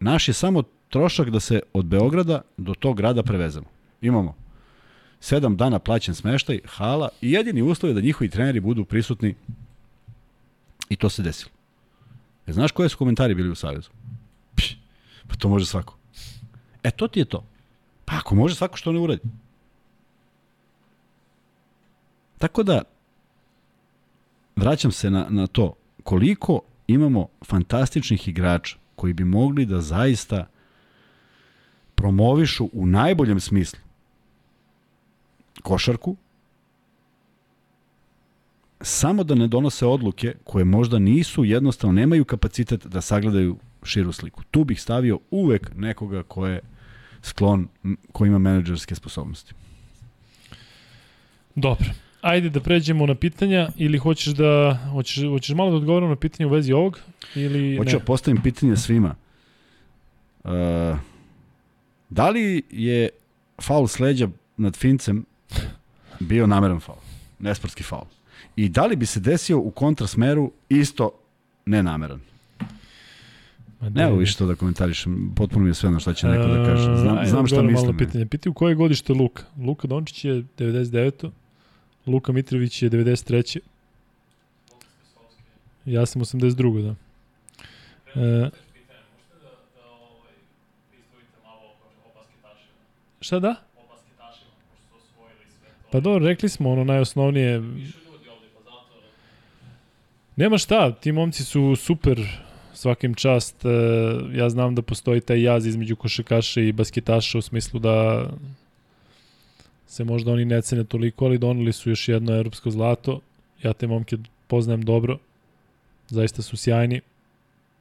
Naš 0.00 0.28
je 0.28 0.34
samo 0.34 0.62
trošak 0.88 1.30
da 1.30 1.40
se 1.40 1.60
od 1.72 1.86
Beograda 1.86 2.40
do 2.56 2.74
tog 2.74 2.96
grada 2.96 3.22
prevezemo. 3.22 3.66
Imamo 4.00 4.34
sedam 5.20 5.56
dana 5.56 5.78
plaćen 5.78 6.14
smeštaj, 6.14 6.60
hala 6.64 7.08
i 7.20 7.32
jedini 7.32 7.62
uslov 7.62 7.90
je 7.90 7.94
da 7.94 8.00
njihovi 8.00 8.30
treneri 8.30 8.60
budu 8.60 8.84
prisutni 8.84 9.34
i 10.88 10.96
to 10.96 11.08
se 11.08 11.22
desilo. 11.22 11.50
E, 12.46 12.52
znaš 12.52 12.72
koje 12.72 12.88
su 12.88 12.98
komentari 12.98 13.34
bili 13.34 13.50
u 13.50 13.54
Savezu? 13.54 13.90
Pš, 14.54 14.76
pa 15.28 15.36
to 15.36 15.48
može 15.48 15.66
svako. 15.66 15.96
E, 16.82 16.90
to 16.90 17.08
ti 17.08 17.20
je 17.20 17.24
to. 17.24 17.44
Pa 18.04 18.16
ako 18.16 18.34
može 18.34 18.54
svako 18.54 18.76
što 18.76 18.92
ne 18.92 18.98
uradi. 18.98 19.22
Tako 22.42 22.62
da, 22.62 22.82
vraćam 24.56 24.92
se 24.92 25.10
na, 25.10 25.26
na 25.30 25.46
to, 25.46 25.74
koliko 26.02 26.60
imamo 26.86 27.28
fantastičnih 27.46 28.28
igrača 28.28 28.76
koji 28.96 29.12
bi 29.12 29.24
mogli 29.24 29.66
da 29.66 29.80
zaista 29.80 30.46
promovišu 31.94 32.68
u 32.72 32.86
najboljem 32.86 33.40
smislu 33.40 33.80
košarku, 35.62 36.16
samo 38.80 39.24
da 39.24 39.34
ne 39.34 39.46
donose 39.48 39.86
odluke 39.86 40.34
koje 40.44 40.64
možda 40.64 40.98
nisu, 40.98 41.44
jednostavno 41.44 41.92
nemaju 42.00 42.24
kapacitet 42.24 42.86
da 42.86 43.00
sagledaju 43.00 43.56
širu 43.82 44.12
sliku. 44.12 44.42
Tu 44.50 44.64
bih 44.64 44.82
stavio 44.82 45.18
uvek 45.30 45.70
nekoga 45.74 46.22
ko 46.22 46.46
je 46.46 46.60
sklon, 47.22 47.68
ko 48.12 48.26
ima 48.26 48.38
menadžerske 48.38 48.94
sposobnosti. 48.94 49.54
Dobro. 51.54 52.01
Ajde 52.22 52.50
da 52.50 52.60
pređemo 52.60 53.06
na 53.06 53.14
pitanja 53.14 53.68
ili 53.76 53.98
hoćeš 53.98 54.34
da 54.34 54.78
hoćeš, 54.92 55.24
hoćeš 55.28 55.54
malo 55.54 55.70
da 55.70 55.76
odgovorimo 55.76 56.10
na 56.10 56.16
pitanje 56.16 56.46
u 56.46 56.50
vezi 56.50 56.72
ovog 56.72 56.98
ili 57.34 57.76
Hoću 57.76 57.98
da 57.98 58.04
postavim 58.04 58.42
pitanje 58.42 58.76
svima. 58.76 59.14
Uh, 60.44 60.50
da 62.10 62.30
li 62.30 62.62
je 62.70 63.08
faul 63.62 63.86
sleđa 63.86 64.28
nad 64.56 64.76
Fincem 64.76 65.24
bio 66.20 66.46
nameran 66.46 66.80
faul? 66.80 66.98
Nesportski 67.38 67.82
faul. 67.82 68.06
I 68.56 68.68
da 68.68 68.86
li 68.86 68.96
bi 68.96 69.06
se 69.06 69.20
desio 69.20 69.58
u 69.58 69.70
kontrasmeru 69.70 70.52
isto 70.68 71.10
nenameran? 71.66 72.20
Ne, 73.80 74.02
evo 74.02 74.16
više 74.16 74.36
to 74.36 74.46
da 74.46 74.54
komentarišem, 74.54 75.32
potpuno 75.36 75.64
mi 75.64 75.70
je 75.70 75.74
sve 75.74 75.88
ono 75.88 76.00
šta 76.00 76.14
će 76.14 76.26
neko 76.26 76.46
da 76.46 76.64
kaže. 76.64 76.96
Znam, 76.96 77.18
uh, 77.18 77.24
znam 77.24 77.46
šta 77.46 77.62
mislim. 77.62 77.86
Malo 77.86 77.98
pitanje. 77.98 78.26
Piti 78.26 78.48
u 78.48 78.54
koje 78.54 78.74
godište 78.74 79.12
Luka? 79.12 79.42
Luka 79.58 79.88
Dončić 79.88 80.24
je 80.24 80.34
99. 80.58 81.30
Luka 82.06 82.32
Mitrović 82.32 82.82
je 82.82 82.90
93. 82.90 83.58
Ja 85.84 86.06
sam 86.06 86.22
82. 86.22 86.82
da. 86.82 86.94
E, 88.20 88.50
šta 93.20 93.38
da? 93.38 93.54
Pa 95.92 96.00
dobro, 96.00 96.26
rekli 96.26 96.48
smo 96.48 96.70
ono 96.70 96.84
najosnovnije. 96.84 97.62
Nema 100.36 100.58
šta, 100.58 100.92
ti 100.92 101.12
momci 101.12 101.44
su 101.44 101.76
super, 101.76 102.20
svakim 102.74 103.14
čast. 103.14 103.64
E, 103.64 103.68
ja 104.32 104.50
znam 104.50 104.74
da 104.74 104.82
postoji 104.82 105.20
taj 105.20 105.42
jaz 105.42 105.66
između 105.66 105.96
košakaša 105.96 106.60
i 106.60 106.72
basketaša 106.72 107.38
u 107.38 107.42
smislu 107.42 107.80
da 107.80 108.26
se 109.92 110.04
možda 110.04 110.32
oni 110.32 110.44
ne 110.44 110.62
cene 110.62 110.84
toliko, 110.84 111.24
ali 111.24 111.38
doneli 111.38 111.72
su 111.72 111.90
još 111.90 112.08
jedno 112.08 112.36
evropsko 112.36 112.70
zlato. 112.70 113.20
Ja 113.62 113.72
te 113.72 113.86
momke 113.86 114.16
poznajem 114.46 114.82
dobro, 114.82 115.18
zaista 116.08 116.42
su 116.42 116.56
sjajni. 116.56 117.00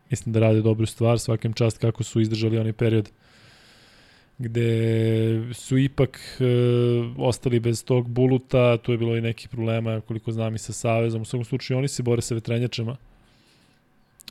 Mislim 0.09 0.33
da 0.33 0.39
rade 0.39 0.61
dobru 0.61 0.85
stvar, 0.85 1.19
svakim 1.19 1.53
čast 1.53 1.77
kako 1.77 2.03
su 2.03 2.21
izdržali 2.21 2.57
onaj 2.57 2.73
period 2.73 3.09
gde 4.37 5.53
su 5.53 5.77
ipak 5.77 6.19
e, 6.39 6.45
ostali 7.17 7.59
bez 7.59 7.85
tog 7.85 8.09
buluta, 8.09 8.77
tu 8.77 8.91
je 8.91 8.97
bilo 8.97 9.17
i 9.17 9.21
nekih 9.21 9.49
problema, 9.49 10.01
koliko 10.01 10.31
znam 10.31 10.55
i 10.55 10.57
sa 10.57 10.73
Savezom, 10.73 11.21
u 11.21 11.25
svakom 11.25 11.45
slučaju 11.45 11.77
oni 11.77 11.87
se 11.87 12.03
bore 12.03 12.21
sa 12.21 12.35
vetrenjačama 12.35 12.97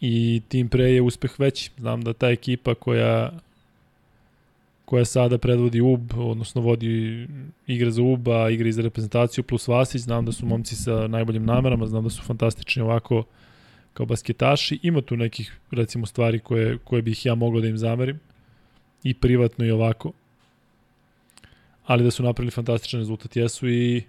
i 0.00 0.42
tim 0.48 0.68
pre 0.68 0.84
je 0.84 1.02
uspeh 1.02 1.40
veći. 1.40 1.70
Znam 1.78 2.02
da 2.02 2.12
ta 2.12 2.28
ekipa 2.28 2.74
koja 2.74 3.32
koja 4.90 5.04
sada 5.04 5.38
predvodi 5.38 5.80
UB, 5.80 6.12
odnosno 6.16 6.60
vodi 6.60 7.26
igre 7.66 7.90
za 7.90 8.02
UB, 8.02 8.28
a 8.28 8.50
igra 8.50 8.68
i 8.68 8.72
za 8.72 8.82
reprezentaciju 8.82 9.44
plus 9.44 9.68
Vasić, 9.68 10.00
znam 10.00 10.24
da 10.24 10.32
su 10.32 10.46
momci 10.46 10.76
sa 10.76 11.06
najboljim 11.08 11.44
namerama, 11.44 11.86
znam 11.86 12.04
da 12.04 12.10
su 12.10 12.22
fantastični 12.22 12.82
ovako 12.82 13.24
kao 13.92 14.06
basketaši. 14.06 14.78
Ima 14.82 15.00
tu 15.00 15.16
nekih, 15.16 15.52
recimo, 15.70 16.06
stvari 16.06 16.38
koje, 16.38 16.78
koje 16.78 17.02
bih 17.02 17.26
ja 17.26 17.34
mogao 17.34 17.60
da 17.60 17.68
im 17.68 17.78
zamerim 17.78 18.20
i 19.02 19.14
privatno 19.14 19.64
i 19.64 19.70
ovako. 19.70 20.12
Ali 21.86 22.04
da 22.04 22.10
su 22.10 22.22
napravili 22.22 22.50
fantastičan 22.50 23.00
rezultat 23.00 23.36
jesu 23.36 23.68
i 23.68 24.02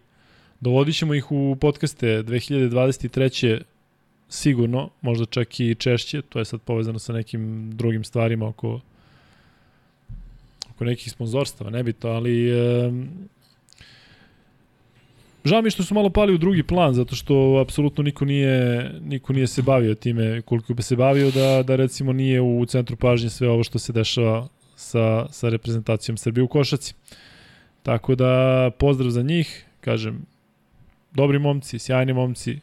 dovodit 0.59 0.95
ćemo 0.95 1.13
ih 1.13 1.31
u 1.31 1.57
podcaste 1.61 2.07
2023 2.07 3.61
sigurno, 4.29 4.89
možda 5.01 5.25
čak 5.25 5.59
i 5.59 5.75
češće, 5.75 6.21
to 6.21 6.39
je 6.39 6.45
sad 6.45 6.61
povezano 6.61 6.99
sa 6.99 7.13
nekim 7.13 7.71
drugim 7.77 8.03
stvarima 8.03 8.47
oko 8.47 8.79
oko 10.81 10.85
nekih 10.85 11.11
sponzorstava, 11.11 11.69
nebito, 11.69 12.09
ali 12.09 12.49
e, 12.49 12.91
žao 15.45 15.61
mi 15.61 15.69
što 15.69 15.83
su 15.83 15.93
malo 15.93 16.09
pali 16.09 16.33
u 16.33 16.37
drugi 16.37 16.63
plan, 16.63 16.93
zato 16.93 17.15
što 17.15 17.59
apsolutno 17.61 18.03
niko 18.03 18.25
nije, 18.25 18.89
niko 19.01 19.33
nije 19.33 19.47
se 19.47 19.61
bavio 19.61 19.95
time 19.95 20.41
koliko 20.41 20.73
bi 20.73 20.83
se 20.83 20.95
bavio 20.95 21.31
da, 21.31 21.63
da 21.63 21.75
recimo 21.75 22.13
nije 22.13 22.41
u 22.41 22.65
centru 22.65 22.95
pažnje 22.95 23.29
sve 23.29 23.49
ovo 23.49 23.63
što 23.63 23.79
se 23.79 23.93
dešava 23.93 24.47
sa, 24.75 25.27
sa 25.29 25.49
reprezentacijom 25.49 26.17
Srbije 26.17 26.43
u 26.43 26.47
košaci. 26.47 26.93
Tako 27.83 28.15
da 28.15 28.71
pozdrav 28.79 29.09
za 29.09 29.21
njih, 29.21 29.65
kažem, 29.81 30.25
dobri 31.13 31.39
momci, 31.39 31.79
sjajni 31.79 32.13
momci, 32.13 32.59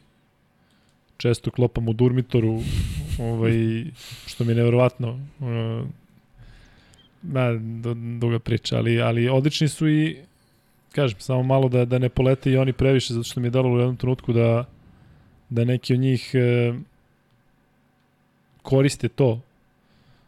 često 1.17 1.51
klopam 1.51 1.87
u 1.87 1.93
Durmitoru, 1.93 2.59
ovaj, 3.19 3.83
što 4.27 4.43
mi 4.43 4.51
je 4.51 4.55
nevjerovatno. 4.55 5.19
Ma, 7.23 7.53
duga 8.19 8.39
priča, 8.39 8.77
ali, 8.77 9.01
ali 9.01 9.29
odlični 9.29 9.67
su 9.67 9.89
i 9.89 10.17
kažem, 10.91 11.19
samo 11.19 11.43
malo 11.43 11.69
da, 11.69 11.85
da 11.85 11.99
ne 11.99 12.09
polete 12.09 12.51
i 12.51 12.57
oni 12.57 12.73
previše, 12.73 13.13
zato 13.13 13.23
što 13.23 13.39
mi 13.39 13.47
je 13.47 13.51
dalo 13.51 13.69
u 13.69 13.77
jednom 13.77 13.97
trenutku 13.97 14.33
da, 14.33 14.65
da 15.49 15.65
neki 15.65 15.93
od 15.93 15.99
njih 15.99 16.31
e, 16.33 16.73
koriste 18.61 19.07
to 19.07 19.41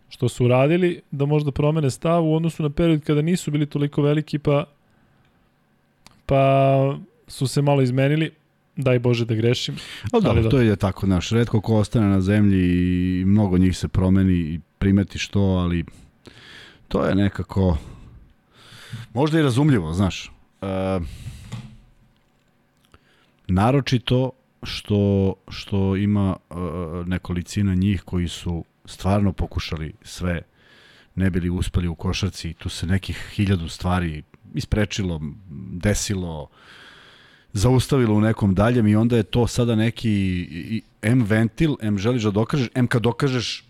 što 0.10 0.30
su 0.30 0.46
uradili, 0.46 1.02
da 1.12 1.26
možda 1.26 1.52
promene 1.52 1.90
stav 1.90 2.26
u 2.26 2.36
odnosu 2.36 2.64
na 2.64 2.70
period 2.70 3.04
kada 3.04 3.22
nisu 3.22 3.52
bili 3.52 3.66
toliko 3.66 4.02
veliki, 4.02 4.40
pa 4.40 4.66
pa 6.26 6.98
su 7.28 7.48
se 7.48 7.62
malo 7.62 7.82
izmenili, 7.82 8.32
daj 8.76 9.00
Bože 9.00 9.26
da 9.26 9.36
grešim. 9.36 9.76
O, 10.14 10.20
da, 10.20 10.30
ali 10.30 10.50
to 10.50 10.60
je 10.60 10.76
tako, 10.76 11.06
znaš, 11.06 11.30
redko 11.30 11.62
ko 11.62 11.76
ostane 11.76 12.08
na 12.08 12.22
zemlji 12.22 12.60
i 13.20 13.26
mnogo 13.26 13.58
njih 13.58 13.78
se 13.78 13.88
promeni 13.88 14.34
i 14.34 14.60
primeti 14.80 15.20
što, 15.20 15.40
ali 15.40 15.86
to 16.92 17.06
je 17.06 17.16
nekako 17.16 17.78
možda 19.14 19.40
i 19.40 19.44
razumljivo, 19.44 19.94
znaš. 19.94 20.32
E, 20.62 21.00
naročito 23.48 24.32
što, 24.64 25.34
što 25.48 25.96
ima 25.96 26.36
e, 26.50 26.56
nekolicina 27.06 27.76
njih 27.76 28.02
koji 28.02 28.28
su 28.28 28.66
stvarno 28.86 29.34
pokušali 29.34 29.94
sve, 30.02 30.42
ne 31.16 31.30
bili 31.30 31.50
uspeli 31.50 31.88
u 31.88 31.96
košarci, 31.96 32.54
tu 32.54 32.70
se 32.70 32.88
nekih 32.88 33.32
hiljadu 33.36 33.70
stvari 33.70 34.24
isprečilo, 34.54 35.22
desilo, 35.72 36.50
zaustavilo 37.54 38.16
u 38.16 38.22
nekom 38.22 38.56
daljem 38.56 38.88
i 38.88 38.96
onda 38.96 39.18
je 39.18 39.24
to 39.24 39.48
sada 39.48 39.76
neki 39.76 40.82
M 41.02 41.24
ventil, 41.24 41.76
M 41.82 41.98
želiš 41.98 42.24
da 42.24 42.32
dokažeš, 42.32 42.70
M 42.76 42.88
kad 42.88 43.02
dokažeš 43.02 43.64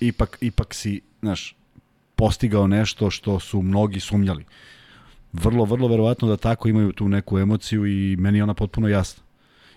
ipak, 0.00 0.38
ipak 0.40 0.74
si, 0.74 1.00
znaš, 1.20 1.57
postigao 2.18 2.66
nešto 2.66 3.10
što 3.10 3.40
su 3.40 3.62
mnogi 3.62 4.00
sumnjali. 4.00 4.44
Vrlo, 5.32 5.64
vrlo 5.64 5.88
verovatno 5.88 6.28
da 6.28 6.36
tako 6.36 6.68
imaju 6.68 6.92
tu 6.92 7.08
neku 7.08 7.38
emociju 7.38 7.86
i 7.86 8.16
meni 8.16 8.38
je 8.38 8.42
ona 8.42 8.54
potpuno 8.54 8.88
jasna. 8.88 9.22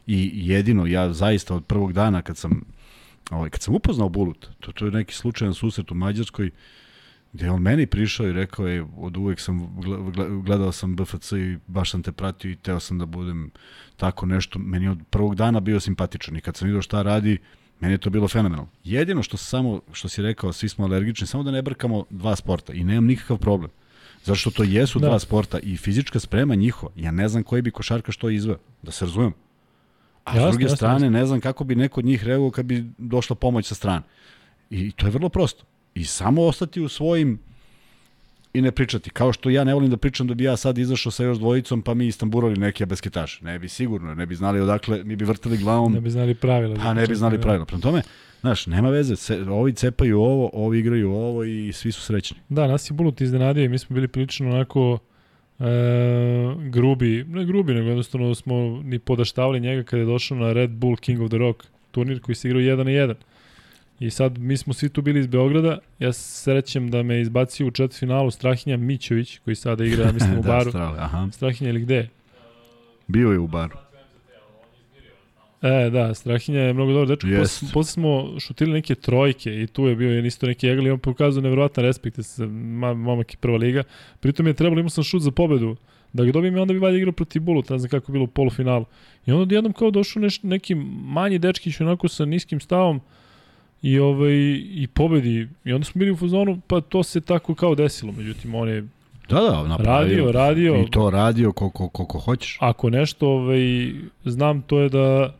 I 0.07 0.31
jedino, 0.33 0.85
ja 0.85 1.13
zaista 1.13 1.55
od 1.55 1.65
prvog 1.65 1.93
dana 1.93 2.21
kad 2.21 2.37
sam 2.37 2.61
ovaj, 3.31 3.49
kad 3.49 3.61
sam 3.61 3.75
upoznao 3.75 4.09
Bulut, 4.09 4.49
to, 4.59 4.71
to 4.71 4.85
je 4.85 4.91
neki 4.91 5.13
slučajan 5.13 5.53
susret 5.53 5.91
u 5.91 5.95
Mađarskoj, 5.95 6.49
gde 7.33 7.49
on 7.49 7.61
meni 7.61 7.85
prišao 7.85 8.27
i 8.27 8.33
rekao 8.33 8.67
je, 8.67 8.85
od 8.97 9.17
uvek 9.17 9.39
sam, 9.39 9.77
gledao 10.45 10.71
sam 10.71 10.95
BFC 10.95 11.31
i 11.31 11.57
baš 11.67 11.91
sam 11.91 12.03
te 12.03 12.11
pratio 12.11 12.51
i 12.51 12.55
teo 12.55 12.79
sam 12.79 12.97
da 12.97 13.05
budem 13.05 13.51
tako 13.95 14.25
nešto. 14.25 14.59
Meni 14.59 14.87
od 14.87 14.99
prvog 15.09 15.35
dana 15.35 15.59
bio 15.59 15.79
simpatičan 15.79 16.37
i 16.37 16.41
kad 16.41 16.57
sam 16.57 16.65
vidio 16.65 16.81
šta 16.81 17.01
radi, 17.01 17.37
meni 17.81 17.93
je 17.93 17.97
to 17.97 18.09
bilo 18.09 18.27
fenomenalno. 18.27 18.69
Jedino 18.83 19.23
što 19.23 19.37
samo, 19.37 19.81
što 19.93 20.09
si 20.09 20.21
rekao, 20.21 20.53
svi 20.53 20.69
smo 20.69 20.85
alergični, 20.85 21.27
samo 21.27 21.43
da 21.43 21.51
ne 21.51 21.61
brkamo 21.61 22.05
dva 22.09 22.35
sporta 22.35 22.73
i 22.73 22.83
nemam 22.83 23.05
nikakav 23.05 23.37
problem. 23.37 23.71
Zašto 24.23 24.51
to 24.51 24.63
jesu 24.63 24.99
da. 24.99 25.07
dva 25.07 25.19
sporta 25.19 25.59
i 25.59 25.77
fizička 25.77 26.19
sprema 26.19 26.55
njihova. 26.55 26.91
Ja 26.95 27.11
ne 27.11 27.27
znam 27.27 27.43
koji 27.43 27.61
bi 27.61 27.71
košarka 27.71 28.11
što 28.11 28.29
izveo, 28.29 28.57
da 28.81 28.91
se 28.91 29.05
razumem. 29.05 29.33
A 30.23 30.35
jasne, 30.35 30.47
s 30.47 30.51
druge 30.51 30.63
jasne, 30.63 30.75
strane, 30.75 31.05
jasne. 31.05 31.19
ne 31.19 31.25
znam 31.25 31.41
kako 31.41 31.63
bi 31.63 31.75
neko 31.75 31.99
od 31.99 32.05
njih 32.05 32.23
reagovao 32.23 32.51
kad 32.51 32.65
bi 32.65 32.85
došla 32.97 33.35
pomoć 33.35 33.67
sa 33.67 33.75
strane. 33.75 34.01
I 34.69 34.91
to 34.91 35.05
je 35.05 35.11
vrlo 35.11 35.29
prosto. 35.29 35.63
I 35.95 36.05
samo 36.05 36.43
ostati 36.43 36.81
u 36.81 36.89
svojim 36.89 37.39
i 38.53 38.61
ne 38.61 38.71
pričati. 38.71 39.09
Kao 39.09 39.33
što 39.33 39.49
ja 39.49 39.63
ne 39.63 39.73
volim 39.73 39.89
da 39.89 39.97
pričam 39.97 40.27
da 40.27 40.33
bi 40.33 40.43
ja 40.43 40.57
sad 40.57 40.77
izašao 40.77 41.11
sa 41.11 41.23
još 41.23 41.37
dvojicom 41.37 41.81
pa 41.81 41.93
mi 41.93 42.07
istamburali 42.07 42.59
neke 42.59 42.85
basketaše. 42.85 43.45
Ne 43.45 43.59
bi 43.59 43.69
sigurno, 43.69 44.15
ne 44.15 44.25
bi 44.25 44.35
znali 44.35 44.59
odakle, 44.59 45.03
mi 45.03 45.15
bi 45.15 45.25
vrtali 45.25 45.57
glavom. 45.57 45.93
Ne 45.93 46.01
bi 46.01 46.09
znali 46.09 46.35
pravila. 46.35 46.75
Pa 46.75 46.93
ne 46.93 47.07
bi 47.07 47.15
znali 47.15 47.37
da. 47.37 47.41
pravila. 47.41 47.65
Prema 47.65 47.81
tome, 47.81 48.01
znaš, 48.41 48.67
nema 48.67 48.89
veze, 48.89 49.15
se, 49.15 49.41
ovi 49.49 49.73
cepaju 49.73 50.21
ovo, 50.21 50.49
ovi 50.53 50.79
igraju 50.79 51.11
ovo 51.11 51.43
i 51.43 51.73
svi 51.73 51.91
su 51.91 52.01
srećni. 52.01 52.37
Da, 52.49 52.67
nas 52.67 52.89
je 52.89 52.93
Bulut 52.93 53.21
iznenadio 53.21 53.63
i 53.63 53.69
mi 53.69 53.77
smo 53.77 53.93
bili 53.93 54.07
prilično 54.07 54.49
onako 54.49 54.99
e, 55.59 55.65
grubi, 56.69 57.25
ne 57.27 57.45
grubi, 57.45 57.73
nego 57.73 57.87
jednostavno 57.87 58.35
smo 58.35 58.81
ni 58.83 58.99
podaštavali 58.99 59.59
njega 59.59 59.83
kada 59.83 59.99
je 59.99 60.05
došao 60.05 60.37
na 60.37 60.53
Red 60.53 60.69
Bull 60.69 60.95
King 60.95 61.21
of 61.21 61.29
the 61.29 61.37
Rock 61.37 61.63
turnir 61.91 62.21
koji 62.21 62.35
se 62.35 62.47
igrao 62.47 62.61
1 62.61 62.77
na 62.77 62.83
1. 62.83 63.13
I 64.01 64.09
sad 64.09 64.37
mi 64.37 64.57
smo 64.57 64.73
svi 64.73 64.89
tu 64.89 65.01
bili 65.01 65.19
iz 65.19 65.27
Beograda. 65.27 65.77
Ja 65.99 66.13
se 66.13 66.41
srećem 66.41 66.91
da 66.91 67.03
me 67.03 67.21
izbacio 67.21 67.67
u 67.67 67.71
četvrtfinalu 67.71 68.31
Strahinja 68.31 68.77
Mićović, 68.77 69.37
koji 69.37 69.55
sada 69.55 69.85
igra, 69.85 70.11
mislim, 70.11 70.39
u 70.39 70.41
da, 70.43 70.47
baru. 70.47 70.71
da, 70.71 70.95
aha. 70.97 71.27
Strahinja 71.31 71.69
ili 71.69 71.81
gde? 71.81 72.09
Bio 73.07 73.31
je 73.31 73.39
u 73.39 73.47
baru. 73.47 73.77
E, 75.61 75.89
da, 75.89 76.13
Strahinja 76.13 76.59
je 76.59 76.73
mnogo 76.73 76.93
dobro 76.93 77.05
dečko. 77.05 77.27
Posle, 77.39 77.67
posle 77.73 77.91
smo 77.91 78.39
šutili 78.39 78.71
neke 78.71 78.95
trojke 78.95 79.61
i 79.61 79.67
tu 79.67 79.87
je 79.87 79.95
bio 79.95 80.11
je 80.11 80.27
isto 80.27 80.47
neki 80.47 80.67
egal 80.67 80.87
i 80.87 80.91
on 80.91 80.99
pokazao 80.99 81.41
nevjerovatan 81.41 81.83
respekt 81.83 82.17
sa 82.21 82.45
momak 82.95 83.33
i 83.33 83.37
prva 83.37 83.57
liga. 83.57 83.83
Pritom 84.19 84.47
je 84.47 84.53
trebalo, 84.53 84.79
imao 84.79 84.89
sam 84.89 85.03
šut 85.03 85.21
za 85.21 85.31
pobedu 85.31 85.75
da 86.13 86.25
ga 86.25 86.31
dobijem 86.31 86.55
i 86.55 86.59
onda 86.59 86.73
bi 86.73 86.79
valjda 86.79 86.97
igrao 86.97 87.11
protiv 87.11 87.41
Buluta, 87.41 87.73
ne 87.73 87.79
znam 87.79 87.89
kako 87.89 88.11
je 88.11 88.13
bilo 88.13 88.23
u 88.23 88.27
polufinalu. 88.27 88.85
I 89.25 89.31
onda 89.31 89.55
jednom 89.55 89.73
kao 89.73 89.91
došao 89.91 90.21
neš, 90.21 90.43
neki 90.43 90.75
manji 91.05 91.39
dečkić 91.39 91.81
onako 91.81 92.07
sa 92.07 92.25
niskim 92.25 92.59
stavom, 92.59 93.01
i 93.81 93.99
ovaj 93.99 94.33
i 94.75 94.87
pobedi 94.93 95.47
i 95.65 95.73
onda 95.73 95.85
smo 95.85 95.99
bili 95.99 96.11
u 96.11 96.17
fazonu 96.17 96.61
pa 96.67 96.81
to 96.81 97.03
se 97.03 97.21
tako 97.21 97.55
kao 97.55 97.75
desilo 97.75 98.11
međutim 98.11 98.55
on 98.55 98.69
je 98.69 98.87
Da, 99.29 99.39
da, 99.39 99.67
napravio. 99.67 100.25
Radio, 100.25 100.31
radio. 100.31 100.75
I 100.87 100.91
to 100.91 101.09
radio 101.09 101.51
koliko, 101.51 101.89
koliko 101.89 102.19
hoćeš. 102.19 102.57
Ako 102.61 102.89
nešto 102.89 103.29
ovaj, 103.29 103.93
znam, 104.25 104.61
to 104.61 104.79
je 104.79 104.89
da 104.89 105.33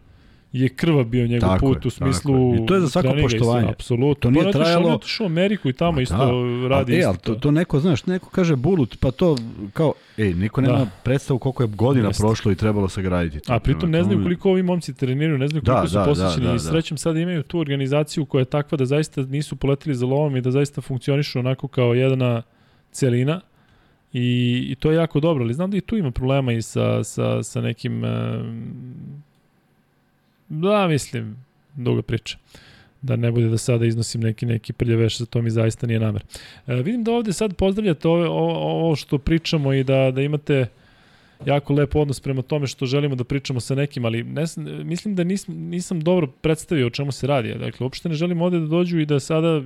je 0.53 0.69
krva 0.69 1.03
bio 1.03 1.27
njegov 1.27 1.49
tako 1.49 1.65
put 1.65 1.85
je, 1.85 1.87
u 1.87 1.91
smislu 1.91 2.55
I 2.55 2.65
to 2.65 2.75
je 2.75 2.81
za 2.81 2.89
svako 2.89 3.15
poštovanje. 3.21 3.69
Apsolutno. 3.69 4.31
To 4.31 4.31
nije 4.31 4.51
trajalo... 4.51 4.87
On 4.87 4.93
otišao 4.93 5.23
u 5.23 5.27
Ameriku 5.27 5.69
i 5.69 5.73
tamo 5.73 5.95
da, 5.95 6.01
isto 6.01 6.43
radi 6.69 6.93
a, 6.93 6.97
isto. 6.97 7.07
E, 7.07 7.09
ali 7.09 7.17
to, 7.17 7.35
to 7.35 7.51
neko, 7.51 7.79
znaš, 7.79 8.05
neko 8.05 8.29
kaže 8.29 8.55
bulut, 8.55 8.97
pa 8.99 9.11
to 9.11 9.37
kao, 9.73 9.93
ej, 10.17 10.33
niko 10.33 10.61
nema 10.61 10.77
da. 10.77 10.87
predstavu 11.03 11.39
koliko 11.39 11.63
je 11.63 11.67
godina 11.67 12.07
Jeste. 12.07 12.21
prošlo 12.21 12.51
i 12.51 12.55
trebalo 12.55 12.89
se 12.89 13.01
graditi. 13.01 13.39
To. 13.39 13.53
A 13.53 13.59
pritom 13.59 13.91
ne 13.91 14.03
znaju 14.03 14.23
koliko 14.23 14.49
ovi 14.49 14.63
momci 14.63 14.93
treniraju, 14.93 15.37
ne 15.37 15.47
znaju 15.47 15.61
da, 15.61 15.73
koliko 15.73 15.83
da, 15.83 15.89
su 15.89 15.95
da, 15.95 16.05
posvećeni. 16.05 16.45
Da, 16.45 16.51
da, 16.51 16.55
I 16.55 16.59
srećem 16.59 16.97
sada 16.97 17.19
imaju 17.19 17.43
tu 17.43 17.59
organizaciju 17.59 18.25
koja 18.25 18.41
je 18.41 18.45
takva 18.45 18.77
da 18.77 18.85
zaista 18.85 19.21
nisu 19.21 19.55
poletili 19.55 19.95
za 19.95 20.05
lovom 20.05 20.35
i 20.35 20.41
da 20.41 20.51
zaista 20.51 20.81
funkcionišu 20.81 21.39
onako 21.39 21.67
kao 21.67 21.93
jedna 21.93 22.41
celina. 22.91 23.41
I, 24.13 24.57
I 24.69 24.75
to 24.75 24.91
je 24.91 24.95
jako 24.95 25.19
dobro, 25.19 25.43
ali 25.43 25.53
znam 25.53 25.71
da 25.71 25.77
i 25.77 25.81
tu 25.81 25.97
ima 25.97 26.11
problema 26.11 26.51
i 26.53 26.61
sa, 26.61 27.03
sa, 27.03 27.43
sa 27.43 27.61
nekim 27.61 28.03
Da, 30.51 30.87
mislim, 30.87 31.35
duga 31.75 32.01
priča. 32.01 32.37
Da 33.01 33.15
ne 33.15 33.31
bude 33.31 33.47
da 33.47 33.57
sada 33.57 33.85
iznosim 33.85 34.21
neki 34.21 34.45
neki 34.45 34.73
prljaveš, 34.73 35.17
za 35.17 35.25
to 35.25 35.41
mi 35.41 35.49
zaista 35.49 35.87
nije 35.87 35.99
namer. 35.99 36.23
E, 36.67 36.75
vidim 36.75 37.03
da 37.03 37.11
ovde 37.11 37.33
sad 37.33 37.55
pozdravljate 37.55 38.07
ovo, 38.07 38.25
ovo 38.53 38.95
što 38.95 39.17
pričamo 39.17 39.73
i 39.73 39.83
da, 39.83 40.11
da 40.11 40.21
imate 40.21 40.67
jako 41.45 41.73
lep 41.73 41.95
odnos 41.95 42.19
prema 42.19 42.41
tome 42.41 42.67
što 42.67 42.85
želimo 42.85 43.15
da 43.15 43.23
pričamo 43.23 43.59
sa 43.59 43.75
nekim, 43.75 44.05
ali 44.05 44.23
ne, 44.23 44.43
mislim 44.83 45.15
da 45.15 45.23
nisam, 45.23 45.55
nisam 45.55 46.01
dobro 46.01 46.27
predstavio 46.27 46.87
o 46.87 46.89
čemu 46.89 47.11
se 47.11 47.27
radi. 47.27 47.53
Dakle, 47.53 47.83
uopšte 47.83 48.09
ne 48.09 48.15
želim 48.15 48.41
ovde 48.41 48.59
da 48.59 48.65
dođu 48.65 48.99
i 48.99 49.05
da 49.05 49.19
sada 49.19 49.61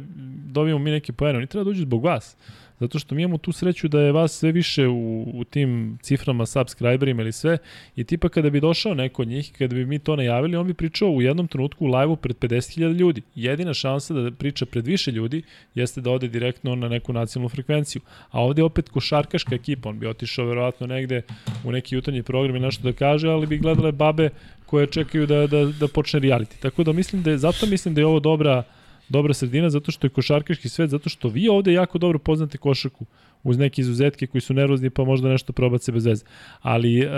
dobijemo 0.45 0.79
mi 0.79 0.91
neki 0.91 1.11
poen. 1.11 1.35
Oni 1.35 1.47
treba 1.47 1.63
da 1.63 1.69
dođu 1.69 1.81
zbog 1.81 2.03
vas 2.03 2.37
zato 2.79 2.99
što 2.99 3.15
mi 3.15 3.21
imamo 3.21 3.37
tu 3.37 3.51
sreću 3.51 3.87
da 3.87 3.99
je 4.01 4.11
vas 4.11 4.31
sve 4.31 4.51
više 4.51 4.87
u, 4.87 5.23
u 5.33 5.43
tim 5.43 5.97
ciframa, 6.01 6.45
subscriberima 6.45 7.21
ili 7.21 7.31
sve, 7.31 7.57
i 7.95 8.03
tipa 8.03 8.29
kada 8.29 8.49
bi 8.49 8.59
došao 8.59 8.93
neko 8.93 9.21
od 9.21 9.27
njih, 9.27 9.51
kada 9.57 9.75
bi 9.75 9.85
mi 9.85 9.99
to 9.99 10.15
najavili, 10.15 10.57
on 10.57 10.67
bi 10.67 10.73
pričao 10.73 11.09
u 11.09 11.21
jednom 11.21 11.47
trenutku 11.47 11.85
u 11.85 11.87
live-u 11.87 12.15
pred 12.15 12.37
50.000 12.37 12.93
ljudi. 12.93 13.21
Jedina 13.35 13.73
šansa 13.73 14.13
da 14.13 14.31
priča 14.31 14.65
pred 14.65 14.87
više 14.87 15.11
ljudi 15.11 15.43
jeste 15.75 16.01
da 16.01 16.11
ode 16.11 16.27
direktno 16.27 16.75
na 16.75 16.89
neku 16.89 17.13
nacionalnu 17.13 17.49
frekvenciju. 17.49 18.01
A 18.31 18.41
ovde 18.41 18.59
je 18.61 18.65
opet 18.65 18.89
košarkaška 18.89 19.55
ekipa, 19.55 19.89
on 19.89 19.99
bi 19.99 20.07
otišao 20.07 20.45
verovatno 20.45 20.87
negde 20.87 21.21
u 21.63 21.71
neki 21.71 21.95
jutarnji 21.95 22.23
program 22.23 22.55
i 22.55 22.59
nešto 22.59 22.83
da 22.83 22.93
kaže, 22.93 23.29
ali 23.29 23.47
bi 23.47 23.57
gledale 23.57 23.91
babe 23.91 24.29
koje 24.65 24.87
čekaju 24.87 25.27
da, 25.27 25.47
da, 25.47 25.65
da 25.65 25.87
počne 25.87 26.19
reality. 26.19 26.59
Tako 26.59 26.83
da 26.83 26.93
mislim 26.93 27.23
da 27.23 27.31
je, 27.31 27.37
zato 27.37 27.65
mislim 27.65 27.95
da 27.95 28.01
je 28.01 28.05
ovo 28.05 28.19
dobra 28.19 28.63
dobra 29.09 29.33
sredina 29.33 29.69
zato 29.69 29.91
što 29.91 30.07
je 30.07 30.11
košarkaški 30.11 30.69
svet, 30.69 30.89
zato 30.89 31.09
što 31.09 31.29
vi 31.29 31.47
ovde 31.47 31.73
jako 31.73 31.97
dobro 31.97 32.19
poznate 32.19 32.57
košarku 32.57 33.05
uz 33.43 33.57
neke 33.57 33.81
izuzetke 33.81 34.27
koji 34.27 34.41
su 34.41 34.53
nervozni 34.53 34.89
pa 34.89 35.03
možda 35.03 35.29
nešto 35.29 35.53
probace 35.53 35.91
bez 35.91 36.05
veze. 36.05 36.25
Ali 36.61 36.99
e, 36.99 37.09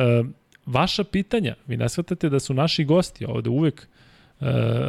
vaša 0.66 1.04
pitanja, 1.04 1.56
vi 1.68 1.78
nasvatate 1.78 2.30
da 2.30 2.40
su 2.40 2.54
naši 2.54 2.84
gosti 2.84 3.26
ovde 3.26 3.50
uvek 3.50 3.82
e, 3.82 3.88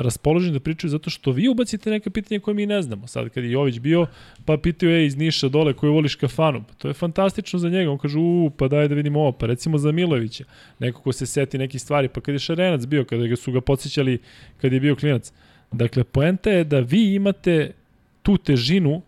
raspoloženi 0.03 0.53
da 0.53 0.61
pričaju 0.61 0.91
zato 0.91 1.11
što 1.11 1.33
vi 1.33 1.49
ubacite 1.49 1.91
neka 1.91 2.11
pitanja 2.11 2.41
koje 2.41 2.55
mi 2.55 2.67
ne 2.67 2.83
znamo. 2.83 3.07
Sad 3.07 3.29
kad 3.29 3.45
je 3.45 3.51
Jović 3.51 3.79
bio, 3.79 4.07
pa 4.45 4.57
pitaju 4.57 4.93
je 4.93 5.07
iz 5.07 5.17
Niša 5.17 5.49
dole 5.49 5.73
koju 5.73 5.93
voliš 5.93 6.15
kafanu. 6.15 6.65
Pa 6.69 6.75
to 6.75 6.89
je 6.89 6.95
fantastično 6.95 7.59
za 7.59 7.69
njega. 7.69 7.91
On 7.91 7.99
kaže, 7.99 8.19
u, 8.19 8.51
pa 8.57 8.69
daj 8.69 8.89
da 8.89 8.95
vidimo 8.95 9.21
ovo. 9.21 9.33
Pa 9.33 9.47
recimo 9.47 9.79
za 9.79 9.93
Milovića, 9.93 10.45
neko 10.79 11.03
ko 11.03 11.13
se 11.13 11.27
seti 11.27 11.59
nekih 11.59 11.81
stvari. 11.81 12.09
Pa 12.09 12.21
kad 12.21 12.35
je 12.35 12.39
Šarenac 12.39 12.87
bio, 12.87 13.05
kada 13.05 13.37
su 13.37 13.53
ga 13.53 13.61
podsjećali 13.61 14.19
kad 14.61 14.73
je 14.73 14.81
bio 14.81 14.97
klinac. 14.97 15.33
Dakle, 15.73 16.05
poenta 16.05 16.51
je 16.51 16.65
da 16.65 16.81
vi 16.81 17.15
imate 17.15 17.73
tu 18.23 18.39
težinu 18.39 19.03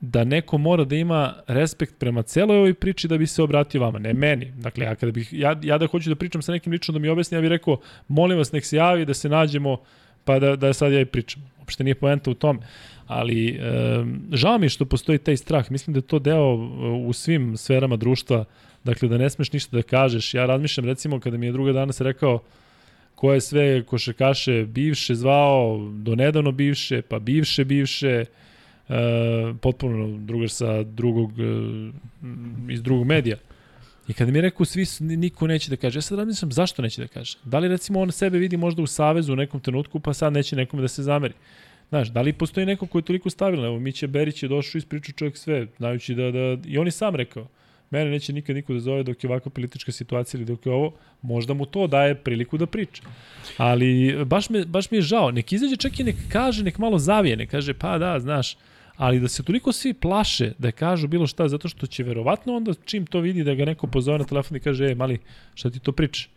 da 0.00 0.24
neko 0.24 0.58
mora 0.58 0.84
da 0.84 0.96
ima 0.96 1.34
respekt 1.46 1.98
prema 1.98 2.22
celoj 2.22 2.56
ovoj 2.56 2.74
priči 2.74 3.08
da 3.08 3.18
bi 3.18 3.26
se 3.26 3.42
obratio 3.42 3.80
vama, 3.80 3.98
ne 3.98 4.14
meni. 4.14 4.52
Dakle, 4.56 4.84
ja, 4.84 4.94
kada 4.94 5.12
bih, 5.12 5.32
ja, 5.32 5.56
ja 5.62 5.78
da 5.78 5.86
hoću 5.86 6.08
da 6.08 6.16
pričam 6.16 6.42
sa 6.42 6.52
nekim 6.52 6.72
lično 6.72 6.92
da 6.92 6.98
mi 6.98 7.08
objasni, 7.08 7.36
ja 7.36 7.40
bih 7.40 7.50
rekao, 7.50 7.80
molim 8.08 8.38
vas, 8.38 8.52
nek 8.52 8.64
se 8.64 8.76
javi 8.76 9.04
da 9.04 9.14
se 9.14 9.28
nađemo, 9.28 9.76
pa 10.24 10.38
da, 10.38 10.56
da 10.56 10.72
sad 10.72 10.92
ja 10.92 11.00
i 11.00 11.04
pričam. 11.04 11.42
Uopšte 11.58 11.84
nije 11.84 11.94
poenta 11.94 12.30
u 12.30 12.34
tome. 12.34 12.58
Ali, 13.06 13.48
e, 13.48 13.58
žao 14.32 14.58
mi 14.58 14.68
što 14.68 14.84
postoji 14.84 15.18
taj 15.18 15.36
strah. 15.36 15.70
Mislim 15.70 15.94
da 15.94 15.98
je 15.98 16.02
to 16.02 16.18
deo 16.18 16.54
u 17.06 17.12
svim 17.12 17.56
sferama 17.56 17.96
društva, 17.96 18.44
dakle, 18.84 19.08
da 19.08 19.18
ne 19.18 19.30
smeš 19.30 19.52
ništa 19.52 19.76
da 19.76 19.82
kažeš. 19.82 20.34
Ja 20.34 20.46
razmišljam, 20.46 20.86
recimo, 20.86 21.20
kada 21.20 21.36
mi 21.36 21.46
je 21.46 21.52
druga 21.52 21.72
danas 21.72 22.00
rekao, 22.00 22.38
ko 23.20 23.32
je 23.32 23.40
sve 23.40 23.82
košarkaše 23.82 24.64
bivše 24.66 25.14
zvao, 25.14 25.90
do 25.92 26.14
nedavno 26.14 26.52
bivše, 26.52 27.02
pa 27.02 27.18
bivše 27.18 27.64
bivše, 27.64 28.24
e, 28.88 28.94
potpuno 29.60 30.18
drugar 30.18 30.50
sa 30.50 30.82
drugog, 30.82 31.32
e, 31.40 31.44
iz 32.72 32.82
drugog 32.82 33.06
medija. 33.06 33.36
I 34.08 34.12
kada 34.12 34.32
mi 34.32 34.38
je 34.38 34.42
rekao 34.42 34.66
svi, 34.66 34.86
niko 35.00 35.46
neće 35.46 35.70
da 35.70 35.76
kaže, 35.76 35.98
ja 35.98 36.02
sad 36.02 36.18
razmišljam 36.18 36.52
zašto 36.52 36.82
neće 36.82 37.02
da 37.02 37.08
kaže. 37.08 37.38
Da 37.44 37.58
li 37.58 37.68
recimo 37.68 38.00
on 38.00 38.12
sebe 38.12 38.38
vidi 38.38 38.56
možda 38.56 38.82
u 38.82 38.86
savezu 38.86 39.32
u 39.32 39.36
nekom 39.36 39.60
trenutku, 39.60 40.00
pa 40.00 40.14
sad 40.14 40.32
neće 40.32 40.56
nekome 40.56 40.82
da 40.82 40.88
se 40.88 41.02
zameri. 41.02 41.34
Znaš, 41.88 42.08
da 42.08 42.22
li 42.22 42.32
postoji 42.32 42.66
neko 42.66 42.86
ko 42.86 42.98
je 42.98 43.02
toliko 43.02 43.30
stabilan? 43.30 43.66
Evo, 43.66 43.78
Miće 43.78 44.06
Berić 44.06 44.42
je 44.42 44.48
došao 44.48 44.78
i 44.78 44.80
ispričao 44.80 45.12
čovjek 45.12 45.36
sve, 45.36 45.66
znajući 45.78 46.14
da, 46.14 46.30
da, 46.30 46.56
i 46.64 46.78
on 46.78 46.86
je 46.86 46.92
sam 46.92 47.16
rekao, 47.16 47.46
mene 47.90 48.10
neće 48.10 48.32
nikad 48.32 48.56
niko 48.56 48.72
da 48.72 48.80
zove 48.80 49.02
dok 49.02 49.24
je 49.24 49.30
ovakva 49.30 49.50
politička 49.50 49.92
situacija 49.92 50.38
ili 50.38 50.46
dok 50.46 50.66
je 50.66 50.72
ovo, 50.72 50.92
možda 51.22 51.54
mu 51.54 51.66
to 51.66 51.86
daje 51.86 52.14
priliku 52.14 52.58
da 52.58 52.66
priča. 52.66 53.02
Ali 53.56 54.24
baš, 54.24 54.50
me, 54.50 54.64
baš 54.64 54.90
mi 54.90 54.98
je 54.98 55.02
žao, 55.02 55.30
nek 55.30 55.52
izađe 55.52 55.76
čak 55.76 56.00
i 56.00 56.04
nek 56.04 56.16
kaže, 56.28 56.64
nek 56.64 56.78
malo 56.78 56.98
zavije, 56.98 57.36
nek 57.36 57.50
kaže 57.50 57.74
pa 57.74 57.98
da, 57.98 58.20
znaš, 58.20 58.56
ali 58.96 59.20
da 59.20 59.28
se 59.28 59.42
toliko 59.42 59.72
svi 59.72 59.94
plaše 59.94 60.52
da 60.58 60.72
kažu 60.72 61.08
bilo 61.08 61.26
šta, 61.26 61.48
zato 61.48 61.68
što 61.68 61.86
će 61.86 62.02
verovatno 62.02 62.56
onda 62.56 62.74
čim 62.84 63.06
to 63.06 63.20
vidi 63.20 63.44
da 63.44 63.54
ga 63.54 63.64
neko 63.64 63.86
pozove 63.86 64.18
na 64.18 64.24
telefon 64.24 64.56
i 64.56 64.60
kaže, 64.60 64.90
e, 64.90 64.94
mali, 64.94 65.18
šta 65.54 65.70
ti 65.70 65.78
to 65.78 65.92
priča? 65.92 66.28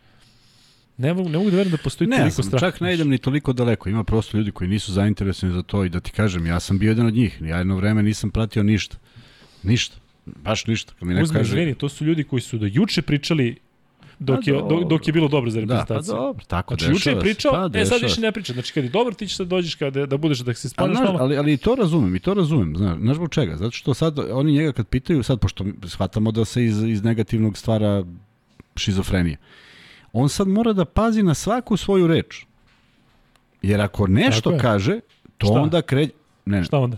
Ne 0.96 1.14
mogu, 1.14 1.28
ne 1.28 1.38
mogu 1.38 1.50
da 1.50 1.56
verujem 1.56 1.76
da 1.76 1.82
postoji 1.82 2.08
ne, 2.08 2.16
toliko 2.16 2.42
strah. 2.42 2.62
Ne, 2.62 2.70
čak 2.70 2.80
ne 2.80 2.94
idem 2.94 3.08
ni 3.08 3.18
toliko 3.18 3.52
daleko. 3.52 3.88
Ima 3.88 4.04
prosto 4.04 4.38
ljudi 4.38 4.50
koji 4.50 4.70
nisu 4.70 4.92
zainteresovani 4.92 5.54
za 5.54 5.62
to 5.62 5.84
i 5.84 5.88
da 5.88 6.00
ti 6.00 6.10
kažem, 6.10 6.46
ja 6.46 6.60
sam 6.60 6.78
bio 6.78 6.88
jedan 6.88 7.06
od 7.06 7.14
njih. 7.14 7.38
Ja 7.42 7.58
jedno 7.58 7.76
vreme 7.76 8.02
nisam 8.02 8.30
pratio 8.30 8.62
ništa. 8.62 8.96
Ništa. 9.62 10.03
Baš 10.26 10.66
ništa. 10.66 10.92
Kad 10.98 11.08
mi 11.08 11.14
neko 11.14 11.24
Uzme, 11.24 11.38
kaže... 11.38 11.48
Izvini, 11.48 11.74
to 11.74 11.88
su 11.88 12.04
ljudi 12.04 12.24
koji 12.24 12.40
su 12.40 12.58
do 12.58 12.66
juče 12.72 13.02
pričali 13.02 13.56
dok, 14.18 14.46
je, 14.46 14.52
dok, 14.52 14.84
dok 14.88 15.06
je 15.06 15.12
bilo 15.12 15.28
dobro 15.28 15.50
za 15.50 15.60
reprezentaciju. 15.60 16.14
Da, 16.14 16.18
pa 16.18 16.22
dobro, 16.22 16.44
tako 16.44 16.74
Znači, 16.74 16.92
juče 16.92 17.10
je 17.10 17.14
dešava 17.14 17.20
se. 17.20 17.24
pričao, 17.24 17.52
Pa, 17.52 17.58
e 17.58 17.62
sad 17.62 17.72
dešava 17.72 17.98
više 18.02 18.20
ne 18.20 18.32
priča. 18.32 18.52
Znači, 18.52 18.72
kad 18.72 18.84
je 18.84 18.90
dobar, 18.90 19.14
ti 19.14 19.26
ćeš 19.26 19.38
da 19.38 19.44
dođeš 19.44 19.74
kada, 19.74 20.06
da 20.06 20.16
budeš, 20.16 20.38
da 20.38 20.54
se 20.54 20.68
znaš, 20.68 20.98
malo. 20.98 21.18
ali, 21.20 21.36
ali 21.36 21.52
i 21.52 21.56
to 21.56 21.74
razumem, 21.74 22.16
i 22.16 22.20
to 22.20 22.34
razumem. 22.34 22.76
Znaš, 22.76 22.98
znaš 22.98 23.16
zbog 23.16 23.30
čega? 23.30 23.56
Zato 23.56 23.70
što 23.70 23.94
sad 23.94 24.18
oni 24.18 24.52
njega 24.52 24.72
kad 24.72 24.88
pitaju, 24.88 25.22
sad 25.22 25.40
pošto 25.40 25.64
shvatamo 25.86 26.32
da 26.32 26.44
se 26.44 26.64
iz, 26.64 26.82
iz 26.82 27.02
negativnog 27.02 27.58
stvara 27.58 28.04
šizofrenija, 28.76 29.36
on 30.12 30.28
sad 30.28 30.48
mora 30.48 30.72
da 30.72 30.84
pazi 30.84 31.22
na 31.22 31.34
svaku 31.34 31.76
svoju 31.76 32.06
reč. 32.06 32.44
Jer 33.62 33.80
ako 33.80 34.06
nešto 34.06 34.50
je. 34.50 34.58
kaže, 34.58 35.00
to 35.38 35.46
Šta? 35.46 35.60
onda 35.60 35.82
kreće... 35.82 36.12
Ne, 36.46 36.58
ne, 36.58 36.64
Šta 36.64 36.78
onda? 36.78 36.96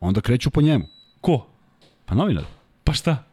onda 0.00 0.20
kreću 0.20 0.50
po 0.50 0.62
njemu. 0.62 0.84
Ko? 1.20 1.46
Pa 2.06 2.14
novinar. 2.14 2.44
Pa 2.84 2.92
šta? 2.92 3.24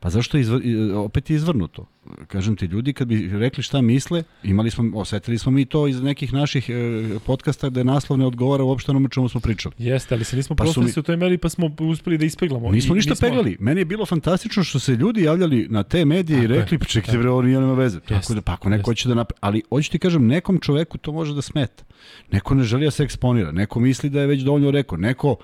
Pa 0.00 0.10
zašto 0.10 0.36
je 0.36 0.40
izvr, 0.40 0.60
i- 0.64 0.90
opet 0.92 1.30
je 1.30 1.36
izvrnuto? 1.36 1.86
Kažem 2.26 2.56
ti, 2.56 2.66
ljudi 2.66 2.92
kad 2.92 3.08
bi 3.08 3.28
rekli 3.30 3.62
šta 3.62 3.80
misle, 3.80 4.22
imali 4.42 4.70
smo, 4.70 4.98
osetili 4.98 5.38
smo 5.38 5.52
mi 5.52 5.64
to 5.64 5.86
iz 5.86 6.02
nekih 6.02 6.32
naših 6.32 6.70
e, 6.70 6.74
podcasta 7.20 7.70
da 7.70 7.80
je 7.80 7.84
naslov 7.84 8.18
ne 8.18 8.26
odgovara 8.26 8.64
uopšte 8.64 8.90
onome 8.90 9.08
čemu 9.08 9.28
smo 9.28 9.40
pričali. 9.40 9.74
Jeste, 9.78 10.14
ali 10.14 10.24
se 10.24 10.36
nismo 10.36 10.56
Pa 10.56 10.64
mi- 10.76 10.88
se 10.88 11.00
u 11.00 11.02
toj 11.02 11.16
meri 11.16 11.38
pa 11.38 11.48
smo 11.48 11.70
uspeli 11.80 12.18
da 12.18 12.24
ispeglamo. 12.24 12.70
Nismo 12.70 12.94
I 12.94 12.96
ništa 12.96 13.14
peglali. 13.16 13.56
Meni 13.60 13.80
je 13.80 13.84
bilo 13.84 14.06
fantastično 14.06 14.64
što 14.64 14.78
se 14.78 14.92
ljudi 14.92 15.22
javljali 15.22 15.66
na 15.70 15.82
te 15.82 16.04
medije 16.04 16.38
i 16.38 16.42
Tako 16.42 16.52
je. 16.52 16.60
rekli, 16.60 16.78
pa 16.78 16.84
čekajte 16.86 17.18
bre, 17.18 17.30
ovo 17.30 17.42
nije 17.42 17.60
nema 17.60 17.74
veze. 17.74 18.00
Tako 18.00 18.14
Jeste, 18.14 18.34
da, 18.34 18.40
pa 18.40 18.52
ako 18.52 18.68
neko 18.68 18.82
hoće 18.84 19.08
da 19.08 19.14
napravi, 19.14 19.38
ali 19.40 19.62
hoću 19.70 19.90
ti 19.90 19.98
kažem, 19.98 20.26
nekom 20.26 20.58
čoveku 20.58 20.98
to 20.98 21.12
može 21.12 21.34
da 21.34 21.42
smeta. 21.42 21.84
Neko 22.32 22.54
ne 22.54 22.64
želi 22.64 22.84
da 22.84 22.90
se 22.90 23.02
eksponira, 23.02 23.52
neko 23.52 23.80
misli 23.80 24.10
da 24.10 24.20
je 24.20 24.26
već 24.26 24.42
dovoljno 24.42 24.70
rekao, 24.70 24.98
neko 24.98 25.36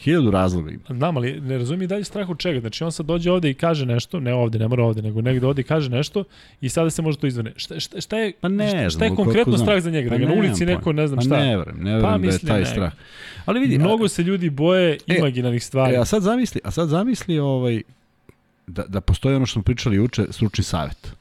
hiljadu 0.00 0.30
razloga 0.30 0.70
ima. 0.70 0.82
Znam, 0.88 1.16
ali 1.16 1.40
ne 1.40 1.58
razumim 1.58 1.82
i 1.82 1.86
dalje 1.86 2.04
strah 2.04 2.28
od 2.28 2.38
čega. 2.38 2.60
Znači 2.60 2.84
on 2.84 2.92
sad 2.92 3.06
dođe 3.06 3.30
ovde 3.30 3.50
i 3.50 3.54
kaže 3.54 3.86
nešto, 3.86 4.20
ne 4.20 4.34
ovde, 4.34 4.58
ne 4.58 4.68
mora 4.68 4.84
ovde, 4.84 5.02
nego 5.02 5.20
negde 5.22 5.46
ovde 5.46 5.60
i 5.60 5.64
kaže 5.64 5.90
nešto 5.90 6.24
i 6.60 6.68
sada 6.68 6.90
se 6.90 7.02
može 7.02 7.18
to 7.18 7.26
izvene. 7.26 7.52
Šta, 7.56 7.80
šta, 7.80 8.00
šta 8.00 8.18
je, 8.18 8.32
Pa 8.40 8.48
ne 8.48 8.68
šta, 8.68 8.90
šta 8.90 9.04
je 9.04 9.14
konkretno 9.14 9.58
strah 9.58 9.82
za 9.82 9.90
njega? 9.90 10.08
Pa 10.08 10.14
da 10.14 10.18
ga 10.18 10.24
na 10.24 10.30
nemam 10.30 10.44
ulici 10.46 10.66
neko, 10.66 10.92
ne 10.92 11.06
znam 11.06 11.16
pa 11.16 11.22
šta. 11.22 11.36
ne 11.36 11.56
verujem, 11.56 11.78
ne 11.84 11.94
verujem 11.94 12.22
da 12.22 12.28
je 12.28 12.38
taj 12.38 12.60
ne. 12.60 12.66
strah. 12.66 12.92
Ali 13.46 13.60
vidi, 13.60 13.78
Mnogo 13.78 14.08
se 14.08 14.22
ljudi 14.22 14.50
boje 14.50 14.98
E, 15.06 15.16
imaginarnih 15.18 15.64
stvari. 15.64 15.94
E, 15.94 15.98
a 15.98 16.04
sad 16.04 16.22
zamisli, 16.22 16.60
a 16.64 16.70
sad 16.70 16.88
zamisli 16.88 17.38
ovaj, 17.38 17.82
da, 18.66 18.84
da 18.88 19.00
postoji 19.00 19.36
ono 19.36 19.46
što 19.46 19.52
smo 19.52 19.62
pričali 19.62 19.96
juče, 19.96 20.26
stručni 20.30 20.64
savjet. 20.64 21.12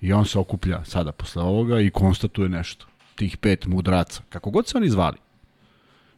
I 0.00 0.12
on 0.12 0.24
se 0.26 0.38
okuplja 0.38 0.84
sada 0.84 1.12
posle 1.12 1.42
ovoga 1.42 1.80
i 1.80 1.90
konstatuje 1.90 2.48
nešto. 2.48 2.86
Tih 3.14 3.36
pet 3.36 3.66
mudraca. 3.66 4.22
Kako 4.28 4.50
god 4.50 4.68
se 4.68 4.78
oni 4.78 4.90
zvali. 4.90 5.16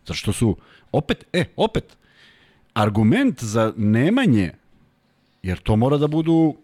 Zato 0.00 0.14
što 0.14 0.32
su, 0.32 0.56
opet, 0.92 1.24
e, 1.32 1.44
opet, 1.56 1.96
argument 2.74 3.44
za 3.44 3.72
nemanje, 3.76 4.52
jer 5.42 5.58
to 5.58 5.76
mora 5.76 5.96
da 5.96 6.06
budu 6.06 6.56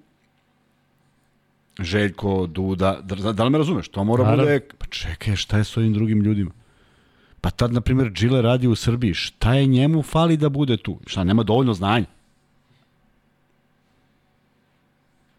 Željko, 1.80 2.46
Duda, 2.46 3.00
da, 3.02 3.32
da 3.32 3.44
li 3.44 3.50
me 3.50 3.58
razumeš? 3.58 3.88
To 3.88 4.04
mora 4.04 4.22
Naravno. 4.24 4.44
bude, 4.44 4.60
pa 4.78 4.86
čekaj, 4.86 5.36
šta 5.36 5.58
je 5.58 5.64
s 5.64 5.76
ovim 5.76 5.92
drugim 5.92 6.20
ljudima? 6.20 6.50
Pa 7.40 7.50
tad, 7.50 7.72
na 7.72 7.80
primjer, 7.80 8.12
Džile 8.12 8.42
radi 8.42 8.66
u 8.66 8.74
Srbiji. 8.74 9.14
Šta 9.14 9.54
je 9.54 9.66
njemu 9.66 10.02
fali 10.02 10.36
da 10.36 10.48
bude 10.48 10.76
tu? 10.76 10.98
Šta, 11.06 11.24
nema 11.24 11.42
dovoljno 11.42 11.74
znanja? 11.74 12.06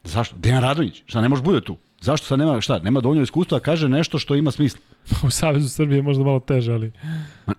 Zašto? 0.03 0.36
Dejan 0.38 0.62
Radonjić. 0.62 1.03
Šta, 1.06 1.22
ne 1.22 1.30
može 1.30 1.41
bude 1.41 1.62
tu? 1.62 1.78
Zašto 2.02 2.28
sad 2.28 2.40
nema, 2.40 2.62
šta, 2.62 2.80
nema 2.80 3.02
dovoljno 3.02 3.24
iskustva, 3.24 3.57
a 3.57 3.62
kaže 3.62 3.90
nešto 3.90 4.20
što 4.20 4.36
ima 4.36 4.52
smisla. 4.52 4.80
U 5.28 5.30
Savezu 5.30 5.70
Srbije 5.70 5.98
je 5.98 6.02
možda 6.02 6.24
malo 6.24 6.40
teže, 6.40 6.74
ali... 6.74 6.91
Ti 7.45 7.53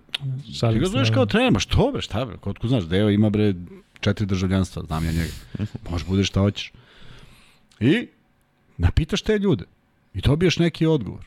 Šalim 0.59 0.79
ga 0.79 0.85
se, 0.85 0.91
zoveš 0.91 1.07
kao 1.07 1.15
naravno. 1.15 1.25
trener, 1.25 1.51
ma 1.51 1.59
što 1.59 1.91
bre, 1.91 2.01
šta 2.01 2.25
bre, 2.25 2.37
kod 2.37 2.57
ko 2.57 2.67
znaš, 2.67 2.83
Deo 2.83 3.09
ima 3.09 3.29
bre 3.29 3.53
četiri 3.99 4.25
državljanstva, 4.25 4.83
znam 4.83 5.05
ja 5.05 5.11
njega. 5.11 5.33
Možeš 5.89 6.07
budeš 6.07 6.27
šta 6.27 6.39
hoćeš. 6.39 6.71
I 7.79 8.07
napitaš 8.77 9.21
te 9.21 9.37
ljude 9.37 9.65
i 10.13 10.21
dobiješ 10.21 10.59
neki 10.59 10.85
odgovor. 10.85 11.25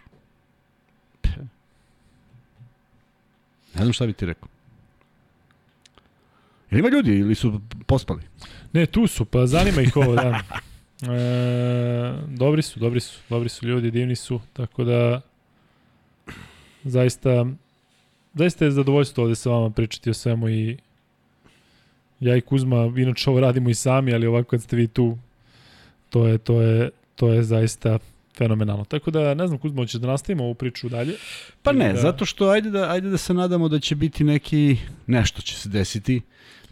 Ne 3.74 3.82
znam 3.82 3.92
šta 3.92 4.06
bi 4.06 4.12
ti 4.12 4.26
rekao. 4.26 4.48
Jel 6.70 6.80
ima 6.80 6.88
ljudi 6.88 7.18
ili 7.18 7.34
su 7.34 7.60
pospali? 7.86 8.22
Ne, 8.72 8.86
tu 8.86 9.06
su, 9.06 9.24
pa 9.24 9.46
zanima 9.46 9.82
ih 9.82 9.96
ovo, 9.96 10.14
da. 10.14 10.40
E, 11.02 12.12
dobri 12.28 12.62
su, 12.62 12.80
dobri 12.80 13.00
su, 13.00 13.18
dobri 13.28 13.48
su 13.48 13.66
ljudi, 13.66 13.90
divni 13.90 14.16
su, 14.16 14.40
tako 14.52 14.84
da 14.84 15.20
zaista 16.84 17.46
zaista 18.34 18.64
je 18.64 18.70
zadovoljstvo 18.70 19.24
ovde 19.24 19.34
sa 19.34 19.50
vama 19.50 19.70
pričati 19.70 20.10
o 20.10 20.14
svemu 20.14 20.48
i 20.48 20.76
ja 22.20 22.36
i 22.36 22.40
Kuzma, 22.40 22.92
inače 22.96 23.30
ovo 23.30 23.40
radimo 23.40 23.70
i 23.70 23.74
sami, 23.74 24.14
ali 24.14 24.26
ovako 24.26 24.48
kad 24.50 24.62
ste 24.62 24.76
vi 24.76 24.86
tu, 24.86 25.18
to 26.10 26.26
je, 26.26 26.38
to 26.38 26.62
je, 26.62 26.90
to 27.14 27.32
je 27.32 27.42
zaista 27.42 27.98
fenomenalno. 28.36 28.84
Tako 28.84 29.10
da, 29.10 29.34
ne 29.34 29.46
znam, 29.46 29.58
Kuzma, 29.58 29.82
hoćeš 29.82 30.00
da 30.00 30.06
nastavimo 30.06 30.44
ovu 30.44 30.54
priču 30.54 30.88
dalje? 30.88 31.14
Pa 31.62 31.72
ne, 31.72 31.92
da- 31.92 32.00
zato 32.00 32.24
što 32.24 32.48
ajde 32.48 32.70
da, 32.70 32.90
ajde 32.90 33.08
da 33.10 33.16
se 33.18 33.34
nadamo 33.34 33.68
da 33.68 33.78
će 33.80 33.94
biti 33.94 34.24
neki, 34.24 34.76
nešto 35.06 35.42
će 35.42 35.56
se 35.56 35.68
desiti, 35.68 36.20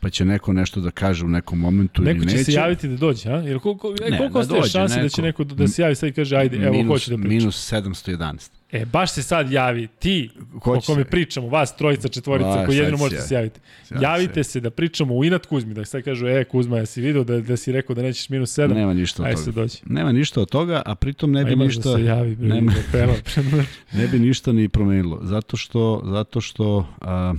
pa 0.00 0.10
će 0.10 0.24
neko 0.24 0.52
nešto 0.52 0.80
da 0.80 0.90
kaže 0.90 1.24
u 1.24 1.28
nekom 1.28 1.58
momentu 1.58 2.02
Neko 2.02 2.16
ili 2.16 2.26
će 2.26 2.32
neće. 2.32 2.44
se 2.44 2.52
javiti 2.52 2.88
da 2.88 2.96
dođe, 2.96 3.30
a? 3.30 3.36
Jer 3.36 3.58
koliko, 3.58 3.94
e, 4.02 4.10
Ne, 4.10 4.18
koliko 4.18 4.34
da 4.34 4.40
ostaje 4.40 4.62
šanse 4.62 4.94
da 4.94 5.02
neko. 5.02 5.08
će 5.08 5.22
neko 5.22 5.44
da 5.44 5.68
se 5.68 5.82
javi 5.82 5.94
sad 5.94 6.08
i 6.08 6.12
kaže, 6.12 6.36
ajde, 6.36 6.56
evo, 6.56 6.72
minus, 6.72 6.88
hoću 6.88 7.10
da 7.10 7.16
pričam. 7.16 7.30
Minus 7.30 7.72
711. 7.72 8.50
E, 8.72 8.84
baš 8.84 9.12
se 9.12 9.22
sad 9.22 9.52
javi 9.52 9.86
ti 9.88 10.30
Ko 10.60 10.72
o 10.72 10.76
će 10.76 10.86
kome 10.86 11.04
pričamo, 11.04 11.48
vas 11.48 11.76
trojica, 11.76 12.08
četvorica, 12.08 12.48
Ba, 12.48 12.66
koji 12.66 12.76
jedino 12.76 12.96
će 12.96 13.02
možete 13.02 13.22
se 13.22 13.34
javiti. 13.34 13.60
Javi 13.90 14.04
Javite 14.04 14.44
se 14.44 14.60
da 14.60 14.70
pričamo 14.70 15.14
u 15.14 15.24
inat 15.24 15.46
Kuzmi, 15.46 15.74
da 15.74 15.84
sad 15.84 16.02
kažu, 16.02 16.26
e, 16.26 16.44
Kuzma, 16.44 16.78
jesi 16.78 17.00
vidio 17.00 17.24
da, 17.24 17.40
da 17.40 17.56
si 17.56 17.72
rekao 17.72 17.94
da 17.96 18.02
nećeš 18.02 18.28
minus 18.28 18.58
7? 18.58 18.74
Nema 18.74 18.94
ništa 18.94 19.22
od 19.22 19.28
toga. 19.28 19.42
se 19.42 19.52
dođi. 19.52 19.76
Nema 19.86 20.12
ništa 20.12 20.40
od 20.40 20.50
toga, 20.50 20.82
a 20.86 20.94
pritom 20.94 21.32
ne 21.32 21.40
A 21.40 21.44
bi 21.44 21.52
imaš 21.52 21.66
ništa 21.66 21.82
da 21.82 21.96
se 21.96 22.04
javi, 22.04 22.36
bre, 22.36 22.48
nema- 22.48 22.72
da 22.72 22.80
peva. 22.92 23.14
ne 23.92 24.06
bi 24.06 24.18
ništa 24.18 24.52
ni 24.52 24.68
promenilo. 24.68 25.20
Zato 25.22 25.56
što 25.56 26.02
zato 26.06 26.40
što 26.40 26.86
a, 27.00 27.34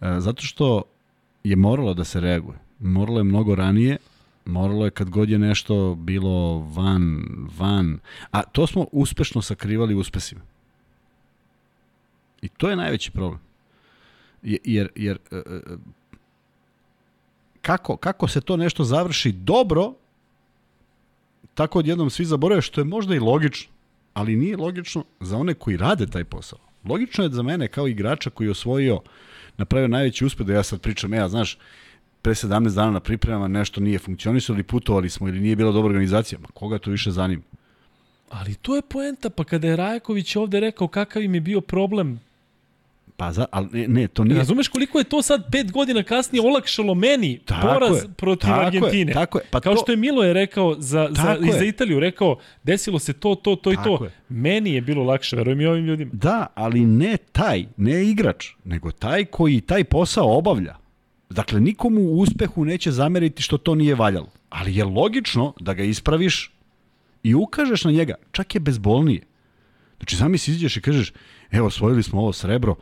a, 0.00 0.20
zato 0.20 0.42
što 0.42 0.82
je 1.46 1.56
moralo 1.56 1.94
da 1.94 2.04
se 2.04 2.20
reaguje. 2.20 2.58
Moralo 2.80 3.18
je 3.18 3.24
mnogo 3.24 3.54
ranije, 3.54 3.96
moralo 4.44 4.84
je 4.84 4.90
kad 4.90 5.10
god 5.10 5.30
je 5.30 5.38
nešto 5.38 5.94
bilo 5.94 6.58
van, 6.58 7.24
van, 7.58 7.98
a 8.30 8.42
to 8.42 8.66
smo 8.66 8.86
uspešno 8.92 9.42
sakrivali 9.42 9.94
uspesima. 9.94 10.40
I 12.42 12.48
to 12.48 12.70
je 12.70 12.76
najveći 12.76 13.10
problem. 13.10 13.40
Je- 14.42 14.58
Jer, 14.64 14.88
jer 14.94 15.18
e, 15.30 15.36
e, 15.36 15.60
kako, 17.62 17.96
kako 17.96 18.28
se 18.28 18.40
to 18.40 18.56
nešto 18.56 18.84
završi 18.84 19.32
dobro, 19.32 19.92
tako 21.54 21.78
odjednom 21.78 22.10
svi 22.10 22.24
zaborave, 22.24 22.62
što 22.62 22.80
je 22.80 22.84
možda 22.84 23.14
i 23.14 23.18
logično, 23.20 23.72
ali 24.14 24.36
nije 24.36 24.56
logično 24.56 25.04
za 25.20 25.36
one 25.36 25.54
koji 25.54 25.76
rade 25.76 26.06
taj 26.06 26.24
posao. 26.24 26.58
Logično 26.84 27.24
je 27.24 27.30
za 27.30 27.42
mene 27.42 27.68
kao 27.68 27.88
igrača 27.88 28.30
koji 28.30 28.46
je 28.46 28.50
osvojio, 28.50 29.00
napravio 29.58 29.88
najveći 29.88 30.24
uspeh 30.24 30.46
da 30.46 30.52
ja 30.52 30.62
sad 30.62 30.80
pričam, 30.80 31.14
ja, 31.14 31.28
znaš, 31.28 31.58
pre 32.22 32.34
17 32.34 32.74
dana 32.74 32.90
na 32.90 33.00
pripremama 33.00 33.48
nešto 33.48 33.80
nije 33.80 33.98
funkcionisalo 33.98 34.56
ili 34.56 34.62
putovali 34.62 35.10
smo 35.10 35.28
ili 35.28 35.40
nije 35.40 35.56
bila 35.56 35.72
dobra 35.72 35.90
organizacija. 35.90 36.38
Ma 36.38 36.48
koga 36.54 36.78
to 36.78 36.90
više 36.90 37.10
zanima? 37.10 37.42
Ali 38.30 38.54
to 38.54 38.76
je 38.76 38.82
poenta, 38.82 39.30
pa 39.30 39.44
kada 39.44 39.68
je 39.68 39.76
Rajaković 39.76 40.36
ovde 40.36 40.60
rekao 40.60 40.88
kakav 40.88 41.22
im 41.22 41.34
je 41.34 41.40
bio 41.40 41.60
problem, 41.60 42.20
Pa 43.18 43.32
za, 43.32 43.46
ali 43.50 43.88
ne, 43.88 44.08
to 44.08 44.24
nije... 44.24 44.38
razumeš 44.38 44.68
koliko 44.68 44.98
je 44.98 45.04
to 45.04 45.22
sad 45.22 45.50
pet 45.52 45.72
godina 45.72 46.02
kasnije 46.02 46.42
olakšalo 46.42 46.94
meni 46.94 47.38
Tako 47.38 47.68
poraz 47.68 47.96
je, 47.96 48.08
protiv 48.16 48.48
tako 48.48 48.60
je, 48.60 48.66
Argentine. 48.66 49.12
tako 49.12 49.38
je, 49.38 49.44
pa 49.50 49.60
Kao 49.60 49.74
to- 49.74 49.80
što 49.82 49.92
je 49.92 49.96
Milo 49.96 50.22
je 50.22 50.32
rekao 50.32 50.74
za, 50.78 51.08
za, 51.12 51.36
i 51.42 51.46
je. 51.46 51.52
za 51.52 51.64
Italiju, 51.64 52.00
rekao 52.00 52.36
desilo 52.62 52.98
se 52.98 53.12
to, 53.12 53.34
to, 53.34 53.56
to 53.56 53.72
i 53.72 53.76
to. 53.84 54.04
je. 54.04 54.10
Meni 54.28 54.74
je 54.74 54.80
bilo 54.80 55.04
lakše, 55.04 55.36
verujem 55.36 55.60
i 55.60 55.66
ovim 55.66 55.84
ljudima. 55.84 56.10
Da, 56.14 56.46
ali 56.54 56.80
ne 56.80 57.16
taj, 57.16 57.64
ne 57.76 58.04
igrač, 58.04 58.46
nego 58.64 58.90
taj 58.90 59.24
koji 59.24 59.60
taj 59.60 59.84
posao 59.84 60.38
obavlja. 60.38 60.76
Dakle, 61.30 61.60
nikomu 61.60 62.00
u 62.00 62.18
uspehu 62.18 62.64
neće 62.64 62.90
zameriti 62.90 63.42
što 63.42 63.58
to 63.58 63.74
nije 63.74 63.94
valjalo. 63.94 64.28
Ali 64.50 64.76
je 64.76 64.84
logično 64.84 65.52
da 65.60 65.74
ga 65.74 65.82
ispraviš 65.82 66.52
i 67.22 67.34
ukažeš 67.34 67.84
na 67.84 67.90
njega. 67.90 68.14
Čak 68.32 68.54
je 68.54 68.60
bezbolnije. 68.60 69.22
Znači, 69.96 70.16
sami 70.16 70.38
si 70.38 70.50
izađeš 70.50 70.76
i 70.76 70.80
kažeš, 70.80 71.12
evo, 71.50 71.66
osvojili 71.66 72.02
smo 72.02 72.20
ovo 72.20 72.32
srebro, 72.32 72.74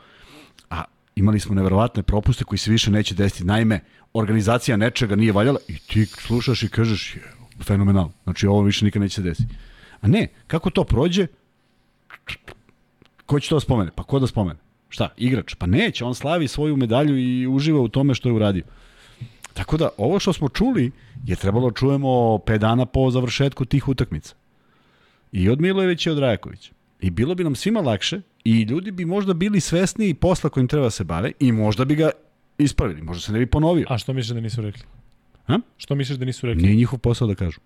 imali 1.16 1.40
smo 1.40 1.54
neverovatne 1.54 2.02
propuste 2.02 2.44
koji 2.44 2.58
se 2.58 2.70
više 2.70 2.90
neće 2.90 3.14
desiti. 3.14 3.44
Naime, 3.44 3.80
organizacija 4.12 4.76
nečega 4.76 5.16
nije 5.16 5.32
valjala 5.32 5.58
i 5.68 5.78
ti 5.78 6.06
slušaš 6.06 6.62
i 6.62 6.68
kažeš, 6.68 7.16
je, 7.16 7.22
fenomenal. 7.62 8.10
Znači, 8.24 8.46
ovo 8.46 8.62
više 8.62 8.84
nikad 8.84 9.02
neće 9.02 9.14
se 9.14 9.22
desiti. 9.22 9.54
A 10.00 10.08
ne, 10.08 10.28
kako 10.46 10.70
to 10.70 10.84
prođe, 10.84 11.26
Ko 13.26 13.40
će 13.40 13.48
to 13.48 13.56
da 13.56 13.60
spomene? 13.60 13.90
Pa 13.94 14.02
ko 14.02 14.18
da 14.18 14.26
spomene? 14.26 14.60
Šta, 14.88 15.08
igrač? 15.16 15.54
Pa 15.54 15.66
neće, 15.66 16.04
on 16.04 16.14
slavi 16.14 16.48
svoju 16.48 16.76
medalju 16.76 17.18
i 17.18 17.46
uživa 17.46 17.80
u 17.80 17.88
tome 17.88 18.14
što 18.14 18.28
je 18.28 18.32
uradio. 18.32 18.64
Tako 19.52 19.76
da, 19.76 19.88
ovo 19.98 20.18
što 20.18 20.32
smo 20.32 20.48
čuli 20.48 20.90
je 21.26 21.36
trebalo 21.36 21.70
da 21.70 21.74
čujemo 21.74 22.08
5 22.08 22.58
dana 22.58 22.86
po 22.86 23.10
završetku 23.10 23.64
tih 23.64 23.88
utakmica. 23.88 24.34
I 25.32 25.48
od 25.48 25.60
Milojevića 25.60 26.10
i 26.10 26.12
od 26.12 26.18
Rajakovića. 26.18 26.72
I 27.00 27.10
bilo 27.10 27.34
bi 27.34 27.44
nam 27.44 27.54
svima 27.54 27.80
lakše 27.80 28.20
i 28.44 28.62
ljudi 28.62 28.90
bi 28.90 29.04
možda 29.04 29.34
bili 29.34 29.60
svesniji 29.60 30.14
posla 30.14 30.50
kojim 30.50 30.68
treba 30.68 30.86
da 30.86 30.90
se 30.90 31.04
bave 31.04 31.32
i 31.40 31.52
možda 31.52 31.84
bi 31.84 31.94
ga 31.94 32.10
ispravili, 32.58 33.02
možda 33.02 33.20
se 33.20 33.32
ne 33.32 33.38
bi 33.38 33.46
ponovio. 33.46 33.86
A 33.88 33.98
što 33.98 34.12
misliš 34.12 34.34
da 34.34 34.40
nisu 34.40 34.62
rekli? 34.62 34.82
A? 35.46 35.58
Što 35.76 35.94
misliš 35.94 36.18
da 36.18 36.24
nisu 36.24 36.46
rekli? 36.46 36.62
Nije 36.62 36.76
njihov 36.76 36.98
posao 36.98 37.28
da 37.28 37.34
kažu. 37.34 37.60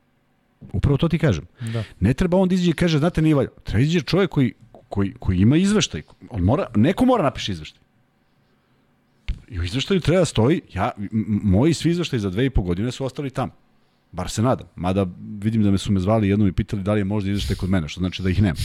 Upravo 0.73 0.97
to 0.97 1.09
ti 1.09 1.19
kažem. 1.19 1.45
Da. 1.73 1.85
Ne 2.01 2.15
treba 2.15 2.37
on 2.37 2.49
da 2.49 2.55
izađe 2.55 2.71
i 2.71 2.73
kaže, 2.73 2.99
znate, 2.99 3.23
nije 3.23 3.35
valja. 3.35 3.49
Treba 3.65 3.83
izađe 3.83 4.01
čovjek 4.01 4.31
koji, 4.31 4.53
koji, 4.89 5.15
koji 5.19 5.39
ima 5.39 5.57
izveštaj. 5.57 6.03
On 6.31 6.43
mora, 6.43 6.67
neko 6.77 7.05
mora 7.05 7.23
napiše 7.23 7.53
izveštaj. 7.53 7.83
I 9.49 9.61
u 9.61 9.65
izveštaju 9.65 10.01
treba 10.01 10.21
da 10.21 10.25
stoji, 10.25 10.61
ja, 10.75 10.91
moji 11.43 11.75
svi 11.75 11.91
izveštaji 11.91 12.21
za 12.21 12.31
dve 12.31 12.47
i 12.47 12.51
po 12.51 12.63
godine 12.63 12.93
su 12.93 13.05
ostali 13.05 13.31
tamo. 13.31 13.53
Bar 14.13 14.31
se 14.31 14.43
nadam. 14.43 14.67
Mada 14.77 15.07
vidim 15.41 15.63
da 15.63 15.71
me 15.71 15.79
su 15.79 15.93
me 15.93 16.01
zvali 16.01 16.29
jednom 16.29 16.49
i 16.49 16.53
pitali 16.53 16.83
da 16.83 16.93
li 16.93 17.01
je 17.01 17.05
možda 17.05 17.31
izveštaj 17.31 17.57
kod 17.57 17.71
mene, 17.71 17.89
što 17.89 18.01
znači 18.01 18.23
da 18.23 18.31
ih 18.31 18.43
nema. 18.43 18.59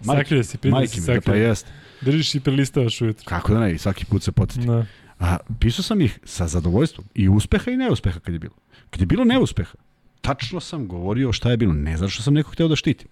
Sakrio 0.00 0.44
si, 0.44 0.58
Majke 0.64 0.88
si 0.88 1.00
da 1.00 1.06
pa 1.06 1.20
sakrio. 1.20 1.48
jeste. 1.48 1.70
Držiš 2.00 2.34
i 2.34 2.40
prelistavaš 2.40 3.00
ujutro. 3.00 3.24
Kako 3.28 3.54
da 3.54 3.60
ne, 3.60 3.72
i 3.72 3.78
svaki 3.78 4.04
put 4.04 4.22
se 4.22 4.32
podsjeti. 4.32 4.66
Da. 4.66 4.86
A 5.18 5.36
pisao 5.60 5.82
sam 5.82 6.00
ih 6.00 6.18
sa 6.24 6.46
zadovoljstvom. 6.46 7.06
I 7.14 7.28
uspeha 7.28 7.70
i 7.70 7.76
neuspeha 7.76 8.20
kad 8.20 8.34
je 8.34 8.38
bilo. 8.38 8.54
Kad 8.90 9.00
je 9.00 9.06
bilo 9.06 9.24
neuspeha, 9.24 9.74
tačno 10.20 10.60
sam 10.60 10.88
govorio 10.88 11.32
šta 11.32 11.50
je 11.50 11.56
bilo. 11.56 11.72
Ne 11.72 11.96
zato 11.96 12.08
što 12.08 12.22
sam 12.22 12.34
nekog 12.34 12.52
hteo 12.52 12.68
da 12.68 12.76
štitim. 12.76 13.08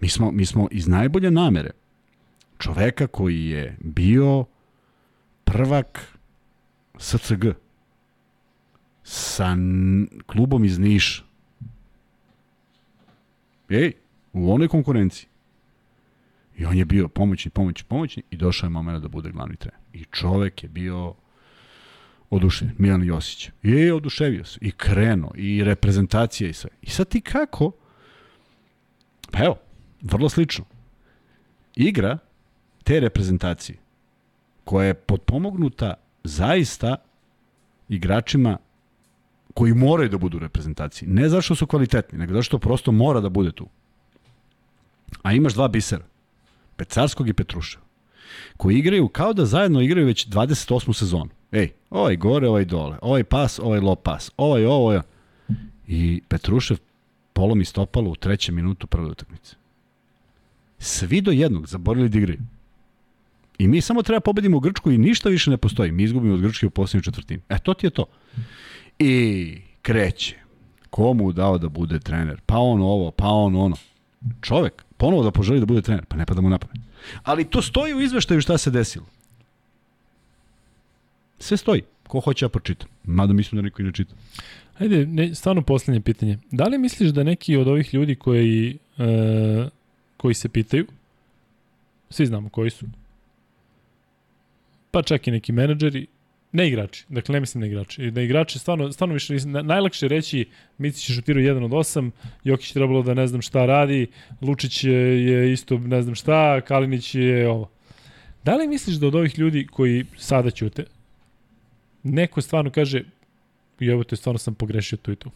Mi 0.00 0.08
smo, 0.08 0.30
mi 0.30 0.46
smo 0.46 0.68
iz 0.70 0.88
najbolje 0.88 1.30
namere 1.30 1.70
čoveka 2.58 3.06
koji 3.06 3.44
je 3.44 3.76
bio 3.80 4.44
prvak 5.44 6.18
SCG 6.98 7.44
sa 9.02 9.56
klubom 10.26 10.64
iz 10.64 10.78
Niša. 10.78 11.22
Ej, 13.68 13.92
u 14.32 14.52
onoj 14.52 14.68
konkurenciji. 14.68 15.28
I 16.56 16.64
on 16.64 16.76
je 16.76 16.84
bio 16.84 17.08
pomoćni, 17.08 17.50
pomoćni, 17.50 17.84
pomoćni 17.88 18.22
i 18.30 18.36
došao 18.36 18.66
je 18.66 18.70
moment 18.70 19.02
da 19.02 19.08
bude 19.08 19.30
glavni 19.30 19.56
trener. 19.56 19.80
I 19.92 20.04
čovek 20.04 20.62
je 20.62 20.68
bio 20.68 21.14
oduševljen, 22.30 22.76
Milan 22.78 23.04
Josić. 23.04 23.50
I 23.62 23.70
je 23.70 23.94
oduševio 23.94 24.44
se, 24.44 24.58
i 24.62 24.70
krenuo, 24.70 25.30
i 25.34 25.64
reprezentacija 25.64 26.50
i 26.50 26.52
sve. 26.52 26.70
I 26.82 26.90
sad 26.90 27.08
ti 27.08 27.20
kako? 27.20 27.72
Pa 29.30 29.44
evo, 29.44 29.56
vrlo 30.02 30.28
slično. 30.28 30.64
Igra 31.76 32.18
te 32.84 33.00
reprezentacije 33.00 33.78
koja 34.64 34.86
je 34.86 34.94
potpomognuta 34.94 35.94
zaista 36.24 36.96
igračima 37.88 38.58
koji 39.54 39.74
moraju 39.74 40.08
da 40.08 40.18
budu 40.18 40.36
u 40.36 40.40
reprezentaciji. 40.40 41.08
Ne 41.08 41.28
zato 41.28 41.42
što 41.42 41.54
su 41.54 41.66
kvalitetni, 41.66 42.18
nego 42.18 42.32
zato 42.32 42.42
što 42.42 42.58
prosto 42.58 42.92
mora 42.92 43.20
da 43.20 43.28
bude 43.28 43.52
tu. 43.52 43.68
A 45.22 45.32
imaš 45.32 45.54
dva 45.54 45.68
bisera. 45.68 46.04
Pecarskog 46.76 47.28
i 47.28 47.32
Petruševa, 47.32 47.84
koji 48.56 48.78
igraju 48.78 49.08
kao 49.08 49.32
da 49.32 49.46
zajedno 49.46 49.80
igraju 49.80 50.06
već 50.06 50.28
28. 50.28 50.92
sezonu. 50.92 51.30
Ej, 51.52 51.72
ovaj 51.90 52.16
gore, 52.16 52.48
ovaj 52.48 52.64
dole, 52.64 52.98
ovaj 53.02 53.24
pas, 53.24 53.58
ovaj 53.58 53.80
low 53.80 53.96
pas, 53.96 54.30
ovaj 54.36 54.64
ovo, 54.64 54.76
ovaj... 54.76 55.00
I 55.86 56.22
Petrušev 56.28 56.78
polomi 57.32 57.64
stopalo 57.64 58.10
u 58.10 58.16
trećem 58.16 58.54
minutu 58.54 58.86
prve 58.86 59.06
utakmice. 59.06 59.56
Svi 60.78 61.20
do 61.20 61.30
jednog 61.30 61.66
zaborili 61.66 62.08
da 62.08 62.18
igraju. 62.18 62.38
I 63.58 63.68
mi 63.68 63.80
samo 63.80 64.02
treba 64.02 64.20
pobedimo 64.20 64.60
Grčku 64.60 64.90
i 64.90 64.98
ništa 64.98 65.28
više 65.28 65.50
ne 65.50 65.56
postoji. 65.56 65.92
Mi 65.92 66.02
izgubimo 66.02 66.34
od 66.34 66.40
Grčke 66.40 66.66
u 66.66 66.70
posljednju 66.70 67.02
četvrtini. 67.02 67.42
E, 67.48 67.58
to 67.58 67.74
ti 67.74 67.86
je 67.86 67.90
to. 67.90 68.04
I 68.98 69.56
kreće. 69.82 70.36
Komu 70.90 71.32
dao 71.32 71.58
da 71.58 71.68
bude 71.68 71.98
trener? 71.98 72.40
Pa 72.46 72.58
on 72.58 72.80
ovo, 72.82 73.10
pa 73.10 73.28
on 73.28 73.56
ono. 73.56 73.76
Čovek, 74.40 74.84
ponovo 75.00 75.24
da 75.24 75.30
poželi 75.30 75.60
da 75.60 75.66
bude 75.66 75.82
trener, 75.82 76.04
pa 76.04 76.16
ne 76.16 76.26
pada 76.26 76.40
mu 76.40 76.48
na. 76.48 76.58
Ali 77.22 77.44
to 77.44 77.62
stoji 77.62 77.94
u 77.94 78.00
izveštaju 78.00 78.40
šta 78.40 78.58
se 78.58 78.70
desilo. 78.70 79.06
Sve 81.38 81.56
stoji. 81.56 81.82
Ko 82.08 82.20
hoće 82.20 82.44
ja 82.44 82.48
pročitam. 82.48 82.88
Mada 83.04 83.32
mislim 83.32 83.56
da 83.56 83.62
niko 83.62 83.82
i 83.82 83.84
ne 83.84 83.92
čita. 83.92 84.14
Ajde, 84.78 85.06
ne, 85.06 85.34
stvarno 85.34 85.62
poslednje 85.62 86.00
pitanje. 86.00 86.38
Da 86.50 86.64
li 86.64 86.78
misliš 86.78 87.10
da 87.10 87.22
neki 87.22 87.56
od 87.56 87.68
ovih 87.68 87.94
ljudi 87.94 88.14
koji, 88.14 88.78
e, 88.98 89.68
koji 90.16 90.34
se 90.34 90.48
pitaju, 90.48 90.86
svi 92.10 92.26
znamo 92.26 92.48
koji 92.48 92.70
su, 92.70 92.86
pa 94.90 95.02
čak 95.02 95.28
i 95.28 95.30
neki 95.30 95.52
menadžeri, 95.52 96.06
ne 96.52 96.68
igrači, 96.68 97.04
dakle 97.08 97.32
ne 97.32 97.40
mislim 97.40 97.60
na 97.60 97.66
igrači, 97.66 98.10
da 98.10 98.20
igrači 98.22 98.58
stvarno, 98.58 98.92
stvarno 98.92 99.12
više, 99.12 99.34
na- 99.36 99.62
najlakše 99.62 100.08
reći 100.08 100.46
Micić 100.78 101.10
je 101.10 101.14
šutirao 101.14 101.42
1 101.42 101.64
od 101.64 101.70
8, 101.70 102.10
Jokić 102.44 102.72
trebalo 102.72 103.02
da 103.02 103.14
ne 103.14 103.26
znam 103.26 103.42
šta 103.42 103.66
radi, 103.66 104.06
Lučić 104.40 104.84
je, 104.84 104.92
je 105.24 105.52
isto 105.52 105.78
ne 105.78 106.02
znam 106.02 106.14
šta, 106.14 106.60
Kalinić 106.60 107.14
je 107.14 107.48
ovo. 107.48 107.70
Da 108.44 108.56
li 108.56 108.68
misliš 108.68 108.96
da 108.96 109.06
od 109.06 109.14
ovih 109.14 109.38
ljudi 109.38 109.66
koji 109.66 110.04
sada 110.16 110.50
ćute, 110.50 110.84
neko 112.02 112.40
stvarno 112.40 112.70
kaže, 112.70 113.02
evo 113.80 114.04
te 114.04 114.16
stvarno 114.16 114.38
sam 114.38 114.54
pogrešio 114.54 114.98
tu 114.98 115.12
i 115.12 115.16
tu. 115.16 115.30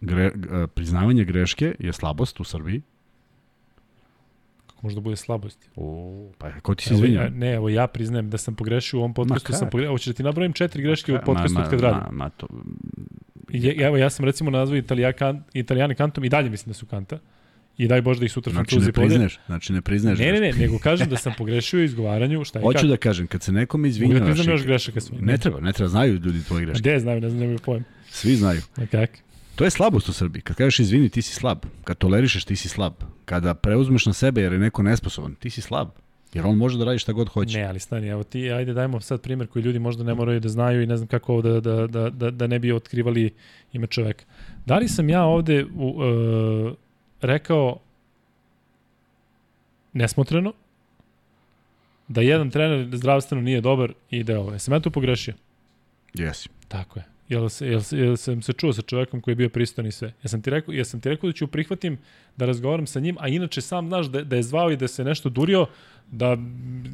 Gre, 0.00 0.30
g- 0.30 0.48
priznavanje 0.66 1.24
greške 1.24 1.74
je 1.78 1.92
slabost 1.92 2.40
u 2.40 2.44
Srbiji. 2.44 2.82
Kako 4.78 4.86
može 4.86 4.94
da 4.94 5.00
bude 5.00 5.16
slabost? 5.16 5.58
O, 5.76 6.30
pa 6.38 6.50
ko 6.52 6.74
ti 6.74 6.84
se 6.84 6.90
Evo, 6.90 6.98
ja, 6.98 7.04
izvinjava? 7.04 7.28
ne, 7.30 7.52
evo 7.52 7.68
ja 7.68 7.86
priznajem 7.86 8.30
da 8.30 8.38
sam 8.38 8.54
pogrešio 8.54 8.98
u 8.98 9.02
ovom 9.02 9.14
podcastu, 9.14 9.52
sam 9.52 9.70
pogrešio. 9.70 9.90
Hoćeš 9.90 10.06
da 10.06 10.12
ti 10.12 10.22
nabrojim 10.22 10.52
četiri 10.52 10.82
greške 10.82 11.12
u 11.12 11.18
podcastu 11.26 11.58
od 11.58 11.70
kad 11.70 11.80
radim? 11.80 12.00
Ma, 12.02 12.10
ma, 12.14 12.30
to, 12.30 12.46
I, 13.50 13.76
evo, 13.78 13.96
ja 13.96 14.10
sam 14.10 14.24
recimo 14.24 14.50
nazvao 14.50 14.76
Italija, 14.76 15.12
kan, 15.12 15.42
Italijane 15.54 15.94
kantom 15.94 16.24
i 16.24 16.28
dalje 16.28 16.50
mislim 16.50 16.70
da 16.70 16.74
su 16.74 16.86
kanta. 16.86 17.18
I 17.78 17.88
daj 17.88 18.02
Bože 18.02 18.18
da 18.20 18.24
ih 18.24 18.32
sutra 18.32 18.52
znači 18.52 18.68
Francuzi 18.68 18.86
ne 18.86 18.92
pode. 18.92 19.06
priznaješ, 19.06 19.38
znači 19.46 19.72
ne 19.72 19.82
priznaješ. 19.82 20.18
Ne, 20.18 20.32
ne, 20.32 20.40
ne, 20.40 20.52
nego 20.52 20.78
kažem 20.78 21.08
da 21.08 21.16
sam 21.16 21.32
pogrešio 21.38 21.80
u 21.80 21.84
izgovaranju, 21.84 22.44
šta 22.44 22.58
je 22.58 22.62
Hoću 22.62 22.76
kako. 22.76 22.86
da 22.86 22.96
kažem, 22.96 23.26
kad 23.26 23.42
se 23.42 23.52
nekom 23.52 23.82
da 23.82 23.88
izvinjavaš... 23.88 24.24
priznam 24.26 24.46
i- 24.46 24.50
još 24.50 24.64
grešaka 24.64 25.00
svojim. 25.00 25.24
Ne 25.24 25.38
treba, 25.38 25.60
ne 25.60 25.72
treba, 25.72 25.88
znaju 25.88 26.14
ljudi 26.14 26.44
tvoje 26.44 26.64
greške. 26.64 26.80
Gde 26.80 26.98
znaju, 26.98 27.20
ne 27.20 27.28
znam, 27.30 27.40
nemaju 27.40 27.58
pojem. 27.58 27.84
Svi 28.10 28.36
znaju. 28.36 28.60
A 28.76 28.86
kak? 28.86 29.10
To 29.58 29.64
je 29.64 29.70
slabost 29.70 30.08
u 30.08 30.12
Srbiji. 30.12 30.42
Kad 30.42 30.56
kažeš 30.56 30.78
izvini, 30.78 31.08
ti 31.08 31.22
si 31.22 31.34
slab. 31.34 31.58
Kad 31.84 31.98
tolerišeš, 31.98 32.44
ti 32.44 32.56
si 32.56 32.68
slab. 32.68 32.92
Kada 33.24 33.54
preuzmeš 33.54 34.06
na 34.06 34.12
sebe 34.12 34.40
jer 34.40 34.52
je 34.52 34.58
neko 34.58 34.82
nesposoban, 34.82 35.34
ti 35.34 35.50
si 35.50 35.60
slab. 35.60 35.88
Jer 36.34 36.46
on 36.46 36.56
može 36.56 36.78
da 36.78 36.84
radi 36.84 36.98
šta 36.98 37.12
god 37.12 37.28
hoće. 37.28 37.58
Ne, 37.58 37.64
ali 37.64 37.80
stani, 37.80 38.08
evo 38.08 38.22
ti, 38.22 38.50
ajde 38.52 38.72
dajmo 38.72 39.00
sad 39.00 39.20
primjer 39.20 39.48
koji 39.48 39.62
ljudi 39.62 39.78
možda 39.78 40.04
ne 40.04 40.14
moraju 40.14 40.40
da 40.40 40.48
znaju 40.48 40.82
i 40.82 40.86
ne 40.86 40.96
znam 40.96 41.08
kako 41.08 41.32
ovo 41.32 41.42
da, 41.42 41.60
da, 41.60 41.86
da, 41.86 42.10
da, 42.10 42.30
da 42.30 42.46
ne 42.46 42.58
bi 42.58 42.72
otkrivali 42.72 43.34
ime 43.72 43.86
čoveka. 43.86 44.24
Da 44.66 44.78
li 44.78 44.88
sam 44.88 45.08
ja 45.08 45.24
ovde 45.24 45.64
u, 45.64 45.88
uh, 45.88 46.72
rekao 47.20 47.78
nesmotreno 49.92 50.52
da 52.08 52.20
jedan 52.20 52.50
trener 52.50 52.96
zdravstveno 52.96 53.42
nije 53.42 53.60
dobar 53.60 53.92
i 54.10 54.24
da 54.24 54.32
je 54.32 54.38
ovo. 54.38 54.52
Jesam 54.52 54.74
ja 54.74 54.80
tu 54.80 54.90
pogrešio? 54.90 55.34
Jesi. 56.14 56.48
Tako 56.68 56.98
je. 56.98 57.17
Jel, 57.28 57.48
jel, 57.60 57.80
jel 57.90 58.16
sam 58.16 58.42
se 58.42 58.52
čuo 58.52 58.72
sa 58.72 58.82
čovekom 58.82 59.20
koji 59.20 59.32
je 59.32 59.36
bio 59.36 59.48
pristan 59.48 59.86
i 59.86 59.92
sve? 59.92 60.12
Jesam 60.22 60.42
ti 60.42 60.50
rekao, 60.50 60.74
jesam 60.74 61.00
ti 61.00 61.08
rekao 61.08 61.28
da 61.30 61.32
ću 61.32 61.46
prihvatim 61.46 61.98
da 62.36 62.46
razgovaram 62.46 62.86
sa 62.86 63.00
njim, 63.00 63.16
a 63.20 63.28
inače 63.28 63.60
sam 63.60 63.88
znaš 63.88 64.06
da, 64.06 64.24
da 64.24 64.36
je 64.36 64.42
zvao 64.42 64.70
i 64.70 64.76
da 64.76 64.88
se 64.88 65.04
nešto 65.04 65.28
durio, 65.28 65.66
da, 66.10 66.36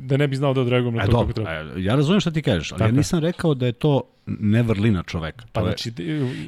da 0.05 0.16
ne 0.16 0.28
bi 0.28 0.36
znao 0.36 0.55
da 0.55 0.61
odreagujem 0.61 0.94
na 0.94 1.02
E, 1.02 1.06
to 1.06 1.20
kako 1.20 1.32
treba. 1.32 1.51
e, 1.51 1.65
ja 1.77 1.94
razumem 1.94 2.20
šta 2.20 2.31
ti 2.31 2.43
kažeš, 2.43 2.73
ali 2.73 2.78
Tako 2.78 2.89
ja 2.89 2.93
nisam 2.93 3.19
rekao 3.19 3.55
da 3.55 3.66
je 3.66 3.73
to 3.73 4.02
ne 4.27 4.62
vrlina 4.62 5.02
čoveka. 5.02 5.44
Pa 5.52 5.61
je, 5.61 5.65
znači, 5.66 5.93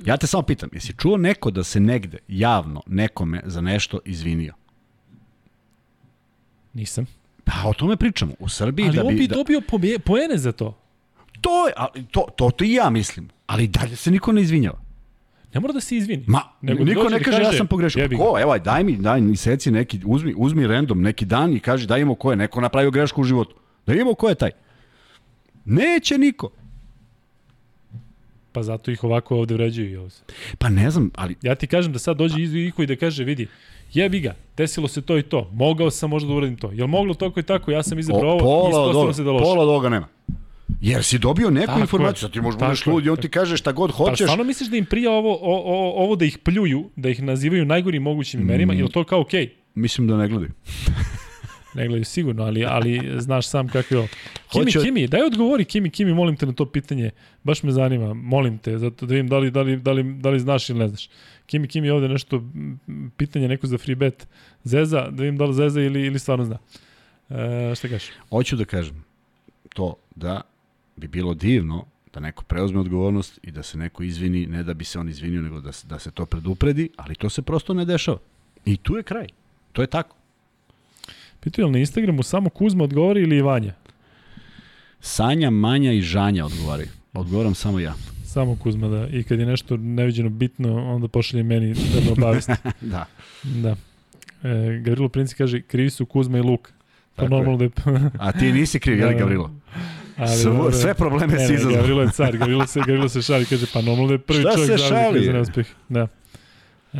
Ja 0.06 0.16
te 0.16 0.26
samo 0.26 0.42
pitam, 0.42 0.68
jesi 0.72 0.92
čuo 0.98 1.16
neko 1.16 1.50
da 1.50 1.64
se 1.64 1.80
negde 1.80 2.18
javno 2.28 2.82
nekome 2.86 3.42
za 3.44 3.60
nešto 3.60 4.00
izvinio? 4.04 4.54
nisam. 6.74 7.06
Pa 7.44 7.52
o 7.68 7.72
tome 7.72 7.96
pričamo. 7.96 8.32
U 8.38 8.48
Srbiji 8.48 8.86
Ali 8.86 8.96
da 8.96 9.02
on 9.04 9.08
bi... 9.08 9.20
bi 9.20 9.26
da, 9.28 9.34
dobio 9.34 9.60
poene 10.04 10.38
za 10.38 10.52
to. 10.52 10.78
to, 11.40 11.66
je, 11.66 11.72
ali 11.76 12.04
to, 12.10 12.26
to, 12.36 12.50
to 12.50 12.64
i 12.64 12.72
ja 12.72 12.90
mislim. 12.90 13.28
Ali 13.47 13.68
dalje 13.68 13.97
se 13.97 14.10
niko 14.10 14.32
ne 14.32 14.43
izvinjava. 14.43 14.78
Ne 15.55 15.60
mora 15.60 15.73
da 15.73 15.81
se 15.81 15.97
izvini. 15.97 16.24
Ma, 16.27 16.40
Nego 16.62 16.85
niko 16.85 17.09
ne 17.09 17.18
da 17.18 17.24
kaže, 17.24 17.39
ja 17.39 17.44
kaže, 17.44 17.59
sam 17.59 17.66
pogrešio. 17.66 18.02
jebi. 18.02 18.16
Ko? 18.16 18.36
Evo, 18.40 18.52
aj, 18.52 18.60
daj 18.60 18.85
mi, 18.85 18.97
daj 18.97 19.20
mi 19.20 19.36
seci 19.36 19.70
neki, 19.70 20.01
uzmi, 20.05 20.35
uzmi 20.36 20.66
random 20.66 21.02
neki 21.02 21.24
dan 21.24 21.52
i 21.56 21.60
kaži 21.60 21.86
daj 21.86 22.01
imamo 22.01 22.14
ko 22.14 22.31
je 22.31 22.36
neko 22.36 22.60
napravio 22.60 22.90
grešku 22.90 23.20
u 23.20 23.24
životu. 23.24 23.55
Da 23.86 23.94
imamo 23.94 24.14
ko 24.14 24.28
je 24.28 24.35
taj. 24.35 24.51
Neće 25.64 26.18
niko. 26.18 26.51
Pa 28.52 28.62
zato 28.62 28.90
ih 28.90 29.05
ovako 29.05 29.36
ovde 29.36 29.55
vređuju 29.55 29.90
i 29.90 29.97
ovo. 29.97 30.10
se. 30.10 30.23
Pa 30.59 30.68
ne 30.68 30.90
znam, 30.90 31.10
ali 31.14 31.36
Ja 31.43 31.55
ti 31.55 31.66
kažem 31.66 31.93
da 31.93 31.98
sad 31.98 32.16
dođe 32.16 32.43
iz 32.43 32.55
Iko 32.55 32.82
i 32.82 32.86
da 32.86 32.97
kaže, 32.97 33.24
vidi, 33.24 33.48
jebi 33.93 34.20
ga, 34.20 34.35
desilo 34.56 34.89
se 34.89 35.02
to 35.02 35.18
i 35.18 35.23
to, 35.23 35.51
mogao 35.52 35.90
sam 35.90 36.10
možda 36.10 36.28
da 36.28 36.35
uradim 36.35 36.56
to. 36.56 36.70
Jel 36.73 36.86
moglo 36.86 37.14
to 37.14 37.32
i 37.36 37.43
tako, 37.43 37.70
ja 37.70 37.82
sam 37.82 37.98
izabrao 37.98 38.31
ovo 38.32 38.35
i 38.35 38.68
ispostavilo 38.68 38.98
ovoga, 39.01 39.12
se 39.12 39.23
da 39.24 39.31
loše. 39.31 39.44
pola 39.44 39.62
od 39.62 39.68
ovoga 39.68 39.89
nema. 39.89 40.09
Jer 40.80 41.05
si 41.05 41.18
dobio 41.18 41.51
neku 41.51 41.66
Tako 41.66 41.78
je. 41.78 41.82
informaciju, 41.82 42.20
sad 42.20 42.32
ti 42.32 42.40
možeš 42.40 42.59
budeš 42.59 42.86
je, 42.86 42.93
lud 42.93 43.06
i 43.06 43.10
on 43.10 43.16
ti 43.16 43.28
kaže 43.28 43.56
šta 43.56 43.72
god 43.72 43.90
Pa 43.90 43.97
hoćeš. 43.97 44.26
stvarno 44.26 44.44
misliš 44.44 44.68
da 44.68 44.76
im 44.76 44.84
prija 44.84 45.10
ovo, 45.10 45.34
o, 45.34 45.62
o, 45.64 46.05
ovo 46.05 46.16
da 46.16 46.24
ih 46.24 46.38
pljuju, 46.38 46.90
da 46.97 47.09
ih 47.09 47.22
nazivaju 47.22 47.64
najgorim 47.64 48.02
mogućim 48.02 48.40
imenima, 48.40 48.72
mm. 48.72 48.76
je 48.76 48.84
li 48.84 48.90
to 48.90 49.05
kao 49.05 49.20
okej? 49.20 49.47
Okay? 49.47 49.51
Mislim 49.74 50.06
da 50.06 50.16
ne 50.16 50.28
gledaju. 50.28 50.51
Ne 51.74 51.86
gledaju 51.86 52.05
sigurno, 52.05 52.44
ali, 52.44 52.64
ali 52.64 53.12
znaš 53.18 53.48
sam 53.48 53.68
kako 53.68 53.94
je 53.94 53.98
ovo. 53.98 54.09
Kimi, 54.52 54.64
Hoću- 54.64 54.82
Kimi, 54.82 55.06
daj 55.06 55.22
odgovori 55.22 55.64
Kimi, 55.64 55.90
Kimi, 55.90 56.14
molim 56.14 56.36
te 56.36 56.47
na 56.47 56.52
to 56.52 56.66
pitanje. 56.66 57.10
Baš 57.43 57.62
me 57.62 57.72
zanima, 57.72 58.14
molim 58.14 58.59
te, 58.59 58.78
zato 58.78 59.06
da 59.06 59.14
vidim 59.14 59.28
da 59.28 59.38
li, 59.38 59.51
da 59.51 59.62
li, 59.62 59.76
da 59.76 59.93
li, 59.93 60.02
da 60.14 60.30
li 60.30 60.40
znaš 60.40 60.70
ili 60.70 60.78
ne 60.78 60.88
znaš. 60.88 61.09
Kimi, 61.47 61.68
Kimi 61.68 61.90
ovde 61.90 62.09
nešto, 62.09 62.43
pitanje 63.16 63.48
neko 63.48 63.66
za 63.66 63.78
free 63.78 63.94
bet 63.94 64.26
Zeza, 64.64 65.10
da 65.10 65.22
vidim 65.22 65.36
da 65.36 65.44
li 65.44 65.55
Zeza 65.55 65.80
ili, 65.80 66.06
ili 66.06 66.18
stvarno 66.18 66.44
zna. 66.44 66.59
E, 67.30 67.74
šta 67.74 67.88
kažeš? 67.88 68.10
Hoću 68.30 68.56
da 68.56 68.64
kažem 68.64 69.05
to 69.74 69.94
da 70.14 70.40
bi 70.97 71.09
bilo 71.09 71.35
divno 71.35 71.85
Da 72.16 72.20
neko 72.20 72.44
preuzme 72.44 72.81
odgovornost 72.81 73.40
i 73.43 73.51
da 73.51 73.62
se 73.62 73.78
neko 73.78 74.02
izvini, 74.02 74.47
ne 74.47 74.62
da 74.62 74.74
bi 74.74 74.85
se 74.85 74.98
on 74.98 75.09
izvinio, 75.09 75.43
nego 75.43 75.60
da 75.60 75.73
se, 75.73 75.86
da 75.86 75.98
se 75.98 76.10
to 76.10 76.27
predupredi, 76.27 76.89
ali 76.97 77.14
to 77.14 77.28
se 77.28 77.43
prosto 77.43 77.74
ne 77.74 77.85
dešava. 77.85 78.18
I 78.64 78.77
tu 78.77 78.97
je 78.97 79.02
kraj. 79.02 79.27
To 79.73 79.82
je 79.82 79.86
tako. 79.86 80.16
Pitaju 81.40 81.66
li 81.66 81.73
na 81.73 81.78
Instagramu 81.78 82.23
samo 82.23 82.51
Kuzma 82.51 82.85
odgovori 82.85 83.23
ili 83.23 83.36
Ivanja? 83.36 83.74
Sanja, 85.01 85.51
Manja 85.51 85.93
i 85.93 86.01
Žanja 86.01 86.47
odgovaraju. 86.47 86.89
Odgovaram 87.14 87.55
samo 87.55 87.81
ja. 87.81 87.94
Samo 88.24 88.56
Kuzma, 88.56 88.89
da. 88.89 89.09
I 89.09 89.23
kad 89.23 89.39
je 89.39 89.47
nešto 89.47 89.77
neviđeno 89.77 90.28
bitno, 90.28 90.94
onda 90.94 91.09
pošalje 91.09 91.43
meni 91.43 91.74
da 91.74 92.01
me 92.01 92.12
obavesti. 92.12 92.52
da. 92.81 93.06
da. 93.44 93.77
E, 94.43 94.81
Gavrilo 94.85 95.09
Princi 95.09 95.36
kaže, 95.36 95.60
krivi 95.60 95.90
su 95.90 96.06
Kuzma 96.06 96.39
i 96.39 96.43
Luk. 96.43 96.73
Pa 97.14 97.28
normalno 97.28 97.56
da 97.56 97.64
je... 97.64 97.70
A 98.18 98.32
ti 98.32 98.52
nisi 98.52 98.81
kriv, 98.81 98.98
je 98.98 99.06
li 99.06 99.12
Da, 99.12 99.18
Gavrilo? 99.18 99.51
Ali, 100.16 100.36
Svo, 100.36 100.52
dobro. 100.52 100.72
sve 100.72 100.94
probleme 100.94 101.32
Ne, 101.32 101.47
si 101.47 101.55
izazvao. 101.55 101.76
Gavrilo 101.76 102.02
je 102.02 102.10
car, 102.10 102.36
Gavrilo 102.36 102.66
se, 102.66 102.80
Gavrilo 102.80 103.09
se 103.09 103.22
šali, 103.22 103.44
kaže, 103.44 103.66
pa 103.72 103.80
normalno 103.80 104.12
je 104.12 104.18
prvi 104.18 104.40
Šta 104.40 104.52
čovjek 104.55 104.80
se 104.80 104.88
šali? 104.88 105.24
za 105.24 105.32
neuspeh. 105.32 105.66
Da. 105.88 106.09
E, 106.93 106.98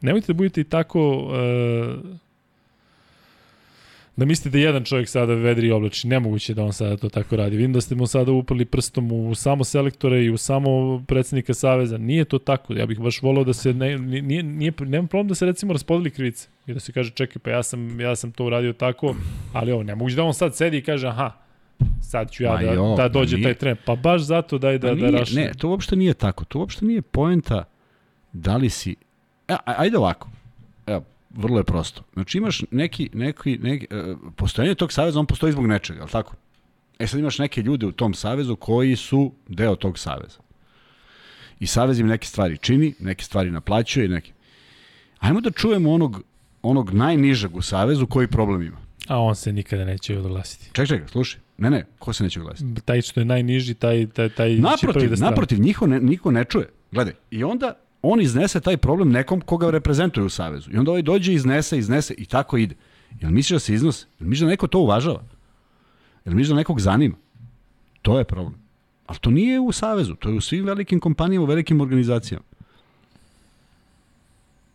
nemojte 0.00 0.26
da 0.26 0.36
budete 0.36 0.60
i 0.60 0.64
tako... 0.64 1.30
E, 1.34 2.16
da 4.16 4.24
mislite 4.24 4.50
da 4.50 4.58
jedan 4.58 4.84
čovjek 4.84 5.08
sada 5.08 5.34
vedri 5.34 5.66
i 5.66 5.70
oblači. 5.70 6.08
Nemoguće 6.08 6.54
da 6.54 6.64
on 6.64 6.72
sada 6.72 6.96
to 6.96 7.08
tako 7.08 7.36
radi. 7.36 7.56
Vidim 7.56 7.72
da 7.72 7.80
ste 7.80 7.94
mu 7.94 8.06
sada 8.06 8.32
upali 8.32 8.64
prstom 8.64 9.12
u 9.12 9.34
samo 9.34 9.64
selektore 9.64 10.24
i 10.24 10.30
u 10.30 10.36
samo 10.36 11.02
predsednika 11.08 11.54
Saveza. 11.54 11.98
Nije 11.98 12.24
to 12.24 12.38
tako. 12.38 12.74
Ja 12.74 12.86
bih 12.86 13.00
baš 13.00 13.22
volao 13.22 13.44
da 13.44 13.52
se... 13.52 13.72
Ne, 13.74 13.98
nije, 13.98 14.42
nije, 14.42 14.72
nema 14.80 15.08
problem 15.08 15.28
da 15.28 15.34
se 15.34 15.46
recimo 15.46 15.72
raspodeli 15.72 16.10
krivice. 16.10 16.48
I 16.66 16.74
da 16.74 16.80
se 16.80 16.92
kaže, 16.92 17.10
čekaj, 17.10 17.42
pa 17.42 17.50
ja 17.50 17.62
sam, 17.62 18.00
ja 18.00 18.16
sam 18.16 18.32
to 18.32 18.44
uradio 18.44 18.72
tako, 18.72 19.16
ali 19.52 19.72
ovo, 19.72 19.82
nemoguće 19.82 20.16
da 20.16 20.22
on 20.22 20.34
sad 20.34 20.56
sedi 20.56 20.78
i 20.78 20.82
kaže, 20.82 21.08
aha, 21.08 21.32
sad 22.02 22.30
ću 22.30 22.42
ja 22.42 22.56
da, 22.56 22.60
jo, 22.62 22.88
da 22.88 23.02
pa 23.02 23.08
dođe 23.08 23.36
nije. 23.36 23.44
taj 23.44 23.54
tren. 23.54 23.76
Pa 23.84 23.96
baš 23.96 24.22
zato 24.22 24.58
daj 24.58 24.78
da, 24.78 24.88
Pa 24.88 24.94
da 24.94 25.00
nije, 25.00 25.10
rašne. 25.10 25.42
ne, 25.42 25.52
to 25.58 25.68
uopšte 25.68 25.96
nije 25.96 26.14
tako. 26.14 26.44
To 26.44 26.58
uopšte 26.58 26.84
nije 26.84 27.02
poenta 27.02 27.64
da 28.32 28.56
li 28.56 28.70
si... 28.70 28.96
E, 29.48 29.54
a- 29.54 29.74
ajde 29.76 29.98
ovako. 29.98 30.28
Evo, 30.86 31.04
vrlo 31.30 31.58
je 31.58 31.64
prosto. 31.64 32.02
Znači 32.12 32.38
imaš 32.38 32.62
neki, 32.70 33.10
neki, 33.12 33.58
neki 33.58 33.86
e, 33.90 34.14
postojanje 34.36 34.74
tog 34.74 34.92
saveza, 34.92 35.20
on 35.20 35.26
postoji 35.26 35.52
zbog 35.52 35.66
nečega, 35.66 36.00
ali 36.00 36.10
tako? 36.10 36.34
E 36.98 37.06
sad 37.06 37.20
imaš 37.20 37.38
neke 37.38 37.62
ljude 37.62 37.86
u 37.86 37.92
tom 37.92 38.14
savezu 38.14 38.56
koji 38.56 38.96
su 38.96 39.32
deo 39.48 39.76
tog 39.76 39.98
saveza. 39.98 40.38
I 41.60 41.66
savez 41.66 41.98
im 42.00 42.06
neke 42.06 42.26
stvari 42.26 42.58
čini, 42.58 42.94
neke 43.00 43.24
stvari 43.24 43.50
naplaćuje 43.50 44.06
i 44.06 44.08
neke... 44.08 44.32
Ajmo 45.18 45.40
da 45.40 45.50
čujemo 45.50 45.92
onog, 45.92 46.22
onog 46.62 46.90
najnižeg 46.94 47.56
u 47.56 47.62
savezu 47.62 48.06
koji 48.06 48.26
problem 48.28 48.62
ima. 48.62 48.76
A 49.08 49.18
on 49.20 49.34
se 49.36 49.52
nikada 49.52 49.84
neće 49.84 50.18
oglasiti. 50.18 50.66
Čekaj, 50.66 50.86
čekaj, 50.86 51.08
slušaj. 51.08 51.40
Ne, 51.58 51.70
ne, 51.70 51.86
ko 51.98 52.12
se 52.12 52.24
neće 52.24 52.40
glasiti? 52.40 52.80
Taj 52.84 53.02
što 53.02 53.20
je 53.20 53.24
najniži, 53.24 53.74
taj, 53.74 54.06
taj, 54.06 54.28
taj 54.28 54.48
će 54.48 54.56
prvi 54.56 54.62
Naprotiv, 54.62 55.10
da 55.10 55.16
naprotiv, 55.16 55.60
niko 55.60 55.86
ne, 55.86 56.00
niko 56.00 56.30
ne 56.30 56.44
čuje. 56.44 56.68
Gledaj, 56.92 57.14
i 57.30 57.44
onda 57.44 57.74
on 58.02 58.20
iznese 58.20 58.60
taj 58.60 58.76
problem 58.76 59.10
nekom 59.10 59.40
koga 59.40 59.70
reprezentuje 59.70 60.24
u 60.24 60.28
Savezu. 60.28 60.70
I 60.72 60.76
onda 60.76 60.90
ovaj 60.90 61.02
dođe, 61.02 61.32
iznese, 61.32 61.78
iznese 61.78 62.14
i 62.18 62.24
tako 62.24 62.56
ide. 62.56 62.74
Jel 63.20 63.30
misliš 63.30 63.54
da 63.54 63.58
se 63.58 63.74
iznosi? 63.74 64.06
Jel 64.20 64.28
misliš 64.28 64.40
da 64.40 64.50
neko 64.50 64.66
to 64.66 64.78
uvažava? 64.78 65.22
Jel 66.24 66.34
misliš 66.34 66.48
da 66.48 66.54
nekog 66.54 66.80
zanima? 66.80 67.16
To 68.02 68.18
je 68.18 68.24
problem. 68.24 68.54
Ali 69.06 69.18
to 69.18 69.30
nije 69.30 69.60
u 69.60 69.72
Savezu, 69.72 70.14
to 70.14 70.28
je 70.28 70.34
u 70.34 70.40
svim 70.40 70.64
velikim 70.64 71.00
kompanijama, 71.00 71.44
u 71.44 71.48
velikim 71.48 71.80
organizacijama. 71.80 72.44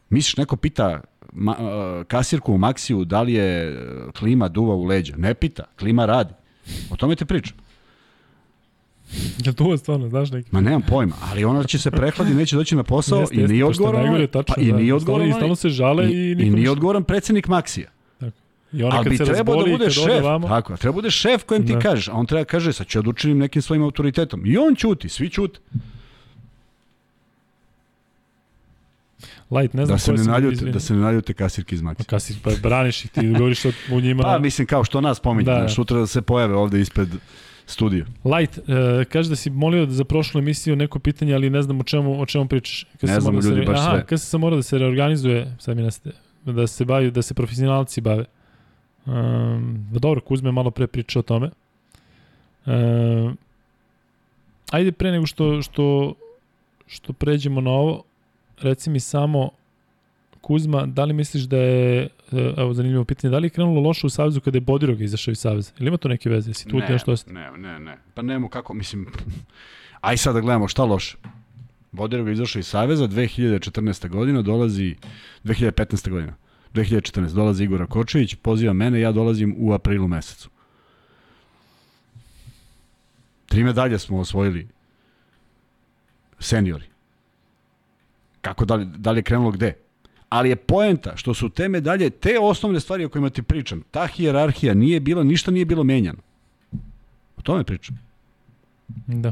Misliš, 0.10 0.38
neko 0.38 0.56
pita 0.56 1.02
ma, 1.34 1.56
kasirku 2.08 2.54
u 2.54 2.58
Maksiju 2.58 3.06
da 3.06 3.22
li 3.22 3.34
je 3.34 3.72
uh, 3.72 4.12
klima 4.12 4.48
duva 4.48 4.76
u 4.76 4.84
leđa? 4.84 5.16
Ne 5.18 5.34
pita, 5.34 5.64
klima 5.80 6.06
radi. 6.06 6.34
O 6.90 6.96
tome 6.96 7.16
te 7.16 7.26
pričam. 7.26 7.58
Jel 9.38 9.54
to 9.54 9.78
stvarno, 9.78 10.10
znaš 10.10 10.32
neki? 10.32 10.50
Ma 10.52 10.62
nemam 10.62 10.82
pojma, 10.82 11.16
ali 11.22 11.46
ona 11.46 11.64
će 11.64 11.80
se 11.80 11.92
prehladi, 11.92 12.34
neće 12.34 12.56
doći 12.56 12.76
na 12.76 12.84
posao 12.84 13.20
Jeste, 13.20 13.36
i 13.36 13.48
nije 13.48 13.66
odgovoran. 13.66 14.02
najgore, 14.02 14.28
tačno, 14.28 14.56
pa, 14.56 14.62
i 14.62 14.66
da. 14.66 14.78
nije 14.78 14.86
Stalno- 14.86 14.96
odgovoran. 14.96 15.30
i 15.30 15.34
stalno 15.34 15.56
se 15.56 15.70
žale 15.70 16.06
i 16.06 16.10
i, 16.10 16.32
i 16.32 16.50
nije 16.50 16.72
odgovoran 16.72 17.04
predsednik 17.04 17.48
Maksija. 17.48 17.90
I 18.74 18.84
ona 18.84 18.96
Ali 18.96 19.04
kad 19.04 19.12
bi 19.12 19.18
se 19.18 19.26
trebao 19.26 19.64
da 19.64 19.72
bude 19.72 19.90
šef, 19.90 20.24
vamo, 20.24 20.48
tako, 20.48 20.78
treba 20.78 20.94
bude 20.94 21.12
šef 21.12 21.44
kojem 21.44 21.68
ti 21.68 21.74
Da. 21.74 21.80
kažeš, 21.80 22.08
a 22.08 22.14
on 22.14 22.26
treba 22.26 22.44
kaže, 22.46 22.74
sad 22.74 22.88
ću 22.88 22.98
ja 22.98 23.02
da 23.02 23.10
učinim 23.10 23.38
nekim 23.38 23.62
svojim 23.62 23.84
autoritetom. 23.84 24.42
I 24.46 24.58
on 24.58 24.76
ćuti, 24.76 25.10
svi 25.10 25.30
ćute. 25.30 25.60
Light, 29.52 29.74
ne 29.74 29.86
znam 29.86 29.96
Da 29.96 30.00
se, 30.00 30.14
ne 30.14 30.24
naljute, 30.24 30.66
da 30.66 30.80
se 30.80 30.94
ne 30.94 31.00
naljute 31.00 31.34
kasirke 31.34 31.76
iz 31.76 31.82
Pa 31.82 31.86
Maksija. 31.86 32.06
kad 32.06 32.22
si 32.22 32.36
pa 32.44 32.52
braniš 32.60 33.06
ih, 33.06 33.12
ti 33.12 33.28
govoriš 33.30 33.66
o- 33.66 33.72
u 33.92 34.02
njima. 34.02 34.24
Pa 34.24 34.40
mislim 34.40 34.68
kao 34.68 34.84
što 34.84 35.02
nas 35.02 35.20
pominje, 35.20 35.46
Da, 35.46 35.54
da, 35.54 35.62
da. 35.62 35.70
sutra 35.70 36.00
da 36.00 36.08
se 36.08 36.22
pojave 36.22 36.56
ovde 36.56 36.82
ispred 36.82 37.08
studija. 37.66 38.06
Light, 38.26 38.58
uh, 38.58 38.64
kaže 39.06 39.30
da 39.30 39.36
si 39.36 39.50
molio 39.50 39.86
za 39.86 40.04
prošlu 40.04 40.40
emisiju 40.40 40.76
neko 40.76 41.00
pitanje, 41.00 41.34
ali 41.34 41.50
ne 41.50 41.62
znam 41.62 41.80
o 41.80 41.84
čemu, 41.84 42.22
o 42.22 42.26
čemu 42.26 42.48
pričaš. 42.48 42.86
Kad 43.02 43.10
Ne 43.10 43.20
mora 43.22 43.40
da 43.40 43.48
ljudi 43.48 43.62
se, 43.62 43.66
baš 43.66 43.80
aha, 43.80 43.92
sve. 43.92 44.06
Kad 44.06 44.22
se 44.22 44.28
sam 44.28 44.42
mora 44.42 44.56
da 44.56 44.64
se 44.64 44.78
reorganizuje, 44.78 45.56
sad 45.60 45.78
mi 45.78 45.84
neste, 45.84 46.12
da 46.46 46.68
se 46.68 46.86
bavi, 46.86 47.12
da 47.12 47.22
se 47.22 47.34
profesionalci 47.34 48.02
bave. 48.02 48.26
Um, 49.06 49.88
dobro, 49.92 50.22
Kuzme 50.22 50.52
malo 50.52 50.72
pre 50.72 50.88
pričao 50.88 51.20
o 51.20 51.24
tome. 51.24 51.50
Um, 52.66 53.38
ajde 54.72 54.92
pre 54.92 55.12
nego 55.12 55.26
što, 55.26 55.62
što, 55.62 56.14
što 56.88 57.14
pređemo 57.14 57.62
na 57.62 57.72
ovo, 57.72 58.04
reci 58.62 58.90
mi 58.90 59.00
samo 59.00 59.50
Kuzma, 60.42 60.86
da 60.86 61.06
li 61.06 61.14
misliš 61.14 61.44
da 61.44 61.58
je, 61.58 62.10
e, 62.32 62.54
evo 62.58 62.74
zanimljivo 62.74 63.06
pitanje, 63.06 63.32
da 63.32 63.38
li 63.38 63.46
je 63.46 63.50
krenulo 63.50 63.82
loše 63.82 64.08
u 64.08 64.10
Savezu 64.10 64.42
kada 64.42 64.58
je 64.58 64.62
Bodiroga 64.62 65.04
izašao 65.04 65.32
iz 65.32 65.40
Saveza? 65.40 65.72
Ili 65.80 65.88
ima 65.88 65.98
to 65.98 66.10
neke 66.10 66.30
veze? 66.30 66.54
Si 66.54 66.68
tu 66.68 66.78
ne, 66.78 66.90
nešto 66.90 67.12
ostao? 67.12 67.34
ne, 67.34 67.52
ne, 67.58 67.80
ne. 67.80 67.98
Pa 68.14 68.22
nemo 68.22 68.50
kako, 68.50 68.74
mislim, 68.74 69.08
aj 70.02 70.18
sad 70.18 70.36
da 70.36 70.42
gledamo 70.42 70.68
šta 70.68 70.84
loše. 70.84 71.18
Bodirov 71.92 72.28
je 72.28 72.34
izašao 72.34 72.60
iz 72.60 72.68
Saveza, 72.68 73.08
2014. 73.08 74.10
godina 74.10 74.42
dolazi, 74.42 74.96
2015. 75.44 76.10
godina, 76.10 76.34
2014. 76.74 77.34
dolazi 77.34 77.64
Igor 77.64 77.88
Kočević, 77.88 78.36
poziva 78.36 78.74
mene, 78.74 79.00
ja 79.00 79.12
dolazim 79.12 79.56
u 79.58 79.74
aprilu 79.74 80.08
mesecu. 80.08 80.50
Tri 83.46 83.64
medalje 83.64 84.00
smo 84.00 84.20
osvojili 84.20 84.68
seniori. 86.40 86.91
Kako 88.42 88.66
da 88.66 88.76
li, 88.76 88.86
da 88.86 89.12
li 89.12 89.20
je 89.20 89.24
krenulo 89.24 89.52
gde? 89.52 89.74
Ali 90.30 90.50
je 90.50 90.56
poenta 90.56 91.18
što 91.18 91.34
su 91.34 91.50
te 91.50 91.70
medalje, 91.70 92.10
te 92.10 92.40
osnovne 92.42 92.80
stvari 92.80 93.06
o 93.06 93.10
kojima 93.10 93.30
ti 93.30 93.42
pričam, 93.42 93.82
ta 93.92 94.08
hijerarhija 94.08 94.74
nije 94.74 95.00
bila, 95.00 95.24
ništa 95.24 95.52
nije 95.52 95.66
bilo 95.66 95.84
menjano. 95.84 96.20
O 97.38 97.42
tome 97.44 97.64
pričam. 97.64 98.00
Da. 99.08 99.32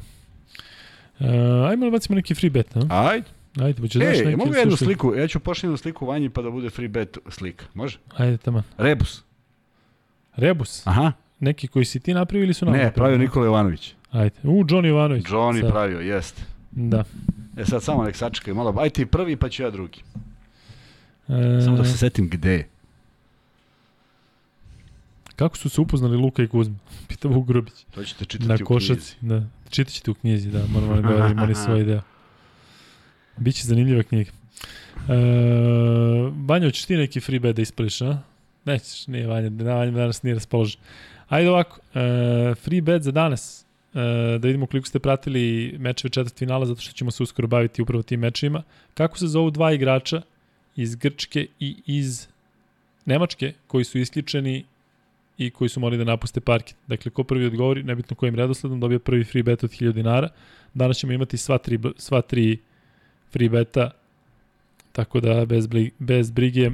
Uh, 1.19 1.26
ajmo 1.69 1.86
da 1.86 1.91
bacimo 1.91 2.15
neki 2.15 2.36
free 2.36 2.49
bet, 2.49 2.76
a? 2.76 3.07
Ajde. 3.10 3.26
Ajde, 3.60 3.81
hoćeš 3.81 4.02
daš 4.02 4.18
E, 4.19 4.23
neki 4.26 4.36
mogu 4.38 4.56
jednu 4.56 4.76
sliku, 4.77 5.15
ja 5.15 5.27
ću 5.27 5.40
pošli 5.40 5.68
jednu 5.68 5.77
sliku 5.77 6.06
vanji 6.06 6.30
pa 6.30 6.41
da 6.41 6.49
bude 6.49 6.69
free 6.69 6.88
bet 6.88 7.18
slika. 7.30 7.65
Može? 7.73 7.98
Ajde, 8.18 8.38
tamo. 8.38 8.64
Rebus. 8.77 9.23
Rebus. 10.36 10.88
Aha. 10.88 11.11
Neki 11.40 11.68
koji 11.68 11.86
si 11.86 11.99
ti 11.99 12.14
napravio 12.14 12.44
ili 12.44 12.53
su 12.53 12.65
nam 12.65 12.73
Ne, 12.73 12.84
napravili? 12.84 12.95
pravio 12.95 13.18
Nikola 13.18 13.45
Jovanović. 13.45 13.94
Ajde. 14.11 14.36
U, 14.44 14.64
Johnny 14.64 14.86
Jovanović. 14.86 15.26
Johnny 15.26 15.61
Sad. 15.61 15.72
pravio, 15.72 15.99
jeste. 15.99 16.41
Da. 16.72 17.03
E 17.60 17.65
sad 17.65 17.84
samo 17.84 18.03
nek 18.03 18.15
sačekaj 18.15 18.53
malo. 18.53 18.76
Aj 18.80 18.90
ti 18.90 19.06
prvi 19.06 19.36
pa 19.36 19.49
ću 19.49 19.64
ja 19.64 19.69
drugi. 19.69 19.99
E, 21.27 21.61
Samo 21.65 21.77
da 21.77 21.84
se 21.84 21.98
setim 21.98 22.30
gde 22.30 22.52
je. 22.52 22.68
Kako 25.36 25.57
su 25.57 25.69
se 25.69 25.81
upoznali 25.81 26.18
Luka 26.18 26.44
i 26.44 26.48
Kuzma? 26.48 26.76
Pita 27.07 27.27
Vuk 27.27 27.48
Grubić. 27.48 27.73
To 27.91 28.03
ćete 28.03 28.26
čitati 28.26 28.49
Na 28.49 28.56
u 28.69 28.77
knjizi. 28.77 29.15
Da. 29.22 29.44
Čitat 29.69 29.94
ćete 29.94 30.11
u 30.11 30.14
knjizi, 30.14 30.52
da. 30.52 30.65
Moramo 30.68 31.02
da 31.02 31.26
odimo 31.26 31.44
oni 31.44 31.56
svoj 31.65 31.84
deo. 31.84 32.02
Biće 33.38 33.68
zanimljiva 33.68 34.03
knjiga. 34.03 34.31
E, 35.10 35.14
Vanja, 36.45 36.68
hoćeš 36.68 36.86
ti 36.86 36.98
neki 36.98 37.19
free 37.19 37.40
bet 37.40 37.56
da 37.56 37.61
ispališ, 37.61 38.02
a? 38.02 38.18
Nećeš, 38.65 39.07
nije 39.07 39.27
Vanja, 39.27 39.49
da 39.49 39.76
Vanja 39.76 39.91
danas 39.91 40.23
nije 40.23 40.34
raspoložen. 40.34 40.81
Ajde 41.30 41.49
ovako, 41.49 41.80
e, 41.94 42.56
free 42.56 42.81
bet 42.81 43.03
za 43.03 43.11
danas. 43.11 43.65
E, 43.94 44.38
da 44.40 44.48
vidimo 44.48 44.66
koliko 44.66 44.88
ste 44.88 44.99
pratili 44.99 45.76
mečeve 45.80 46.11
četvrt 46.11 46.38
finala, 46.38 46.66
zato 46.66 46.82
što 46.82 46.94
ćemo 46.94 47.11
se 47.11 47.24
uskoro 47.24 47.48
baviti 47.48 47.82
upravo 47.82 48.03
tim 48.03 48.20
mečevima. 48.20 48.64
Kako 48.94 49.18
se 49.18 49.28
zovu 49.28 49.52
dva 49.52 49.74
igrača 49.74 50.22
iz 50.76 50.95
Grčke 50.95 51.48
i 51.60 51.76
iz 51.86 52.28
Nemačke 53.06 53.53
koji 53.68 53.84
su 53.84 53.98
isključeni 53.98 54.66
i 55.38 55.49
koji 55.49 55.70
su 55.70 55.80
morali 55.80 55.98
da 55.98 56.03
napuste 56.03 56.41
parket. 56.41 56.76
Dakle, 56.88 57.11
ko 57.11 57.24
prvi 57.24 57.45
odgovori, 57.45 57.84
nebitno 57.84 58.16
kojim 58.16 58.36
redosledom, 58.36 58.80
dobije 58.80 58.99
prvi 58.99 59.24
free 59.24 59.44
bet 59.44 59.64
od 59.64 59.72
1000 59.72 59.91
dinara. 59.91 60.30
Danas 60.74 60.98
ćemo 60.98 61.14
imati 61.14 61.38
sva 61.38 61.57
tri, 61.57 61.80
sva 61.98 62.22
tri 62.22 62.57
free 63.32 63.49
beta, 63.49 63.91
tako 64.91 65.20
da 65.20 65.45
bez, 65.45 65.68
bez 65.99 66.32
brige 66.32 66.72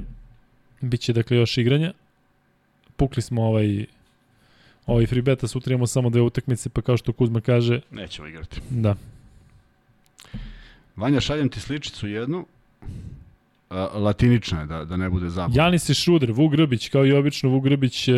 bit 0.81 1.01
će 1.01 1.13
dakle 1.13 1.37
još 1.37 1.57
igranja. 1.57 1.93
Pukli 2.95 3.21
smo 3.21 3.43
ovaj 3.43 3.85
ovaj 4.85 5.05
free 5.05 5.21
beta, 5.21 5.47
sutra 5.47 5.73
imamo 5.73 5.87
samo 5.87 6.09
dve 6.09 6.21
utakmice, 6.21 6.69
pa 6.69 6.81
kao 6.81 6.97
što 6.97 7.13
Kuzma 7.13 7.41
kaže, 7.41 7.81
Nećemo 7.91 8.27
igrati. 8.27 8.61
da. 8.69 8.95
Vanja, 10.95 11.19
šaljem 11.19 11.49
ti 11.49 11.59
sličicu 11.59 12.07
jednu. 12.07 12.45
A, 13.69 13.89
latinična 13.93 14.59
je, 14.59 14.65
da, 14.65 14.85
da 14.85 14.97
ne 14.97 15.09
bude 15.09 15.29
zabavno. 15.29 15.55
Janis 15.57 15.89
i 15.89 15.93
Šuder, 15.93 16.31
Vuk 16.31 16.51
Grbić, 16.51 16.89
kao 16.89 17.05
i 17.05 17.11
obično, 17.13 17.49
Vuk 17.49 17.63
Grbić 17.63 18.07
e, 18.07 18.13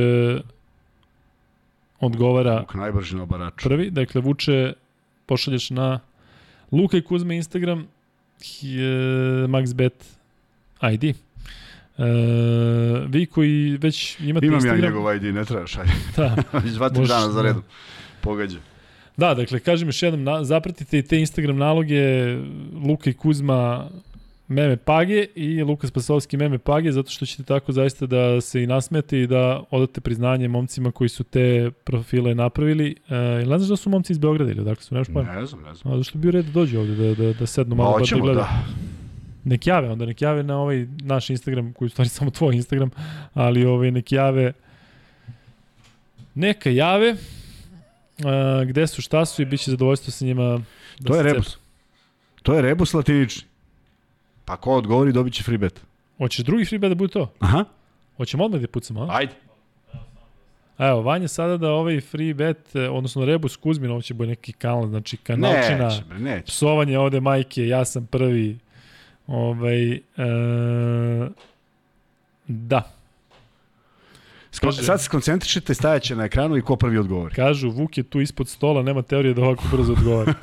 odgovara 2.00 2.60
Vuk 2.60 2.74
najbrži 2.74 3.16
na 3.16 3.24
obaraču. 3.24 3.70
prvi, 3.70 3.90
dakle 3.92 4.22
vuče 4.22 4.74
pošalješ 5.26 5.70
na 5.70 6.00
Luka 6.72 6.98
i 6.98 7.02
Kuzma 7.02 7.34
Instagram, 7.34 7.80
uh, 7.80 7.88
MaxBet 9.50 9.92
ID. 10.94 11.16
E, 11.98 12.04
vi 13.08 13.26
koji 13.26 13.78
već 13.82 14.20
imate 14.20 14.46
Imam 14.46 14.56
Instagram... 14.56 14.84
ja 14.84 14.90
njegov 14.90 15.16
ID, 15.16 15.24
ne 15.24 15.46
treba 15.46 15.68
šalje. 15.68 15.92
Da. 16.18 16.36
Već 16.54 16.74
dva, 16.74 16.90
dana 16.90 17.30
za 17.32 17.42
da. 17.42 17.42
redom. 17.42 17.64
Pogađa. 18.22 18.58
Da, 19.18 19.34
dakle, 19.34 19.60
kažem 19.60 19.88
još 19.88 20.04
jednom, 20.04 20.24
na, 20.24 20.44
zapratite 20.44 20.98
i 20.98 21.04
te 21.04 21.20
Instagram 21.20 21.58
naloge 21.58 22.36
Luka 22.86 23.10
i 23.10 23.14
Kuzma 23.14 23.90
meme 24.48 24.78
page 24.78 25.26
i 25.36 25.64
Luka 25.64 25.88
Spasovski 25.88 26.38
meme 26.38 26.58
page, 26.58 26.92
zato 26.92 27.12
što 27.12 27.26
ćete 27.26 27.44
tako 27.44 27.72
zaista 27.72 28.06
da 28.06 28.42
se 28.42 28.64
i 28.64 28.68
nasmete 28.68 29.22
i 29.22 29.28
da 29.28 29.64
odate 29.72 30.02
priznanje 30.02 30.48
momcima 30.48 30.92
koji 30.92 31.10
su 31.10 31.24
te 31.24 31.72
profile 31.84 32.36
napravili. 32.36 32.96
E, 33.10 33.16
ne 33.46 33.58
znaš 33.58 33.70
da 33.70 33.76
su 33.76 33.90
momci 33.90 34.14
iz 34.14 34.18
Beograda 34.18 34.52
ili 34.52 34.62
odakle 34.62 34.84
su, 34.84 34.96
nemaš 34.96 35.08
pojma? 35.14 35.34
Ne 35.34 35.46
znam, 35.46 35.62
ne 35.62 35.76
znam. 35.76 35.94
A 35.94 35.98
zašto 35.98 36.18
bi 36.18 36.22
bio 36.22 36.32
red 36.32 36.46
da 36.46 36.52
dođu 36.52 36.80
ovde, 36.80 36.96
da, 36.96 37.24
da, 37.24 37.34
da 37.34 37.46
sednu 37.46 37.76
Ma, 37.76 37.84
malo 37.84 37.98
pa 37.98 38.16
da 38.16 38.22
gledaju? 38.22 38.36
da. 38.36 38.64
Nek 39.48 39.68
jave, 39.68 39.90
onda 39.90 40.06
nek 40.06 40.22
jave 40.22 40.44
na 40.44 40.58
ovaj 40.58 40.86
naš 41.02 41.30
Instagram, 41.30 41.74
koji 41.74 41.86
je 41.86 41.90
stvari 41.90 42.10
samo 42.10 42.32
tvoj 42.32 42.56
Instagram, 42.56 42.90
ali 43.34 43.66
ovaj, 43.66 43.92
nek 43.92 44.12
jave 44.12 44.54
neka 46.36 46.70
jave 46.70 47.16
a, 48.26 48.64
gde 48.68 48.88
su, 48.88 49.02
šta 49.02 49.26
su 49.26 49.42
i 49.42 49.46
bit 49.46 49.60
će 49.62 49.72
zadovoljstvo 49.72 50.12
sa 50.12 50.26
njima 50.26 50.62
da 51.00 51.08
To 51.08 51.16
je 51.16 51.24
rebus. 51.24 51.58
To 52.44 52.54
je 52.54 52.62
rebus 52.62 52.94
latinični. 52.94 53.44
Pa 54.46 54.58
ko 54.58 54.76
odgovori 54.76 55.12
dobit 55.12 55.34
će 55.34 55.44
free 55.44 55.58
bet. 55.58 55.82
Hoćeš 56.18 56.46
drugi 56.46 56.66
free 56.66 56.80
bet 56.80 56.90
da 56.90 56.96
bude 56.96 57.14
to? 57.14 57.34
Aha. 57.40 57.66
Hoćemo 58.18 58.46
odmah 58.46 58.62
da 58.62 58.68
pucamo, 58.68 59.02
a? 59.02 59.08
Ajde. 59.10 59.34
Evo, 60.78 61.02
Vanja 61.02 61.28
sada 61.28 61.58
da 61.58 61.72
ovaj 61.72 62.02
free 62.02 62.34
bet, 62.34 62.76
odnosno 62.92 63.26
Rebus 63.26 63.56
Kuzmin, 63.56 63.92
ovo 63.92 64.02
će 64.02 64.14
bude 64.14 64.30
neki 64.30 64.54
kanal, 64.54 64.88
znači 64.88 65.18
kanalčina, 65.18 65.88
Neće, 65.88 66.04
bre, 66.10 66.20
neće. 66.20 66.46
psovanje 66.46 66.98
ovde 67.00 67.20
majke, 67.20 67.68
ja 67.68 67.86
sam 67.86 68.06
prvi. 68.06 68.58
Ovaj, 69.28 69.92
e, 69.92 70.00
da, 72.48 72.94
Sko 74.52 74.68
Kaže- 74.68 74.84
sad 74.84 75.00
se 75.00 75.06
skoncentrišite, 75.06 75.74
stajaće 75.74 76.16
na 76.16 76.24
ekranu 76.24 76.58
i 76.58 76.62
ko 76.62 76.76
prvi 76.76 76.98
odgovori. 76.98 77.36
kažu 77.36 77.70
Vuk 77.70 77.98
je 77.98 78.04
tu 78.04 78.22
ispod 78.22 78.48
stola, 78.50 78.82
nema 78.82 79.02
teorije 79.02 79.34
da 79.34 79.42
ovako 79.42 79.64
brzo 79.72 79.92
odgovori. 79.94 80.34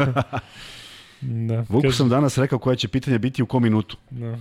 da, 1.48 1.64
Vuku 1.68 1.82
kaže- 1.82 1.96
sam 1.96 2.08
danas 2.08 2.38
rekao 2.38 2.58
koja 2.58 2.76
će 2.76 2.88
pitanje 2.88 3.18
biti 3.18 3.42
u 3.42 3.46
kom 3.46 3.62
minutu. 3.62 3.96
Da. 4.10 4.38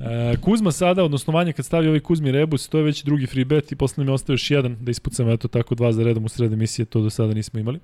E, 0.00 0.36
Kuzma 0.36 0.72
sada, 0.72 1.04
odnosno 1.04 1.32
Vanja 1.32 1.52
kad 1.52 1.64
stavi 1.64 1.86
ovaj 1.88 2.00
Kuzmi 2.00 2.32
rebus, 2.32 2.68
to 2.68 2.78
je 2.78 2.84
već 2.84 3.02
drugi 3.04 3.26
free 3.26 3.44
bet 3.44 3.72
i 3.72 3.76
posle 3.76 4.04
mi 4.04 4.10
ostaje 4.10 4.34
još 4.34 4.50
jedan 4.50 4.76
da 4.80 4.90
ispucamo 4.90 5.32
eto 5.32 5.48
tako 5.48 5.74
dva 5.74 5.92
za 5.92 6.02
redom 6.02 6.24
u 6.24 6.28
sred 6.28 6.52
emisije, 6.52 6.86
to 6.86 7.00
do 7.00 7.10
sada 7.10 7.34
nismo 7.34 7.60
imali. 7.60 7.80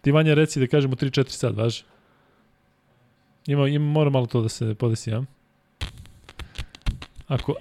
Ti 0.00 0.12
Vanja 0.12 0.34
reci 0.34 0.60
da 0.60 0.66
kažemo 0.66 0.96
3-4 0.96 1.28
sad, 1.28 1.56
važi? 1.56 1.82
Ima, 3.46 3.68
ima, 3.68 3.84
mora 3.84 4.10
malo 4.10 4.26
to 4.26 4.42
da 4.42 4.48
se 4.48 4.74
podesi, 4.74 5.10
ja? 5.10 5.22
Ako, 7.28 7.54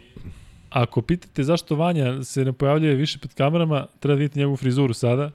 ako 0.70 1.02
pitate 1.02 1.44
zašto 1.44 1.76
Vanja 1.76 2.24
se 2.24 2.45
ne 2.45 2.53
pojavljuje 2.53 2.95
više 2.95 3.20
pred 3.20 3.34
kamerama, 3.34 3.88
treba 3.99 4.16
da 4.16 4.20
vidite 4.20 4.40
njegovu 4.40 4.57
frizuru 4.57 4.94
sada, 4.94 5.32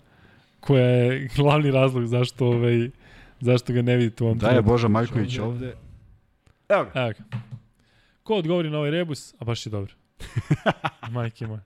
koja 0.61 0.87
je 0.87 1.29
glavni 1.37 1.71
razlog 1.71 2.07
zašto, 2.07 2.47
ovaj, 2.47 2.91
zašto 3.41 3.73
ga 3.73 3.83
ne 3.83 3.97
vidite 3.97 4.25
u 4.25 4.27
ovom 4.27 4.39
Da 4.39 4.49
je. 4.49 4.63
Boža 4.63 4.89
Maljković 4.89 5.39
ovde. 5.39 5.75
Evo 6.69 6.85
ga. 6.85 6.91
Evo 6.95 7.13
ga. 7.19 7.39
Ko 8.23 8.35
odgovori 8.35 8.71
na 8.71 8.79
ovaj 8.79 8.91
rebus, 8.91 9.35
a 9.39 9.45
baš 9.45 9.67
je 9.67 9.71
dobro. 9.71 9.95
Majke 11.11 11.47
moje. 11.47 11.61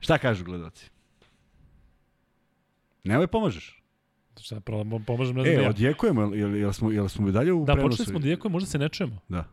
Šta 0.00 0.18
kažu 0.18 0.44
gledaci? 0.44 0.90
Nemoj 3.04 3.26
pomažeš. 3.26 3.77
Šta, 4.38 4.60
pravo, 4.60 5.00
pomožem, 5.00 5.36
ne 5.36 5.42
znam 5.42 5.54
E, 5.54 5.62
ja. 5.62 5.70
odjekujemo, 5.70 6.22
jel, 6.24 6.56
jel, 6.56 6.72
smo, 6.72 6.90
jel 6.90 7.08
smo 7.08 7.28
i 7.28 7.32
dalje 7.32 7.52
u 7.52 7.64
Da, 7.64 7.72
prenosu? 7.72 7.90
počeli 7.90 8.06
smo 8.06 8.18
da 8.18 8.28
jekujemo, 8.28 8.52
možda 8.52 8.66
se 8.66 8.78
ne 8.78 8.88
čujemo. 8.88 9.18
Da. 9.28 9.44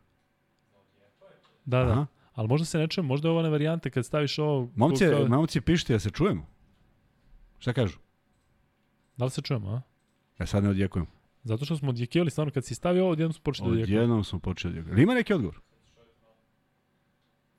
Da, 1.65 1.79
da. 1.79 1.91
Aha. 1.91 2.05
Ali 2.33 2.47
možda 2.47 2.65
se 2.65 2.77
ne 2.77 2.87
čujemo, 2.87 3.07
možda 3.07 3.27
je 3.27 3.31
ovo 3.31 3.39
ona 3.39 3.49
varijanta 3.49 3.89
kad 3.89 4.05
staviš 4.05 4.39
ovo... 4.39 4.69
Momci, 4.75 5.05
kao- 5.07 5.27
momci 5.27 5.61
pišite, 5.61 5.93
ja 5.93 5.99
se 5.99 6.09
čujemo. 6.09 6.45
Šta 7.59 7.73
kažu? 7.73 7.97
Da 9.17 9.25
li 9.25 9.31
se 9.31 9.41
čujemo, 9.41 9.69
a? 9.69 9.81
Ja 10.39 10.45
sad 10.45 10.63
ne 10.63 10.69
odjekujemo. 10.69 11.07
Zato 11.43 11.65
što 11.65 11.77
smo 11.77 11.89
odjekivali 11.89 12.31
stvarno, 12.31 12.51
kad 12.51 12.65
si 12.65 12.75
stavio 12.75 13.03
ovo, 13.03 13.11
odjednom 13.11 13.33
smo 13.33 13.41
počeli 13.43 13.69
da 13.69 13.75
jekujemo. 13.75 13.97
Odjednom 13.97 14.23
smo 14.23 14.39
počeli 14.39 14.73
da 14.73 14.79
odjekujemo. 14.79 15.01
Ima 15.01 15.13
neki 15.13 15.33
odgovor? 15.33 15.59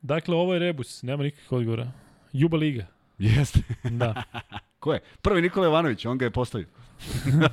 Dakle, 0.03 0.35
ovo 0.35 0.53
je 0.53 0.59
rebus, 0.59 1.03
nema 1.03 1.23
nikakvih 1.23 1.53
odgovora. 1.53 1.93
Juba 2.33 2.57
Liga, 2.57 2.87
Jeste. 3.19 3.61
da. 3.85 4.23
Ko 4.79 4.93
je? 4.93 5.01
Prvi 5.23 5.43
Nikola 5.43 5.67
Jovanović, 5.67 6.05
on 6.07 6.19
ga 6.19 6.25
je 6.25 6.31
postavio. 6.31 6.67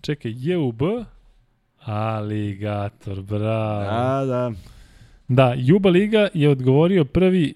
Čekaj, 0.00 0.32
JUB, 0.36 0.82
Aligator, 1.84 3.22
bravo. 3.22 3.84
Da. 3.84 4.24
Da, 4.26 4.52
da. 5.28 5.54
Juba 5.56 5.88
Liga 5.88 6.28
je 6.34 6.50
odgovorio 6.50 7.04
prvi 7.04 7.54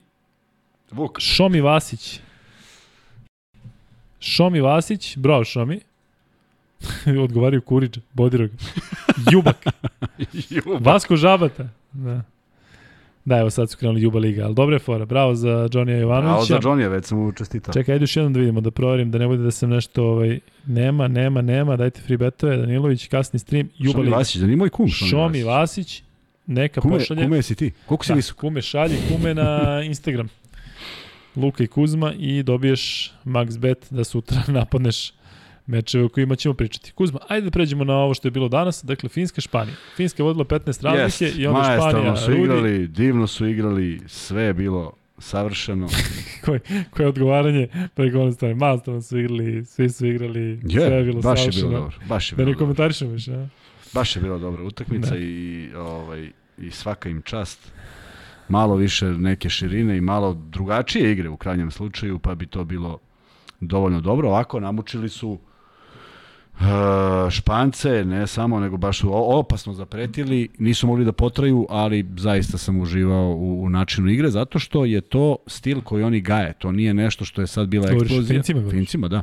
Vuk. 0.90 1.20
Šomi 1.20 1.60
Vasić. 1.60 2.20
Šomi 4.20 4.60
Vasić, 4.60 5.16
bravo 5.16 5.44
Šomi. 5.44 5.80
Odgovario 7.24 7.60
Kuriđ, 7.60 7.98
Bodirog. 8.12 8.50
Jubak, 9.32 9.64
Vasko 10.80 11.16
Žabata. 11.16 11.68
Da. 11.92 12.22
Da, 13.24 13.36
evo 13.36 13.50
sad 13.50 13.70
su 13.70 13.76
krenuli 13.78 14.02
Juba 14.02 14.18
Liga, 14.18 14.44
ali 14.44 14.54
dobra 14.54 14.74
je 14.74 14.80
fora. 14.80 15.04
Bravo 15.04 15.34
za 15.34 15.68
Bravo 15.68 15.90
Jovanovića. 15.90 16.44
za 16.46 16.58
Johnny, 16.60 16.88
već 16.88 17.04
sam 17.04 17.18
mu 17.18 17.32
čestitao. 17.32 17.72
Čekaj, 17.72 17.92
ajde 17.92 18.02
još 18.02 18.16
jednom 18.16 18.32
da 18.32 18.38
vidimo, 18.40 18.60
da 18.60 18.70
proverim, 18.70 19.10
da 19.10 19.18
ne 19.18 19.26
bude 19.26 19.42
da 19.42 19.50
sam 19.50 19.70
nešto, 19.70 20.04
ovaj, 20.04 20.38
nema, 20.66 21.08
nema, 21.08 21.42
nema, 21.42 21.76
dajte 21.76 22.00
free 22.00 22.16
betove, 22.16 22.56
Danilović, 22.56 23.06
kasni 23.06 23.38
stream, 23.38 23.68
Juba 23.78 23.92
Šomi 23.92 24.04
Liga. 24.04 24.16
Vasić, 24.16 24.36
da 24.36 24.46
nije 24.46 24.56
moj 24.56 24.70
kum. 24.70 24.88
Šomi 24.88 25.42
Vasić, 25.42 26.02
neka 26.46 26.80
Kume, 26.80 26.94
pošalje. 26.94 27.22
kume 27.22 27.42
si 27.42 27.54
ti. 27.54 27.72
Koliko 27.86 28.04
si 28.04 28.12
Da, 28.12 28.16
visok? 28.16 28.36
kume 28.36 28.62
šalji, 28.62 28.96
kume 29.08 29.34
na 29.34 29.58
Instagram. 29.82 30.28
Luka 31.36 31.64
i 31.64 31.66
Kuzma 31.66 32.12
i 32.12 32.42
dobiješ 32.42 33.12
max 33.24 33.58
bet 33.58 33.86
da 33.90 34.04
sutra 34.04 34.42
napadneš 34.48 35.12
mečeve 35.70 36.04
o 36.04 36.08
kojima 36.08 36.36
ćemo 36.36 36.54
pričati. 36.54 36.92
Kuzma, 36.92 37.18
ajde 37.28 37.44
da 37.44 37.50
pređemo 37.50 37.84
na 37.84 37.94
ovo 37.94 38.14
što 38.14 38.28
je 38.28 38.32
bilo 38.32 38.48
danas, 38.48 38.84
dakle 38.84 39.08
Finska, 39.08 39.40
Španija. 39.40 39.76
Finska 39.96 40.22
je 40.22 40.24
vodila 40.24 40.44
15 40.44 40.84
razlike 40.84 41.24
Jest, 41.24 41.38
i 41.38 41.46
onda 41.46 41.58
Maestralno 41.58 41.90
Španija, 41.90 42.16
su 42.16 42.30
Rudi, 42.30 42.42
igrali, 42.42 42.88
divno 42.88 43.26
su 43.26 43.46
igrali, 43.46 44.00
sve 44.06 44.42
je 44.42 44.54
bilo 44.54 44.92
savršeno. 45.18 45.88
koje 46.90 47.08
odgovaranje 47.08 47.68
preko 47.94 48.20
one 48.20 48.32
strane. 48.32 48.54
Mastrano 48.54 49.02
su 49.02 49.18
igrali, 49.18 49.64
svi 49.64 49.90
su 49.90 50.06
igrali, 50.06 50.60
sve 50.72 50.82
je 50.82 50.96
Je, 50.96 51.04
bilo 51.04 51.20
baš 51.20 51.38
je 51.38 51.42
savršeno. 51.42 51.68
bilo 51.68 51.80
dobro. 51.80 51.96
Baš 52.08 52.32
je 52.32 52.34
Da 52.34 52.36
bilo 52.36 52.46
ne 52.46 52.52
dobro. 52.52 52.64
komentarišemo 52.66 53.10
više, 53.10 53.34
a? 53.34 53.46
Baš 53.94 54.16
je 54.16 54.22
bila 54.22 54.38
dobra 54.38 54.62
utakmica 54.62 55.10
Da. 55.10 55.16
i, 55.16 55.70
ovaj, 55.76 56.30
i 56.58 56.70
svaka 56.70 57.08
im 57.08 57.22
čast. 57.22 57.72
Malo 58.48 58.76
više 58.76 59.06
neke 59.06 59.48
širine 59.50 59.96
i 59.96 60.00
malo 60.00 60.34
drugačije 60.34 61.12
igre 61.12 61.28
u 61.28 61.36
krajnjem 61.36 61.70
slučaju, 61.70 62.18
pa 62.18 62.34
bi 62.34 62.46
to 62.46 62.64
bilo 62.64 62.98
dovoljno 63.60 64.00
dobro. 64.00 64.28
Ovako 64.28 64.60
namučili 64.60 65.08
su 65.08 65.28
uh, 65.30 65.38
Špance, 67.30 68.04
ne 68.04 68.26
samo, 68.26 68.60
nego 68.60 68.76
baš 68.76 68.98
su 68.98 69.10
opasno 69.38 69.72
zapretili, 69.72 70.48
nisu 70.58 70.86
mogli 70.86 71.04
da 71.04 71.12
potraju, 71.12 71.66
ali 71.68 72.06
zaista 72.16 72.58
sam 72.58 72.80
uživao 72.80 73.28
u, 73.28 73.62
u 73.62 73.68
načinu 73.68 74.10
igre, 74.10 74.30
zato 74.30 74.58
što 74.58 74.84
je 74.84 75.00
to 75.00 75.36
stil 75.46 75.80
koji 75.80 76.04
oni 76.04 76.20
gaje, 76.20 76.52
to 76.58 76.72
nije 76.72 76.94
nešto 76.94 77.24
što 77.24 77.40
je 77.40 77.46
sad 77.46 77.68
bila 77.68 77.86
Govoriš 77.86 78.02
eksplozija. 78.02 78.42
Fincima? 78.42 78.70
Fincima, 78.70 79.08
da. 79.08 79.22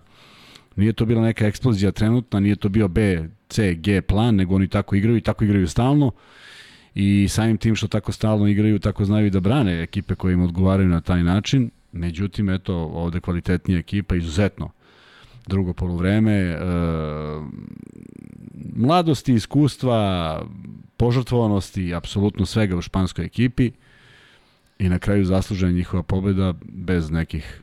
Nije 0.76 0.94
to 0.94 1.06
bila 1.06 1.22
neka 1.22 1.48
eksplozija 1.48 1.92
trenutna, 1.92 2.40
nije 2.40 2.56
to 2.56 2.70
bio 2.70 2.88
B, 2.88 3.30
C, 3.50 3.74
G 3.74 4.02
plan, 4.02 4.36
nego 4.36 4.56
oni 4.56 4.68
tako 4.68 4.96
igraju 4.96 5.18
i 5.18 5.22
tako 5.22 5.44
igraju 5.44 5.68
stalno. 5.68 6.12
I 6.96 7.28
samim 7.30 7.58
tim 7.58 7.76
što 7.76 7.88
tako 7.88 8.12
stalno 8.12 8.48
igraju, 8.48 8.80
tako 8.80 9.06
znaju 9.06 9.30
da 9.30 9.40
brane 9.40 9.84
ekipe 9.84 10.16
koje 10.16 10.34
im 10.34 10.42
odgovaraju 10.42 10.90
na 10.90 11.02
taj 11.02 11.24
način. 11.24 11.70
Međutim, 11.92 12.50
eto, 12.50 12.76
ovde 12.76 13.20
kvalitetnija 13.20 13.80
ekipa, 13.80 14.16
izuzetno 14.16 14.72
drugo 15.48 15.74
polovreme, 15.74 16.58
mladosti, 18.76 19.34
iskustva, 19.34 20.42
požrtvovanosti, 20.98 21.94
apsolutno 21.94 22.46
svega 22.46 22.78
u 22.78 22.82
španskoj 22.82 23.26
ekipi 23.26 23.72
i 24.80 24.90
na 24.90 25.00
kraju 25.00 25.26
zaslužena 25.26 25.72
njihova 25.72 26.04
pobeda 26.04 26.54
bez 26.64 27.12
nekih 27.12 27.62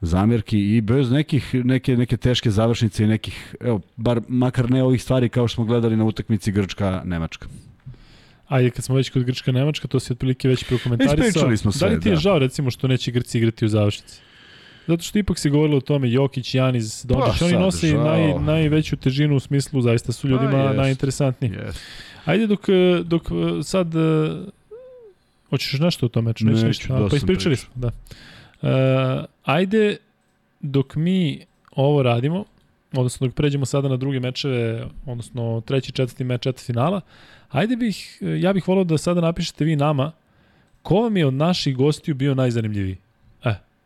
zamerki 0.00 0.76
i 0.76 0.80
bez 0.80 1.10
nekih 1.10 1.54
neke 1.54 1.96
neke 1.96 2.16
teške 2.16 2.50
završnice 2.50 3.04
i 3.04 3.06
nekih 3.06 3.54
evo 3.60 3.80
bar 3.96 4.20
makar 4.28 4.70
ne 4.70 4.82
ovih 4.82 5.02
stvari 5.02 5.28
kao 5.28 5.48
što 5.48 5.54
smo 5.54 5.64
gledali 5.64 5.96
na 5.96 6.04
utakmici 6.04 6.52
Grčka 6.52 7.02
Nemačka. 7.04 7.48
Ajde, 8.48 8.70
kad 8.70 8.84
smo 8.84 8.94
već 8.94 9.10
kod 9.10 9.24
Grčka 9.24 9.52
Nemačka, 9.52 9.88
to 9.88 10.00
si 10.00 10.12
otprilike 10.12 10.48
već 10.48 10.64
prokomentarisao. 10.68 11.26
Ispričali 11.26 11.56
smo 11.56 11.72
sve, 11.72 11.88
Da 11.88 11.94
li 11.94 12.00
ti 12.00 12.08
je 12.08 12.14
da. 12.14 12.20
žao, 12.20 12.38
recimo, 12.38 12.70
što 12.70 12.88
neće 12.88 13.10
Grci 13.10 13.38
igrati 13.38 13.64
u 13.64 13.68
završnici? 13.68 14.20
Zato 14.88 15.02
što 15.02 15.18
ipak 15.18 15.38
se 15.38 15.50
govorilo 15.50 15.76
o 15.76 15.80
tome, 15.80 16.10
Jokić, 16.10 16.54
Janis, 16.54 17.04
Dončić, 17.04 17.38
Pa 17.38 17.44
oni 17.44 17.54
nose 17.54 17.86
žao. 17.86 18.04
naj, 18.04 18.34
najveću 18.38 18.96
težinu 18.96 19.36
u 19.36 19.40
smislu, 19.40 19.80
zaista 19.80 20.12
su 20.12 20.28
ljudima 20.28 20.50
Pa, 20.50 20.58
jest. 20.58 20.76
najinteresantniji. 20.76 21.52
Ajde 22.24 22.46
dok, 22.46 22.68
e, 22.68 23.02
dok 23.04 23.22
e, 23.22 23.62
sad, 23.62 23.94
e, 23.94 23.98
hoćeš 25.50 25.80
nešto 25.80 26.06
o 26.06 26.08
tom 26.08 26.24
meču? 26.24 26.44
Neću 26.44 26.56
Neću, 26.56 26.66
ništa. 26.66 26.94
A, 26.94 26.98
dosta 26.98 27.10
pa 27.10 27.16
ispričali 27.16 27.56
smo, 27.56 27.70
da. 27.74 27.90
E, 28.62 29.24
ajde 29.44 29.96
dok 30.60 30.96
mi 30.96 31.44
ovo 31.72 32.02
radimo, 32.02 32.44
odnosno 32.92 33.26
dok 33.26 33.36
pređemo 33.36 33.66
sada 33.66 33.88
na 33.88 33.96
druge 33.96 34.20
mečeve, 34.20 34.86
odnosno 35.06 35.62
treći, 35.66 35.92
četvrti 35.92 36.24
meč, 36.24 36.42
četvrti 36.42 36.64
finala, 36.64 37.00
ajde 37.50 37.76
bih, 37.76 38.18
ja 38.40 38.52
bih 38.52 38.68
volao 38.68 38.84
da 38.84 38.98
sada 38.98 39.20
napišete 39.20 39.64
vi 39.64 39.76
nama 39.76 40.12
ko 40.82 40.94
vam 40.94 41.16
je 41.16 41.26
od 41.26 41.34
naših 41.34 41.76
gostiju 41.76 42.14
bio 42.14 42.34
najzanimljiviji. 42.34 42.96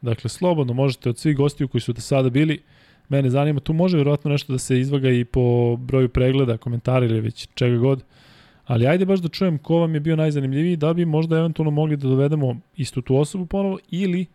Dakle, 0.03 0.31
slobodno 0.31 0.75
možete 0.75 1.11
od 1.11 1.19
svih 1.19 1.37
gostiju 1.37 1.69
koji 1.69 1.81
su 1.81 1.93
do 1.93 2.01
sada 2.01 2.31
bili, 2.31 2.63
mene 3.09 3.31
zanima, 3.31 3.61
tu 3.61 3.73
može 3.73 3.97
vjerojatno 3.97 4.31
nešto 4.31 4.53
da 4.53 4.59
se 4.59 4.81
izvaga 4.81 5.11
i 5.11 5.25
po 5.25 5.77
broju 5.77 6.09
pregleda, 6.09 6.57
komentara 6.57 7.07
ili 7.07 7.21
već 7.21 7.49
čega 7.55 7.77
god, 7.77 8.05
ali 8.67 8.87
ajde 8.87 9.05
baš 9.05 9.21
da 9.21 9.29
čujem 9.29 9.59
ko 9.59 9.77
vam 9.77 9.95
je 9.95 10.01
bio 10.01 10.17
najzanimljiviji, 10.17 10.77
da 10.77 10.93
bi 10.95 11.05
možda 11.05 11.39
eventualno 11.39 11.71
mogli 11.71 11.97
da 11.97 12.09
dovedemo 12.09 12.57
istu 12.77 13.03
tu 13.03 13.17
osobu 13.17 13.47
ponovo 13.47 13.79
ili 13.91 14.27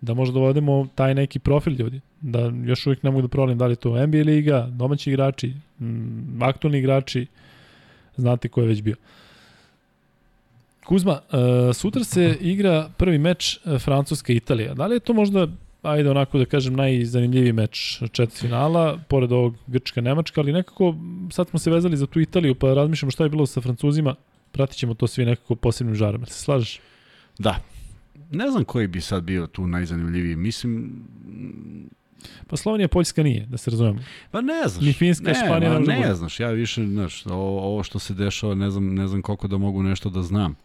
da 0.00 0.14
možda 0.14 0.34
dovedemo 0.34 0.88
taj 0.94 1.14
neki 1.14 1.38
profil 1.38 1.72
ljudi, 1.72 2.00
da 2.20 2.52
još 2.64 2.86
uvijek 2.86 3.02
ne 3.02 3.10
mogu 3.10 3.22
da 3.22 3.28
provalim 3.28 3.58
da 3.58 3.66
li 3.66 3.72
je 3.72 3.76
to 3.76 4.06
NBA 4.06 4.18
liga, 4.18 4.68
domaći 4.70 5.10
igrači, 5.10 5.52
m, 5.80 6.38
aktualni 6.42 6.78
igrači, 6.78 7.26
znate 8.16 8.48
ko 8.48 8.60
je 8.60 8.66
već 8.66 8.82
bio. 8.82 8.96
Kuzma, 10.88 11.12
uh, 11.12 11.76
sutra 11.76 12.04
se 12.04 12.36
igra 12.40 12.90
prvi 12.96 13.18
meč 13.18 13.58
uh, 13.64 13.72
Francuska-Italija. 13.72 14.74
Da 14.74 14.86
li 14.86 14.96
je 14.96 15.00
to 15.00 15.12
možda, 15.12 15.48
ajde 15.82 16.10
onako 16.10 16.38
da 16.38 16.44
kažem, 16.44 16.74
najzanimljiviji 16.74 17.52
meč 17.52 18.02
četvrt 18.12 18.40
finala, 18.40 18.98
pored 19.08 19.32
ovog 19.32 19.54
Grčka-Nemačka, 19.66 20.40
ali 20.40 20.52
nekako 20.52 20.94
sad 21.30 21.48
smo 21.48 21.58
se 21.58 21.70
vezali 21.70 21.96
za 21.96 22.06
tu 22.06 22.20
Italiju, 22.20 22.54
pa 22.54 22.74
razmišljamo 22.74 23.10
šta 23.10 23.24
je 23.24 23.30
bilo 23.30 23.46
sa 23.46 23.60
Francuzima, 23.60 24.14
pratit 24.52 24.76
ćemo 24.76 24.94
to 24.94 25.06
svi 25.06 25.24
nekako 25.24 25.54
posebnim 25.54 25.94
žarom. 25.94 26.26
Se 26.26 26.42
slažeš? 26.42 26.80
Da. 27.38 27.60
Ne 28.30 28.50
znam 28.50 28.64
koji 28.64 28.86
bi 28.86 29.00
sad 29.00 29.22
bio 29.22 29.46
tu 29.46 29.66
najzanimljiviji. 29.66 30.36
Mislim, 30.36 30.92
Pa 32.46 32.56
Slovenija, 32.56 32.88
Poljska 32.88 33.22
nije, 33.22 33.46
da 33.46 33.56
se 33.56 33.70
razumemo. 33.70 33.98
Pa 34.30 34.40
ne 34.40 34.62
znaš. 34.66 34.84
Ni 34.84 34.92
Finska, 34.92 35.28
ne, 35.28 35.34
Španija 35.34 35.78
ne 35.78 36.00
ne 36.00 36.14
znaš, 36.14 36.40
ja 36.40 36.50
više, 36.50 36.86
znaš, 36.86 37.26
ovo, 37.26 37.60
ovo 37.60 37.82
što 37.82 37.98
se 37.98 38.14
dešava, 38.14 38.54
ne 38.54 38.70
znam, 38.70 38.94
ne 38.94 39.06
znam 39.06 39.22
koliko 39.22 39.48
da 39.48 39.58
mogu 39.58 39.82
nešto 39.82 40.10
da 40.10 40.22
znam. 40.22 40.56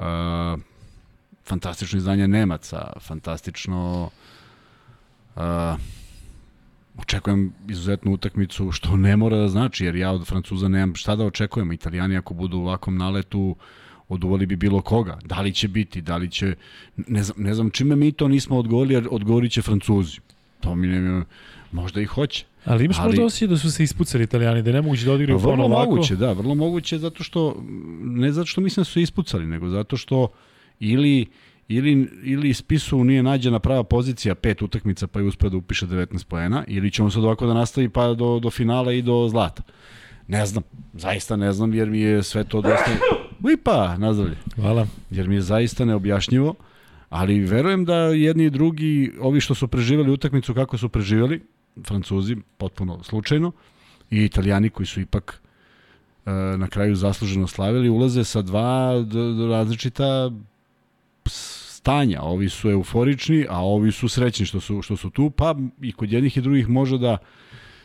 Uh, 0.00 0.60
fantastično 1.44 1.98
izdanje 1.98 2.28
Nemaca, 2.28 2.92
fantastično 3.00 4.10
uh, 5.36 5.42
očekujem 6.98 7.52
izuzetnu 7.68 8.12
utakmicu, 8.12 8.72
što 8.72 8.96
ne 8.96 9.16
mora 9.16 9.36
da 9.36 9.48
znači, 9.48 9.84
jer 9.84 9.96
ja 9.96 10.12
od 10.12 10.26
Francuza 10.26 10.68
nemam 10.68 10.94
šta 10.94 11.16
da 11.16 11.24
očekujem. 11.24 11.72
Italijani 11.72 12.16
ako 12.16 12.34
budu 12.34 12.58
u 12.58 12.62
ovakvom 12.62 12.96
naletu, 12.96 13.56
oduvali 14.08 14.46
bi 14.46 14.56
bilo 14.56 14.82
koga. 14.82 15.18
Da 15.24 15.40
li 15.40 15.52
će 15.52 15.68
biti, 15.68 16.00
da 16.00 16.16
li 16.16 16.30
će... 16.30 16.54
Ne 16.96 17.22
znam, 17.22 17.42
ne 17.42 17.54
znam 17.54 17.70
čime 17.70 17.96
mi 17.96 18.12
to 18.12 18.28
nismo 18.28 18.58
odgovorili, 18.58 18.94
jer 18.94 19.08
odgovorit 19.10 19.52
će 19.52 19.62
Francuzi. 19.62 20.18
To 20.60 20.74
mi 20.74 20.86
ne... 20.86 21.24
Možda 21.72 22.00
i 22.00 22.04
hoće. 22.04 22.44
Ali 22.64 22.84
imaš 22.84 22.98
Ali- 22.98 23.06
možda 23.06 23.24
osjećaj 23.24 23.48
da 23.48 23.56
su 23.56 23.70
se 23.70 23.84
ispucali 23.84 24.24
italijani, 24.24 24.62
da 24.62 24.70
je 24.70 24.74
nemoguće 24.74 25.04
da 25.04 25.12
odigraju 25.12 25.38
vrlo 25.38 25.52
ponovo 25.52 25.74
ovako? 25.74 25.90
moguće, 25.90 26.16
da, 26.16 26.32
vrlo 26.32 26.54
moguće 26.54 26.98
zato 26.98 27.24
što 27.24 27.62
ne 28.02 28.32
zato 28.32 28.46
što 28.46 28.60
mislim 28.60 28.80
da 28.80 28.84
su 28.84 29.00
ispucali, 29.00 29.46
nego 29.46 29.68
zato 29.68 29.96
što 29.96 30.28
ili 30.80 31.26
ili, 31.68 32.08
ili 32.22 32.54
spisu 32.54 33.04
nije 33.04 33.22
nađena 33.22 33.58
prava 33.58 33.84
pozicija 33.84 34.34
pet 34.34 34.62
utakmica 34.62 35.06
pa 35.06 35.20
je 35.20 35.26
uspeo 35.26 35.50
da 35.50 35.56
upiše 35.56 35.86
19 35.86 36.24
poena 36.24 36.64
ili 36.68 36.90
ćemo 36.90 37.10
sad 37.10 37.24
ovako 37.24 37.46
da 37.46 37.54
nastavi 37.54 37.88
pa 37.88 38.14
do, 38.14 38.38
do 38.38 38.50
finala 38.50 38.92
i 38.92 39.02
do 39.02 39.28
zlata. 39.28 39.62
Ne 40.28 40.46
znam, 40.46 40.62
zaista 40.94 41.36
ne 41.36 41.52
znam 41.52 41.74
jer 41.74 41.90
mi 41.90 42.00
je 42.00 42.22
sve 42.22 42.44
to 42.44 42.60
dosta... 42.60 42.90
Uipa, 43.44 43.96
nazdravlje. 43.98 44.36
Hvala. 44.56 44.86
Jer 45.10 45.28
mi 45.28 45.34
je 45.34 45.40
zaista 45.40 45.84
neobjašnjivo, 45.84 46.54
ali 47.08 47.40
verujem 47.40 47.84
da 47.84 47.94
jedni 47.96 48.44
i 48.44 48.50
drugi, 48.50 49.12
ovi 49.20 49.40
što 49.40 49.54
su 49.54 49.68
preživeli 49.68 50.10
utakmicu 50.10 50.54
kako 50.54 50.78
su 50.78 50.88
preživeli, 50.88 51.40
Francuzi 51.86 52.36
potpuno 52.58 53.02
slučajno, 53.02 53.52
i 54.10 54.24
Italijani 54.24 54.70
koji 54.70 54.86
su 54.86 55.00
ipak 55.00 55.40
e, 56.26 56.30
na 56.32 56.68
kraju 56.68 56.94
zasluženo 56.94 57.46
slavili, 57.46 57.88
ulaze 57.88 58.24
sa 58.24 58.42
dva 58.42 59.04
različita 59.50 60.30
stanja. 61.26 62.22
Ovi 62.22 62.48
su 62.48 62.70
euforični, 62.70 63.46
a 63.48 63.60
ovi 63.64 63.92
su 63.92 64.08
srećni 64.08 64.46
što 64.46 64.60
su, 64.60 64.82
što 64.82 64.96
su 64.96 65.10
tu, 65.10 65.30
pa 65.30 65.54
i 65.82 65.92
kod 65.92 66.12
jednih 66.12 66.36
i 66.36 66.40
drugih 66.40 66.68
može 66.68 66.98
da 66.98 67.16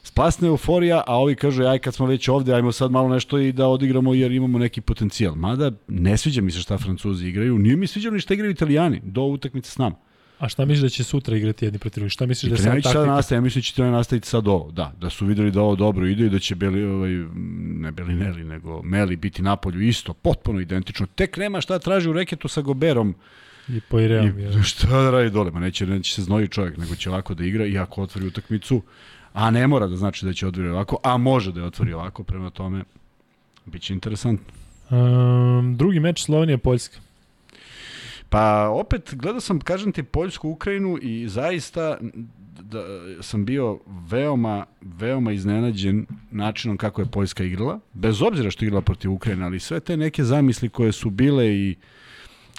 splasne 0.03 0.47
euforija, 0.47 1.03
a 1.07 1.17
ovi 1.17 1.35
kažu 1.35 1.63
aj 1.63 1.79
kad 1.79 1.95
smo 1.95 2.05
već 2.05 2.27
ovde, 2.27 2.53
ajmo 2.53 2.71
sad 2.71 2.91
malo 2.91 3.09
nešto 3.09 3.39
i 3.39 3.51
da 3.51 3.67
odigramo 3.67 4.13
jer 4.13 4.31
imamo 4.31 4.59
neki 4.59 4.81
potencijal. 4.81 5.35
Mada 5.35 5.71
ne 5.87 6.17
sviđa 6.17 6.41
mi 6.41 6.51
se 6.51 6.59
šta 6.59 6.77
Francuzi 6.77 7.27
igraju, 7.27 7.57
nije 7.59 7.75
mi 7.75 7.87
sviđa 7.87 8.09
ni 8.09 8.19
šta 8.19 8.33
igraju 8.33 8.51
Italijani 8.51 9.01
do 9.03 9.23
utakmice 9.23 9.71
s 9.71 9.77
nama. 9.77 9.95
A 10.39 10.49
šta 10.49 10.65
misliš 10.65 10.81
da 10.81 10.89
će 10.89 11.03
sutra 11.03 11.37
igrati 11.37 11.65
jedni 11.65 11.79
protiv 11.79 12.01
drugih? 12.01 12.11
Šta 12.11 12.25
misliš 12.25 12.49
da 12.49 12.55
je 12.55 12.57
sad 12.57 12.65
sada 12.65 12.81
taktika? 12.81 13.05
nastaje, 13.05 13.37
ja 13.37 13.41
mislim 13.41 13.61
da 13.61 13.63
će 13.63 13.71
Italijani 13.71 13.97
nastaviti 13.97 14.27
sad 14.27 14.47
ovo, 14.47 14.71
da, 14.71 14.93
da 15.01 15.09
su 15.09 15.25
videli 15.25 15.51
da 15.51 15.61
ovo 15.61 15.75
dobro 15.75 16.07
ide 16.07 16.25
i 16.25 16.29
da 16.29 16.39
će 16.39 16.55
Beli, 16.55 16.83
ovaj, 16.83 17.11
ne 17.55 17.91
Belinelli, 17.91 18.43
nego 18.43 18.81
Meli 18.83 19.15
biti 19.15 19.41
na 19.41 19.55
polju 19.55 19.81
isto, 19.81 20.13
potpuno 20.13 20.59
identično. 20.59 21.07
Tek 21.15 21.37
nema 21.37 21.61
šta 21.61 21.79
traži 21.79 22.09
u 22.09 22.13
reketu 22.13 22.47
sa 22.47 22.61
Goberom, 22.61 23.15
I 23.69 23.81
po 23.81 23.99
Ireom. 23.99 24.39
I, 24.39 24.63
šta 24.63 24.87
da 24.87 25.11
radi 25.11 25.29
dole? 25.29 25.51
Ma 25.51 25.59
neće, 25.59 25.87
neće 25.87 26.13
se 26.13 26.21
znoji 26.21 26.47
čovjek, 26.47 26.77
nego 26.77 26.95
će 26.95 27.09
ovako 27.09 27.33
da 27.33 27.45
igra 27.45 27.65
i 27.65 27.77
ako 27.77 28.01
otvori 28.01 28.27
utakmicu, 28.27 28.81
a 29.33 29.51
ne 29.51 29.67
mora 29.67 29.87
da 29.87 29.95
znači 29.95 30.25
da 30.25 30.33
će 30.33 30.47
otvori 30.47 30.69
ovako, 30.69 30.97
a 31.03 31.17
može 31.17 31.51
da 31.51 31.59
je 31.59 31.65
otvori 31.65 31.93
ovako, 31.93 32.23
prema 32.23 32.49
tome, 32.49 32.83
bit 33.65 33.81
će 33.81 33.93
interesantno. 33.93 34.53
Um, 34.89 35.77
drugi 35.77 35.99
meč 35.99 36.23
Slovenija-Poljska. 36.25 36.99
Pa 38.29 38.69
opet, 38.69 39.13
gledao 39.15 39.41
sam, 39.41 39.59
kažem 39.59 39.91
ti, 39.91 40.03
Poljsku, 40.03 40.49
Ukrajinu 40.49 40.97
i 41.01 41.27
zaista 41.29 41.97
da, 42.61 42.83
sam 43.21 43.45
bio 43.45 43.79
veoma, 44.09 44.65
veoma 44.81 45.31
iznenađen 45.31 46.05
načinom 46.31 46.77
kako 46.77 47.01
je 47.01 47.11
Poljska 47.11 47.43
igrala, 47.43 47.79
bez 47.93 48.21
obzira 48.21 48.51
što 48.51 48.65
igrala 48.65 48.81
protiv 48.81 49.11
Ukrajine, 49.11 49.45
ali 49.45 49.59
sve 49.59 49.79
te 49.79 49.97
neke 49.97 50.23
zamisli 50.23 50.69
koje 50.69 50.91
su 50.91 51.09
bile 51.09 51.55
i 51.55 51.75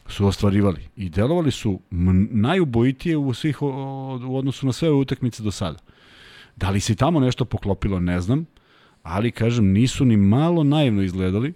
su 0.08 0.26
ostvarivali 0.26 0.88
i 0.96 1.08
delovali 1.08 1.50
su 1.50 1.80
najubojitije 2.30 3.16
u 3.16 3.34
svih 3.34 3.62
u 3.62 4.36
odnosu 4.36 4.66
na 4.66 4.72
sve 4.72 4.90
utakmice 4.90 5.42
do 5.42 5.50
sada. 5.50 5.78
Da 6.56 6.70
li 6.70 6.80
se 6.80 6.94
tamo 6.94 7.20
nešto 7.20 7.44
poklopilo, 7.44 8.00
ne 8.00 8.20
znam, 8.20 8.46
ali 9.02 9.30
kažem, 9.30 9.72
nisu 9.72 10.04
ni 10.04 10.16
malo 10.16 10.64
naivno 10.64 11.02
izgledali. 11.02 11.52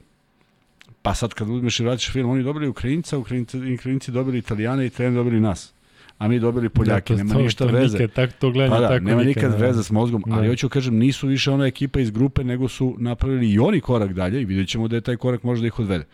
Pa 1.03 1.15
sad 1.15 1.35
kad 1.35 1.49
uzmeš 1.49 1.81
i 1.81 1.85
vratiš 1.85 2.11
film, 2.11 2.31
oni 2.31 2.43
dobili 2.43 2.69
Ukrajinca, 2.69 3.19
Ukrajinci, 3.19 3.75
Ukrajinci 3.75 4.11
dobili 4.13 4.39
Italijane 4.39 4.85
i 4.85 4.87
Italijani 4.87 5.17
dobili 5.17 5.41
nas. 5.41 5.73
A 6.19 6.29
mi 6.29 6.39
dobili 6.41 6.69
Poljake, 6.69 7.15
Da, 7.15 7.19
to- 7.19 7.25
nema 7.25 7.35
to- 7.35 7.41
ništa 7.41 7.67
to 7.67 7.73
veze. 7.73 7.99
Nikad, 7.99 8.13
tak, 8.13 8.33
to 8.33 8.51
gledanje 8.51 8.75
Pa 8.77 8.81
da, 8.81 8.89
tako 8.89 9.05
nema 9.05 9.23
nikad, 9.23 9.43
nikad 9.43 9.61
da. 9.61 9.67
veze 9.67 9.83
s 9.85 9.91
mozgom, 9.91 10.25
ali 10.29 10.43
Da. 10.43 10.53
hoću 10.53 10.69
kažem, 10.69 10.97
nisu 10.97 11.27
više 11.27 11.51
ona 11.51 11.67
ekipa 11.67 12.01
iz 12.01 12.11
grupe, 12.11 12.45
nego 12.45 12.69
su 12.69 12.97
napravili 12.99 13.51
i 13.51 13.59
oni 13.59 13.81
korak 13.81 14.13
dalje 14.13 14.43
i 14.43 14.45
vidjet 14.45 14.69
ćemo 14.69 14.89
da 14.89 14.97
je 14.97 15.01
taj 15.01 15.17
korak 15.17 15.43
može 15.43 15.61
da 15.61 15.67
ih 15.67 15.79
odvede. 15.79 16.05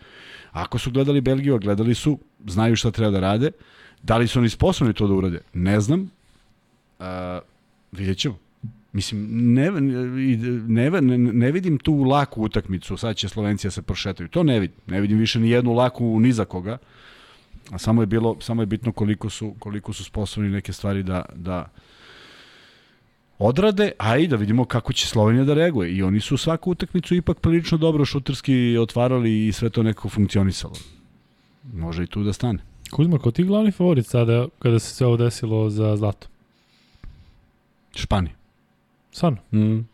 Ako 0.51 0.77
su 0.77 0.91
gledali 0.91 1.21
Belgiju, 1.21 1.55
a 1.55 1.59
gledali 1.59 1.95
su, 1.95 2.19
znaju 2.47 2.75
šta 2.75 2.91
treba 2.91 3.11
da 3.11 3.19
rade, 3.19 3.51
da 4.03 4.17
li 4.17 4.27
su 4.27 4.39
oni 4.39 4.49
sposobni 4.49 4.93
to 4.93 5.07
da 5.07 5.13
urade, 5.13 5.39
ne 5.53 5.79
znam, 5.79 6.09
uh, 6.99 7.05
vidjet 7.91 8.17
ćemo. 8.17 8.37
Mislim, 8.97 9.27
ne, 9.53 9.71
ne, 9.71 11.01
ne, 11.01 11.17
ne 11.17 11.51
vidim 11.51 11.77
tu 11.77 11.93
laku 12.03 12.43
utakmicu, 12.43 12.97
sad 12.97 13.15
će 13.15 13.29
Slovencija 13.29 13.71
se 13.71 13.81
prošetaju, 13.81 14.29
to 14.29 14.43
ne 14.43 14.59
vidim. 14.59 14.77
Ne 14.87 15.01
vidim 15.01 15.17
više 15.17 15.39
ni 15.39 15.49
jednu 15.49 15.73
laku 15.73 16.19
ni 16.19 16.31
za 16.31 16.45
koga, 16.45 16.77
a 17.71 17.77
samo 17.77 18.01
je 18.01 18.05
bilo 18.05 18.37
samo 18.41 18.61
je 18.61 18.65
bitno 18.65 18.91
koliko 18.91 19.29
su 19.29 19.53
koliko 19.59 19.93
su 19.93 20.03
sposobni 20.03 20.49
neke 20.49 20.73
stvari 20.73 21.03
da 21.03 21.25
da 21.35 21.69
odrade, 23.39 23.91
a 23.97 24.17
i 24.17 24.27
da 24.27 24.35
vidimo 24.35 24.65
kako 24.65 24.93
će 24.93 25.07
Slovenija 25.07 25.43
da 25.43 25.53
reaguje. 25.53 25.91
I 25.91 26.03
oni 26.03 26.19
su 26.19 26.37
svaku 26.37 26.71
utakmicu 26.71 27.15
ipak 27.15 27.39
prilično 27.39 27.77
dobro 27.77 28.05
šuterski 28.05 28.77
otvarali 28.81 29.47
i 29.47 29.51
sve 29.51 29.69
to 29.69 29.83
nekako 29.83 30.09
funkcionisalo. 30.09 30.73
Može 31.73 32.03
i 32.03 32.07
tu 32.07 32.23
da 32.23 32.33
stane. 32.33 32.59
Kuzma, 32.91 33.19
ko 33.19 33.31
ti 33.31 33.43
glavni 33.43 33.71
favorit 33.71 34.07
sada 34.07 34.47
kada 34.59 34.79
se 34.79 34.95
sve 34.95 35.07
ovo 35.07 35.17
desilo 35.17 35.69
za 35.69 35.95
zlato? 35.95 36.27
Španija. 37.95 38.46
Stvarno, 39.17 39.37
Mm. 39.53 39.85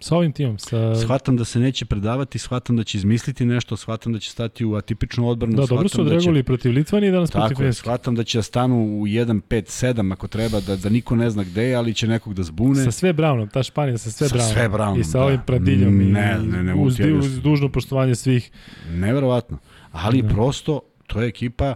sa 0.00 0.16
ovim 0.16 0.32
timom, 0.32 0.58
sa... 0.58 0.94
Shvatam 0.96 1.36
da 1.36 1.44
se 1.44 1.60
neće 1.60 1.84
predavati, 1.84 2.38
shvatam 2.38 2.76
da 2.76 2.84
će 2.84 2.98
izmisliti 2.98 3.44
nešto, 3.44 3.76
shvatam 3.76 4.12
da 4.12 4.18
će 4.18 4.30
stati 4.30 4.64
u 4.64 4.74
atipičnu 4.74 5.28
odbranu. 5.28 5.52
Da, 5.52 5.66
dobro 5.66 5.68
su 5.80 5.88
shvatam 5.88 6.04
da 6.04 6.10
će- 6.10 6.14
odreagovali 6.14 6.42
protiv 6.42 6.72
Litvanije 6.72 7.08
i 7.08 7.12
danas 7.12 7.30
protiv 7.30 7.48
Tako 7.48 7.62
je, 7.62 7.66
Finjske. 7.66 7.80
shvatam 7.80 8.14
da 8.14 8.24
će 8.24 8.38
da 8.38 8.42
stanu 8.42 8.76
u 8.76 9.06
1-5-7 9.06 10.12
ako 10.12 10.28
treba, 10.28 10.60
da, 10.60 10.76
da 10.76 10.88
niko 10.88 11.16
ne 11.16 11.30
zna 11.30 11.44
gde 11.44 11.62
je, 11.64 11.74
ali 11.74 11.94
će 11.94 12.08
nekog 12.08 12.34
da 12.34 12.42
zbune. 12.42 12.84
Sa 12.84 12.90
sve 12.92 13.12
Brownom, 13.12 13.50
ta 13.50 13.62
Španija 13.62 13.98
sa 13.98 14.10
sve 14.10 14.28
Sa 14.28 14.34
Brownom. 14.34 14.52
sve 14.52 14.68
Brownom, 14.68 15.00
I 15.00 15.04
sa 15.04 15.18
da. 15.18 15.24
ovim 15.24 15.40
Pradiljom. 15.42 16.00
i 16.00 16.04
Ne, 16.04 16.38
ne, 16.42 16.62
ne, 16.64 16.74
uz, 16.74 16.98
multi- 16.98 17.12
uz 17.12 17.40
dužno 17.40 17.68
poštovanje 17.70 18.14
svih. 18.14 18.50
Neverovatno. 18.88 19.58
Ali 19.92 20.22
Da. 20.22 20.28
prosto, 20.28 20.80
to 21.06 21.20
je 21.20 21.28
ekipa, 21.28 21.74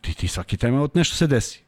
ti, 0.00 0.14
ti 0.14 0.28
svaki 0.28 0.56
timeout 0.56 0.94
nešto 0.94 1.16
se 1.16 1.26
desi. 1.26 1.60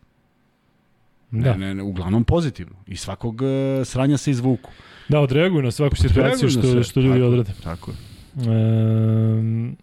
Da, 1.32 1.56
ne, 1.56 1.74
ne, 1.74 1.82
uglavnom 1.82 2.24
pozitivno. 2.24 2.74
I 2.86 2.96
svakog 2.96 3.42
uh, 3.42 3.48
sranja 3.86 4.16
se 4.16 4.30
izvuku. 4.30 4.70
da 5.09 5.20
odreaguju 5.20 5.62
na 5.62 5.70
svaku 5.70 5.96
situaciju 5.96 6.50
što, 6.50 6.62
sve. 6.62 6.84
što 6.84 7.00
ljudi 7.00 7.18
Tako 7.18 7.26
odrade. 7.26 7.52
Tako 7.62 7.90
je. 7.90 7.96
Um, 8.50 9.76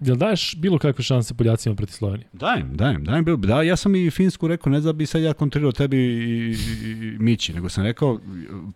Jel 0.00 0.16
daješ 0.16 0.56
bilo 0.56 0.78
kakve 0.78 1.04
šanse 1.04 1.34
Poljacima 1.34 1.74
protiv 1.74 1.92
Slovenije? 1.92 2.28
Dajem, 2.32 2.76
dajem, 2.76 3.04
dajem. 3.04 3.24
Bilo, 3.24 3.36
da, 3.36 3.62
ja 3.62 3.76
sam 3.76 3.94
i 3.94 4.10
Finsku 4.10 4.48
rekao, 4.48 4.72
ne 4.72 4.80
da 4.80 4.92
bi 4.92 5.06
sad 5.06 5.22
ja 5.22 5.32
kontrirao 5.32 5.72
tebi 5.72 5.96
i, 5.96 6.50
i, 6.50 6.90
i 6.90 7.16
Mići, 7.18 7.52
nego 7.52 7.68
sam 7.68 7.84
rekao, 7.84 8.20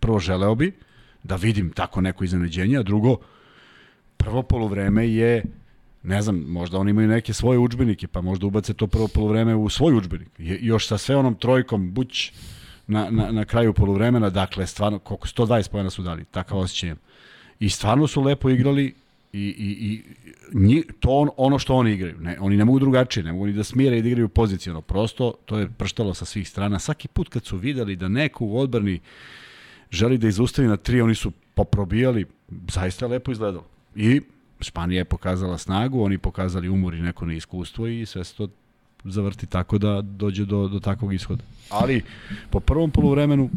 prvo 0.00 0.18
želeo 0.18 0.54
bi 0.54 0.72
da 1.22 1.36
vidim 1.36 1.70
tako 1.70 2.00
neko 2.00 2.24
iznenađenje, 2.24 2.78
a 2.78 2.82
drugo, 2.82 3.16
prvo 4.16 4.42
polovreme 4.42 5.08
je 5.08 5.44
ne 6.06 6.22
znam, 6.22 6.44
možda 6.48 6.78
oni 6.78 6.90
imaju 6.90 7.08
neke 7.08 7.32
svoje 7.32 7.58
učbenike, 7.58 8.06
pa 8.06 8.20
možda 8.20 8.46
ubace 8.46 8.74
to 8.74 8.86
prvo 8.86 9.08
polovreme 9.08 9.54
u 9.54 9.68
svoj 9.68 9.94
učbenik. 9.94 10.28
Je, 10.38 10.58
još 10.62 10.86
sa 10.86 10.98
sve 10.98 11.16
onom 11.16 11.34
trojkom, 11.34 11.92
buć 11.92 12.32
na, 12.86 13.10
na, 13.10 13.32
na 13.32 13.44
kraju 13.44 13.72
polovremena, 13.72 14.30
dakle, 14.30 14.66
stvarno, 14.66 14.98
koliko 14.98 15.28
120 15.28 15.70
pojena 15.70 15.90
su 15.90 16.02
dali, 16.02 16.24
takav 16.24 16.58
osjećaj. 16.58 16.94
I 17.60 17.68
stvarno 17.70 18.06
su 18.06 18.22
lepo 18.22 18.50
igrali 18.50 18.94
i, 19.32 19.40
i, 19.40 19.70
i 19.86 20.04
nji, 20.58 20.82
to 21.00 21.10
on, 21.10 21.28
ono 21.36 21.58
što 21.58 21.74
oni 21.74 21.92
igraju. 21.92 22.16
Ne, 22.20 22.36
oni 22.40 22.56
ne 22.56 22.64
mogu 22.64 22.78
drugačije, 22.78 23.24
ne 23.24 23.32
mogu 23.32 23.46
ni 23.46 23.52
da 23.52 23.64
smire 23.64 23.98
i 23.98 24.02
da 24.02 24.08
igraju 24.08 24.28
pozicijno. 24.28 24.80
Prosto, 24.80 25.34
to 25.44 25.58
je 25.58 25.68
prštalo 25.78 26.14
sa 26.14 26.24
svih 26.24 26.48
strana. 26.48 26.78
Svaki 26.78 27.08
put 27.08 27.28
kad 27.28 27.44
su 27.44 27.56
videli 27.56 27.96
da 27.96 28.08
neko 28.08 28.44
u 28.44 28.58
odbrani 28.58 29.00
želi 29.90 30.18
da 30.18 30.28
izustavi 30.28 30.68
na 30.68 30.76
tri, 30.76 31.00
oni 31.00 31.14
su 31.14 31.32
poprobijali, 31.54 32.26
zaista 32.68 33.06
lepo 33.06 33.32
izgledalo. 33.32 33.66
I 33.94 34.20
Španija 34.60 34.98
je 34.98 35.04
pokazala 35.04 35.58
snagu, 35.58 36.02
oni 36.02 36.18
pokazali 36.18 36.68
umor 36.68 36.94
i 36.94 37.02
neko 37.02 37.26
neiskustvo 37.26 37.86
i 37.86 38.06
sve 38.06 38.24
se 38.24 38.34
to 38.34 38.48
zavrti 39.04 39.46
tako 39.46 39.78
da 39.78 40.02
dođe 40.02 40.44
do, 40.44 40.68
do 40.68 40.80
takvog 40.80 41.14
ishoda. 41.14 41.44
Ali 41.70 42.02
po 42.50 42.60
prvom 42.60 42.90
polovremenu 42.90 43.50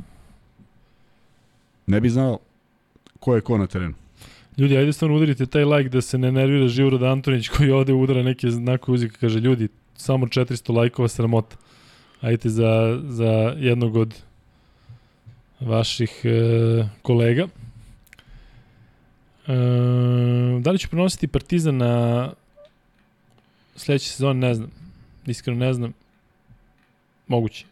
ne 1.87 2.01
bi 2.01 2.09
znao 2.09 2.39
ko 3.19 3.35
je 3.35 3.41
ko 3.41 3.57
na 3.57 3.67
terenu. 3.67 3.93
Ljudi, 4.57 4.77
ajde 4.77 4.93
stvarno 4.93 5.15
udarite 5.15 5.45
taj 5.45 5.65
like 5.65 5.89
da 5.89 6.01
se 6.01 6.17
ne 6.17 6.31
nervira 6.31 6.67
Živorad 6.67 7.03
Antonić 7.03 7.47
koji 7.49 7.71
ovde 7.71 7.93
udara 7.93 8.23
neke 8.23 8.51
znakove 8.51 8.95
uzika. 8.95 9.17
Kaže, 9.19 9.39
ljudi, 9.39 9.67
samo 9.95 10.25
400 10.25 10.75
lajkova 10.75 11.07
sramota. 11.07 11.55
Ajde 12.21 12.49
za, 12.49 13.01
za 13.03 13.55
jednog 13.57 13.95
od 13.95 14.15
vaših 15.59 16.21
e, 16.23 16.87
kolega. 17.01 17.47
E, 19.49 19.53
da 20.59 20.71
li 20.71 20.79
će 20.79 20.87
prenositi 20.87 21.27
Partizan 21.27 21.77
na 21.77 22.29
sledeće 23.75 24.09
sezone, 24.09 24.47
ne 24.47 24.53
znam. 24.53 24.71
Iskreno 25.25 25.59
ne 25.59 25.73
znam. 25.73 25.93
Moguće. 27.27 27.65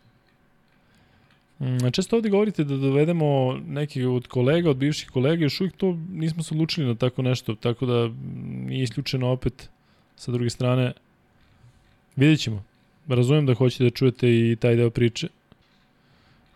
Mm, 1.59 1.89
često 1.91 2.15
ovde 2.15 2.29
govorite 2.29 2.63
da 2.63 2.77
dovedemo 2.77 3.59
neki 3.67 4.05
od 4.05 4.27
kolega, 4.27 4.69
od 4.69 4.77
bivših 4.77 5.09
kolega, 5.09 5.43
još 5.43 5.61
uvijek 5.61 5.75
to 5.77 5.97
nismo 6.11 6.43
se 6.43 6.53
odlučili 6.53 6.87
na 6.87 6.95
tako 6.95 7.21
nešto, 7.21 7.55
tako 7.55 7.85
da 7.85 8.09
nije 8.65 8.83
isključeno 8.83 9.27
opet 9.27 9.69
sa 10.15 10.31
druge 10.31 10.49
strane. 10.49 10.93
Vidjet 12.15 12.39
ćemo. 12.39 12.63
Razumem 13.07 13.45
da 13.45 13.53
hoćete 13.53 13.83
da 13.83 13.89
čujete 13.89 14.29
i 14.29 14.55
taj 14.59 14.75
deo 14.75 14.89
priče. 14.89 15.27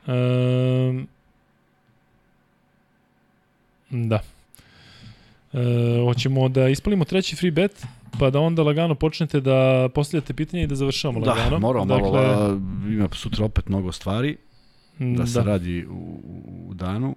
Um, 0.07 1.07
da. 3.89 4.22
E, 5.53 6.02
hoćemo 6.06 6.49
da 6.49 6.69
ispalimo 6.69 7.06
treći 7.06 7.36
free 7.36 7.52
bet, 7.52 7.86
pa 8.19 8.30
da 8.30 8.40
onda 8.40 8.64
lagano 8.64 8.95
počnete 8.95 9.41
da 9.41 9.90
postavljate 9.95 10.34
pitanje 10.34 10.64
i 10.64 10.68
da 10.68 10.76
završavamo 10.76 11.19
da, 11.19 11.30
lagano. 11.30 11.49
Da, 11.49 11.60
moramo 11.60 11.86
dakle, 11.86 12.11
malo, 12.11 12.60
ima 12.88 13.07
sutra 13.11 13.45
opet 13.45 13.69
mnogo 13.69 13.91
stvari 13.91 14.38
da 14.99 15.28
se 15.28 15.40
da. 15.40 15.45
radi 15.45 15.86
u, 15.86 16.19
u 16.68 16.73
danu. 16.73 17.15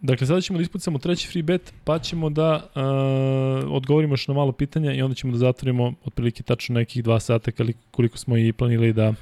Dakle, 0.00 0.26
sada 0.26 0.40
ćemo 0.40 0.58
da 0.58 0.62
ispucamo 0.62 0.98
treći 0.98 1.28
free 1.28 1.42
bet, 1.42 1.72
pa 1.84 1.98
ćemo 1.98 2.30
da 2.30 2.54
uh, 2.54 3.72
odgovorimo 3.72 4.12
još 4.12 4.28
na 4.28 4.34
malo 4.34 4.52
pitanja 4.52 4.92
i 4.94 5.02
onda 5.02 5.14
ćemo 5.14 5.32
da 5.32 5.38
zatvorimo 5.38 5.94
otprilike 6.04 6.42
tačno 6.42 6.74
nekih 6.74 7.04
dva 7.04 7.20
sata 7.20 7.50
koliko 7.90 8.18
smo 8.18 8.36
i 8.36 8.52
planili 8.52 8.92
da 8.92 9.14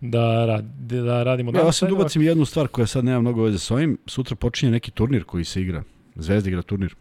da, 0.00 0.46
rad, 0.46 0.64
da 0.78 1.22
radimo. 1.22 1.52
Ja, 1.54 1.60
ja 1.60 1.72
sam 1.72 1.88
dubacim 1.88 2.22
jednu 2.22 2.44
stvar 2.44 2.68
koja 2.68 2.86
sad 2.86 3.04
nema 3.04 3.20
mnogo 3.20 3.42
veze 3.42 3.58
s 3.58 3.70
ovim. 3.70 3.98
Sutra 4.06 4.36
počinje 4.36 4.72
neki 4.72 4.90
turnir 4.90 5.24
koji 5.24 5.44
se 5.44 5.62
igra. 5.62 5.82
Zvezda 6.16 6.48
igra 6.48 6.62
turnir 6.62 6.94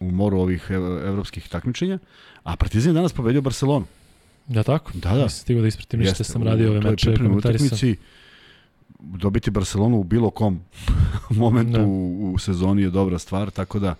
u 0.00 0.10
moru 0.10 0.38
ovih 0.38 0.66
evropskih 1.04 1.48
takmičenja, 1.48 1.98
a 2.42 2.56
Partizan 2.56 2.90
je 2.90 2.94
danas 2.94 3.12
pobedio 3.12 3.40
Barcelonu. 3.40 3.86
Ja 4.48 4.62
tako? 4.62 4.92
Da, 4.94 5.08
da. 5.08 5.22
Nisam 5.22 5.28
stigao 5.28 5.62
da 5.62 5.68
ispratim 5.68 6.00
ništa, 6.00 6.24
sam 6.24 6.42
radio 6.42 6.70
ove 6.70 6.80
meče, 6.80 7.16
komentarisam. 7.16 7.94
Dobiti 9.00 9.50
Barcelonu 9.50 9.96
u 9.96 10.04
bilo 10.04 10.30
kom 10.30 10.60
momentu 11.30 11.78
da. 11.78 11.84
u, 11.84 12.32
u 12.34 12.38
sezoni 12.38 12.82
je 12.82 12.90
dobra 12.90 13.18
stvar, 13.18 13.50
tako 13.50 13.78
da 13.78 13.94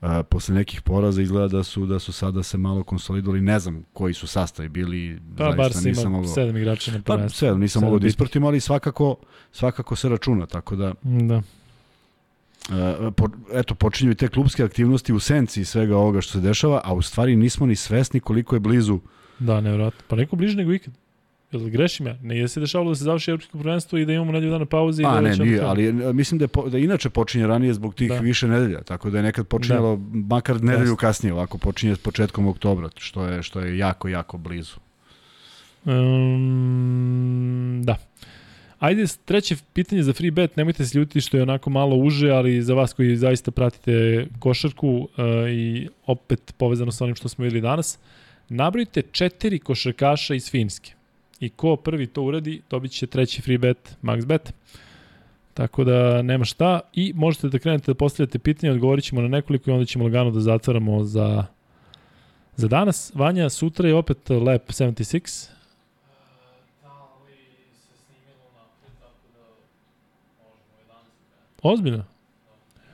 a, 0.00 0.22
posle 0.22 0.54
nekih 0.54 0.82
poraza 0.82 1.22
izgleda 1.22 1.48
da 1.48 1.62
su 1.62 1.86
da 1.86 1.98
su 1.98 2.12
sada 2.12 2.42
se 2.42 2.58
malo 2.58 2.84
konsolidovali, 2.84 3.40
ne 3.40 3.58
znam 3.58 3.84
koji 3.92 4.14
su 4.14 4.26
sastavi 4.26 4.68
bili, 4.68 5.20
pa, 5.36 5.44
zaista 5.44 5.56
Barca 5.56 5.80
nisam 5.80 6.02
ima 6.02 6.16
mogao. 6.16 6.34
sedam 6.34 6.56
igrača 6.56 6.92
na 6.92 7.02
prvenstvu. 7.02 7.34
Pa, 7.34 7.38
sedam, 7.38 7.60
nisam 7.60 7.82
mogao 7.82 7.98
da 7.98 8.06
ispratim, 8.06 8.44
ali 8.44 8.60
svakako, 8.60 9.16
svakako 9.52 9.96
se 9.96 10.08
računa, 10.08 10.46
tako 10.46 10.76
da... 10.76 10.94
Da. 11.02 11.42
Po, 13.16 13.28
eto, 13.52 13.74
počinju 13.74 14.10
i 14.10 14.14
te 14.14 14.28
klubske 14.28 14.64
aktivnosti 14.64 15.12
u 15.12 15.20
senci 15.20 15.64
svega 15.64 15.96
ovoga 15.96 16.20
što 16.20 16.32
se 16.32 16.40
dešava, 16.40 16.80
a 16.84 16.94
u 16.94 17.02
stvari 17.02 17.36
nismo 17.36 17.66
ni 17.66 17.76
svesni 17.76 18.20
koliko 18.20 18.56
je 18.56 18.60
blizu. 18.60 18.98
Da, 19.38 19.60
nevjerojatno. 19.60 20.00
Pa 20.08 20.16
neko 20.16 20.36
bliže 20.36 20.56
nego 20.56 20.72
ikad. 20.72 20.94
Jel 21.52 21.68
grešim 21.68 22.06
ja? 22.06 22.16
Ne 22.22 22.38
je 22.38 22.48
se 22.48 22.60
dešavalo 22.60 22.90
da 22.90 22.94
se 22.94 23.04
završi 23.04 23.30
evropsko 23.30 23.58
prvenstvo 23.58 23.98
i 23.98 24.04
da 24.04 24.12
imamo 24.12 24.32
nedelju 24.32 24.52
dana 24.52 24.66
pauze 24.66 25.02
i 25.02 25.06
A, 25.06 25.14
da 25.14 25.20
ne, 25.20 25.36
nije, 25.36 25.60
ali 25.60 25.92
mislim 25.92 26.38
da, 26.38 26.44
je, 26.44 26.48
po, 26.48 26.68
da 26.68 26.78
inače 26.78 27.10
počinje 27.10 27.46
ranije 27.46 27.74
zbog 27.74 27.94
tih 27.94 28.08
da. 28.08 28.18
više 28.18 28.48
nedelja, 28.48 28.82
tako 28.82 29.10
da 29.10 29.16
je 29.16 29.22
nekad 29.22 29.46
počinjalo 29.46 29.96
da. 29.96 30.02
makar 30.34 30.62
nedelju 30.62 30.90
Jasne. 30.90 30.96
kasnije, 30.96 31.32
ovako 31.32 31.58
počinje 31.58 31.96
s 31.96 31.98
početkom 31.98 32.46
oktobra, 32.46 32.90
što 32.96 33.24
je, 33.24 33.42
što 33.42 33.60
je 33.60 33.78
jako, 33.78 34.08
jako 34.08 34.38
blizu. 34.38 34.76
Um, 35.84 37.82
da. 37.84 37.96
Ajde, 38.78 39.04
treće 39.24 39.56
pitanje 39.72 40.02
za 40.02 40.12
free 40.12 40.30
bet, 40.30 40.56
nemojte 40.56 40.84
se 40.86 40.98
ljutiti 40.98 41.20
što 41.20 41.36
je 41.36 41.42
onako 41.42 41.70
malo 41.70 41.96
uže, 41.96 42.30
ali 42.30 42.62
za 42.62 42.74
vas 42.74 42.92
koji 42.92 43.16
zaista 43.16 43.50
pratite 43.50 44.26
košarku 44.38 44.88
uh, 44.88 45.08
i 45.50 45.88
opet 46.06 46.54
povezano 46.56 46.92
sa 46.92 47.04
onim 47.04 47.16
što 47.16 47.28
smo 47.28 47.44
videli 47.44 47.60
danas, 47.60 47.98
nabrojite 48.48 49.02
četiri 49.12 49.58
košarkaša 49.58 50.34
iz 50.34 50.50
Finske. 50.50 50.92
I 51.40 51.48
ko 51.48 51.76
prvi 51.76 52.06
to 52.06 52.22
uradi, 52.22 52.62
dobit 52.70 52.90
će 52.90 53.06
treći 53.06 53.42
free 53.42 53.58
bet, 53.58 53.96
max 54.02 54.26
bet. 54.26 54.52
Tako 55.54 55.84
da 55.84 56.22
nema 56.22 56.44
šta 56.44 56.80
i 56.94 57.12
možete 57.14 57.48
da 57.48 57.58
krenete 57.58 57.90
da 57.90 57.94
postavljate 57.94 58.38
pitanje, 58.38 58.72
odgovorit 58.72 59.04
ćemo 59.04 59.20
na 59.20 59.28
nekoliko 59.28 59.70
i 59.70 59.72
onda 59.72 59.86
ćemo 59.86 60.04
lagano 60.04 60.30
da 60.30 60.40
zatvaramo 60.40 61.04
za, 61.04 61.44
za 62.56 62.68
danas. 62.68 63.12
Vanja, 63.14 63.48
sutra 63.48 63.88
je 63.88 63.94
opet 63.94 64.30
Lab 64.30 64.60
76, 64.68 65.50
Ozbiljno? 71.62 72.04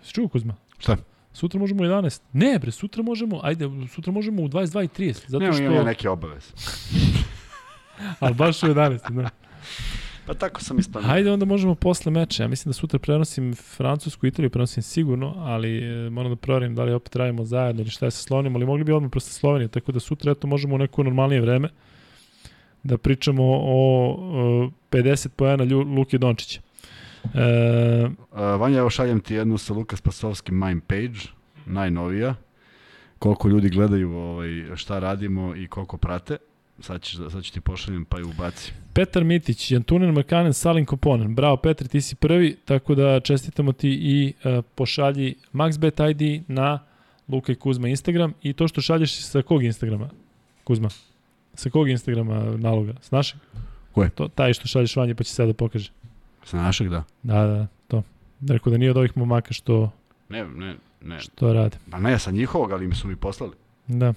Si 0.03 0.13
čuo 0.13 0.29
Kuzma? 0.29 0.55
Šta? 0.79 0.97
Sutra 1.33 1.61
možemo 1.61 1.83
u 1.83 1.87
11. 1.87 2.21
Ne 2.33 2.59
bre, 2.59 2.71
sutra 2.71 3.03
možemo, 3.03 3.41
ajde, 3.43 3.71
sutra 3.95 4.13
možemo 4.13 4.43
u 4.43 4.49
22.30. 4.49 5.31
Zato 5.31 5.53
što... 5.53 5.63
Nemam 5.63 5.77
ja 5.77 5.85
neke 5.85 6.09
obaveze. 6.09 6.47
Ali 8.21 8.35
baš 8.35 8.63
u 8.63 8.67
11, 8.67 9.23
da. 9.23 9.31
Pa 10.27 10.35
tako 10.35 10.61
sam 10.61 10.79
isplanio. 10.79 11.09
Hajde 11.09 11.33
onda 11.33 11.45
možemo 11.45 11.75
posle 11.75 12.13
meča. 12.13 12.43
Ja 12.43 12.49
mislim 12.49 12.71
da 12.71 12.73
sutra 12.73 12.99
prenosim 12.99 13.55
Francusku, 13.55 14.27
Italiju 14.27 14.51
prenosim 14.51 14.83
sigurno, 14.83 15.35
ali 15.37 15.79
e, 15.79 16.11
moram 16.11 16.33
da 16.33 16.37
proverim 16.37 16.75
da 16.75 16.85
li 16.85 16.93
opet 16.93 17.17
radimo 17.17 17.45
zajedno 17.45 17.83
ili 17.83 17.91
šta 17.91 18.07
je 18.07 18.11
sa 18.11 18.23
Slovenijom, 18.23 18.57
ali 18.57 18.67
mogli 18.67 18.85
bi 18.85 18.93
odmah 18.93 19.11
prosto 19.11 19.31
Slovenije, 19.31 19.69
tako 19.69 19.93
da 19.93 20.01
sutra 20.01 20.33
eto 20.33 20.47
možemo 20.47 20.75
u 20.75 20.79
neko 20.79 21.03
normalnije 21.03 21.41
vreme 21.41 21.69
da 22.83 22.99
pričamo 22.99 23.45
o, 23.45 24.11
o 24.11 24.71
50 24.91 25.29
pojena 25.29 25.65
Luke 25.97 26.19
Dončića. 26.19 26.61
E... 27.35 28.07
Uh, 28.07 28.61
Vanja, 28.61 28.79
evo 28.79 28.91
šaljem 28.91 29.21
ti 29.21 29.35
jednu 29.35 29.59
sa 29.59 29.75
Lukas 29.75 30.01
Pasovskim 30.01 30.55
mime 30.55 30.81
page, 30.87 31.19
najnovija. 31.67 32.35
Koliko 33.19 33.49
ljudi 33.49 33.69
gledaju 33.69 34.13
ovaj, 34.13 34.77
šta 34.77 34.99
radimo 34.99 35.57
i 35.57 35.67
koliko 35.67 35.97
prate. 35.97 36.37
Sad, 36.81 37.03
ćeš, 37.03 37.17
sad 37.17 37.45
ću 37.45 37.53
ti 37.53 37.61
pošaljem 37.61 38.05
pa 38.05 38.19
ju 38.19 38.29
ubaci. 38.29 38.73
Petar 38.95 39.25
Mitić, 39.25 39.71
Jantunen 39.71 40.15
Makanen, 40.15 40.53
Salin 40.53 40.85
Koponen. 40.85 41.35
Bravo 41.35 41.57
Petar, 41.57 41.89
ti 41.89 42.01
si 42.01 42.15
prvi, 42.15 42.57
tako 42.65 42.95
da 42.95 43.21
čestitamo 43.21 43.73
ti 43.73 43.89
i 43.89 44.33
uh, 44.45 44.65
pošalji 44.75 45.35
MaxBet 45.53 46.11
ID 46.11 46.43
na 46.49 46.79
Luka 47.29 47.53
i 47.53 47.55
Kuzma 47.55 47.89
Instagram 47.89 48.35
i 48.43 48.53
to 48.53 48.69
što 48.69 48.81
šalješ 48.81 49.21
sa 49.21 49.43
kog 49.43 49.65
Instagrama, 49.65 50.11
Kuzma? 50.65 50.89
Sa 51.55 51.71
kog 51.71 51.89
Instagrama 51.89 52.57
naloga? 52.57 52.93
S 53.01 53.11
našeg? 53.11 53.41
Koje? 53.93 54.11
To, 54.11 54.29
taj 54.29 54.53
što 54.53 54.69
šalješ 54.69 54.97
vanje 54.97 55.15
pa 55.15 55.25
će 55.25 55.31
sada 55.31 55.47
da 55.47 55.55
pokaže. 55.55 55.91
Sa 56.45 56.57
našeg, 56.57 56.89
da. 56.89 57.05
Da, 57.23 57.47
da, 57.47 57.67
to. 57.89 58.03
Rekao 58.49 58.71
da 58.71 58.79
nije 58.79 58.91
od 58.91 58.97
ovih 58.97 59.17
momaka 59.17 59.55
što... 59.55 59.91
Ne, 60.29 60.45
ne, 60.45 60.77
ne. 61.01 61.21
Što 61.21 61.53
rade. 61.53 61.77
Pa 61.91 61.99
ne, 62.01 62.19
sa 62.19 62.31
njihovog, 62.31 62.73
ali 62.73 62.87
mi 62.87 62.95
su 62.95 63.09
mi 63.09 63.17
poslali. 63.17 63.53
Da. 63.87 64.15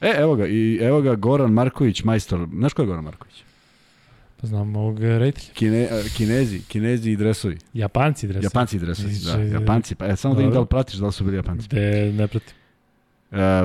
E, 0.00 0.14
evo 0.18 0.34
ga, 0.36 0.46
i 0.46 0.78
evo 0.82 1.00
ga 1.00 1.14
Goran 1.14 1.52
Marković, 1.52 2.04
majstor. 2.04 2.48
Znaš 2.52 2.72
ko 2.72 2.82
je 2.82 2.86
Goran 2.86 3.04
Marković? 3.04 3.44
Pa 4.40 4.46
znam 4.46 4.76
ovog 4.76 5.00
reditelja. 5.00 5.52
Kine, 5.54 5.88
kinezi, 6.16 6.62
kinezi 6.68 7.10
i 7.10 7.16
dresovi. 7.16 7.58
Japanci 7.74 8.26
dresovi. 8.26 8.44
Japanci 8.44 8.78
dresovi, 8.78 9.14
da. 9.24 9.58
Japanci, 9.58 9.94
pa 9.94 10.06
e, 10.06 10.16
samo 10.16 10.34
da 10.34 10.42
im 10.42 10.50
da 10.50 10.60
li 10.60 10.66
pratiš 10.66 10.94
da 10.94 11.06
li 11.06 11.12
su 11.12 11.24
bili 11.24 11.36
Japanci. 11.36 11.68
De, 11.68 12.12
ne 12.16 12.28
pratim. 12.28 12.54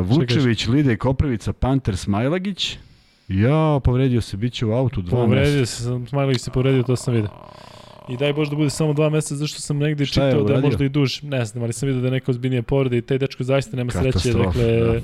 Vučević, 0.04 0.68
Lide 0.68 0.98
Koprivica, 0.98 1.54
Panter, 1.54 1.98
Smajlagić. 1.98 2.78
Ja, 3.28 3.80
povredio 3.84 4.22
se, 4.22 4.38
bit 4.38 4.54
će 4.54 4.66
u 4.66 4.72
autu 4.72 5.02
dva 5.02 5.26
Povredio 5.26 5.60
meseca. 5.60 5.84
se, 5.84 6.10
Smajlagić 6.10 6.42
se 6.42 6.52
povredio, 6.52 6.84
to 6.84 6.96
sam 6.96 7.14
vidio. 7.14 7.30
I 8.10 8.18
daj 8.18 8.34
Bože 8.34 8.50
da 8.50 8.56
bude 8.56 8.70
samo 8.70 8.94
dva 8.94 9.10
meseca, 9.10 9.36
zašto 9.36 9.62
sam 9.62 9.78
negde 9.78 10.06
Šta 10.06 10.26
je 10.26 10.32
čitao 10.32 10.48
da 10.48 10.54
je 10.54 10.62
možda 10.62 10.86
i 10.86 10.90
duž. 10.90 11.22
Ne 11.24 11.46
znam, 11.46 11.64
ali 11.64 11.74
sam 11.74 11.88
vidio 11.88 12.02
da 12.02 12.08
je 12.08 12.12
neka 12.12 12.32
ozbiljnija 12.32 12.64
povreda 12.64 12.96
i 12.96 13.02
taj 13.02 13.18
dečko 13.18 13.44
zaista 13.44 13.78
nema 13.78 13.92
sreće. 13.92 14.34
Dakle, 14.34 14.80
da. 14.80 15.00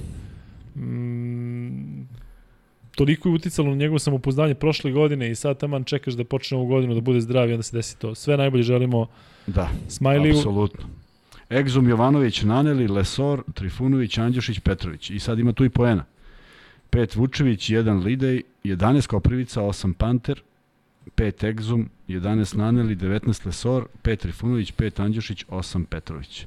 mm, 0.81 2.07
toliko 2.95 3.29
je 3.29 3.35
uticalo 3.35 3.69
na 3.69 3.75
njegovo 3.75 3.99
samopouzdanje 3.99 4.55
prošle 4.55 4.91
godine 4.91 5.31
i 5.31 5.35
sad 5.35 5.57
taman 5.57 5.83
čekaš 5.83 6.13
da 6.13 6.23
počne 6.23 6.57
ovu 6.57 6.67
godinu 6.67 6.93
da 6.93 7.01
bude 7.01 7.21
zdrav 7.21 7.49
i 7.49 7.53
onda 7.53 7.63
se 7.63 7.77
desi 7.77 7.99
to. 7.99 8.15
Sve 8.15 8.37
najbolje 8.37 8.63
želimo 8.63 9.07
Da, 9.47 9.69
Smajliju. 9.87 10.35
apsolutno. 10.37 10.85
Egzum 11.51 11.89
Jovanović, 11.89 12.41
Naneli, 12.41 12.87
Lesor, 12.87 13.43
Trifunović, 13.53 14.17
Andjušić, 14.17 14.59
Petrović. 14.59 15.09
I 15.09 15.19
sad 15.19 15.39
ima 15.39 15.53
tu 15.53 15.65
i 15.65 15.69
poena. 15.69 16.03
5 16.91 17.15
Vučević, 17.15 17.69
1 17.69 18.03
Lidej, 18.03 18.43
11 18.63 19.07
Koprivica, 19.07 19.61
8 19.61 19.93
Panter, 19.93 20.41
5 21.15 21.43
Egzum, 21.47 21.89
11 22.07 22.57
Naneli, 22.57 22.95
19 22.95 23.45
Lesor, 23.45 23.87
5 24.03 24.15
Trifunović, 24.15 24.73
5 24.73 25.03
Andjušić, 25.03 25.45
8 25.49 25.85
Petrović. 25.85 26.45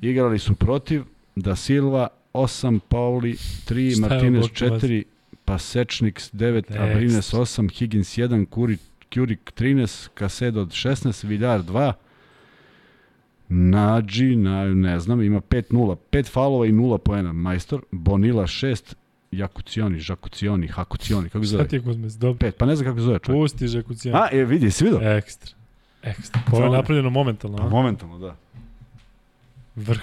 Igrali 0.00 0.38
su 0.38 0.54
protiv 0.54 1.02
Da 1.36 1.56
Silva, 1.56 2.08
8 2.32 2.80
Pauli, 2.88 3.32
3 3.32 3.96
Šta 3.96 4.00
Martinez, 4.00 4.44
ovo, 4.44 4.48
Boki, 4.48 4.86
4 4.86 5.02
Pasečnik, 5.44 6.20
9 6.32 6.62
Tekst. 6.62 6.78
Abrines, 6.78 7.34
8 7.34 7.68
Higgins, 7.68 8.18
1 8.18 8.46
Kuri, 8.46 8.78
Kurik, 9.14 9.52
13 9.56 10.08
Kasedo, 10.14 10.64
16 10.64 11.26
Viljar, 11.26 11.62
2 11.62 11.92
Nađi, 13.48 14.36
na, 14.36 14.64
ne 14.64 15.00
znam, 15.00 15.22
ima 15.22 15.40
5-0, 15.40 15.96
5 16.12 16.30
faulova 16.30 16.66
i 16.66 16.72
0 16.72 16.98
poena, 16.98 17.32
majstor, 17.32 17.82
Bonila 17.90 18.46
6, 18.46 18.94
Jakucioni, 19.30 20.00
Žakucioni, 20.00 20.68
Hakucioni, 20.68 21.28
kako 21.28 21.44
se 21.44 21.48
Šta 21.48 21.56
zove? 21.56 21.68
ti 21.68 21.76
je 21.76 21.80
Kuzmes? 21.80 22.12
Dobro. 22.14 22.48
5, 22.48 22.52
pa 22.52 22.66
ne 22.66 22.76
znam 22.76 22.86
kako 22.86 22.98
se 22.98 23.04
zove 23.04 23.18
čovjek. 23.18 23.40
Pusti 23.40 23.68
Žekucijan. 23.68 24.16
A, 24.16 24.28
je, 24.32 24.44
vidi, 24.44 24.70
si 24.70 24.84
vidio? 24.84 25.00
Ekstra. 25.02 25.54
Ekstra. 26.02 26.40
Ovo 26.52 26.64
je 26.64 26.70
napravljeno 26.70 27.10
momentalno, 27.10 27.56
Pa 27.56 27.64
a? 27.64 27.68
momentalno, 27.68 28.18
da. 28.18 28.36
Vrh. 29.76 30.00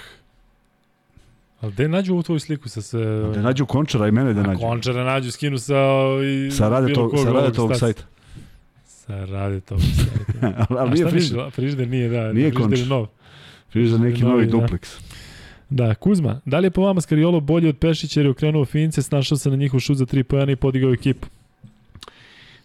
Ali 1.62 1.72
gde 1.72 1.88
nađu 1.88 2.14
ovu 2.14 2.24
tvoju 2.24 2.40
sliku 2.40 2.70
sa 2.70 2.82
se... 2.82 2.98
Da 3.36 3.42
nađu 3.42 3.66
končara 3.66 4.08
i 4.08 4.12
mene 4.12 4.34
da 4.34 4.44
nađu. 4.44 4.60
Končara 4.60 5.04
nađu, 5.04 5.32
skinu 5.32 5.58
sa... 5.58 5.76
I, 6.48 6.52
Sa 6.52 6.70
rade 6.70 6.94
tog, 6.94 7.12
sa 7.18 7.32
rade 7.32 7.52
tog 7.54 7.76
sajta. 7.76 8.04
Sa 8.86 9.26
rade 9.26 9.60
tog 9.60 9.80
sajta. 9.82 10.58
ali 10.70 10.80
A 10.80 10.86
nije 10.86 10.98
šta 10.98 11.10
friž, 11.10 11.24
misliš? 11.24 11.54
Frižder 11.54 11.88
nije, 11.88 12.10
da. 12.10 12.34
Nije 12.34 12.52
frižder 12.52 12.72
je 12.72 12.78
Končar. 12.78 12.88
nov. 12.88 13.08
friž 13.70 13.90
za 13.90 13.98
neki 13.98 14.22
Novi, 14.22 14.34
novi 14.34 14.46
da. 14.46 14.52
dupleks. 14.52 14.98
Da, 15.00 15.15
Kuzma, 16.00 16.42
da 16.46 16.60
li 16.60 16.66
je 16.66 16.72
po 16.72 16.82
vama 16.82 17.02
Skariolo 17.02 17.40
bolji 17.40 17.70
od 17.70 17.78
Pešića 17.78 18.20
jer 18.20 18.26
je 18.26 18.32
okrenuo 18.32 18.66
Fince, 18.66 19.02
snašao 19.02 19.38
se 19.38 19.50
na 19.50 19.56
njihov 19.56 19.80
šut 19.80 19.98
za 19.98 20.06
tri 20.06 20.24
pojena 20.24 20.52
i 20.52 20.56
podigao 20.56 20.94
ekipu? 20.94 21.28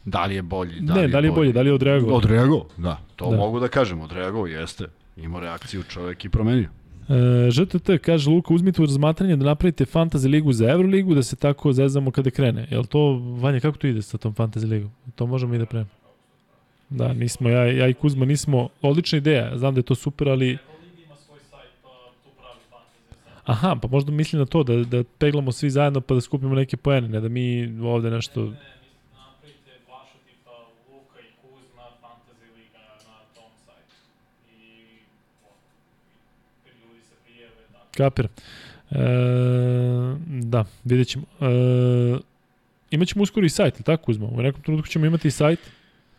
Da 0.05 0.25
li 0.27 0.35
je 0.35 0.43
bolji? 0.43 0.81
Da 0.81 0.95
ne, 0.95 1.09
da 1.09 1.19
li 1.19 1.29
je 1.29 1.33
bolji, 1.33 1.53
da 1.53 1.63
li 1.63 1.69
je 1.69 1.73
odreagovao? 1.75 2.17
Odreagovao, 2.17 2.67
da. 2.77 2.99
To 3.17 3.31
Da. 3.31 3.37
mogu 3.37 3.61
da 3.61 3.69
kažem, 3.69 4.01
odreagovao 4.01 4.47
jeste. 4.47 4.85
Imao 5.17 5.41
reakciju 5.41 5.83
čovek 5.83 6.25
i 6.25 6.29
promenio. 6.29 6.69
E, 7.09 7.51
ŽTT 7.51 7.91
kaže 8.03 8.31
Luka, 8.31 8.55
uzmite 8.55 8.83
u 8.83 8.87
razmatranje 8.87 9.37
da 9.37 9.45
napravite 9.45 9.85
fantasy 9.85 10.31
ligu 10.31 10.53
za 10.53 10.71
Euroligu, 10.71 11.15
da 11.15 11.23
se 11.23 11.37
tako 11.37 11.73
zezamo 11.73 12.11
kada 12.11 12.31
krene. 12.31 12.67
Jel 12.71 12.85
to, 12.85 13.21
Vanja, 13.41 13.61
kako 13.61 13.79
to 13.79 13.87
ide 13.87 14.03
sa 14.03 14.19
tom 14.19 14.35
fantasy 14.35 14.69
ligom? 14.69 14.91
To 15.15 15.27
možemo 15.27 15.55
i 15.55 15.59
da 15.59 15.67
prema. 15.67 15.87
Da, 16.91 17.13
nismo, 17.13 17.49
ja, 17.49 17.65
ja 17.65 17.89
i 17.89 17.95
Kuzma 17.95 18.25
nismo, 18.25 18.69
odlična 18.83 19.19
ideja, 19.19 19.59
znam 19.59 19.75
da 19.75 19.79
je 19.79 19.83
to 19.83 19.95
super, 19.95 20.29
ali... 20.29 20.59
Aha, 23.51 23.77
pa 23.83 23.89
možda 23.89 24.13
mislim 24.13 24.41
na 24.41 24.47
to, 24.47 24.63
da, 24.63 24.77
da 24.77 25.05
peglamo 25.19 25.53
svi 25.53 25.71
zajedno 25.71 26.01
pa 26.01 26.15
da 26.15 26.21
skupimo 26.21 26.55
neke 26.55 26.77
poene, 26.77 27.09
ne 27.09 27.21
da 27.21 27.29
mi 27.29 27.79
ovde 27.83 28.11
nešto... 28.11 28.53
Kapir. 37.97 38.29
E, 38.91 38.99
da, 40.27 40.65
vidjet 40.85 41.09
ćemo. 41.09 41.25
E, 41.41 42.19
imaćemo 42.91 43.23
uskoro 43.23 43.47
i 43.47 43.49
sajt, 43.49 43.75
ili 43.75 43.85
tako 43.85 44.05
Kuzma? 44.05 44.27
U 44.27 44.43
nekom 44.43 44.63
trenutku 44.63 44.89
ćemo 44.89 45.07
imati 45.07 45.29
i 45.29 45.31
sajt. 45.31 45.61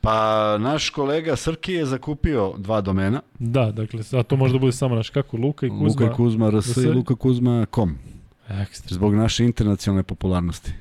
Pa 0.01 0.57
naš 0.59 0.89
kolega 0.89 1.35
Srki 1.35 1.73
je 1.73 1.85
zakupio 1.85 2.53
dva 2.57 2.81
domena. 2.81 3.21
Da, 3.39 3.71
dakle, 3.71 4.03
a 4.13 4.23
to 4.23 4.35
može 4.35 4.53
da 4.53 4.59
bude 4.59 4.71
samo 4.71 4.95
naš 4.95 5.09
kako, 5.09 5.37
Luka 5.37 5.65
i 5.65 5.69
Kuzma. 5.69 5.87
Luka 5.87 6.05
i 6.05 6.09
Kuzma 6.15 6.49
RS 6.49 6.77
i 6.77 6.87
Luka 6.87 7.15
Kuzma.com. 7.15 7.97
Ekstra. 8.49 8.95
Zbog 8.95 9.15
naše 9.15 9.45
internacionalne 9.45 10.03
popularnosti. 10.03 10.71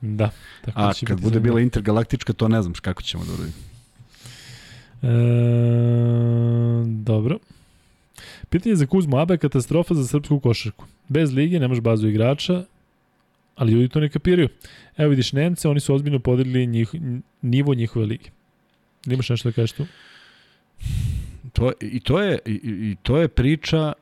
Da. 0.00 0.30
Tako 0.64 0.80
A 0.80 0.92
će 0.92 1.06
kad 1.06 1.20
bude 1.20 1.40
bila 1.40 1.60
intergalaktička, 1.60 2.32
to 2.32 2.48
ne 2.48 2.62
znam 2.62 2.74
kako 2.74 3.02
ćemo 3.02 3.24
da 3.24 3.32
uradimo. 3.32 3.52
E, 5.02 6.84
dobro. 6.86 7.38
Pitanje 8.48 8.76
za 8.76 8.86
Kuzmu. 8.86 9.18
ABA 9.18 9.34
je 9.34 9.38
katastrofa 9.38 9.94
za 9.94 10.06
srpsku 10.06 10.40
košarku. 10.40 10.84
Bez 11.08 11.32
lige 11.32 11.60
nemaš 11.60 11.80
bazu 11.80 12.08
igrača, 12.08 12.64
ali 13.60 13.72
ljudi 13.72 13.88
to 13.88 14.00
ne 14.00 14.08
kapiraju. 14.08 14.48
Evo 14.96 15.10
vidiš 15.10 15.32
Nemce, 15.32 15.68
oni 15.68 15.80
su 15.80 15.94
ozbiljno 15.94 16.18
podelili 16.18 16.66
njih, 16.66 16.94
nivo 17.42 17.74
njihove 17.74 18.06
lige. 18.06 18.30
Ili 19.06 19.14
imaš 19.14 19.28
nešto 19.28 19.48
da 19.48 19.52
kažeš 19.52 19.72
tu? 19.72 19.86
To, 21.52 21.72
I 21.80 22.00
to 22.00 22.22
je 22.22 22.38
i, 22.46 22.52
i 22.64 22.96
to 23.02 23.18
je 23.18 23.28
priča 23.28 23.92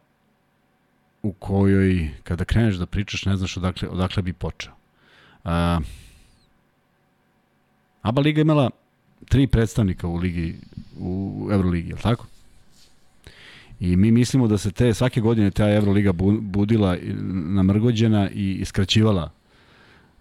u 1.23 1.33
kojoj 1.33 2.11
kada 2.25 2.45
kreneš 2.45 2.77
da 2.77 2.87
pričaš 2.87 3.25
ne 3.25 3.37
znaš 3.37 3.57
odakle, 3.57 3.89
odakle 3.89 4.23
bi 4.23 4.33
počeo. 4.33 4.73
A, 5.45 5.81
ABA 8.03 8.21
Liga 8.21 8.41
imala 8.41 8.71
tri 9.29 9.47
predstavnika 9.47 10.07
u 10.07 10.17
ligi 10.17 10.55
u 10.99 11.49
Euroligi, 11.53 11.89
je 11.89 11.95
li 11.95 12.03
tako? 12.03 12.27
I 13.81 13.97
mi 13.97 14.11
mislimo 14.11 14.49
da 14.49 14.59
se 14.59 14.71
te 14.71 14.95
svake 14.95 15.21
godine 15.21 15.51
ta 15.51 15.75
Euroliga 15.75 16.13
bu- 16.13 16.41
budila 16.41 16.97
namrgođena 17.49 18.31
i 18.31 18.53
iskraćivala 18.53 19.38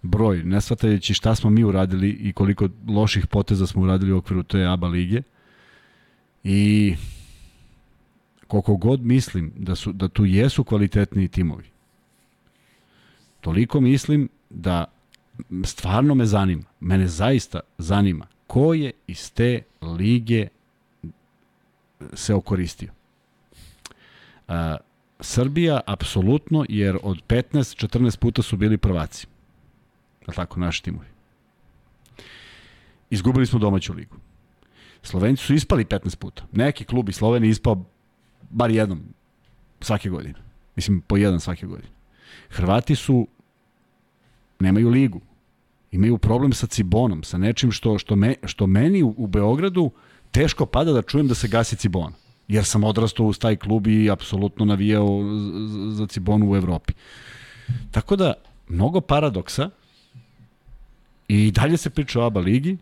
broj, 0.08 0.42
ne 0.44 0.60
shvatajući 0.60 1.14
šta 1.14 1.34
smo 1.34 1.50
mi 1.50 1.64
uradili 1.64 2.10
i 2.10 2.32
koliko 2.32 2.68
loših 2.88 3.26
poteza 3.26 3.66
smo 3.66 3.82
uradili 3.82 4.12
u 4.12 4.16
okviru 4.16 4.42
te 4.42 4.64
ABA 4.64 4.88
lige. 4.88 5.22
I 6.44 6.94
koliko 8.46 8.76
god 8.76 9.00
mislim 9.00 9.52
da, 9.56 9.74
su, 9.74 9.92
da 9.92 10.08
tu 10.08 10.24
jesu 10.24 10.64
kvalitetni 10.64 11.28
timovi, 11.28 11.64
toliko 13.40 13.80
mislim 13.80 14.28
da 14.50 14.84
stvarno 15.64 16.14
me 16.14 16.26
zanima, 16.26 16.62
mene 16.80 17.08
zaista 17.08 17.60
zanima 17.78 18.26
ko 18.48 18.74
je 18.74 18.92
iz 19.06 19.32
te 19.32 19.62
lige 19.82 20.48
se 22.12 22.34
okoristio. 22.34 22.92
A, 24.48 24.76
Srbija 25.20 25.80
apsolutno, 25.86 26.64
jer 26.68 26.98
od 27.02 27.22
15-14 27.28 28.18
puta 28.18 28.42
su 28.42 28.56
bili 28.56 28.78
prvaci. 28.78 29.26
Li 30.28 30.34
tako, 30.34 30.60
naši 30.60 30.82
timovi? 30.82 31.06
Izgubili 33.10 33.46
smo 33.46 33.58
domaću 33.58 33.92
ligu. 33.92 34.16
Slovenci 35.02 35.44
su 35.44 35.54
ispali 35.54 35.84
15 35.84 36.16
puta. 36.16 36.42
Neki 36.52 36.84
klub 36.84 37.08
iz 37.08 37.16
Slovenije 37.16 37.50
ispao 37.50 37.84
bar 38.50 38.70
jednom 38.70 39.02
svake 39.80 40.08
godine. 40.08 40.34
Mislim, 40.76 41.00
po 41.00 41.16
jedan 41.16 41.40
svake 41.40 41.66
godine. 41.66 41.88
Hrvati 42.48 42.94
su 42.94 43.28
nemaju 44.60 44.88
ligu. 44.88 45.20
Imaju 45.90 46.18
problem 46.18 46.52
sa 46.52 46.66
Cibonom, 46.66 47.22
sa 47.22 47.38
nečim 47.38 47.72
što, 47.72 47.98
što, 47.98 48.16
me, 48.16 48.34
što 48.44 48.66
meni 48.66 49.02
u, 49.02 49.14
u 49.16 49.26
Beogradu 49.26 49.90
teško 50.30 50.66
pada 50.66 50.92
da 50.92 51.02
čujem 51.02 51.28
da 51.28 51.34
se 51.34 51.48
gasi 51.48 51.76
Cibona. 51.76 52.16
Jer 52.48 52.64
sam 52.64 52.84
odrastao 52.84 53.26
uz 53.26 53.38
taj 53.38 53.56
klub 53.56 53.86
i 53.86 54.10
apsolutno 54.10 54.64
navijao 54.64 55.20
za 55.92 56.06
Cibonu 56.06 56.50
u 56.50 56.56
Evropi. 56.56 56.92
Tako 57.90 58.16
da, 58.16 58.34
mnogo 58.68 59.00
paradoksa 59.00 59.70
i 61.28 61.50
dalje 61.50 61.76
se 61.76 61.90
priča 61.90 62.20
o 62.20 62.26
ABA 62.26 62.40
ligi 62.40 62.76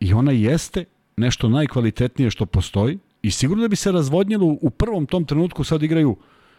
i 0.00 0.12
ona 0.12 0.32
jeste 0.32 0.84
nešto 1.16 1.48
najkvalitetnije 1.48 2.30
što 2.30 2.46
postoji 2.46 2.98
i 3.22 3.30
sigurno 3.30 3.62
da 3.62 3.68
bi 3.68 3.76
se 3.76 3.92
razvodnjelo 3.92 4.56
u 4.60 4.70
prvom 4.70 5.06
tom 5.06 5.24
trenutku 5.24 5.64
sad 5.64 5.82
igraju 5.82 6.16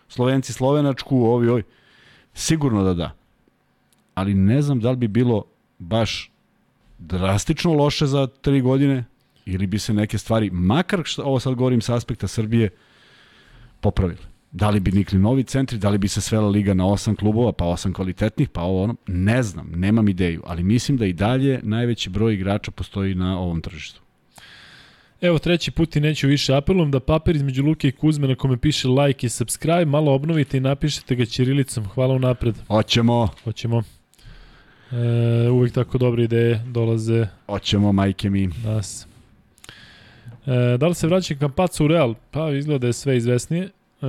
Slovenci 0.07 0.53
Slovenačku, 0.53 1.17
ovi, 1.17 1.49
ovi. 1.49 1.63
Sigurno 2.33 2.83
da 2.83 2.93
da. 2.93 3.15
Ali 4.13 4.33
ne 4.33 4.61
znam 4.61 4.79
da 4.79 4.91
li 4.91 4.97
bi 4.97 5.07
bilo 5.07 5.43
baš 5.79 6.31
drastično 6.97 7.73
loše 7.73 8.05
za 8.05 8.27
tri 8.27 8.61
godine 8.61 9.05
ili 9.45 9.67
bi 9.67 9.79
se 9.79 9.93
neke 9.93 10.17
stvari, 10.17 10.49
makar 10.49 11.01
što, 11.03 11.23
ovo 11.23 11.39
sad 11.39 11.55
govorim 11.55 11.81
sa 11.81 11.95
aspekta 11.95 12.27
Srbije, 12.27 12.69
popravile. 13.81 14.34
Da 14.55 14.69
li 14.69 14.79
bi 14.79 14.91
nikli 14.91 15.19
novi 15.19 15.43
centri, 15.43 15.77
da 15.77 15.89
li 15.89 15.97
bi 15.97 16.07
se 16.07 16.21
svela 16.21 16.47
liga 16.47 16.73
na 16.73 16.87
osam 16.87 17.15
klubova, 17.15 17.51
pa 17.51 17.65
osam 17.65 17.93
kvalitetnih, 17.93 18.49
pa 18.49 18.61
ovo 18.61 18.83
ono, 18.83 18.95
ne 19.07 19.43
znam, 19.43 19.71
nemam 19.75 20.07
ideju, 20.09 20.41
ali 20.45 20.63
mislim 20.63 20.97
da 20.97 21.05
i 21.05 21.13
dalje 21.13 21.59
najveći 21.63 22.09
broj 22.09 22.33
igrača 22.33 22.71
postoji 22.71 23.15
na 23.15 23.39
ovom 23.39 23.61
tržištu. 23.61 24.01
Evo 25.21 25.39
treći 25.39 25.71
put 25.71 25.95
i 25.95 25.99
neću 25.99 26.27
više 26.27 26.55
apelujem 26.55 26.91
da 26.91 26.99
papir 26.99 27.35
između 27.35 27.63
Luke 27.63 27.87
i 27.87 27.91
Kuzme 27.91 28.27
na 28.27 28.35
kome 28.35 28.57
piše 28.57 28.87
like 28.87 29.27
i 29.27 29.29
subscribe 29.29 29.85
malo 29.85 30.13
obnovite 30.13 30.57
i 30.57 30.59
napišete 30.59 31.15
ga 31.15 31.25
ćirilicom. 31.25 31.85
Hvala 31.85 32.13
unapred. 32.13 32.55
Hoćemo, 32.67 33.27
Hoćemo. 33.43 33.83
E, 34.91 35.49
uvijek 35.49 35.73
tako 35.73 35.97
dobre 35.97 36.23
ideje 36.23 36.63
dolaze 36.67 37.27
hoćemo, 37.47 37.91
majke 37.91 38.29
mi. 38.29 38.49
nas. 38.63 39.07
E, 40.45 40.77
da 40.77 40.87
li 40.87 40.95
se 40.95 41.07
vraća 41.07 41.35
Kampaca 41.35 41.83
u 41.83 41.87
Real? 41.87 42.15
Pa 42.31 42.51
izgleda 42.51 42.79
da 42.79 42.87
je 42.87 42.93
sve 42.93 43.17
izvesnije. 43.17 43.69
E, 44.01 44.07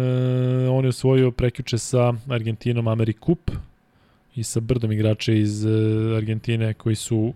on 0.68 0.84
je 0.84 0.88
osvojio 0.88 1.30
prekjuče 1.30 1.78
sa 1.78 2.12
Argentinom 2.28 2.88
Amerikup 2.88 3.50
i 4.34 4.42
sa 4.42 4.60
brdom 4.60 4.92
igrača 4.92 5.32
iz 5.32 5.64
e, 5.64 5.70
Argentine 6.16 6.74
koji 6.74 6.94
su 6.94 7.32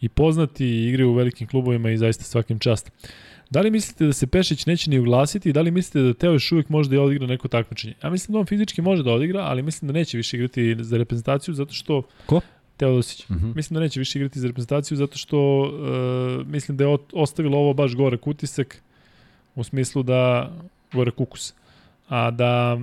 i 0.00 0.08
poznati 0.08 0.66
i 0.66 0.88
igraju 0.88 1.10
u 1.10 1.14
velikim 1.14 1.46
klubovima 1.46 1.90
i 1.90 1.98
zaista 1.98 2.24
svakim 2.24 2.58
čast. 2.58 2.90
Da 3.50 3.60
li 3.60 3.70
mislite 3.70 4.06
da 4.06 4.12
se 4.12 4.26
Pešić 4.26 4.66
neće 4.66 4.90
ni 4.90 4.98
uglasiti 4.98 5.48
i 5.48 5.52
da 5.52 5.60
li 5.60 5.70
mislite 5.70 6.02
da 6.02 6.14
Teo 6.14 6.32
još 6.32 6.52
uvijek 6.52 6.68
može 6.68 6.90
da 6.90 7.00
odigra 7.00 7.26
neko 7.26 7.48
takmičenje? 7.48 7.94
Ja 8.02 8.10
mislim 8.10 8.32
da 8.32 8.38
on 8.38 8.46
fizički 8.46 8.82
može 8.82 9.02
da 9.02 9.12
odigra, 9.12 9.40
ali 9.40 9.62
mislim 9.62 9.86
da 9.86 9.92
neće 9.92 10.16
više 10.16 10.36
igrati 10.36 10.76
za 10.80 10.96
reprezentaciju 10.96 11.54
zato 11.54 11.72
što... 11.72 12.02
Ko? 12.26 12.40
Teodosić. 12.76 13.28
Mhm. 13.28 13.52
Mislim 13.54 13.74
da 13.74 13.80
neće 13.80 14.00
više 14.00 14.18
igrati 14.18 14.40
za 14.40 14.46
reprezentaciju 14.46 14.96
zato 14.96 15.18
što 15.18 15.60
uh, 15.60 16.46
mislim 16.46 16.76
da 16.76 16.84
je 16.84 16.98
ostavilo 17.12 17.58
ovo 17.58 17.74
baš 17.74 17.94
gore 17.94 18.16
kutisak 18.16 18.82
u 19.54 19.64
smislu 19.64 20.02
da 20.02 20.52
gore 20.92 21.10
kukus. 21.10 21.54
A 22.08 22.30
da 22.30 22.78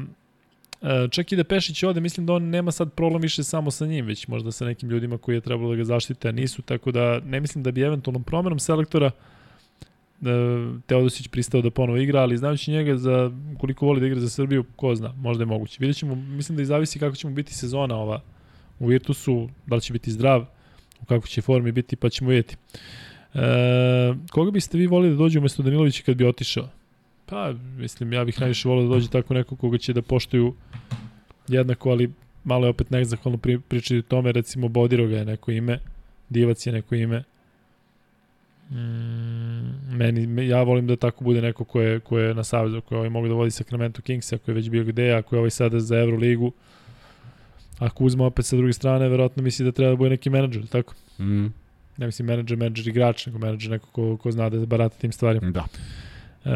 e, 0.81 1.07
čak 1.11 1.31
i 1.31 1.35
da 1.35 1.43
Pešić 1.43 1.83
ode, 1.83 2.01
mislim 2.01 2.25
da 2.25 2.33
on 2.33 2.43
nema 2.43 2.71
sad 2.71 2.93
problem 2.93 3.21
više 3.21 3.43
samo 3.43 3.71
sa 3.71 3.85
njim, 3.85 4.05
već 4.05 4.27
možda 4.27 4.51
sa 4.51 4.65
nekim 4.65 4.89
ljudima 4.89 5.17
koji 5.17 5.35
je 5.35 5.41
trebalo 5.41 5.69
da 5.69 5.75
ga 5.75 5.83
zaštite, 5.83 6.29
a 6.29 6.31
nisu, 6.31 6.61
tako 6.61 6.91
da 6.91 7.19
ne 7.19 7.39
mislim 7.39 7.63
da 7.63 7.71
bi 7.71 7.81
eventualnom 7.81 8.23
promenom 8.23 8.59
selektora 8.59 9.11
e, 9.11 10.25
Teodosić 10.87 11.27
pristao 11.27 11.61
da 11.61 11.69
ponovo 11.71 11.97
igra, 11.97 12.21
ali 12.21 12.37
znajući 12.37 12.71
njega 12.71 12.97
za 12.97 13.31
koliko 13.59 13.85
voli 13.85 13.99
da 13.99 14.07
igra 14.07 14.19
za 14.19 14.29
Srbiju, 14.29 14.65
ko 14.75 14.95
zna, 14.95 15.13
možda 15.17 15.41
je 15.41 15.45
moguće. 15.45 15.77
Vidjet 15.79 15.97
ćemo, 15.97 16.15
mislim 16.15 16.55
da 16.55 16.61
i 16.61 16.65
zavisi 16.65 16.99
kako 16.99 17.15
će 17.15 17.27
mu 17.27 17.33
biti 17.33 17.53
sezona 17.53 17.95
ova 17.95 18.21
u 18.79 18.87
Virtusu, 18.87 19.49
da 19.65 19.75
li 19.75 19.81
će 19.81 19.93
biti 19.93 20.11
zdrav, 20.11 20.45
u 21.01 21.05
kakvoj 21.05 21.27
će 21.27 21.41
formi 21.41 21.71
biti, 21.71 21.95
pa 21.95 22.09
ćemo 22.09 22.29
vidjeti. 22.29 22.55
E, 23.33 24.13
koga 24.31 24.51
biste 24.51 24.77
vi 24.77 24.87
volili 24.87 25.13
da 25.13 25.17
dođe 25.17 25.39
umesto 25.39 25.63
Danilovića 25.63 26.03
kad 26.05 26.15
bi 26.15 26.25
otišao? 26.25 26.69
Pa, 27.29 27.53
mislim, 27.77 28.13
ja 28.13 28.25
bih 28.25 28.39
najviše 28.39 28.67
volio 28.69 28.83
da 28.83 28.89
dođe 28.89 29.09
tako 29.09 29.33
neko 29.33 29.55
koga 29.55 29.77
će 29.77 29.93
da 29.93 30.01
poštuju 30.01 30.53
jednako, 31.47 31.89
ali 31.89 32.11
malo 32.43 32.65
je 32.65 32.69
opet 32.69 32.89
nezahvalno 32.89 33.37
pri, 33.37 33.59
pričati 33.59 33.97
o 33.97 34.01
tome, 34.01 34.31
recimo 34.31 34.67
Bodiroga 34.67 35.17
je 35.17 35.25
neko 35.25 35.51
ime, 35.51 35.79
Divac 36.29 36.65
je 36.65 36.73
neko 36.73 36.95
ime. 36.95 37.23
Mm, 38.71 39.65
meni, 39.91 40.27
me- 40.27 40.47
ja 40.47 40.63
volim 40.63 40.87
da 40.87 40.95
tako 40.95 41.23
bude 41.23 41.41
neko 41.41 41.63
ko 41.63 41.81
je, 41.81 41.99
ko 41.99 42.19
je 42.19 42.33
na 42.33 42.43
savezu, 42.43 42.81
ko 42.81 42.95
je 42.95 42.99
ovaj 42.99 43.09
mogu 43.09 43.27
da 43.27 43.33
vodi 43.33 43.51
Sacramento 43.51 44.01
Kings, 44.01 44.33
ako 44.33 44.51
je 44.51 44.55
već 44.55 44.69
bio 44.69 44.83
gde, 44.83 45.11
ako 45.11 45.35
je 45.35 45.39
ovaj 45.39 45.49
sada 45.49 45.79
za 45.79 45.97
Euroligu. 45.97 46.51
Ako 47.79 48.03
uzme 48.03 48.23
opet 48.23 48.45
sa 48.45 48.55
druge 48.55 48.73
strane, 48.73 49.09
verovatno 49.09 49.43
misli 49.43 49.65
da 49.65 49.71
treba 49.71 49.89
da 49.89 49.95
bude 49.95 50.09
neki 50.09 50.29
menadžer, 50.29 50.67
tako? 50.67 50.93
Mm, 51.19 51.45
Ne 51.97 52.05
mislim 52.05 52.25
menadžer, 52.25 52.57
menadžer 52.57 52.87
igrač, 52.87 53.25
nego 53.25 53.39
menadžer 53.39 53.71
neko 53.71 53.87
ko, 53.87 54.17
ko 54.17 54.31
zna 54.31 54.49
da 54.49 54.65
barata 54.65 54.95
tim 54.97 55.11
stvarima. 55.11 55.51
da. 55.51 55.65
E, 56.45 56.49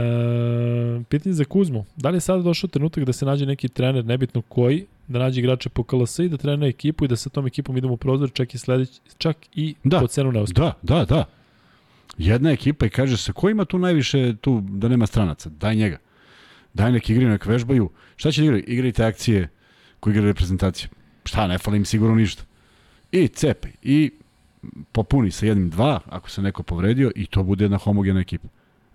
pitanje 1.10 1.34
za 1.34 1.46
Kuzmu. 1.46 1.86
Da 1.96 2.10
li 2.10 2.16
je 2.18 2.22
sada 2.22 2.44
došao 2.44 2.68
trenutak 2.68 3.04
da 3.04 3.14
se 3.14 3.26
nađe 3.26 3.46
neki 3.46 3.70
trener, 3.70 4.06
nebitno 4.06 4.42
koji, 4.42 4.86
da 5.08 5.20
nađe 5.20 5.40
igrače 5.40 5.70
po 5.70 5.84
KLS 5.84 6.20
i 6.20 6.30
da 6.30 6.38
trenira 6.38 6.68
ekipu 6.68 7.06
i 7.06 7.08
da 7.08 7.16
sa 7.16 7.30
tom 7.30 7.48
ekipom 7.48 7.78
idemo 7.78 7.94
u 7.94 7.98
prozor 7.98 8.32
čak 8.34 8.54
i 8.54 8.58
sledić, 8.58 9.02
čak 9.18 9.38
i 9.56 9.76
Da. 9.84 10.00
po 10.00 10.08
cenu 10.08 10.32
neuspeha. 10.32 10.74
Da, 10.82 10.96
da, 10.96 11.06
da. 11.06 11.26
Jedna 12.18 12.52
ekipa 12.52 12.86
i 12.86 12.90
kaže 12.90 13.18
se, 13.18 13.34
ko 13.34 13.50
ima 13.50 13.66
tu 13.66 13.78
najviše, 13.80 14.36
tu 14.42 14.62
da 14.70 14.88
nema 14.88 15.06
stranaca? 15.06 15.50
Daj 15.50 15.76
njega. 15.76 15.98
Daj 16.74 16.92
neki 16.92 17.14
igri, 17.14 17.26
nek 17.26 17.46
vežbaju. 17.46 17.90
Šta 18.16 18.32
će 18.32 18.42
da 18.42 18.46
igraju? 18.46 18.64
Igrajte 18.68 19.06
akcije 19.06 19.50
koji 20.00 20.12
igra 20.14 20.26
reprezentacije. 20.26 20.90
Šta, 21.26 21.48
ne 21.48 21.58
fali 21.58 21.78
im 21.78 21.86
sigurno 21.86 22.16
ništa. 22.16 22.44
I 23.12 23.28
cepaj. 23.28 23.72
I 23.82 24.12
popuni 24.92 25.32
sa 25.32 25.46
jednim 25.46 25.70
dva, 25.70 26.00
ako 26.06 26.30
se 26.30 26.42
neko 26.42 26.64
povredio, 26.64 27.12
i 27.16 27.26
to 27.26 27.44
bude 27.44 27.64
jedna 27.66 27.78
homogena 27.78 28.20
ekipa. 28.20 28.48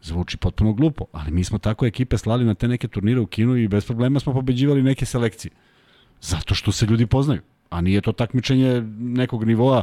Zvuči 0.03 0.37
potpuno 0.37 0.73
glupo, 0.73 1.05
ali 1.13 1.31
mi 1.31 1.45
smo 1.45 1.59
tako 1.59 1.87
ekipe 1.87 2.19
slali 2.19 2.45
na 2.45 2.55
te 2.55 2.69
neke 2.69 2.89
turnire 2.89 3.21
u 3.21 3.27
kinu 3.27 3.57
i 3.57 3.69
bez 3.69 3.87
problema 3.87 4.21
smo 4.21 4.33
pobeđivali 4.33 4.83
neke 4.83 5.07
selekcije. 5.07 5.53
Zato 6.21 6.55
što 6.55 6.73
se 6.73 6.87
ljudi 6.87 7.07
poznaju. 7.07 7.41
A 7.71 7.81
nije 7.81 8.01
to 8.01 8.13
takmičenje 8.13 8.83
nekog 8.99 9.45
nivoa 9.45 9.83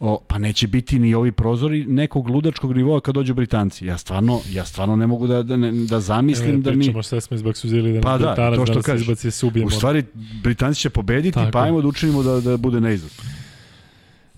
O, 0.00 0.20
pa 0.26 0.38
neće 0.38 0.66
biti 0.66 0.98
ni 0.98 1.14
ovi 1.14 1.32
prozori 1.32 1.84
nekog 1.86 2.28
ludačkog 2.28 2.76
nivoa 2.76 3.00
kad 3.00 3.14
dođu 3.14 3.34
Britanci. 3.34 3.86
Ja 3.86 3.98
stvarno, 3.98 4.40
ja 4.50 4.64
stvarno 4.64 4.96
ne 4.96 5.06
mogu 5.06 5.26
da, 5.26 5.42
da, 5.42 5.56
ne, 5.56 5.72
da 5.72 6.00
zamislim 6.00 6.62
da 6.62 6.70
mi... 6.70 6.78
Pričamo 6.78 7.02
sve 7.02 7.20
smo 7.20 7.34
izbaksuzili 7.34 7.92
da 7.92 8.00
Pa 8.00 8.08
pa 8.08 8.18
da, 8.18 8.26
Britanac 8.26 8.58
to 8.58 8.66
što 8.66 8.72
danas 8.72 8.86
kažeš. 8.86 9.02
izbaci 9.02 9.30
se 9.30 9.46
ubijemo. 9.46 9.66
U 9.66 9.70
stvari, 9.70 10.04
Britanci 10.42 10.80
će 10.80 10.90
pobediti, 10.90 11.34
Tako 11.34 11.50
pa 11.50 11.62
ajmo 11.62 11.82
da 11.82 11.88
učinimo 11.88 12.22
da, 12.22 12.40
da 12.40 12.56
bude 12.56 12.80
neizvod. 12.80 13.12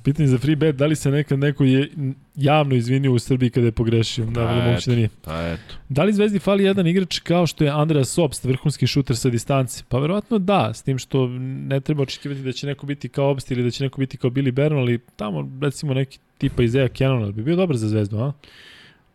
Pitanje 0.06 0.28
za 0.28 0.38
free 0.38 0.56
bet, 0.56 0.76
da 0.76 0.86
li 0.86 0.96
se 0.96 1.10
nekad 1.10 1.38
neko 1.38 1.64
je 1.64 1.90
javno 2.34 2.74
izvinio 2.74 3.12
u 3.12 3.18
Srbiji 3.18 3.50
kada 3.50 3.66
je 3.66 3.72
pogrešio? 3.72 4.24
Da, 4.24 4.32
Pa, 4.32 4.52
vrlo 4.52 4.62
moguće 4.62 4.90
da 4.90 4.96
nije. 4.96 5.08
Pa 5.24 5.42
eto. 5.42 5.74
Da 5.88 6.04
li 6.04 6.12
Zvezdi 6.12 6.38
fali 6.38 6.64
jedan 6.64 6.86
igrač 6.86 7.18
kao 7.18 7.46
što 7.46 7.64
je 7.64 7.70
Andrea 7.70 8.04
Sobst, 8.04 8.44
vrhunski 8.44 8.86
šuter 8.86 9.16
sa 9.16 9.30
distance? 9.30 9.84
Pa 9.88 9.98
verovatno 9.98 10.38
da, 10.38 10.74
s 10.74 10.82
tim 10.82 10.98
što 10.98 11.28
ne 11.68 11.80
treba 11.80 12.02
očekivati 12.02 12.40
da 12.40 12.52
će 12.52 12.66
neko 12.66 12.86
biti 12.86 13.08
kao 13.08 13.30
Obst 13.30 13.50
ili 13.50 13.62
da 13.62 13.70
će 13.70 13.84
neko 13.84 14.00
biti 14.00 14.16
kao 14.16 14.30
Billy 14.30 14.50
Bern, 14.50 14.78
ali 14.78 14.98
tamo 15.16 15.50
recimo 15.62 15.94
neki 15.94 16.18
tipa 16.38 16.62
Izeja 16.62 16.88
Cannona 16.88 17.32
bi 17.32 17.42
bio 17.42 17.56
dobar 17.56 17.76
za 17.76 17.88
Zvezdu, 17.88 18.18
a? 18.18 18.32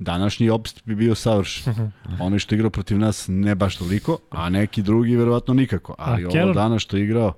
Današnji 0.02 0.50
opst 0.50 0.82
bi 0.86 0.96
bio 0.96 1.16
savršen. 1.16 1.92
Ono 2.20 2.40
što 2.40 2.56
je 2.56 2.58
igrao 2.58 2.70
protiv 2.70 3.00
nas 3.00 3.26
ne 3.28 3.56
baš 3.56 3.78
toliko, 3.78 4.18
a 4.30 4.50
neki 4.50 4.82
drugi 4.82 5.16
verovatno 5.16 5.54
nikako. 5.54 5.96
Ali 5.98 6.26
A 6.26 6.44
ovo 6.44 6.54
danas 6.54 6.82
što 6.82 6.98
je 6.98 7.04
igrao... 7.04 7.34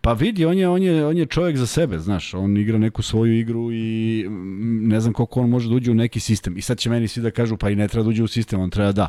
Pa 0.00 0.12
vidi, 0.12 0.44
on 0.44 0.58
je, 0.58 0.68
on, 0.68 0.82
je, 0.82 1.06
on 1.06 1.16
je 1.16 1.26
čovjek 1.26 1.56
za 1.56 1.66
sebe, 1.66 1.98
znaš, 1.98 2.34
on 2.34 2.56
igra 2.56 2.78
neku 2.78 3.02
svoju 3.02 3.38
igru 3.38 3.72
i 3.72 4.26
mm, 4.28 4.88
ne 4.88 5.00
znam 5.00 5.12
koliko 5.12 5.40
on 5.40 5.50
može 5.50 5.68
da 5.68 5.74
uđe 5.74 5.90
u 5.90 5.94
neki 5.94 6.20
sistem. 6.20 6.56
I 6.56 6.62
sad 6.62 6.78
će 6.78 6.90
meni 6.90 7.08
svi 7.08 7.22
da 7.22 7.30
kažu, 7.30 7.56
pa 7.56 7.70
i 7.70 7.76
ne 7.76 7.88
treba 7.88 8.04
da 8.04 8.10
uđe 8.10 8.22
u 8.22 8.28
sistem, 8.28 8.60
on 8.60 8.70
treba 8.70 8.92
da. 8.92 9.08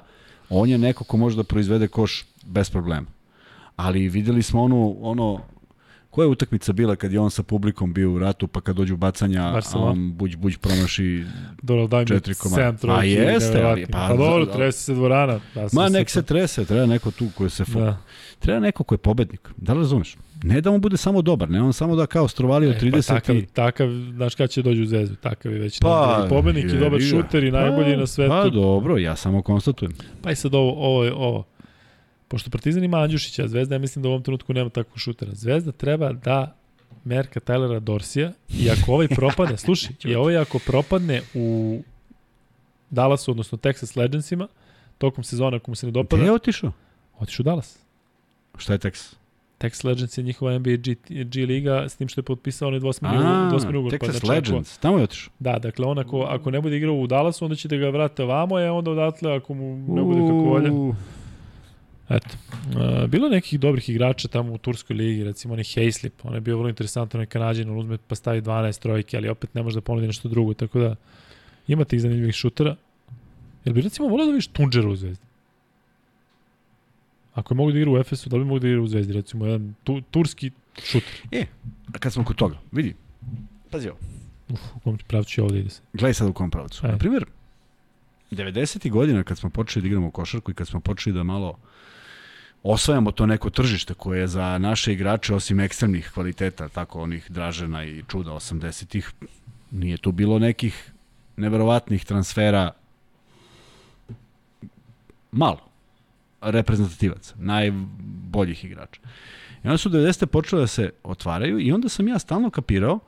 On 0.49 0.69
je 0.69 0.77
neko 0.77 1.03
ko 1.03 1.17
može 1.17 1.37
da 1.37 1.43
proizvede 1.43 1.87
koš 1.87 2.25
bez 2.45 2.69
problema. 2.69 3.07
Ali 3.75 4.09
videli 4.09 4.43
smo 4.43 4.63
onu, 4.63 4.97
ono, 5.01 5.41
koja 6.09 6.25
je 6.25 6.29
utakmica 6.29 6.73
bila 6.73 6.95
kad 6.95 7.13
je 7.13 7.19
on 7.19 7.31
sa 7.31 7.43
publikom 7.43 7.93
bio 7.93 8.11
u 8.11 8.19
ratu, 8.19 8.47
pa 8.47 8.61
kad 8.61 8.75
dođu 8.75 8.97
bacanja, 8.97 9.47
a 9.47 9.51
Barcelona. 9.51 9.91
on 9.91 10.13
buđ, 10.13 10.35
buđ 10.35 10.57
promaši 10.57 11.23
Dobro, 11.61 11.87
daj 11.87 12.01
mi 12.01 12.07
Četiri 12.07 12.33
komada. 12.33 12.61
7 12.61 12.79
trojki. 12.79 12.99
Pa 12.99 13.03
jeste, 13.03 13.47
ali 13.47 13.53
nevjerovatni. 13.53 13.85
pa 13.91 14.07
Pa, 14.07 14.15
dobro, 14.15 14.45
trese 14.45 14.79
se 14.79 14.93
dvorana. 14.93 15.39
Sam 15.53 15.69
Ma 15.73 15.89
nek 15.89 16.09
se 16.09 16.23
trese, 16.23 16.65
treba 16.65 16.85
neko 16.85 17.11
tu 17.11 17.27
koji 17.37 17.49
se. 17.49 17.63
Da. 17.73 17.97
Treba 18.39 18.59
neko 18.59 18.83
ko 18.83 18.93
je 18.93 18.99
pobednik. 18.99 19.49
Da 19.57 19.73
li 19.73 19.79
razumeš? 19.79 20.17
Ne 20.43 20.61
da 20.61 20.71
mu 20.71 20.79
bude 20.79 20.97
samo 20.97 21.21
dobar, 21.21 21.49
ne 21.49 21.61
on 21.61 21.73
samo 21.73 21.95
da 21.95 22.05
kao 22.05 22.27
strovalio 22.27 22.69
E, 22.69 22.79
30 22.81 23.07
pa 23.07 23.13
takav, 23.13 23.35
i... 23.35 23.45
takav, 23.45 23.87
znaš 24.15 24.35
kada 24.35 24.47
će 24.47 24.61
dođu 24.61 24.83
u 24.83 24.85
Zvezdu, 24.85 25.15
takav 25.15 25.51
je 25.51 25.59
već 25.59 25.79
Pa, 25.79 26.23
i 26.25 26.29
pobednik 26.29 26.65
i 26.65 26.77
dobar 26.77 27.01
šuter 27.01 27.43
i 27.43 27.51
najbolji 27.51 27.93
Pa, 27.93 27.99
na 27.99 28.07
svetu. 28.07 28.29
Pa 28.29 28.49
dobro, 28.49 28.97
ja 28.97 29.15
samo 29.15 29.41
konstatujem. 29.41 29.93
Pa 30.21 30.31
i 30.31 30.35
sad 30.35 30.55
ovo, 30.55 30.71
ovo, 30.71 31.03
je 31.03 31.13
ovo. 31.13 31.43
Pošto 32.29 32.49
Partizan 32.49 32.83
ima 32.83 32.97
Andjušića, 32.97 33.43
a 33.43 33.47
Zvezda 33.47 33.75
ja 33.75 33.79
mislim 33.79 34.03
da 34.03 34.09
u 34.09 34.11
ovom 34.11 34.23
trenutku 34.23 34.53
nema 34.53 34.69
takvog 34.69 34.99
šutera. 34.99 35.31
Zvezda 35.33 35.71
treba 35.71 36.13
da 36.13 36.55
Merka 37.03 37.39
Tylera 37.39 37.79
Dorsija 37.79 38.31
i 38.49 38.69
ako 38.69 38.93
ovaj 38.93 39.07
propadne, 39.07 39.57
slušaj, 39.65 39.91
i 40.05 40.15
ovaj 40.15 40.37
ako 40.37 40.59
propadne 40.59 41.21
u 41.33 41.79
Dallasu, 42.89 43.31
odnosno 43.31 43.57
Texas 43.57 43.97
Legendsima, 43.97 44.47
tokom 44.97 45.23
sezona 45.23 45.57
ako 45.57 45.71
mu 45.71 45.75
se 45.75 45.85
ne 45.85 45.91
Gde 45.91 45.99
dopada, 45.99 46.23
je 46.23 46.31
otišao? 46.31 46.71
otišu 47.19 47.41
u 47.41 47.45
Dallas. 47.45 47.79
Šta 48.57 48.73
je 48.73 48.79
Texas? 48.79 49.15
Texas 49.59 49.85
Legends 49.85 50.17
je 50.17 50.23
njihova 50.23 50.53
NBA 50.53 50.69
G, 50.75 50.95
G 51.23 51.45
liga, 51.45 51.85
s 51.89 51.95
tim 51.95 52.07
što 52.07 52.19
je 52.19 52.23
potpisao 52.23 52.67
onaj 52.67 52.79
dvosmeni 52.79 53.15
A, 53.15 53.19
ugovor. 53.19 53.49
dvosmeni 53.49 53.77
ugovor. 53.77 53.93
Texas 53.93 54.11
znači, 54.11 54.17
ako- 54.17 54.27
Legends, 54.27 54.77
tamo 54.77 54.97
je 54.97 55.03
otišao. 55.03 55.33
Da, 55.39 55.59
dakle 55.59 55.85
on 55.85 55.99
ako, 55.99 56.21
ako 56.21 56.51
ne 56.51 56.61
bude 56.61 56.77
igrao 56.77 56.95
u 56.95 57.07
Dallasu, 57.07 57.45
onda 57.45 57.55
će 57.55 57.67
da 57.67 57.75
ga 57.77 57.89
vrate 57.89 58.23
ovamo, 58.23 58.59
e 58.59 58.71
onda 58.71 58.91
odatle 58.91 59.35
ako 59.35 59.53
mu 59.53 59.95
ne 59.95 60.01
bude 60.01 60.19
kako 60.19 60.33
volja. 60.33 60.69
Eto. 62.09 62.37
Uh, 62.51 63.07
bilo 63.07 63.27
je 63.27 63.31
nekih 63.31 63.59
dobrih 63.59 63.89
igrača 63.89 64.27
tamo 64.27 64.53
u 64.53 64.57
Turskoj 64.57 64.95
ligi, 64.95 65.23
recimo 65.23 65.53
onaj 65.53 65.63
Hayslip, 65.63 66.11
on 66.23 66.33
je 66.35 66.41
bio 66.41 66.57
vrlo 66.57 66.69
interesantan, 66.69 67.19
onaj 67.19 67.25
Kanadjan, 67.25 67.69
on 67.69 67.77
uzme 67.77 67.97
pa 68.07 68.15
stavi 68.15 68.41
12 68.41 68.81
trojke, 68.81 69.17
ali 69.17 69.29
opet 69.29 69.53
ne 69.53 69.63
može 69.63 69.77
da 69.77 69.81
ponudi 69.81 70.07
nešto 70.07 70.29
drugo, 70.29 70.53
tako 70.53 70.79
da 70.79 70.95
ima 71.67 71.85
tih 71.85 72.01
zanimljivih 72.01 72.35
šutera. 72.35 72.75
Jel 73.65 73.75
bi 73.75 73.81
recimo 73.81 74.07
volio 74.07 74.25
da 74.25 74.31
vidiš 74.31 74.47
Tunđera 74.47 74.89
u 74.89 74.95
Zvezdi? 74.95 75.25
Ako 77.33 77.53
je 77.53 77.55
mogu 77.55 77.71
da 77.71 77.77
igra 77.77 77.91
u 77.91 77.97
Efesu, 77.97 78.29
da 78.29 78.37
li 78.37 78.43
bi 78.43 78.47
mogu 78.47 78.59
da 78.59 78.67
igra 78.67 78.81
u 78.81 78.87
Zvezdi, 78.87 79.13
recimo 79.13 79.45
jedan 79.45 79.73
tu, 79.83 80.01
turski 80.01 80.51
šuter. 80.83 81.21
E, 81.31 81.45
a 81.93 81.99
kad 81.99 82.13
smo 82.13 82.23
kod 82.23 82.35
toga, 82.35 82.57
vidi. 82.71 82.95
Pazi 83.69 83.89
ovo. 83.89 83.97
Uf, 84.49 84.59
u 84.75 84.79
kom 84.79 84.97
pravcu 85.07 85.31
će 85.31 85.43
ovde 85.43 85.59
ide 85.59 85.69
se. 85.69 85.81
Gledaj 85.93 86.13
sad 86.13 86.29
u 86.29 86.33
kom 86.33 86.51
pravcu. 86.51 86.85
Ajde. 86.85 86.91
Na 86.91 86.97
primjer, 86.97 87.25
90. 88.31 88.89
godina 88.91 89.23
kad 89.23 89.37
smo 89.37 89.49
počeli 89.49 89.83
da 89.83 89.87
igramo 89.87 90.11
košarku 90.11 90.51
i 90.51 90.53
kad 90.53 90.67
smo 90.67 90.79
počeli 90.79 91.15
da 91.15 91.23
malo 91.23 91.57
osvajamo 92.63 93.11
to 93.11 93.25
neko 93.25 93.49
tržište 93.49 93.93
koje 93.93 94.19
je 94.19 94.27
za 94.27 94.57
naše 94.57 94.93
igrače 94.93 95.35
osim 95.35 95.59
ekstremnih 95.59 96.11
kvaliteta, 96.13 96.69
tako 96.69 97.01
onih 97.01 97.31
Dražena 97.31 97.83
i 97.85 98.03
čuda 98.07 98.31
80-ih, 98.31 99.11
nije 99.71 99.97
tu 99.97 100.11
bilo 100.11 100.39
nekih 100.39 100.91
neverovatnih 101.37 102.05
transfera 102.05 102.71
malo 105.31 105.59
reprezentativaca, 106.41 107.35
najboljih 107.37 108.65
igrača. 108.65 109.01
I 109.63 109.67
onda 109.67 109.77
su 109.77 109.89
90. 109.89 110.25
počele 110.25 110.61
da 110.61 110.67
se 110.67 110.91
otvaraju 111.03 111.59
i 111.59 111.71
onda 111.71 111.89
sam 111.89 112.07
ja 112.07 112.19
stalno 112.19 112.49
kapirao 112.49 112.99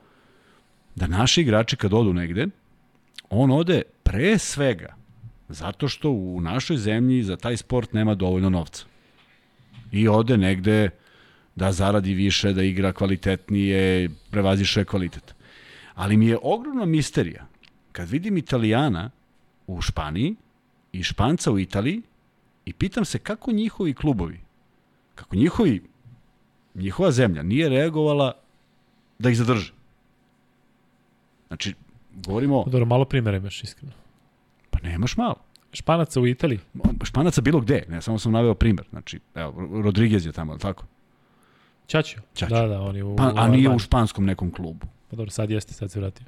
da 0.95 1.07
naši 1.07 1.41
igrači 1.41 1.75
kad 1.75 1.93
odu 1.93 2.13
negde, 2.13 2.47
on 3.29 3.51
ode 3.51 3.81
pre 4.03 4.37
svega 4.37 4.95
zato 5.49 5.87
što 5.87 6.09
u 6.09 6.41
našoj 6.41 6.77
zemlji 6.77 7.23
za 7.23 7.37
taj 7.37 7.57
sport 7.57 7.93
nema 7.93 8.15
dovoljno 8.15 8.49
novca. 8.49 8.85
I 9.91 10.07
ode 10.07 10.37
negde 10.37 10.89
da 11.55 11.71
zaradi 11.71 12.13
više, 12.13 12.53
da 12.53 12.63
igra 12.63 12.93
kvalitetnije, 12.93 14.09
prevaziše 14.31 14.85
kvalitet. 14.85 15.35
Ali 15.95 16.17
mi 16.17 16.27
je 16.27 16.37
ogromna 16.41 16.85
misterija 16.85 17.47
kad 17.91 18.09
vidim 18.09 18.37
Italijana 18.37 19.09
u 19.67 19.81
Španiji 19.81 20.35
i 20.91 21.03
Španca 21.03 21.51
u 21.51 21.59
Italiji 21.59 22.01
i 22.65 22.73
pitam 22.73 23.05
se 23.05 23.19
kako 23.19 23.51
njihovi 23.51 23.93
klubovi, 23.93 24.39
kako 25.15 25.35
njihovi, 25.35 25.83
njihova 26.75 27.11
zemlja 27.11 27.43
nije 27.43 27.69
reagovala 27.69 28.33
da 29.19 29.29
ih 29.29 29.37
zadrže. 29.37 29.73
Znači, 31.47 31.73
govorimo, 32.15 32.63
Dobro, 32.67 32.85
malo 32.85 33.05
primjera 33.05 33.37
imaš, 33.37 33.63
iskreno. 33.63 33.93
pa 34.69 34.79
nemaš 34.83 35.17
malo. 35.17 35.35
Španaca 35.73 36.21
u 36.21 36.27
Italiji. 36.27 36.59
Španaca 37.03 37.41
bilo 37.41 37.59
gde, 37.59 37.83
ne, 37.89 38.01
samo 38.01 38.19
sam 38.19 38.31
naveo 38.31 38.53
primer. 38.53 38.85
Znači, 38.89 39.19
evo, 39.35 39.53
Rodriguez 39.81 40.25
je 40.25 40.31
tamo, 40.31 40.57
tako? 40.57 40.85
Ćaćio. 41.87 42.21
Ćaćio. 42.35 42.57
Da, 42.57 42.67
da, 42.67 42.81
on 42.81 42.95
je 42.95 43.03
u... 43.03 43.15
Pa, 43.15 43.33
a 43.35 43.47
nije 43.47 43.69
u 43.69 43.79
španskom 43.79 44.25
nekom 44.25 44.51
klubu. 44.51 44.85
Pa 45.09 45.15
dobro, 45.15 45.31
sad 45.31 45.49
jeste, 45.49 45.73
sad 45.73 45.91
se 45.91 45.99
vratio. 45.99 46.25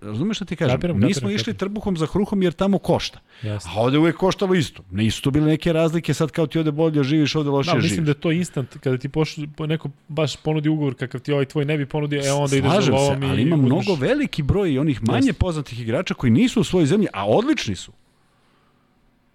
Razumeš 0.00 0.36
šta 0.36 0.44
ti 0.44 0.56
kažem? 0.56 0.76
Kapiram, 0.76 0.96
Nismo 0.96 1.08
kapiram, 1.14 1.30
išli 1.30 1.44
kapiram. 1.44 1.58
trbuhom 1.58 1.96
za 1.96 2.06
hruhom 2.06 2.42
jer 2.42 2.52
tamo 2.52 2.78
košta. 2.78 3.18
Jeste. 3.42 3.70
A 3.72 3.80
ovde 3.80 3.98
uvek 3.98 4.16
koštalo 4.16 4.54
isto. 4.54 4.82
Ne 4.90 5.06
isto 5.06 5.30
bile 5.30 5.46
neke 5.46 5.72
razlike, 5.72 6.14
sad 6.14 6.30
kao 6.30 6.46
ti 6.46 6.58
ovde 6.58 6.72
bolje 6.72 7.04
živiš, 7.04 7.34
ovde 7.34 7.50
lošije 7.50 7.74
Da, 7.74 7.80
živiš. 7.80 7.90
mislim 7.90 8.04
da 8.04 8.10
je 8.10 8.14
to 8.14 8.32
instant, 8.32 8.76
kada 8.78 8.98
ti 8.98 9.08
poš, 9.08 9.36
po- 9.56 9.66
neko 9.66 9.88
baš 10.08 10.36
ponudi 10.36 10.68
ugovor 10.68 10.94
kakav 10.94 11.20
ti 11.20 11.32
ovaj 11.32 11.44
tvoj 11.44 11.64
ne 11.64 11.78
bi 11.78 11.86
ponudio, 11.86 12.22
e 12.24 12.32
onda 12.32 12.56
ideš 12.56 12.72
za 12.72 12.82
se, 12.82 12.90
lovom 12.90 13.22
i 13.22 13.26
ali 13.26 13.42
ima 13.42 13.56
mnogo 13.56 13.94
veliki 13.94 14.42
broj 14.42 14.72
i 14.72 14.78
onih 14.78 15.02
manje 15.02 15.18
Jeste. 15.18 15.32
poznatih 15.32 15.80
igrača 15.80 16.14
koji 16.14 16.30
nisu 16.30 16.60
u 16.60 16.64
svojoj 16.64 16.86
zemlji, 16.86 17.08
a 17.12 17.26
odlični 17.26 17.74
su. 17.76 17.92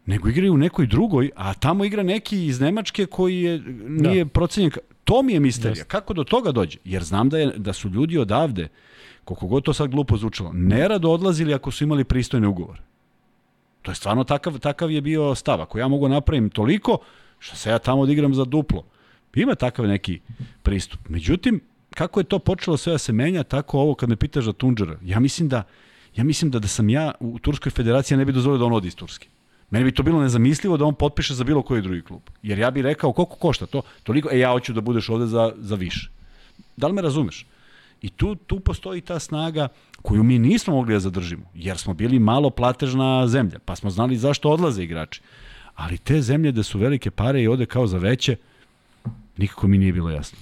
Nego 0.06 0.30
igraju 0.30 0.54
u 0.54 0.58
nekoj 0.58 0.88
drugoj, 0.88 1.30
a 1.36 1.54
tamo 1.54 1.86
igra 1.86 2.04
neki 2.04 2.46
iz 2.46 2.60
Nemačke 2.60 3.06
koji 3.06 3.42
je, 3.42 3.60
nije 3.88 4.24
da. 4.24 4.30
procenjen. 4.30 4.72
To 5.04 5.22
mi 5.22 5.34
je 5.34 5.40
misterija. 5.40 5.72
Jeste. 5.72 5.86
Kako 5.86 6.14
do 6.14 6.24
toga 6.24 6.52
dođe? 6.52 6.78
Jer 6.86 7.04
znam 7.04 7.30
da, 7.30 7.40
je, 7.40 7.54
da 7.58 7.74
su 7.74 7.90
ljudi 7.90 8.18
odavde, 8.18 8.68
koliko 9.24 9.48
god 9.48 9.64
to 9.64 9.74
sad 9.74 9.90
glupo 9.90 10.18
zvučalo, 10.18 10.52
nerado 10.54 11.12
odlazili 11.12 11.54
ako 11.54 11.72
su 11.72 11.84
imali 11.84 12.04
pristojne 12.04 12.48
ugovore. 12.48 12.82
To 13.82 13.92
je 13.92 13.96
stvarno 13.96 14.24
takav, 14.24 14.60
takav 14.60 14.92
je 14.92 15.02
bio 15.02 15.36
stav. 15.36 15.62
Ako 15.62 15.80
ja 15.80 15.88
mogu 15.88 16.10
napravim 16.10 16.50
toliko, 16.50 16.98
što 17.40 17.56
se 17.56 17.70
ja 17.70 17.80
tamo 17.80 18.02
odigram 18.02 18.34
za 18.34 18.46
duplo. 18.46 18.84
Ima 19.36 19.56
takav 19.56 19.88
neki 19.88 20.20
pristup. 20.64 21.10
Međutim, 21.10 21.62
kako 21.96 22.20
je 22.20 22.24
to 22.24 22.40
počelo 22.40 22.78
sve 22.78 22.92
da 22.92 22.98
se 22.98 23.14
menja, 23.14 23.44
tako 23.44 23.80
ovo 23.80 23.96
kad 23.96 24.10
me 24.10 24.16
pitaš 24.16 24.46
za 24.46 24.54
Tunđera, 24.54 24.98
ja 25.04 25.20
mislim 25.20 25.50
da 25.50 25.64
ja 26.16 26.24
mislim 26.24 26.52
da 26.52 26.60
da 26.60 26.68
sam 26.68 26.90
ja 26.90 27.12
u 27.20 27.40
Turskoj 27.40 27.70
federaciji 27.70 28.18
ne 28.18 28.26
bi 28.26 28.32
dozvolio 28.32 28.60
da 28.60 28.66
on 28.66 28.74
odi 28.74 28.88
iz 28.88 28.96
Turske. 28.96 29.28
Meni 29.72 29.86
bi 29.86 29.92
to 29.92 30.04
bilo 30.04 30.22
nezamislivo 30.22 30.78
da 30.78 30.86
on 30.86 30.96
potpiše 30.96 31.34
za 31.34 31.44
bilo 31.44 31.62
koji 31.62 31.82
drugi 31.82 32.02
klub. 32.02 32.22
Jer 32.44 32.60
ja 32.60 32.72
bih 32.72 32.84
rekao 32.84 33.14
koliko 33.14 33.36
košta 33.36 33.66
to, 33.66 33.82
toliko, 34.04 34.30
e 34.32 34.40
ja 34.40 34.52
hoću 34.52 34.74
da 34.74 34.82
budeš 34.82 35.10
ovde 35.10 35.26
za, 35.26 35.54
za 35.58 35.76
više. 35.76 36.10
Da 36.78 36.88
li 36.88 36.94
me 36.94 37.02
razumeš? 37.02 37.46
I 38.02 38.10
tu, 38.10 38.36
tu 38.36 38.60
postoji 38.60 39.02
ta 39.02 39.20
snaga 39.20 39.68
koju 40.02 40.24
mi 40.24 40.40
nismo 40.40 40.74
mogli 40.74 40.94
da 40.94 41.00
zadržimo, 41.00 41.44
jer 41.54 41.78
smo 41.78 41.94
bili 41.94 42.20
malo 42.20 42.50
platežna 42.50 43.28
zemlja, 43.28 43.60
pa 43.66 43.76
smo 43.76 43.90
znali 43.90 44.18
zašto 44.18 44.50
odlaze 44.50 44.84
igrači. 44.84 45.22
Ali 45.76 45.98
te 45.98 46.22
zemlje 46.22 46.52
da 46.52 46.64
su 46.64 46.80
velike 46.80 47.12
pare 47.12 47.42
i 47.42 47.48
ode 47.48 47.66
kao 47.66 47.88
za 47.88 47.98
veće, 47.98 48.36
nikako 49.38 49.68
mi 49.68 49.78
nije 49.78 49.94
bilo 49.94 50.10
jasno. 50.10 50.38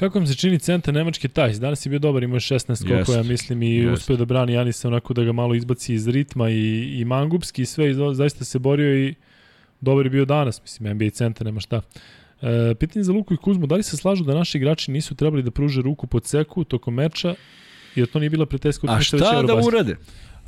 Kako 0.00 0.18
vam 0.18 0.26
se 0.26 0.34
čini 0.34 0.58
centar 0.58 0.94
Nemačke 0.94 1.28
Tajs? 1.28 1.60
Danas 1.60 1.86
je 1.86 1.90
bio 1.90 1.98
dobar, 1.98 2.22
imao 2.22 2.36
je 2.36 2.40
16 2.40 2.76
skokova, 2.76 2.98
Jeste. 2.98 3.12
ja 3.12 3.22
mislim, 3.22 3.62
i 3.62 3.74
Jeste. 3.74 3.92
uspeo 3.92 4.16
da 4.16 4.24
brani 4.24 4.52
Janisa 4.52 4.88
onako 4.88 5.14
da 5.14 5.24
ga 5.24 5.32
malo 5.32 5.54
izbaci 5.54 5.94
iz 5.94 6.08
ritma 6.08 6.50
i, 6.50 6.60
i 7.00 7.04
Mangupski 7.04 7.62
i 7.62 7.66
sve, 7.66 7.90
i 7.90 7.94
za- 7.94 8.14
zaista 8.14 8.44
se 8.44 8.58
borio 8.58 8.96
i 8.98 9.14
dobar 9.80 10.06
je 10.06 10.10
bio 10.10 10.24
danas, 10.24 10.62
mislim, 10.62 10.94
NBA 10.94 11.10
centar, 11.10 11.44
nema 11.44 11.60
šta. 11.60 11.80
E, 12.42 12.74
pitanje 12.74 13.02
za 13.02 13.12
Luku 13.12 13.34
i 13.34 13.36
Kuzmu, 13.36 13.66
da 13.66 13.74
li 13.74 13.82
se 13.82 13.96
slažu 13.96 14.24
da 14.24 14.34
naši 14.34 14.58
igrači 14.58 14.90
nisu 14.90 15.14
trebali 15.14 15.42
da 15.42 15.50
pruže 15.50 15.82
ruku 15.82 16.06
pod 16.06 16.26
seku 16.26 16.64
tokom 16.64 16.94
meča, 16.94 17.34
jer 17.94 18.06
to 18.06 18.18
nije 18.18 18.30
bila 18.30 18.46
preteska 18.46 18.86
A 18.90 19.00
šta 19.00 19.16
da 19.42 19.54
urade? 19.56 19.96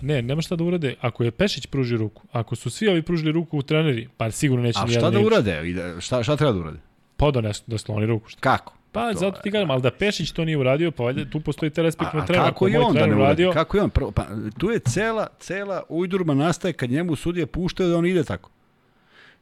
Ne, 0.01 0.23
nema 0.23 0.43
šta 0.43 0.57
da 0.57 0.65
urade. 0.65 0.95
Ako 1.01 1.25
je 1.25 1.31
Pešić 1.31 1.67
pruži 1.67 1.97
ruku, 1.97 2.23
ako 2.33 2.57
su 2.57 2.71
svi 2.71 2.89
ovi 2.89 3.03
pružili 3.03 3.33
ruku 3.33 3.59
u 3.59 3.63
treneri, 3.63 4.09
pa 4.17 4.31
sigurno 4.31 4.63
neće 4.65 4.79
A 4.83 4.87
šta 4.87 5.11
da 5.11 5.21
urade? 5.21 5.73
Da- 5.73 6.01
Šta, 6.01 6.23
šta 6.23 6.37
treba 6.37 6.53
da 6.53 6.59
urade? 6.59 6.79
Pa 7.17 7.31
da, 7.31 7.41
ne, 7.41 7.51
da 7.67 7.79
sloni 7.79 8.07
ruku. 8.07 8.29
Šta? 8.29 8.41
Kako? 8.41 8.82
Pa 8.93 9.13
To 9.13 9.19
zato 9.19 9.41
ti 9.41 9.51
kažem, 9.51 9.71
ali 9.71 9.83
da 9.83 9.91
Pešić 9.91 10.33
to 10.33 10.45
nije 10.45 10.59
uradio, 10.59 10.91
pa 10.91 11.03
valjda 11.03 11.31
tu 11.31 11.41
postoji 11.41 11.71
te 11.71 11.83
respekt 11.83 12.13
na 12.15 12.27
trener. 12.27 12.45
kako 12.47 12.69
moj 12.69 12.77
on 12.77 12.95
da 12.95 13.01
ne 13.01 13.07
uradi? 13.07 13.21
uradio, 13.23 13.53
Kako 13.53 13.77
i 13.77 13.81
on? 13.81 13.91
Prvo, 13.91 14.11
pa, 14.11 14.27
tu 14.59 14.71
je 14.71 14.79
cela, 14.79 15.27
cela 15.39 15.83
ujdurma 15.89 16.35
nastaje 16.35 16.73
kad 16.73 16.91
njemu 16.91 17.17
sudije 17.17 17.47
puštaju 17.47 17.89
da 17.91 17.97
on 17.99 18.07
ide 18.07 18.25
tako. 18.25 18.51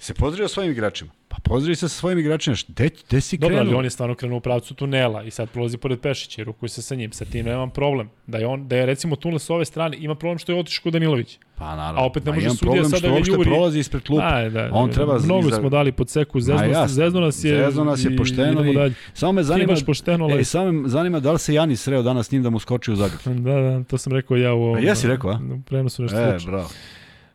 Se 0.01 0.14
pozdravio 0.14 0.48
svojim 0.48 0.72
igračima. 0.72 1.10
Pa 1.28 1.36
pozdravi 1.40 1.77
se 1.77 1.89
sa 1.89 1.94
svojim 1.94 2.18
igračima. 2.18 2.56
Gde, 2.68 2.89
gde 3.01 3.20
si 3.20 3.39
Dobro, 3.39 3.48
krenuo? 3.48 3.68
ali 3.68 3.77
on 3.77 3.85
je 3.85 3.90
stvarno 3.90 4.14
krenuo 4.14 4.39
u 4.39 4.40
pravcu 4.40 4.74
tunela 4.74 5.22
i 5.22 5.31
sad 5.31 5.51
prolazi 5.51 5.78
pored 5.78 6.01
Pešića 6.01 6.40
i 6.40 6.44
rukuje 6.44 6.68
se 6.68 6.82
sa 6.82 6.94
njim. 6.94 7.12
Sa 7.12 7.24
tim 7.24 7.47
nemam 7.47 7.70
problem. 7.70 8.10
Da 8.27 8.39
je, 8.39 8.47
on, 8.47 8.68
da 8.68 8.77
je 8.77 8.86
recimo 8.86 9.16
tunel 9.16 9.39
sa 9.39 9.55
ove 9.55 9.64
strane, 9.64 9.97
ima 9.97 10.14
problem 10.14 10.39
što 10.39 10.52
je 10.52 10.59
otišao 10.59 10.82
kod 10.82 10.93
Danilović. 10.93 11.39
Pa 11.56 11.77
naravno. 11.77 12.01
A 12.01 12.05
opet 12.05 12.24
ne 12.24 12.31
Ma 12.31 12.35
može 12.35 12.48
sudija 12.48 12.60
problem 12.62 12.85
sad 12.85 12.98
što 12.98 13.09
da 13.10 13.16
juri. 13.27 13.44
prolazi 13.44 13.78
ispred 13.78 14.02
klupa. 14.02 14.24
A, 14.27 14.48
da, 14.48 14.70
On 14.72 14.90
treba 14.90 15.18
mnogo 15.18 15.48
izra- 15.48 15.56
smo 15.56 15.68
dali 15.68 15.93
pod 15.93 16.09
seku, 16.10 16.40
zezno, 16.40 16.64
jasno. 16.64 16.89
zezno 16.89 17.20
nas 17.20 17.44
je. 17.44 17.56
Zezno 17.59 17.85
nas 17.85 18.05
je 18.05 18.10
i 18.10 18.16
pošteno 18.16 18.64
i- 18.64 18.74
dalje. 18.74 18.94
Samo 19.14 19.32
me 19.32 19.43
zanima, 19.43 19.74
pošteno, 19.86 20.24
ali... 20.24 20.40
e, 20.40 20.44
samo 20.44 20.72
me 20.72 20.89
zanima 20.89 21.20
da 21.20 21.32
li 21.32 21.39
se 21.39 21.55
Janis 21.55 21.82
sreo 21.82 22.02
danas 22.02 22.27
s 22.27 22.32
njim 22.32 22.43
da 22.43 22.51
mu 22.51 22.59
skoči 22.59 22.93
u 22.93 22.97
Zagreb. 22.97 23.20
Da, 23.24 23.52
da, 23.52 23.85
to 23.85 23.98
sam 23.98 24.12
rekao 24.12 24.36
ja 24.36 24.52
u 24.55 24.62
ovom... 24.62 24.77
A 24.77 24.81
jesi 24.81 25.06
rekao, 25.09 25.31
a? 25.31 25.39
Prenosu 25.66 26.02
nešto 26.02 26.18
E, 26.18 26.39
bravo. 26.47 26.68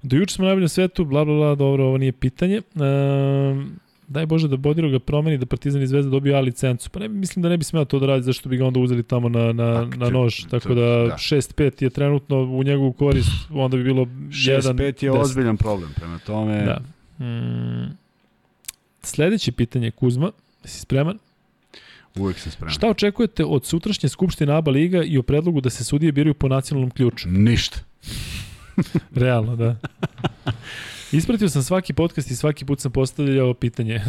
Do 0.06 0.16
juče 0.16 0.34
smo 0.34 0.46
najbolji 0.46 0.64
na 0.64 0.68
svetu, 0.68 1.06
bla, 1.06 1.26
bla, 1.26 1.36
bla, 1.36 1.56
dobro, 1.56 1.86
ovo 1.86 1.98
nije 1.98 2.12
pitanje. 2.12 2.62
Um, 2.76 3.80
daj 4.08 4.26
Bože 4.26 4.48
da 4.48 4.58
Bodiro 4.58 4.90
ga 4.90 5.00
promeni, 5.00 5.38
da 5.38 5.46
Partizan 5.46 5.82
i 5.82 5.88
Zvezda 5.88 6.12
dobiju 6.12 6.36
A 6.36 6.40
licencu. 6.40 6.90
Pa 6.90 7.00
ne, 7.00 7.08
mislim 7.08 7.44
da 7.44 7.50
ne 7.50 7.58
bi 7.58 7.64
smeo 7.64 7.86
to 7.86 8.00
da 8.00 8.06
radi, 8.06 8.24
zašto 8.24 8.50
bi 8.50 8.58
ga 8.58 8.66
onda 8.66 8.80
uzeli 8.80 9.04
tamo 9.04 9.30
na, 9.30 9.54
na, 9.54 9.88
Pa, 9.92 9.98
na 9.98 10.10
nož. 10.10 10.46
Tako 10.50 10.74
da, 10.74 10.82
da. 10.82 11.16
6-5 11.18 11.84
je 11.84 11.90
trenutno 11.90 12.38
u 12.38 12.64
njegovu 12.64 12.94
korist, 12.94 13.30
onda 13.50 13.78
bi 13.78 13.84
bilo 13.84 14.06
1 14.06 14.62
6-5 14.62 15.04
je 15.04 15.12
ozbiljan 15.12 15.58
problem. 15.58 15.90
Prema 15.96 16.20
tome, 16.20 16.66
Da. 16.66 16.82
Mm, 17.26 17.98
sledeće 19.02 19.52
pitanje, 19.52 19.92
Kuzma, 19.92 20.32
si 20.66 20.80
spreman? 20.80 21.18
uvek 22.16 22.40
sam 22.40 22.52
spreman. 22.52 22.74
Šta 22.74 22.90
očekujete 22.90 23.46
od 23.46 23.66
sutrašnje 23.66 24.10
skupštine 24.10 24.54
ABA 24.54 24.72
Liga 24.72 25.04
i 25.04 25.18
o 25.18 25.24
predlogu 25.24 25.62
da 25.62 25.70
se 25.70 25.84
sudije 25.84 26.12
biraju 26.12 26.34
po 26.34 26.48
nacionalnom 26.48 26.92
ključu? 26.92 27.30
Ništa. 27.30 27.80
Realno, 29.16 29.56
da. 29.56 29.76
Ispratio 31.12 31.50
sam 31.50 31.64
svaki 31.64 31.94
podcast 31.94 32.32
i 32.32 32.36
svaki 32.36 32.66
put 32.66 32.80
sam 32.80 32.92
postavljao 32.92 33.54
pitanje. 33.54 34.02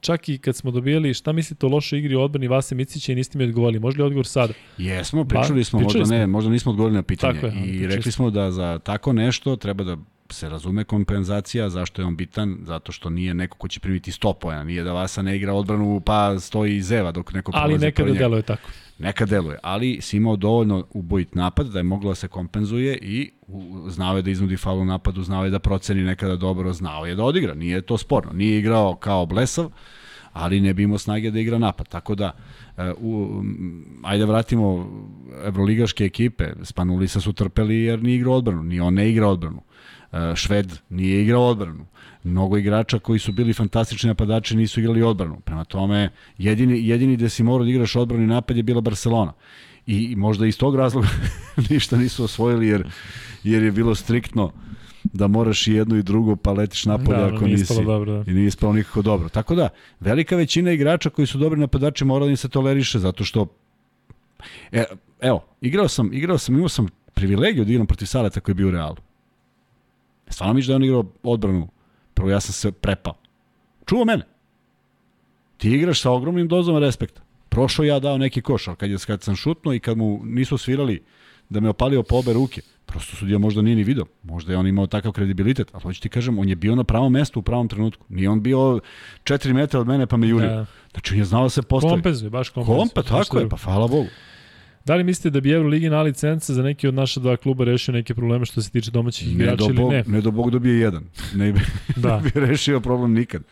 Čak 0.00 0.28
i 0.28 0.38
kad 0.38 0.56
smo 0.56 0.70
dobijali 0.70 1.14
šta 1.14 1.32
mislite 1.32 1.66
o 1.66 1.68
lošoj 1.68 1.98
igri 1.98 2.14
u 2.14 2.20
odbrani 2.20 2.48
Vase 2.48 2.74
Micića 2.74 3.12
i 3.12 3.14
niste 3.14 3.38
mi 3.38 3.44
odgovorili. 3.44 3.80
Može 3.80 3.96
li 3.98 4.02
odgovor 4.02 4.26
sada? 4.26 4.52
Jesmo, 4.78 5.24
pričali 5.24 5.60
Ba, 5.60 5.64
smo, 5.64 5.78
pričali 5.78 6.00
možda 6.00 6.16
ne, 6.16 6.24
smo. 6.24 6.32
možda 6.32 6.50
nismo 6.50 6.70
odgovorili 6.70 6.96
na 6.96 7.02
pitanje. 7.02 7.34
Tako 7.34 7.46
je, 7.46 7.52
ali 7.62 7.68
I 7.68 7.86
rekli 7.86 8.12
smo 8.12 8.30
da 8.30 8.50
za 8.50 8.78
tako 8.78 9.12
nešto 9.12 9.56
treba 9.56 9.84
da 9.84 9.96
se 10.30 10.48
razume 10.48 10.84
kompenzacija, 10.84 11.70
zašto 11.70 12.02
je 12.02 12.06
on 12.06 12.16
bitan, 12.16 12.58
zato 12.62 12.92
što 12.92 13.10
nije 13.10 13.34
neko 13.34 13.58
ko 13.58 13.68
će 13.68 13.80
primiti 13.80 14.10
100 14.10 14.32
pojena, 14.40 14.64
nije 14.64 14.82
da 14.82 14.92
Vasa 14.92 15.22
ne 15.22 15.36
igra 15.36 15.52
odbranu 15.52 16.00
pa 16.00 16.40
stoji 16.40 16.76
i 16.76 16.82
zeva 16.82 17.12
dok 17.12 17.32
neko 17.32 17.52
Ali 17.54 17.64
prolazi 17.64 17.84
nekada 17.84 18.12
deluje 18.12 18.42
tako. 18.42 18.70
Neka 18.98 19.26
deluje, 19.26 19.58
ali 19.62 20.00
si 20.00 20.16
imao 20.16 20.36
dovoljno 20.36 20.86
ubojit 20.90 21.34
napad 21.34 21.66
da 21.66 21.78
je 21.78 21.82
moglo 21.82 22.10
da 22.10 22.14
se 22.14 22.28
kompenzuje 22.28 22.98
i 23.02 23.30
znao 23.88 24.16
je 24.16 24.22
da 24.22 24.30
iznudi 24.30 24.56
faul 24.56 24.80
u 24.80 24.84
napadu, 24.84 25.22
znao 25.22 25.44
je 25.44 25.50
da 25.50 25.58
proceni 25.58 26.02
nekada 26.02 26.36
dobro, 26.36 26.72
znao 26.72 27.06
je 27.06 27.14
da 27.14 27.24
odigra, 27.24 27.54
nije 27.54 27.82
to 27.82 27.98
sporno. 27.98 28.32
Nije 28.32 28.58
igrao 28.58 28.96
kao 28.96 29.26
blesav, 29.26 29.70
ali 30.32 30.60
ne 30.60 30.74
bi 30.74 30.82
imao 30.82 30.98
snage 30.98 31.30
da 31.30 31.40
igra 31.40 31.58
napad. 31.58 31.88
Tako 31.88 32.14
da, 32.14 32.32
e, 32.76 32.92
u, 33.00 33.42
ajde 34.02 34.24
vratimo 34.24 34.90
evroligaške 35.44 36.04
ekipe, 36.04 36.52
Spanulisa 36.62 37.20
su 37.20 37.32
trpeli 37.32 37.76
jer 37.76 38.02
nije 38.02 38.16
igrao 38.16 38.34
odbranu, 38.34 38.62
ni 38.62 38.80
on 38.80 38.94
ne 38.94 39.10
igra 39.10 39.28
odbranu. 39.28 39.62
E, 40.12 40.36
Šved 40.36 40.72
nije 40.88 41.22
igrao 41.22 41.46
odbranu. 41.46 41.86
Mnogo 42.24 42.56
igrača 42.56 42.98
koji 42.98 43.18
su 43.18 43.32
bili 43.32 43.52
fantastični 43.52 44.08
napadači 44.08 44.56
nisu 44.56 44.80
igrali 44.80 45.02
odbranu. 45.02 45.40
Prema 45.40 45.64
tome, 45.64 46.10
jedini, 46.38 46.88
jedini 46.88 47.16
gde 47.16 47.28
si 47.28 47.42
morao 47.42 47.64
da 47.64 47.70
igraš 47.70 47.96
odbranu 47.96 48.24
i 48.24 48.26
napad 48.26 48.56
je 48.56 48.62
bila 48.62 48.80
Barcelona. 48.80 49.32
I, 49.86 50.04
i 50.04 50.16
možda 50.16 50.46
iz 50.46 50.58
tog 50.58 50.76
razloga 50.76 51.08
ništa 51.70 51.96
nisu 51.96 52.24
osvojili 52.24 52.66
jer, 52.68 52.88
jer 53.44 53.62
je 53.62 53.72
bilo 53.72 53.94
striktno 53.94 54.52
da 55.04 55.26
moraš 55.26 55.66
i 55.66 55.72
jedno 55.72 55.96
i 55.96 56.02
drugo 56.02 56.36
pa 56.36 56.52
letiš 56.52 56.84
napolje 56.84 57.18
Da, 57.18 57.26
ako 57.26 57.44
nije 57.44 57.56
nisi. 57.56 57.84
dobro, 57.84 58.12
da. 58.12 58.30
I 58.30 58.34
nije 58.34 58.46
ispalo 58.46 58.72
nikako 58.72 59.02
dobro. 59.02 59.28
Tako 59.28 59.54
da, 59.54 59.68
velika 60.00 60.36
većina 60.36 60.72
igrača 60.72 61.10
koji 61.10 61.26
su 61.26 61.38
dobri 61.38 61.60
napadači 61.60 62.04
mora 62.04 62.24
da 62.24 62.30
im 62.30 62.36
se 62.36 62.48
toleriše 62.48 62.98
zato 62.98 63.24
što 63.24 63.46
e, 64.72 64.84
evo, 65.20 65.44
igrao 65.60 65.88
sam, 65.88 66.12
igrao 66.12 66.38
sam, 66.38 66.54
imao 66.54 66.68
sam 66.68 66.88
privilegiju 67.14 67.64
da 67.64 67.70
igram 67.70 67.86
protiv 67.86 68.06
Saleta 68.06 68.40
koji 68.40 68.52
je 68.52 68.54
bio 68.56 68.68
u 68.68 68.70
Realu. 68.70 68.96
Stvarno 70.28 70.54
miš 70.54 70.66
da 70.66 70.72
je 70.72 70.76
on 70.76 70.84
igrao 70.84 71.04
odbranu 71.22 71.68
Prvo, 72.28 72.34
ja 72.34 72.40
sam 72.40 72.52
se 72.52 72.72
prepao. 72.72 73.14
Čuo 73.86 74.04
mene. 74.04 74.24
Ti 75.56 75.70
igraš 75.70 76.00
sa 76.00 76.10
ogromnim 76.10 76.48
dozom 76.48 76.78
respekta. 76.78 77.22
Prošao 77.48 77.84
ja 77.84 77.98
dao 77.98 78.18
neki 78.18 78.42
koš, 78.42 78.68
ali 78.68 78.76
kad, 78.76 78.90
je, 78.90 78.96
kad 79.06 79.22
sam 79.22 79.36
šutnuo 79.36 79.74
i 79.74 79.80
kad 79.80 79.96
mu 79.96 80.20
nisu 80.24 80.58
svirali 80.58 81.02
da 81.48 81.60
me 81.60 81.68
opalio 81.68 82.02
po 82.02 82.16
obe 82.16 82.32
ruke, 82.32 82.60
prosto 82.86 83.16
sudija 83.16 83.38
možda 83.38 83.62
nije 83.62 83.76
ni 83.76 83.84
video. 83.84 84.04
Možda 84.22 84.52
je 84.52 84.58
on 84.58 84.66
imao 84.66 84.86
takav 84.86 85.12
kredibilitet, 85.12 85.70
ali 85.72 85.82
hoću 85.82 86.00
ti 86.00 86.08
kažem, 86.08 86.38
on 86.38 86.48
je 86.48 86.56
bio 86.56 86.74
na 86.74 86.84
pravom 86.84 87.12
mestu 87.12 87.40
u 87.40 87.42
pravom 87.42 87.68
trenutku. 87.68 88.04
Nije 88.08 88.30
on 88.30 88.42
bio 88.42 88.80
4 89.24 89.52
metra 89.52 89.80
od 89.80 89.86
mene 89.86 90.06
pa 90.06 90.16
me 90.16 90.28
jurio. 90.28 90.48
Da. 90.48 90.66
Znači, 90.92 91.14
on 91.14 91.18
je 91.18 91.24
znao 91.24 91.42
da 91.42 91.48
se 91.48 91.62
postavi. 91.62 91.92
Kompenzuje, 91.92 92.30
baš 92.30 92.48
kompenzuje. 92.48 92.84
Ništa 92.84 93.02
tako 93.02 93.36
je, 93.36 93.40
drugo. 93.40 93.56
pa 93.56 93.62
hvala 93.62 93.88
Bogu. 93.88 94.08
Da 94.84 94.94
li 94.94 95.04
mislite 95.04 95.30
da 95.30 95.40
bi 95.40 95.52
Euroliga 95.52 95.90
na 95.90 96.02
licence 96.02 96.54
za 96.54 96.62
neki 96.62 96.88
od 96.88 96.94
naša 96.94 97.20
dva 97.20 97.36
kluba 97.36 97.64
rešio 97.64 97.92
neke 97.94 98.14
probleme 98.14 98.44
što 98.46 98.62
se 98.62 98.70
tiče 98.70 98.90
domaćih 98.90 99.28
Ne 99.28 99.34
igrača 99.34 99.56
do, 99.56 99.64
ili 99.64 99.74
Bog, 99.74 99.92
ne? 99.92 100.04
ne 100.06 100.20
do 100.20 100.30
Bog 100.30 100.50
dobije 100.50 100.78
jedan. 100.80 101.04
Ne 101.34 101.52
bi, 101.52 101.60
Da. 101.96 102.16
ne 102.16 102.22
bi 102.22 102.40
rešio 102.40 102.80
problem 102.80 103.12
nikad. 103.12 103.42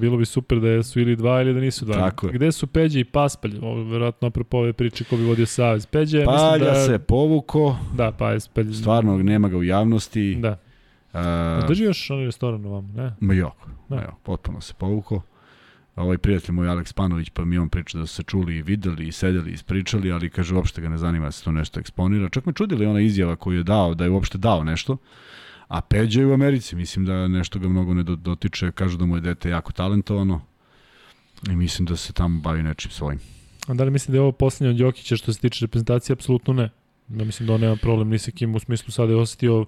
Bilo 0.00 0.16
bi 0.16 0.24
super 0.24 0.60
da 0.60 0.82
su 0.82 1.00
ili 1.00 1.16
dva 1.16 1.42
ili 1.42 1.54
da 1.54 1.60
nisu 1.60 1.84
dva. 1.84 1.94
Tako 1.94 2.26
je. 2.26 2.32
Gde 2.32 2.52
su 2.52 2.66
Peđa 2.66 2.98
i 3.00 3.04
Paspalj? 3.04 3.58
Ovo, 3.62 3.84
verovatno 3.84 4.28
apropo 4.28 4.58
ove 4.58 4.72
priče 4.72 5.04
ko 5.04 5.16
bi 5.16 5.22
vodio 5.24 5.46
Savez. 5.46 5.86
Peđa, 5.86 6.18
je, 6.18 6.24
Palja 6.24 6.58
mislim 6.58 6.74
da... 6.74 6.86
se 6.86 6.98
povuko, 6.98 7.76
Da, 7.96 8.12
Paspalj. 8.12 8.72
stvarno 8.72 9.18
nema 9.18 9.48
ga 9.48 9.56
u 9.56 9.62
javnosti. 9.64 10.34
Da. 10.34 10.58
A, 11.12 11.64
Drži 11.68 11.84
još 11.84 12.10
onaj 12.10 12.24
restoran 12.24 12.64
vam, 12.64 12.92
ne? 12.96 13.12
Ma 13.20 13.34
jako, 13.34 13.68
Da. 13.88 13.96
da. 13.96 14.02
jako, 14.02 14.16
potpuno 14.22 14.60
se 14.60 14.74
povuko. 14.78 15.22
Ovaj 15.96 16.18
prijatelj 16.18 16.52
moj 16.54 16.68
Aleks 16.68 16.92
Panović, 16.92 17.30
pa 17.30 17.44
mi 17.44 17.58
on 17.58 17.68
priča 17.68 17.98
da 17.98 18.06
su 18.06 18.14
se 18.14 18.22
čuli 18.22 18.56
i 18.56 18.62
videli 18.62 19.08
i 19.08 19.12
sedeli 19.12 19.50
i 19.50 19.54
ispričali, 19.54 20.12
ali 20.12 20.30
kaže 20.30 20.54
uopšte 20.54 20.80
ga 20.80 20.88
ne 20.88 20.98
zanima 20.98 21.24
da 21.24 21.32
se 21.32 21.44
to 21.44 21.52
nešto 21.52 21.80
eksponira. 21.80 22.28
Čak 22.28 22.46
me 22.46 22.52
čudili 22.52 22.86
ona 22.86 23.00
izjava 23.00 23.36
koju 23.36 23.56
je 23.58 23.62
dao, 23.62 23.94
da 23.94 24.04
je 24.04 24.10
uopšte 24.10 24.38
dao 24.38 24.64
nešto. 24.64 24.96
A 25.68 25.80
Peđa 25.80 26.20
je 26.20 26.26
u 26.26 26.32
Americi, 26.32 26.76
mislim 26.76 27.04
da 27.06 27.28
nešto 27.28 27.58
ga 27.58 27.68
mnogo 27.68 27.94
ne 27.94 28.02
do- 28.02 28.16
dotiče, 28.16 28.72
kažu 28.72 28.98
da 28.98 29.06
mu 29.06 29.16
je 29.16 29.20
dete 29.20 29.50
jako 29.50 29.72
talentovano 29.72 30.40
i 31.50 31.56
mislim 31.56 31.86
da 31.86 31.96
se 31.96 32.12
tamo 32.12 32.40
bavi 32.40 32.62
nečim 32.62 32.90
svojim. 32.90 33.20
A 33.66 33.74
da 33.74 33.84
li 33.84 33.90
mislite 33.90 34.12
da 34.12 34.18
je 34.18 34.22
ovo 34.22 34.32
poslednje 34.32 34.70
od 34.70 34.80
Jokića 34.80 35.16
što 35.16 35.32
se 35.32 35.40
tiče 35.40 35.64
reprezentacije? 35.64 36.14
Apsolutno 36.14 36.54
ne. 36.54 36.70
Ja 37.08 37.24
mislim 37.24 37.46
da 37.46 37.54
on 37.54 37.60
nema 37.60 37.76
problem 37.76 38.08
ni 38.08 38.18
sa 38.18 38.30
kim 38.30 38.54
u 38.54 38.58
smislu 38.58 38.92
sada 38.92 39.12
je 39.12 39.18
osetio 39.18 39.66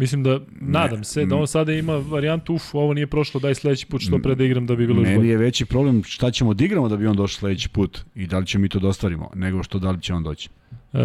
Mislim 0.00 0.22
da, 0.22 0.40
nadam 0.60 1.04
se, 1.04 1.26
da 1.26 1.36
on 1.36 1.46
sada 1.46 1.72
ima 1.72 1.96
varijantu, 1.96 2.54
uf, 2.54 2.74
ovo 2.74 2.94
nije 2.94 3.06
prošlo, 3.06 3.40
daj 3.40 3.54
sledeći 3.54 3.86
put 3.86 4.02
što 4.02 4.18
pre 4.18 4.34
da 4.34 4.44
igram 4.44 4.66
da 4.66 4.76
bi 4.76 4.86
bilo 4.86 5.02
Meni 5.02 5.28
je 5.28 5.36
veći 5.36 5.64
problem 5.64 6.02
šta 6.04 6.30
ćemo 6.30 6.54
da 6.54 6.64
igramo 6.64 6.88
da 6.88 6.96
bi 6.96 7.06
on 7.06 7.16
došao 7.16 7.38
sledeći 7.38 7.68
put 7.68 8.00
i 8.14 8.26
da 8.26 8.38
li 8.38 8.46
ćemo 8.46 8.62
mi 8.62 8.68
to 8.68 8.78
da 8.78 8.88
ostvarimo, 8.88 9.30
nego 9.34 9.62
što 9.62 9.78
da 9.78 9.90
li 9.90 10.00
će 10.00 10.14
on 10.14 10.22
doći. 10.22 10.48
E, 10.92 10.98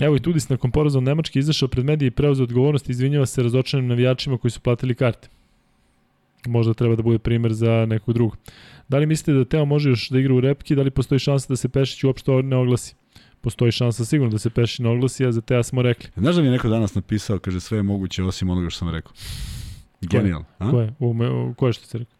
evo 0.00 0.16
i 0.16 0.20
Tudis 0.20 0.48
nakon 0.48 0.70
poraza 0.70 0.98
od 0.98 1.04
Nemačke 1.04 1.38
izašao 1.38 1.68
pred 1.68 1.84
medije 1.84 2.06
i 2.06 2.10
preuzeo 2.10 2.44
odgovornost 2.44 2.88
i 2.88 2.92
izvinjava 2.92 3.26
se 3.26 3.42
razočarenim 3.42 3.88
navijačima 3.88 4.38
koji 4.38 4.50
su 4.50 4.60
platili 4.60 4.94
karte. 4.94 5.28
Možda 6.46 6.74
treba 6.74 6.96
da 6.96 7.02
bude 7.02 7.18
primer 7.18 7.52
za 7.52 7.86
nekog 7.88 8.14
drugog. 8.14 8.36
Da 8.88 8.98
li 8.98 9.06
mislite 9.06 9.32
da 9.32 9.44
Teo 9.44 9.64
može 9.64 9.90
još 9.90 10.08
da 10.10 10.18
igra 10.18 10.34
u 10.34 10.40
repki, 10.40 10.74
da 10.74 10.82
li 10.82 10.90
postoji 10.90 11.18
šansa 11.18 11.46
da 11.48 11.56
se 11.56 11.68
Pešić 11.68 12.04
uopšte 12.04 12.32
ne 12.32 12.56
oglasi? 12.56 12.94
Postoji 13.40 13.72
šansa 13.72 14.04
sigurno 14.04 14.32
da 14.32 14.38
se 14.38 14.50
Pešić 14.50 14.78
ne 14.78 14.88
oglasi, 14.88 15.26
a 15.26 15.32
za 15.32 15.40
Teo 15.40 15.62
smo 15.62 15.82
rekli. 15.82 16.10
Znaš 16.16 16.34
da 16.34 16.40
mi 16.40 16.46
je 16.46 16.52
neko 16.52 16.68
danas 16.68 16.94
napisao, 16.94 17.38
kaže 17.38 17.60
sve 17.60 17.78
je 17.78 17.82
moguće 17.82 18.24
osim 18.24 18.50
onoga 18.50 18.70
što 18.70 18.78
sam 18.78 18.90
rekao. 18.90 19.12
Genijalno. 20.00 20.44
a? 20.58 20.70
Ko 20.70 20.80
je? 20.80 20.94
U, 20.98 21.14
ko 21.54 21.66
je 21.66 21.72
što 21.72 21.84
ste 21.86 21.98
rekli? 21.98 22.14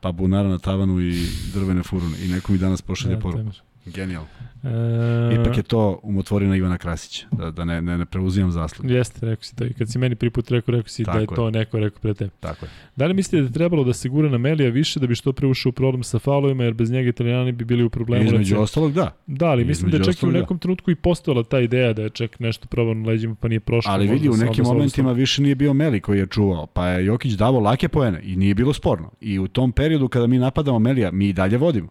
Pa 0.00 0.12
bunara 0.12 0.48
na 0.48 0.58
tavanu 0.58 1.00
i 1.00 1.26
drvene 1.54 1.82
furune. 1.82 2.16
I 2.24 2.28
neko 2.28 2.52
mi 2.52 2.58
danas 2.58 2.82
pošalje 2.82 3.14
Da, 3.14 3.20
poruku. 3.20 3.38
temaš. 3.38 3.62
Genijalno. 3.86 4.28
E, 4.64 5.34
Ipak 5.40 5.56
je 5.56 5.62
to 5.62 6.00
umotvorina 6.02 6.56
Ivana 6.56 6.78
Krasića, 6.78 7.26
da, 7.32 7.50
da 7.50 7.64
ne, 7.64 7.82
ne, 7.82 7.98
ne 7.98 8.04
preuzimam 8.04 8.50
zaslugu. 8.50 8.92
Jeste, 8.92 9.26
rekao 9.26 9.42
si 9.42 9.56
to. 9.56 9.64
I 9.64 9.72
kad 9.72 9.88
si 9.88 9.98
meni 9.98 10.14
prvi 10.14 10.30
put 10.30 10.50
rekao, 10.50 10.72
rekao 10.72 10.88
si 10.88 11.04
da 11.04 11.12
je 11.12 11.20
Tako 11.20 11.34
je. 11.34 11.36
to 11.36 11.50
neko 11.50 11.78
rekao 11.78 12.00
pre 12.00 12.14
tebe. 12.14 12.30
Tako 12.40 12.64
je. 12.64 12.70
Da 12.96 13.06
li 13.06 13.14
mislite 13.14 13.36
da 13.36 13.46
je 13.46 13.52
trebalo 13.52 13.84
da 13.84 13.92
se 13.92 14.08
gura 14.08 14.28
na 14.28 14.38
Melija 14.38 14.70
više 14.70 15.00
da 15.00 15.06
bi 15.06 15.14
što 15.14 15.32
pre 15.32 15.46
ušao 15.46 15.70
u 15.70 15.72
problem 15.72 16.02
sa 16.02 16.18
faulovima, 16.18 16.64
jer 16.64 16.74
bez 16.74 16.90
njega 16.90 17.08
italijani 17.08 17.52
bi 17.52 17.64
bili 17.64 17.84
u 17.84 17.90
problemu? 17.90 18.24
Između 18.24 18.42
recimo? 18.42 18.60
ostalog, 18.60 18.92
da. 18.92 19.10
Da, 19.26 19.46
ali 19.46 19.64
mislim 19.64 19.90
da 19.90 19.96
je 19.96 20.04
čak 20.04 20.22
i 20.22 20.26
u 20.26 20.32
da. 20.32 20.38
nekom 20.38 20.58
trenutku 20.58 20.90
i 20.90 20.94
postojala 20.94 21.44
ta 21.44 21.60
ideja 21.60 21.92
da 21.92 22.02
je 22.02 22.10
čak 22.10 22.40
nešto 22.40 22.66
probao 22.66 22.94
na 22.94 23.08
leđima 23.08 23.34
pa 23.34 23.48
nije 23.48 23.60
prošlo. 23.60 23.92
Ali 23.92 24.06
vidi, 24.06 24.28
u 24.28 24.36
nekim 24.36 24.64
momentima 24.64 25.12
više 25.12 25.42
nije 25.42 25.54
bio 25.54 25.74
Meli 25.74 26.00
koji 26.00 26.18
je 26.18 26.26
čuvao, 26.26 26.66
pa 26.66 26.88
je 26.88 27.06
Jokić 27.06 27.32
davao 27.32 27.60
lake 27.60 27.88
poene 27.88 28.20
i 28.22 28.36
nije 28.36 28.54
bilo 28.54 28.72
sporno. 28.72 29.10
I 29.20 29.38
u 29.38 29.48
tom 29.48 29.72
periodu 29.72 30.08
kada 30.08 30.26
mi 30.26 30.38
napadamo 30.38 30.78
Melija, 30.78 31.10
mi 31.10 31.28
i 31.28 31.32
dalje 31.32 31.58
vodimo. 31.58 31.88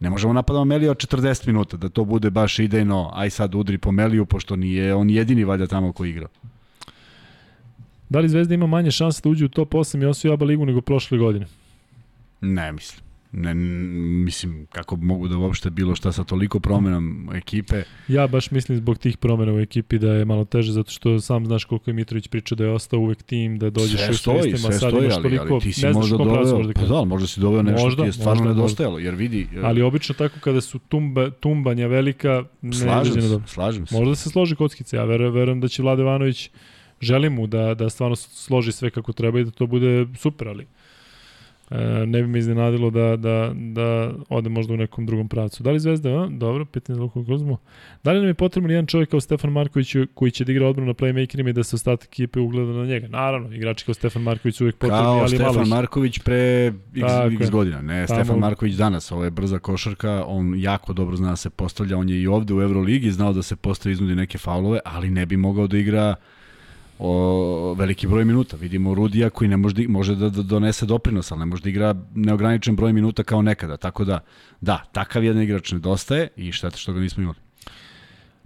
Ne 0.00 0.10
možemo 0.10 0.32
napadamo 0.32 0.64
Melija 0.64 0.90
od 0.90 0.96
40 0.96 1.46
minuta, 1.46 1.76
da 1.76 1.88
to 1.88 2.04
bude 2.04 2.30
baš 2.30 2.58
idejno, 2.58 3.10
aj 3.14 3.30
sad 3.30 3.54
udri 3.54 3.78
po 3.78 3.92
Meliju, 3.92 4.26
pošto 4.26 4.56
nije 4.56 4.94
on 4.94 5.10
jedini 5.10 5.44
valjda 5.44 5.66
tamo 5.66 5.92
koji 5.92 6.10
igra. 6.10 6.28
Da 8.08 8.20
li 8.20 8.28
Zvezda 8.28 8.54
ima 8.54 8.66
manje 8.66 8.90
šanse 8.90 9.20
da 9.24 9.28
uđe 9.28 9.44
u 9.44 9.48
top 9.48 9.72
8 9.72 10.02
i 10.02 10.06
osvoji 10.06 10.34
ABA 10.34 10.44
ligu 10.44 10.66
nego 10.66 10.80
prošle 10.80 11.18
godine? 11.18 11.46
Ne 12.40 12.72
mislim. 12.72 13.09
Ne, 13.32 13.54
mislim, 14.24 14.66
kako 14.72 14.96
mogu 14.96 15.28
da 15.28 15.36
uopšte 15.36 15.70
bilo 15.70 15.94
šta 15.94 16.12
sa 16.12 16.24
toliko 16.24 16.60
promenom 16.60 17.30
ekipe. 17.34 17.82
Ja 18.08 18.26
baš 18.26 18.50
mislim 18.50 18.78
zbog 18.78 18.98
tih 18.98 19.16
promena 19.16 19.52
u 19.52 19.60
ekipi 19.60 19.98
da 19.98 20.12
je 20.12 20.24
malo 20.24 20.44
teže, 20.44 20.72
zato 20.72 20.90
što 20.90 21.20
sam 21.20 21.46
znaš 21.46 21.64
koliko 21.64 21.90
je 21.90 21.94
Mitrović 21.94 22.28
pričao 22.28 22.56
da 22.56 22.64
je 22.64 22.70
ostao 22.70 23.00
uvek 23.00 23.22
tim, 23.22 23.58
da 23.58 23.70
dođeš 23.70 24.00
Sve 24.00 24.10
u 24.10 24.14
stoji, 24.14 24.56
sve 24.56 24.72
sad 24.72 24.90
stoji, 24.90 25.04
imaš 25.04 25.14
ali, 25.14 25.22
toliko, 25.22 25.54
ali 25.54 25.62
ti 25.62 25.72
si 25.72 25.86
ne 25.86 25.92
znaš 25.92 26.02
možda 26.02 26.16
pravcu 26.16 26.50
doveo, 26.50 26.56
možda 26.58 26.72
pa 26.72 26.86
da, 26.86 26.94
ali 26.94 27.06
možda 27.06 27.26
si 27.26 27.40
doveo 27.40 27.62
nešto 27.62 27.84
Možda, 27.84 28.02
ti 28.02 28.08
je 28.08 28.12
stvarno 28.12 28.44
možda, 28.44 28.54
nedostajalo, 28.54 28.98
jer 28.98 29.14
vidi, 29.14 29.48
e, 29.54 29.60
Ali 29.62 29.82
obično 29.82 30.14
tako 30.14 30.40
kada 30.40 30.60
su 30.60 30.78
tumba, 30.78 31.30
tumbanja 31.30 31.86
velika, 31.86 32.44
ne 32.62 32.72
slažem 32.72 33.14
na 33.14 33.22
se, 33.22 33.28
dobro. 33.28 33.46
slažem 33.46 33.86
se. 33.86 33.94
Možda 33.94 34.14
se 34.14 34.30
složi 34.30 34.56
kockice, 34.56 34.96
ja 34.96 35.04
verujem, 35.04 35.32
verujem 35.32 35.60
da 35.60 35.68
će 35.68 35.82
Vlade 35.82 36.02
Ivanović 36.02 36.50
želim 37.00 37.32
mu 37.32 37.46
da, 37.46 37.74
da 37.74 37.90
stvarno 37.90 38.16
složi 38.16 38.72
sve 38.72 38.90
kako 38.90 39.12
treba 39.12 39.40
i 39.40 39.44
da 39.44 39.50
to 39.50 39.66
bude 39.66 40.06
super, 40.16 40.48
ali 40.48 40.66
ne 42.06 42.22
bi 42.22 42.28
me 42.28 42.38
iznenadilo 42.38 42.90
da, 42.90 43.16
da, 43.16 43.52
da 43.54 44.12
ode 44.28 44.48
možda 44.48 44.74
u 44.74 44.76
nekom 44.76 45.06
drugom 45.06 45.28
pravcu. 45.28 45.62
Da 45.62 45.70
li 45.70 45.80
Zvezda, 45.80 46.08
a? 46.10 46.28
dobro, 46.30 46.64
pitanje 46.64 46.96
za 46.96 47.02
Luku 47.02 47.24
Kozmu. 47.24 47.58
Da 48.04 48.12
li 48.12 48.18
nam 48.18 48.28
je 48.28 48.34
potreban 48.34 48.70
jedan 48.70 48.86
čovjek 48.86 49.10
kao 49.10 49.20
Stefan 49.20 49.52
Marković 49.52 49.94
koji 50.14 50.30
će 50.30 50.44
da 50.44 50.52
igra 50.52 50.66
odbranu 50.68 50.86
na 50.86 50.94
playmakerima 50.94 51.50
i 51.50 51.52
da 51.52 51.62
se 51.62 51.76
ostatak 51.76 52.08
ekipe 52.08 52.40
ugleda 52.40 52.72
na 52.72 52.84
njega? 52.86 53.08
Naravno, 53.08 53.54
igrači 53.54 53.84
kao 53.84 53.94
Stefan 53.94 54.22
Marković 54.22 54.56
su 54.56 54.64
uvijek 54.64 54.76
potrebni, 54.76 55.02
Kao 55.02 55.18
ali 55.18 55.28
Stefan 55.28 55.46
malo 55.46 55.62
ih. 55.62 55.68
Marković 55.68 56.18
pre 56.18 56.66
x, 56.94 57.00
Tako 57.00 57.34
x 57.40 57.50
godina. 57.50 57.82
Ne, 57.82 58.06
Tamo- 58.06 58.20
Stefan 58.20 58.38
Marković 58.38 58.74
danas, 58.74 59.12
ovo 59.12 59.24
je 59.24 59.30
brza 59.30 59.58
košarka, 59.58 60.24
on 60.26 60.54
jako 60.60 60.92
dobro 60.92 61.16
zna 61.16 61.30
da 61.30 61.36
se 61.36 61.50
postavlja, 61.50 61.96
on 61.98 62.08
je 62.08 62.20
i 62.22 62.26
ovde 62.26 62.54
u 62.54 62.62
Euroligi 62.62 63.10
znao 63.10 63.32
da 63.32 63.42
se 63.42 63.56
postavi 63.56 63.92
iznudi 63.92 64.14
neke 64.14 64.38
faulove, 64.38 64.78
ali 64.84 65.10
ne 65.10 65.26
bi 65.26 65.36
mogao 65.36 65.66
da 65.66 65.78
igra 65.78 66.14
o, 67.02 67.74
veliki 67.74 68.06
broj 68.06 68.24
minuta. 68.24 68.56
Vidimo 68.56 68.94
Rudija 68.94 69.30
koji 69.30 69.48
ne 69.48 69.56
može 69.56 69.88
može 69.88 70.14
da, 70.14 70.28
da 70.28 70.42
donese 70.42 70.86
doprinos, 70.86 71.32
ali 71.32 71.38
ne 71.38 71.46
može 71.46 71.62
da 71.62 71.68
igra 71.68 71.94
neograničen 72.14 72.76
broj 72.76 72.92
minuta 72.92 73.22
kao 73.22 73.42
nekada. 73.42 73.76
Tako 73.76 74.04
da, 74.04 74.20
da, 74.60 74.84
takav 74.92 75.24
jedan 75.24 75.42
igrač 75.42 75.72
nedostaje 75.72 76.28
i 76.36 76.52
šteta 76.52 76.76
što 76.76 76.92
ga 76.92 77.00
nismo 77.00 77.22
imali. 77.22 77.38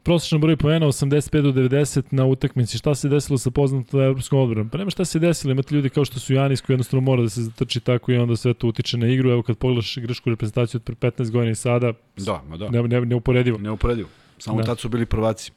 Prosječan 0.03 0.41
broj 0.41 0.57
poena 0.57 0.87
85 0.87 1.43
do 1.43 1.53
90 1.53 2.03
na 2.11 2.25
utakmici. 2.25 2.79
Šta 2.79 2.95
se 2.95 3.09
desilo 3.09 3.39
sa 3.39 3.51
poznatom 3.51 4.01
evropskom 4.01 4.39
odbranom? 4.41 4.69
Pa 4.69 4.79
nema 4.79 4.91
šta 4.91 5.05
se 5.05 5.19
desilo, 5.19 5.53
imate 5.53 5.75
ljudi 5.75 5.89
kao 5.91 6.05
što 6.05 6.21
su 6.21 6.35
Janis 6.35 6.61
koji 6.61 6.75
jednostavno 6.75 7.01
mora 7.05 7.23
da 7.23 7.29
se 7.29 7.43
zatrči 7.43 7.81
tako 7.81 8.13
i 8.13 8.17
onda 8.17 8.37
sve 8.37 8.55
to 8.55 8.69
utiče 8.69 8.97
na 8.99 9.07
igru. 9.07 9.31
Evo 9.31 9.43
kad 9.43 9.59
pogledaš 9.59 9.97
grčku 9.99 10.31
reprezentaciju 10.31 10.79
od 10.79 10.83
pre 10.83 11.11
15 11.11 11.31
godina 11.31 11.51
i 11.51 11.55
sada, 11.55 11.93
Da, 12.17 12.43
ma 12.49 12.57
da. 12.57 12.69
ne, 12.69 12.83
ne, 12.83 13.01
neuporedivo. 13.01 13.59
Neuporedivo. 13.59 14.09
Samo 14.39 14.59
da. 14.59 14.65
tad 14.65 14.79
su 14.79 14.89
bili 14.89 15.07
prvaci. 15.07 15.53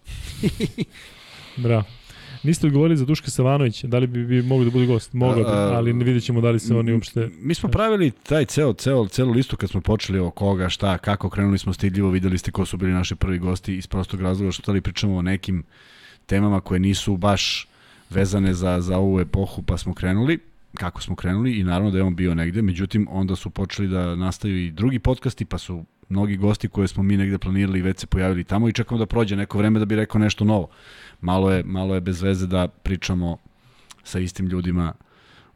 Bravo. 1.58 1.84
Niste 2.44 2.68
odgovorili 2.68 2.98
za 2.98 3.06
Duška 3.06 3.32
Savanovića, 3.32 3.88
da 3.88 3.98
li 3.98 4.08
bi, 4.08 4.26
bi 4.26 4.42
mogli 4.42 4.66
da 4.66 4.72
bude 4.72 4.86
gost? 4.86 5.14
Mogao 5.14 5.44
bi, 5.44 5.50
ali 5.50 5.94
vidjet 5.94 6.24
ćemo 6.24 6.42
da 6.42 6.50
li 6.50 6.60
se 6.60 6.76
oni 6.76 6.94
uopšte... 6.94 7.30
Mi 7.40 7.54
smo 7.54 7.70
pravili 7.70 8.12
taj 8.12 8.46
ceo, 8.46 8.74
ceo, 8.74 9.08
celu 9.08 9.32
listu 9.32 9.58
kad 9.58 9.70
smo 9.70 9.82
počeli 9.82 10.20
o 10.20 10.32
koga, 10.32 10.70
šta, 10.70 10.98
kako, 10.98 11.30
krenuli 11.30 11.58
smo 11.58 11.74
stidljivo, 11.74 12.10
videli 12.10 12.38
ste 12.38 12.52
ko 12.52 12.66
su 12.66 12.78
bili 12.78 12.92
naši 12.92 13.16
prvi 13.16 13.40
gosti 13.40 13.78
iz 13.78 13.88
prostog 13.88 14.22
razloga 14.22 14.52
što 14.52 14.72
li 14.72 14.82
pričamo 14.82 15.16
o 15.16 15.22
nekim 15.22 15.64
temama 16.26 16.62
koje 16.62 16.80
nisu 16.80 17.18
baš 17.18 17.68
vezane 18.10 18.54
za, 18.54 18.82
za 18.82 18.98
ovu 18.98 19.20
epohu, 19.20 19.62
pa 19.62 19.78
smo 19.78 19.94
krenuli 19.94 20.40
kako 20.74 21.02
smo 21.02 21.16
krenuli 21.16 21.60
i 21.60 21.64
naravno 21.64 21.92
da 21.92 21.98
je 21.98 22.04
on 22.04 22.16
bio 22.16 22.36
negde, 22.36 22.62
međutim 22.62 23.08
onda 23.10 23.36
su 23.36 23.50
počeli 23.50 23.88
da 23.88 24.16
nastaju 24.16 24.58
i 24.66 24.72
drugi 24.72 25.00
podcasti, 25.00 25.46
pa 25.46 25.58
su 25.58 25.86
mnogi 26.10 26.38
gosti 26.38 26.68
koje 26.68 26.88
smo 26.88 27.04
mi 27.04 27.18
negde 27.18 27.38
planirali 27.38 27.82
već 27.82 28.00
se 28.00 28.08
pojavili 28.08 28.44
tamo 28.44 28.70
i 28.70 28.74
čekamo 28.74 29.00
da 29.00 29.06
prođe 29.06 29.36
neko 29.36 29.58
vreme 29.58 29.80
da 29.80 29.86
bi 29.86 29.96
rekao 29.96 30.20
nešto 30.20 30.46
novo. 30.46 30.70
Malo 31.22 31.52
je, 31.52 31.64
malo 31.64 31.96
je 31.96 32.02
bez 32.02 32.22
veze 32.22 32.48
da 32.48 32.68
pričamo 32.68 33.38
sa 34.04 34.20
istim 34.20 34.48
ljudima 34.48 34.94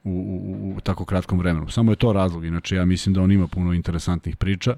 u, 0.04 0.10
u, 0.10 0.74
u 0.78 0.80
tako 0.80 1.06
kratkom 1.06 1.40
vremenu. 1.40 1.70
Samo 1.70 1.92
je 1.92 1.96
to 1.96 2.14
razlog, 2.14 2.46
inače 2.46 2.76
ja 2.76 2.86
mislim 2.86 3.14
da 3.14 3.22
on 3.22 3.32
ima 3.32 3.48
puno 3.48 3.74
interesantnih 3.74 4.36
priča, 4.36 4.76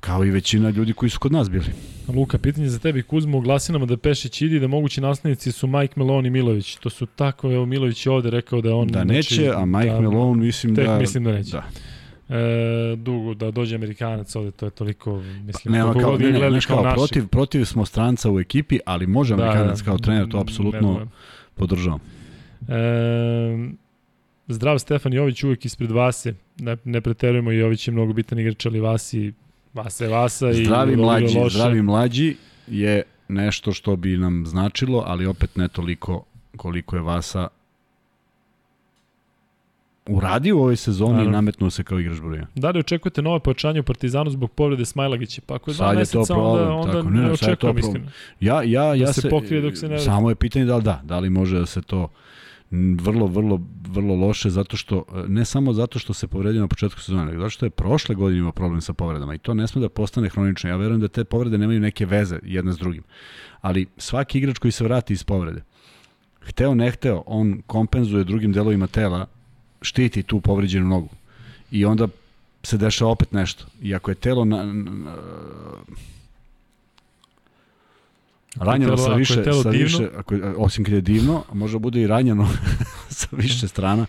kao 0.00 0.24
i 0.24 0.30
većina 0.30 0.70
ljudi 0.70 0.92
koji 0.92 1.10
su 1.10 1.18
kod 1.18 1.32
nas 1.32 1.50
bili. 1.50 1.66
Luka, 2.08 2.38
pitanje 2.38 2.68
za 2.68 2.78
tebi, 2.78 3.02
Kuzmo, 3.02 3.38
u 3.38 3.40
glasinama 3.40 3.86
da 3.86 3.96
Pešić 3.96 4.42
ide 4.42 4.56
i 4.56 4.60
da 4.60 4.66
mogući 4.66 5.00
naslednici 5.00 5.52
su 5.52 5.66
Mike 5.66 5.94
Melon 5.96 6.26
i 6.26 6.30
Milović. 6.30 6.76
To 6.76 6.90
su 6.90 7.06
tako, 7.06 7.52
evo 7.52 7.66
Milović 7.66 8.06
je 8.06 8.12
ovde 8.12 8.30
rekao 8.30 8.60
da 8.60 8.74
on... 8.74 8.88
Da 8.88 9.04
neće, 9.04 9.52
a 9.56 9.64
Mike 9.64 9.90
da, 9.90 10.00
Malone 10.00 10.42
mislim 10.42 10.76
tek 10.76 10.86
da... 10.86 10.98
mislim 10.98 11.24
da 11.24 11.32
neće. 11.32 11.50
Da. 11.50 11.64
E, 12.28 12.96
dugo, 12.96 13.34
da 13.34 13.50
dođe 13.50 13.74
Amerikanac 13.74 14.36
ovde, 14.36 14.50
to 14.50 14.66
je 14.66 14.70
toliko, 14.70 15.22
mislim, 15.46 15.74
Nema 15.74 15.92
koliko 15.92 16.10
kao, 16.10 16.18
ne, 16.18 16.30
ne, 16.32 16.50
znaš 16.50 16.66
kao 16.66 16.82
kao, 16.82 16.94
protiv, 16.94 17.26
protiv 17.26 17.64
smo 17.64 17.84
stranca 17.84 18.30
u 18.30 18.40
ekipi, 18.40 18.78
ali 18.86 19.06
može 19.06 19.34
Amerikanac 19.34 19.82
kao 19.82 19.98
trener, 19.98 20.28
to 20.28 20.36
ne 20.36 20.42
apsolutno 20.42 21.06
podržavam. 21.54 22.00
E, 22.68 23.68
zdrav 24.48 24.78
Stefan 24.78 25.12
Jović 25.12 25.44
uvek 25.44 25.64
ispred 25.64 25.90
Vase. 25.90 26.34
Ne, 26.58 26.76
ne 26.84 27.00
preterujemo, 27.00 27.52
Jović 27.52 27.88
je 27.88 27.92
mnogo 27.92 28.12
bitan 28.12 28.38
igrač, 28.38 28.66
ali 28.66 28.80
Vasi, 28.80 29.32
Vasa 29.74 30.04
je 30.04 30.10
Vasa. 30.10 30.50
i 30.50 30.64
Zdravi 30.64 30.96
dobro 30.96 31.06
mlađi, 31.06 31.38
loše. 31.38 31.58
zdravi 31.58 31.82
mlađi 31.82 32.36
je 32.66 33.02
nešto 33.28 33.72
što 33.72 33.96
bi 33.96 34.16
nam 34.16 34.46
značilo, 34.46 35.04
ali 35.06 35.26
opet 35.26 35.56
ne 35.56 35.68
toliko 35.68 36.24
koliko 36.56 36.96
je 36.96 37.02
Vasa 37.02 37.48
uradio 40.08 40.56
u 40.56 40.60
ovoj 40.60 40.76
sezoni 40.76 41.10
i 41.10 41.14
Naravno. 41.14 41.32
nametnuo 41.32 41.70
se 41.70 41.84
kao 41.84 41.98
igrač 42.00 42.20
broja. 42.20 42.46
Da 42.54 42.70
li 42.70 42.78
očekujete 42.78 43.22
nove 43.22 43.40
pojačanje 43.40 43.80
u 43.80 43.82
Partizanu 43.82 44.30
zbog 44.30 44.50
povrede 44.52 44.84
Smajlagića? 44.84 45.42
Pa 45.46 45.54
ako 45.54 45.70
je 45.70 45.74
dva 45.74 45.86
Sad 45.88 45.98
je 45.98 46.06
to 46.06 46.18
meseca, 46.18 46.34
onda, 46.34 46.58
problem, 46.58 46.76
onda 46.78 46.92
tako. 46.92 47.10
ne, 47.10 47.22
Ne, 47.22 47.30
očekujem 47.32 47.78
iskreno. 47.78 48.06
Ja, 48.40 48.62
ja, 48.62 48.94
ja 48.94 49.12
se 49.12 49.30
pokrije 49.30 49.60
dok 49.62 49.76
se 49.76 49.88
ne. 49.88 49.98
Samo 49.98 50.28
je 50.28 50.34
pitanje 50.34 50.64
da 50.64 50.76
li 50.76 50.82
da, 50.82 51.00
da 51.04 51.18
li 51.18 51.30
može 51.30 51.58
da 51.58 51.66
se 51.66 51.82
to 51.82 52.08
vrlo, 53.00 53.26
vrlo, 53.26 53.60
vrlo 53.88 54.14
loše, 54.14 54.50
zato 54.50 54.76
što, 54.76 55.04
ne 55.28 55.44
samo 55.44 55.72
zato 55.72 55.98
što 55.98 56.14
se 56.14 56.26
povredio 56.26 56.60
na 56.60 56.68
početku 56.68 57.00
sezone, 57.00 57.24
nego 57.24 57.38
zato 57.38 57.50
što 57.50 57.66
je 57.66 57.70
prošle 57.70 58.14
godine 58.14 58.38
imao 58.38 58.52
problem 58.52 58.80
sa 58.80 58.92
povredama 58.92 59.34
i 59.34 59.38
to 59.38 59.54
ne 59.54 59.66
sme 59.66 59.80
da 59.80 59.88
postane 59.88 60.28
hronično. 60.28 60.70
Ja 60.70 60.76
verujem 60.76 61.00
da 61.00 61.08
te 61.08 61.24
povrede 61.24 61.58
nemaju 61.58 61.80
neke 61.80 62.06
veze 62.06 62.38
jedna 62.42 62.72
s 62.72 62.78
drugim. 62.78 63.02
Ali 63.60 63.86
svaki 63.96 64.38
igrač 64.38 64.58
koji 64.58 64.72
se 64.72 64.84
vrati 64.84 65.12
iz 65.12 65.24
povrede, 65.24 65.62
hteo 66.40 66.74
ne 66.74 66.90
hteo, 66.90 67.22
on 67.26 67.62
kompenzuje 67.66 68.24
drugim 68.24 68.52
delovima 68.52 68.86
tela, 68.86 69.26
štiti 69.84 70.22
tu 70.22 70.40
povređenu 70.40 70.86
nogu. 70.86 71.08
I 71.70 71.84
onda 71.84 72.08
se 72.62 72.76
dešava 72.78 73.10
opet 73.10 73.32
nešto. 73.32 73.64
I 73.82 73.94
ako 73.94 74.10
je 74.10 74.14
telo 74.16 74.44
na, 74.44 74.64
na, 74.64 75.16
ranjeno 78.56 78.92
telo- 78.92 79.04
sa 79.04 79.14
više, 79.14 79.42
telo 79.42 79.62
sa 79.62 79.70
divno. 79.70 79.84
više 79.84 80.08
ako, 80.16 80.34
je- 80.34 80.54
osim 80.56 80.84
kad 80.84 80.94
je 80.94 81.00
divno, 81.00 81.44
a 81.50 81.54
može 81.54 81.78
bude 81.78 82.02
i 82.02 82.06
ranjeno 82.06 82.48
sa 83.10 83.26
više 83.32 83.68
strana, 83.68 84.06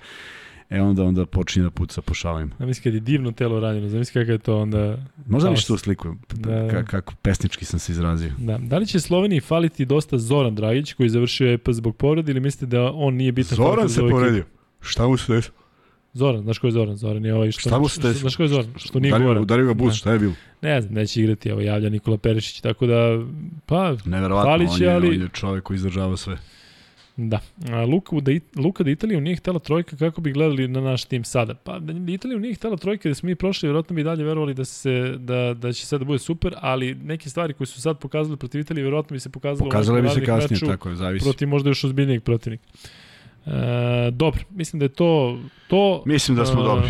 e 0.69 0.81
onda 0.81 1.03
onda 1.03 1.25
počinje 1.25 1.63
da 1.63 1.69
puca 1.69 2.01
po 2.01 2.13
šavima. 2.13 2.51
Zamisli 2.59 2.83
kad 2.83 2.93
je 2.93 2.99
divno 2.99 3.31
telo 3.31 3.59
ranjeno, 3.59 3.89
zamisli 3.89 4.13
kako 4.15 4.31
je 4.31 4.37
to 4.37 4.59
onda... 4.59 4.97
Možda 5.27 5.49
Haos. 5.49 5.59
što 5.59 5.73
u 5.73 5.77
sliku, 5.77 6.15
Da. 6.29 6.67
ka, 6.69 6.83
kako 6.83 7.13
pesnički 7.15 7.65
sam 7.65 7.79
se 7.79 7.91
izrazio. 7.91 8.31
Da. 8.37 8.57
da 8.57 8.77
li 8.77 8.85
će 8.87 8.99
Sloveniji 8.99 9.39
faliti 9.39 9.85
dosta 9.85 10.17
Zoran 10.17 10.55
Dragić 10.55 10.93
koji 10.93 11.05
je 11.05 11.11
završio 11.11 11.51
EP 11.51 11.69
zbog 11.69 11.95
povrede 11.95 12.31
ili 12.31 12.39
mislite 12.39 12.65
da 12.67 12.91
on 12.91 13.13
nije 13.13 13.31
bitan 13.31 13.55
za 13.55 13.63
ovu 14.03 14.19
ekipu? 14.31 14.49
Šta 14.81 15.07
mu 15.07 15.17
se 15.17 15.33
desilo? 15.33 15.55
Zoran, 16.15 16.41
znaš 16.41 16.57
ko 16.57 16.67
je 16.67 16.71
Zoran? 16.71 16.95
Zoran 16.95 17.25
je 17.25 17.33
ovaj 17.33 17.51
što... 17.51 17.59
Šta 17.59 17.79
mu 17.79 17.87
se 17.87 18.01
desilo? 18.01 18.19
Znaš 18.19 18.35
ko 18.35 18.43
je 18.43 18.49
Zoran? 18.49 18.73
Što 18.77 18.99
nije 18.99 19.11
Goran. 19.11 19.37
udario 19.37 19.65
ga 19.65 19.73
bus, 19.73 19.95
šta 19.95 20.13
je 20.13 20.19
bilo? 20.19 20.33
Ne 20.61 20.81
znam, 20.81 20.93
neće 20.93 21.21
igrati, 21.21 21.49
evo 21.49 21.61
javlja 21.61 21.89
Nikola 21.89 22.17
Perišić, 22.17 22.61
tako 22.61 22.85
da, 22.87 23.23
pa, 23.65 23.95
Neverovatno, 24.05 24.51
on 24.51 24.81
je, 24.81 24.89
ali- 24.89 25.09
on 25.09 25.21
je 25.21 25.29
čovek 25.29 25.63
koji 25.63 25.75
izdržava 25.75 26.17
sve. 26.17 26.37
Da. 27.17 27.39
A, 27.69 27.85
Luka, 27.85 28.15
da, 28.15 28.31
It- 28.31 28.55
Luka 28.55 28.83
da 28.83 28.89
Italiju 28.89 29.21
nije 29.21 29.35
htela 29.35 29.59
trojka, 29.59 29.97
kako 29.97 30.21
bi 30.21 30.31
gledali 30.31 30.67
na 30.67 30.81
naš 30.81 31.05
tim 31.05 31.23
sada? 31.23 31.53
Pa 31.55 31.79
da 31.79 31.93
da 31.93 32.11
Italiju 32.11 32.39
nije 32.39 32.53
htela 32.53 32.77
trojka, 32.77 33.09
da 33.09 33.15
smo 33.15 33.27
mi 33.27 33.35
prošli, 33.35 33.67
vjerojatno 33.67 33.95
bi 33.95 34.03
dalje 34.03 34.23
verovali 34.23 34.53
da, 34.53 34.65
se, 34.65 34.91
da, 35.17 35.53
da 35.53 35.73
će 35.73 35.85
sad 35.85 35.99
da 35.99 36.05
bude 36.05 36.19
super, 36.19 36.53
ali 36.57 36.95
neke 36.95 37.29
stvari 37.29 37.53
koje 37.53 37.67
su 37.67 37.81
sad 37.81 37.99
pokazali 37.99 38.37
protiv 38.37 38.61
Italije, 38.61 38.83
vjerojatno 38.83 39.13
bi 39.13 39.19
se 39.19 39.29
pokazalo 39.29 39.69
Pokazale 39.69 39.99
u 39.99 40.03
bi 40.03 40.09
se 40.09 40.25
kasnije, 40.25 40.47
meču 40.51 40.65
tako 40.65 40.89
je, 40.89 40.95
zavisi. 40.95 41.23
protiv 41.25 41.47
možda 41.47 41.69
još 41.69 41.83
ozbiljnijeg 41.83 42.23
protivnika. 42.23 42.63
E, 43.47 43.51
dobro, 44.11 44.41
mislim 44.49 44.79
da 44.79 44.85
je 44.85 44.89
to 44.89 45.39
to. 45.67 46.03
Mislim 46.05 46.37
da 46.37 46.45
smo 46.45 46.61
E, 46.61 46.65
dobri. 46.65 46.89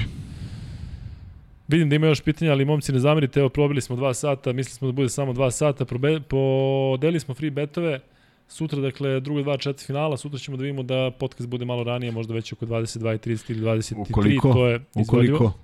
Vidim 1.67 1.89
da 1.89 1.95
ima 1.95 2.07
još 2.07 2.21
pitanja, 2.21 2.51
ali 2.51 2.65
momci 2.65 2.91
ne 2.91 2.99
zamerite, 2.99 3.39
evo 3.39 3.49
probili 3.49 3.81
smo 3.81 3.95
dva 3.95 4.13
sata, 4.13 4.53
mislili 4.53 4.73
smo 4.73 4.87
da 4.87 4.91
bude 4.91 5.09
samo 5.09 5.33
dva 5.33 5.51
sata, 5.51 5.85
probe, 5.85 6.19
podelili 6.19 7.19
smo 7.19 7.33
free 7.33 7.49
betove, 7.49 7.99
sutra, 8.47 8.79
dakle, 8.79 9.19
druga 9.19 9.41
dva 9.41 9.57
četiri 9.57 9.85
finala, 9.85 10.17
sutra 10.17 10.39
ćemo 10.39 10.57
da 10.57 10.63
vidimo 10.63 10.83
da 10.83 11.11
podcast 11.11 11.49
bude 11.49 11.65
malo 11.65 11.83
ranije, 11.83 12.11
možda 12.11 12.33
već 12.33 12.53
oko 12.53 12.65
22.30 12.65 13.51
ili 13.51 13.61
23, 13.61 13.95
Ukoliko- 14.01 14.53
to 14.53 14.67
je 14.67 14.81
izvodljivo. 14.95 15.35
Ukoliko 15.37 15.59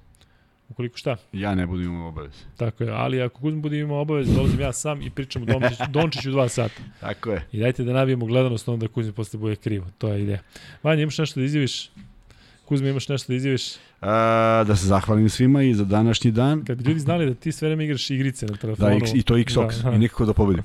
Ukoliko 0.72 0.98
šta? 0.98 1.18
ja 1.34 1.56
ne 1.56 1.68
budem 1.68 1.86
imao 1.86 2.08
obavez. 2.08 2.44
Tako 2.58 2.84
je, 2.84 2.92
ali 2.92 3.22
ako 3.22 3.40
Kuzma 3.40 3.62
bude 3.62 3.80
imao 3.80 4.02
obavez, 4.02 4.34
dolazim 4.36 4.60
ja 4.60 4.74
sam 4.74 5.02
i 5.02 5.10
pričam 5.10 5.42
o 5.42 5.46
Dončiću, 5.46 5.84
Dončiću 5.96 6.32
dva 6.32 6.50
sata. 6.50 6.82
Tako 7.00 7.32
je. 7.32 7.46
I 7.52 7.60
dajte 7.60 7.84
da 7.84 7.94
nabijemo 7.94 8.26
gledanost, 8.26 8.70
onda 8.70 8.88
Kuzmi 8.88 9.12
posle 9.14 9.40
bude 9.40 9.56
krivo, 9.56 9.86
to 9.98 10.08
je 10.08 10.24
ideja. 10.24 10.40
Vanja, 10.84 11.02
imaš 11.02 11.18
nešto 11.18 11.40
da 11.40 11.46
izjaviš? 11.46 11.90
Kuzma, 12.66 12.90
imaš 12.90 13.08
nešto 13.08 13.34
da 13.34 13.36
izjaviš? 13.36 13.64
A, 14.02 14.64
da 14.68 14.76
se 14.76 14.88
zahvalim 14.88 15.30
svima 15.30 15.64
i 15.64 15.74
za 15.74 15.86
današnji 15.86 16.32
dan. 16.32 16.66
Kad 16.66 16.78
bi 16.78 16.90
ljudi 16.90 17.00
znali 17.00 17.26
da 17.26 17.34
ti 17.34 17.52
sve 17.52 17.68
vreme 17.68 17.86
igraš 17.86 18.10
igrice 18.10 18.46
na 18.46 18.58
telefonu. 18.58 18.90
Da, 18.90 18.96
X, 18.96 19.14
i 19.14 19.24
to 19.24 19.36
Xox, 19.36 19.84
Da, 19.84 19.92
i 19.92 20.00
nikako 20.00 20.26
da 20.26 20.34
pobedim. 20.34 20.64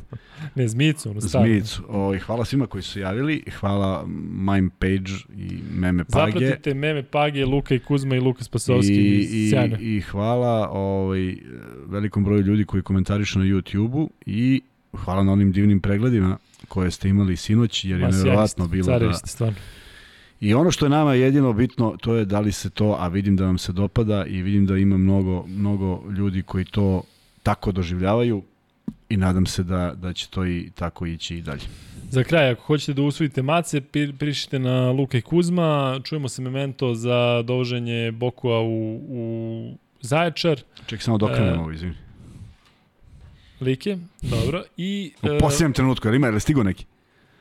Ne, 0.54 0.68
Zmicu, 0.68 1.10
ono 1.10 1.20
stavno. 1.20 1.46
Zmijicu. 1.46 1.82
O, 1.88 2.14
i 2.14 2.18
hvala 2.18 2.44
svima 2.44 2.66
koji 2.66 2.82
su 2.82 3.00
javili, 3.00 3.42
hvala 3.60 4.06
Mime 4.30 4.70
Page 4.78 5.12
i 5.36 5.58
Meme 5.72 6.04
Page. 6.04 6.32
Zapratite 6.32 6.74
Meme 6.74 7.02
Page, 7.02 7.46
Luka 7.46 7.74
i 7.74 7.78
Kuzma 7.78 8.16
i 8.16 8.20
Luka 8.20 8.44
Spasovski. 8.44 8.92
I, 8.92 9.46
i, 9.46 9.50
Sjajno. 9.50 9.76
I 9.80 10.00
hvala 10.00 10.68
ovaj, 10.70 11.36
velikom 11.86 12.24
broju 12.24 12.42
ljudi 12.42 12.64
koji 12.64 12.82
komentarišu 12.82 13.38
na 13.38 13.44
YouTube-u 13.44 14.10
i 14.26 14.60
hvala 15.04 15.24
na 15.24 15.32
onim 15.32 15.52
divnim 15.52 15.80
pregledima 15.80 16.36
koje 16.68 16.90
ste 16.90 17.08
imali 17.08 17.36
sinoć, 17.36 17.84
jer 17.84 18.00
je 18.00 18.08
nevjerovatno 18.08 18.68
bilo 18.68 18.98
da... 18.98 19.12
stvarno. 19.12 19.58
I 20.40 20.54
ono 20.54 20.70
što 20.70 20.86
je 20.86 20.90
nama 20.90 21.14
jedino 21.14 21.52
bitno, 21.52 21.96
to 22.00 22.14
je 22.14 22.24
da 22.24 22.40
li 22.40 22.52
se 22.52 22.70
to, 22.70 22.96
a 22.98 23.08
vidim 23.08 23.36
da 23.36 23.44
vam 23.44 23.58
se 23.58 23.72
dopada 23.72 24.24
i 24.26 24.42
vidim 24.42 24.66
da 24.66 24.76
ima 24.76 24.96
mnogo, 24.96 25.44
mnogo 25.46 26.02
ljudi 26.10 26.42
koji 26.42 26.64
to 26.64 27.02
tako 27.42 27.72
doživljavaju 27.72 28.42
i 29.08 29.16
nadam 29.16 29.46
se 29.46 29.62
da, 29.62 29.94
da 29.96 30.12
će 30.12 30.28
to 30.28 30.46
i 30.46 30.70
tako 30.74 31.06
ići 31.06 31.36
i 31.36 31.42
dalje. 31.42 31.62
Za 32.10 32.24
kraj, 32.24 32.50
ako 32.50 32.62
hoćete 32.62 32.92
da 32.92 33.02
usvojite 33.02 33.42
mace, 33.42 33.80
pišite 34.18 34.58
na 34.58 34.90
Luka 34.90 35.18
i 35.18 35.22
Kuzma, 35.22 36.00
čujemo 36.04 36.28
se 36.28 36.42
memento 36.42 36.94
za 36.94 37.42
dovoženje 37.42 38.12
Bokua 38.12 38.60
u, 38.60 39.00
u 39.08 39.78
Zaječar, 40.00 40.60
Ček 40.86 41.02
samo 41.02 41.18
da 41.18 41.26
okrenem 41.26 41.54
E, 41.54 41.58
ovo, 41.58 41.72
izvini. 41.72 41.94
Like, 43.60 43.98
dobro, 44.22 44.64
i... 44.76 45.12
U 45.22 45.26
e, 45.26 45.38
posljednjem 45.38 45.72
trenutku, 45.72 46.08
ali 46.08 46.16
ima, 46.16 46.26
je 46.26 46.32
li 46.32 46.40
stigo 46.40 46.62
neki? 46.62 46.84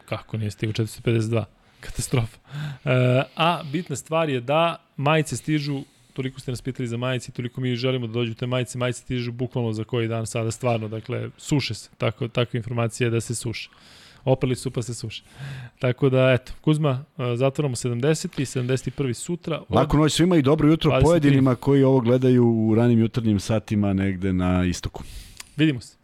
Kako 0.06 0.38
nije 0.38 0.52
stigo 0.52 0.74
452? 0.74 1.44
Katastrofa. 1.86 2.38
E, 2.86 2.90
a 3.36 3.64
bitna 3.66 3.96
stvar 3.96 4.30
je 4.30 4.42
da 4.42 4.62
majice 4.98 5.38
stižu, 5.38 5.82
toliko 6.14 6.40
ste 6.40 6.52
nas 6.52 6.62
pitali 6.62 6.88
za 6.88 6.98
majice, 6.98 7.32
toliko 7.32 7.62
mi 7.62 7.76
želimo 7.76 8.08
da 8.08 8.14
dođu 8.14 8.34
te 8.34 8.48
majice, 8.48 8.78
majice 8.78 9.02
stižu 9.02 9.32
bukvalno 9.32 9.74
za 9.74 9.84
koji 9.84 10.08
dan 10.08 10.26
sada 10.26 10.52
stvarno, 10.52 10.88
dakle, 10.88 11.30
suše 11.38 11.74
se, 11.74 11.90
tako, 11.98 12.28
takva 12.28 12.58
informacija 12.58 13.06
je 13.06 13.12
da 13.12 13.22
se 13.22 13.36
suše. 13.36 13.70
Opali 14.26 14.56
su 14.56 14.72
pa 14.72 14.82
se 14.82 14.94
suše. 14.94 15.24
Tako 15.80 16.10
da, 16.10 16.32
eto, 16.32 16.52
Kuzma, 16.62 17.04
zatvoramo 17.36 17.76
70. 17.76 18.40
i 18.40 18.46
71. 18.46 19.14
sutra. 19.14 19.58
od- 19.60 19.76
Laku 19.76 19.98
noć 19.98 20.14
svima 20.14 20.38
i 20.38 20.42
dobro 20.42 20.70
jutro 20.70 20.92
23. 20.92 21.04
pojedinima 21.04 21.56
koji 21.56 21.84
ovo 21.84 22.00
gledaju 22.00 22.46
u 22.48 22.76
ranim 22.76 23.00
jutarnjim 23.00 23.40
satima 23.40 23.94
negde 23.94 24.34
na 24.34 24.66
istoku. 24.66 25.04
Vidimo 25.58 25.82
se. 25.82 25.96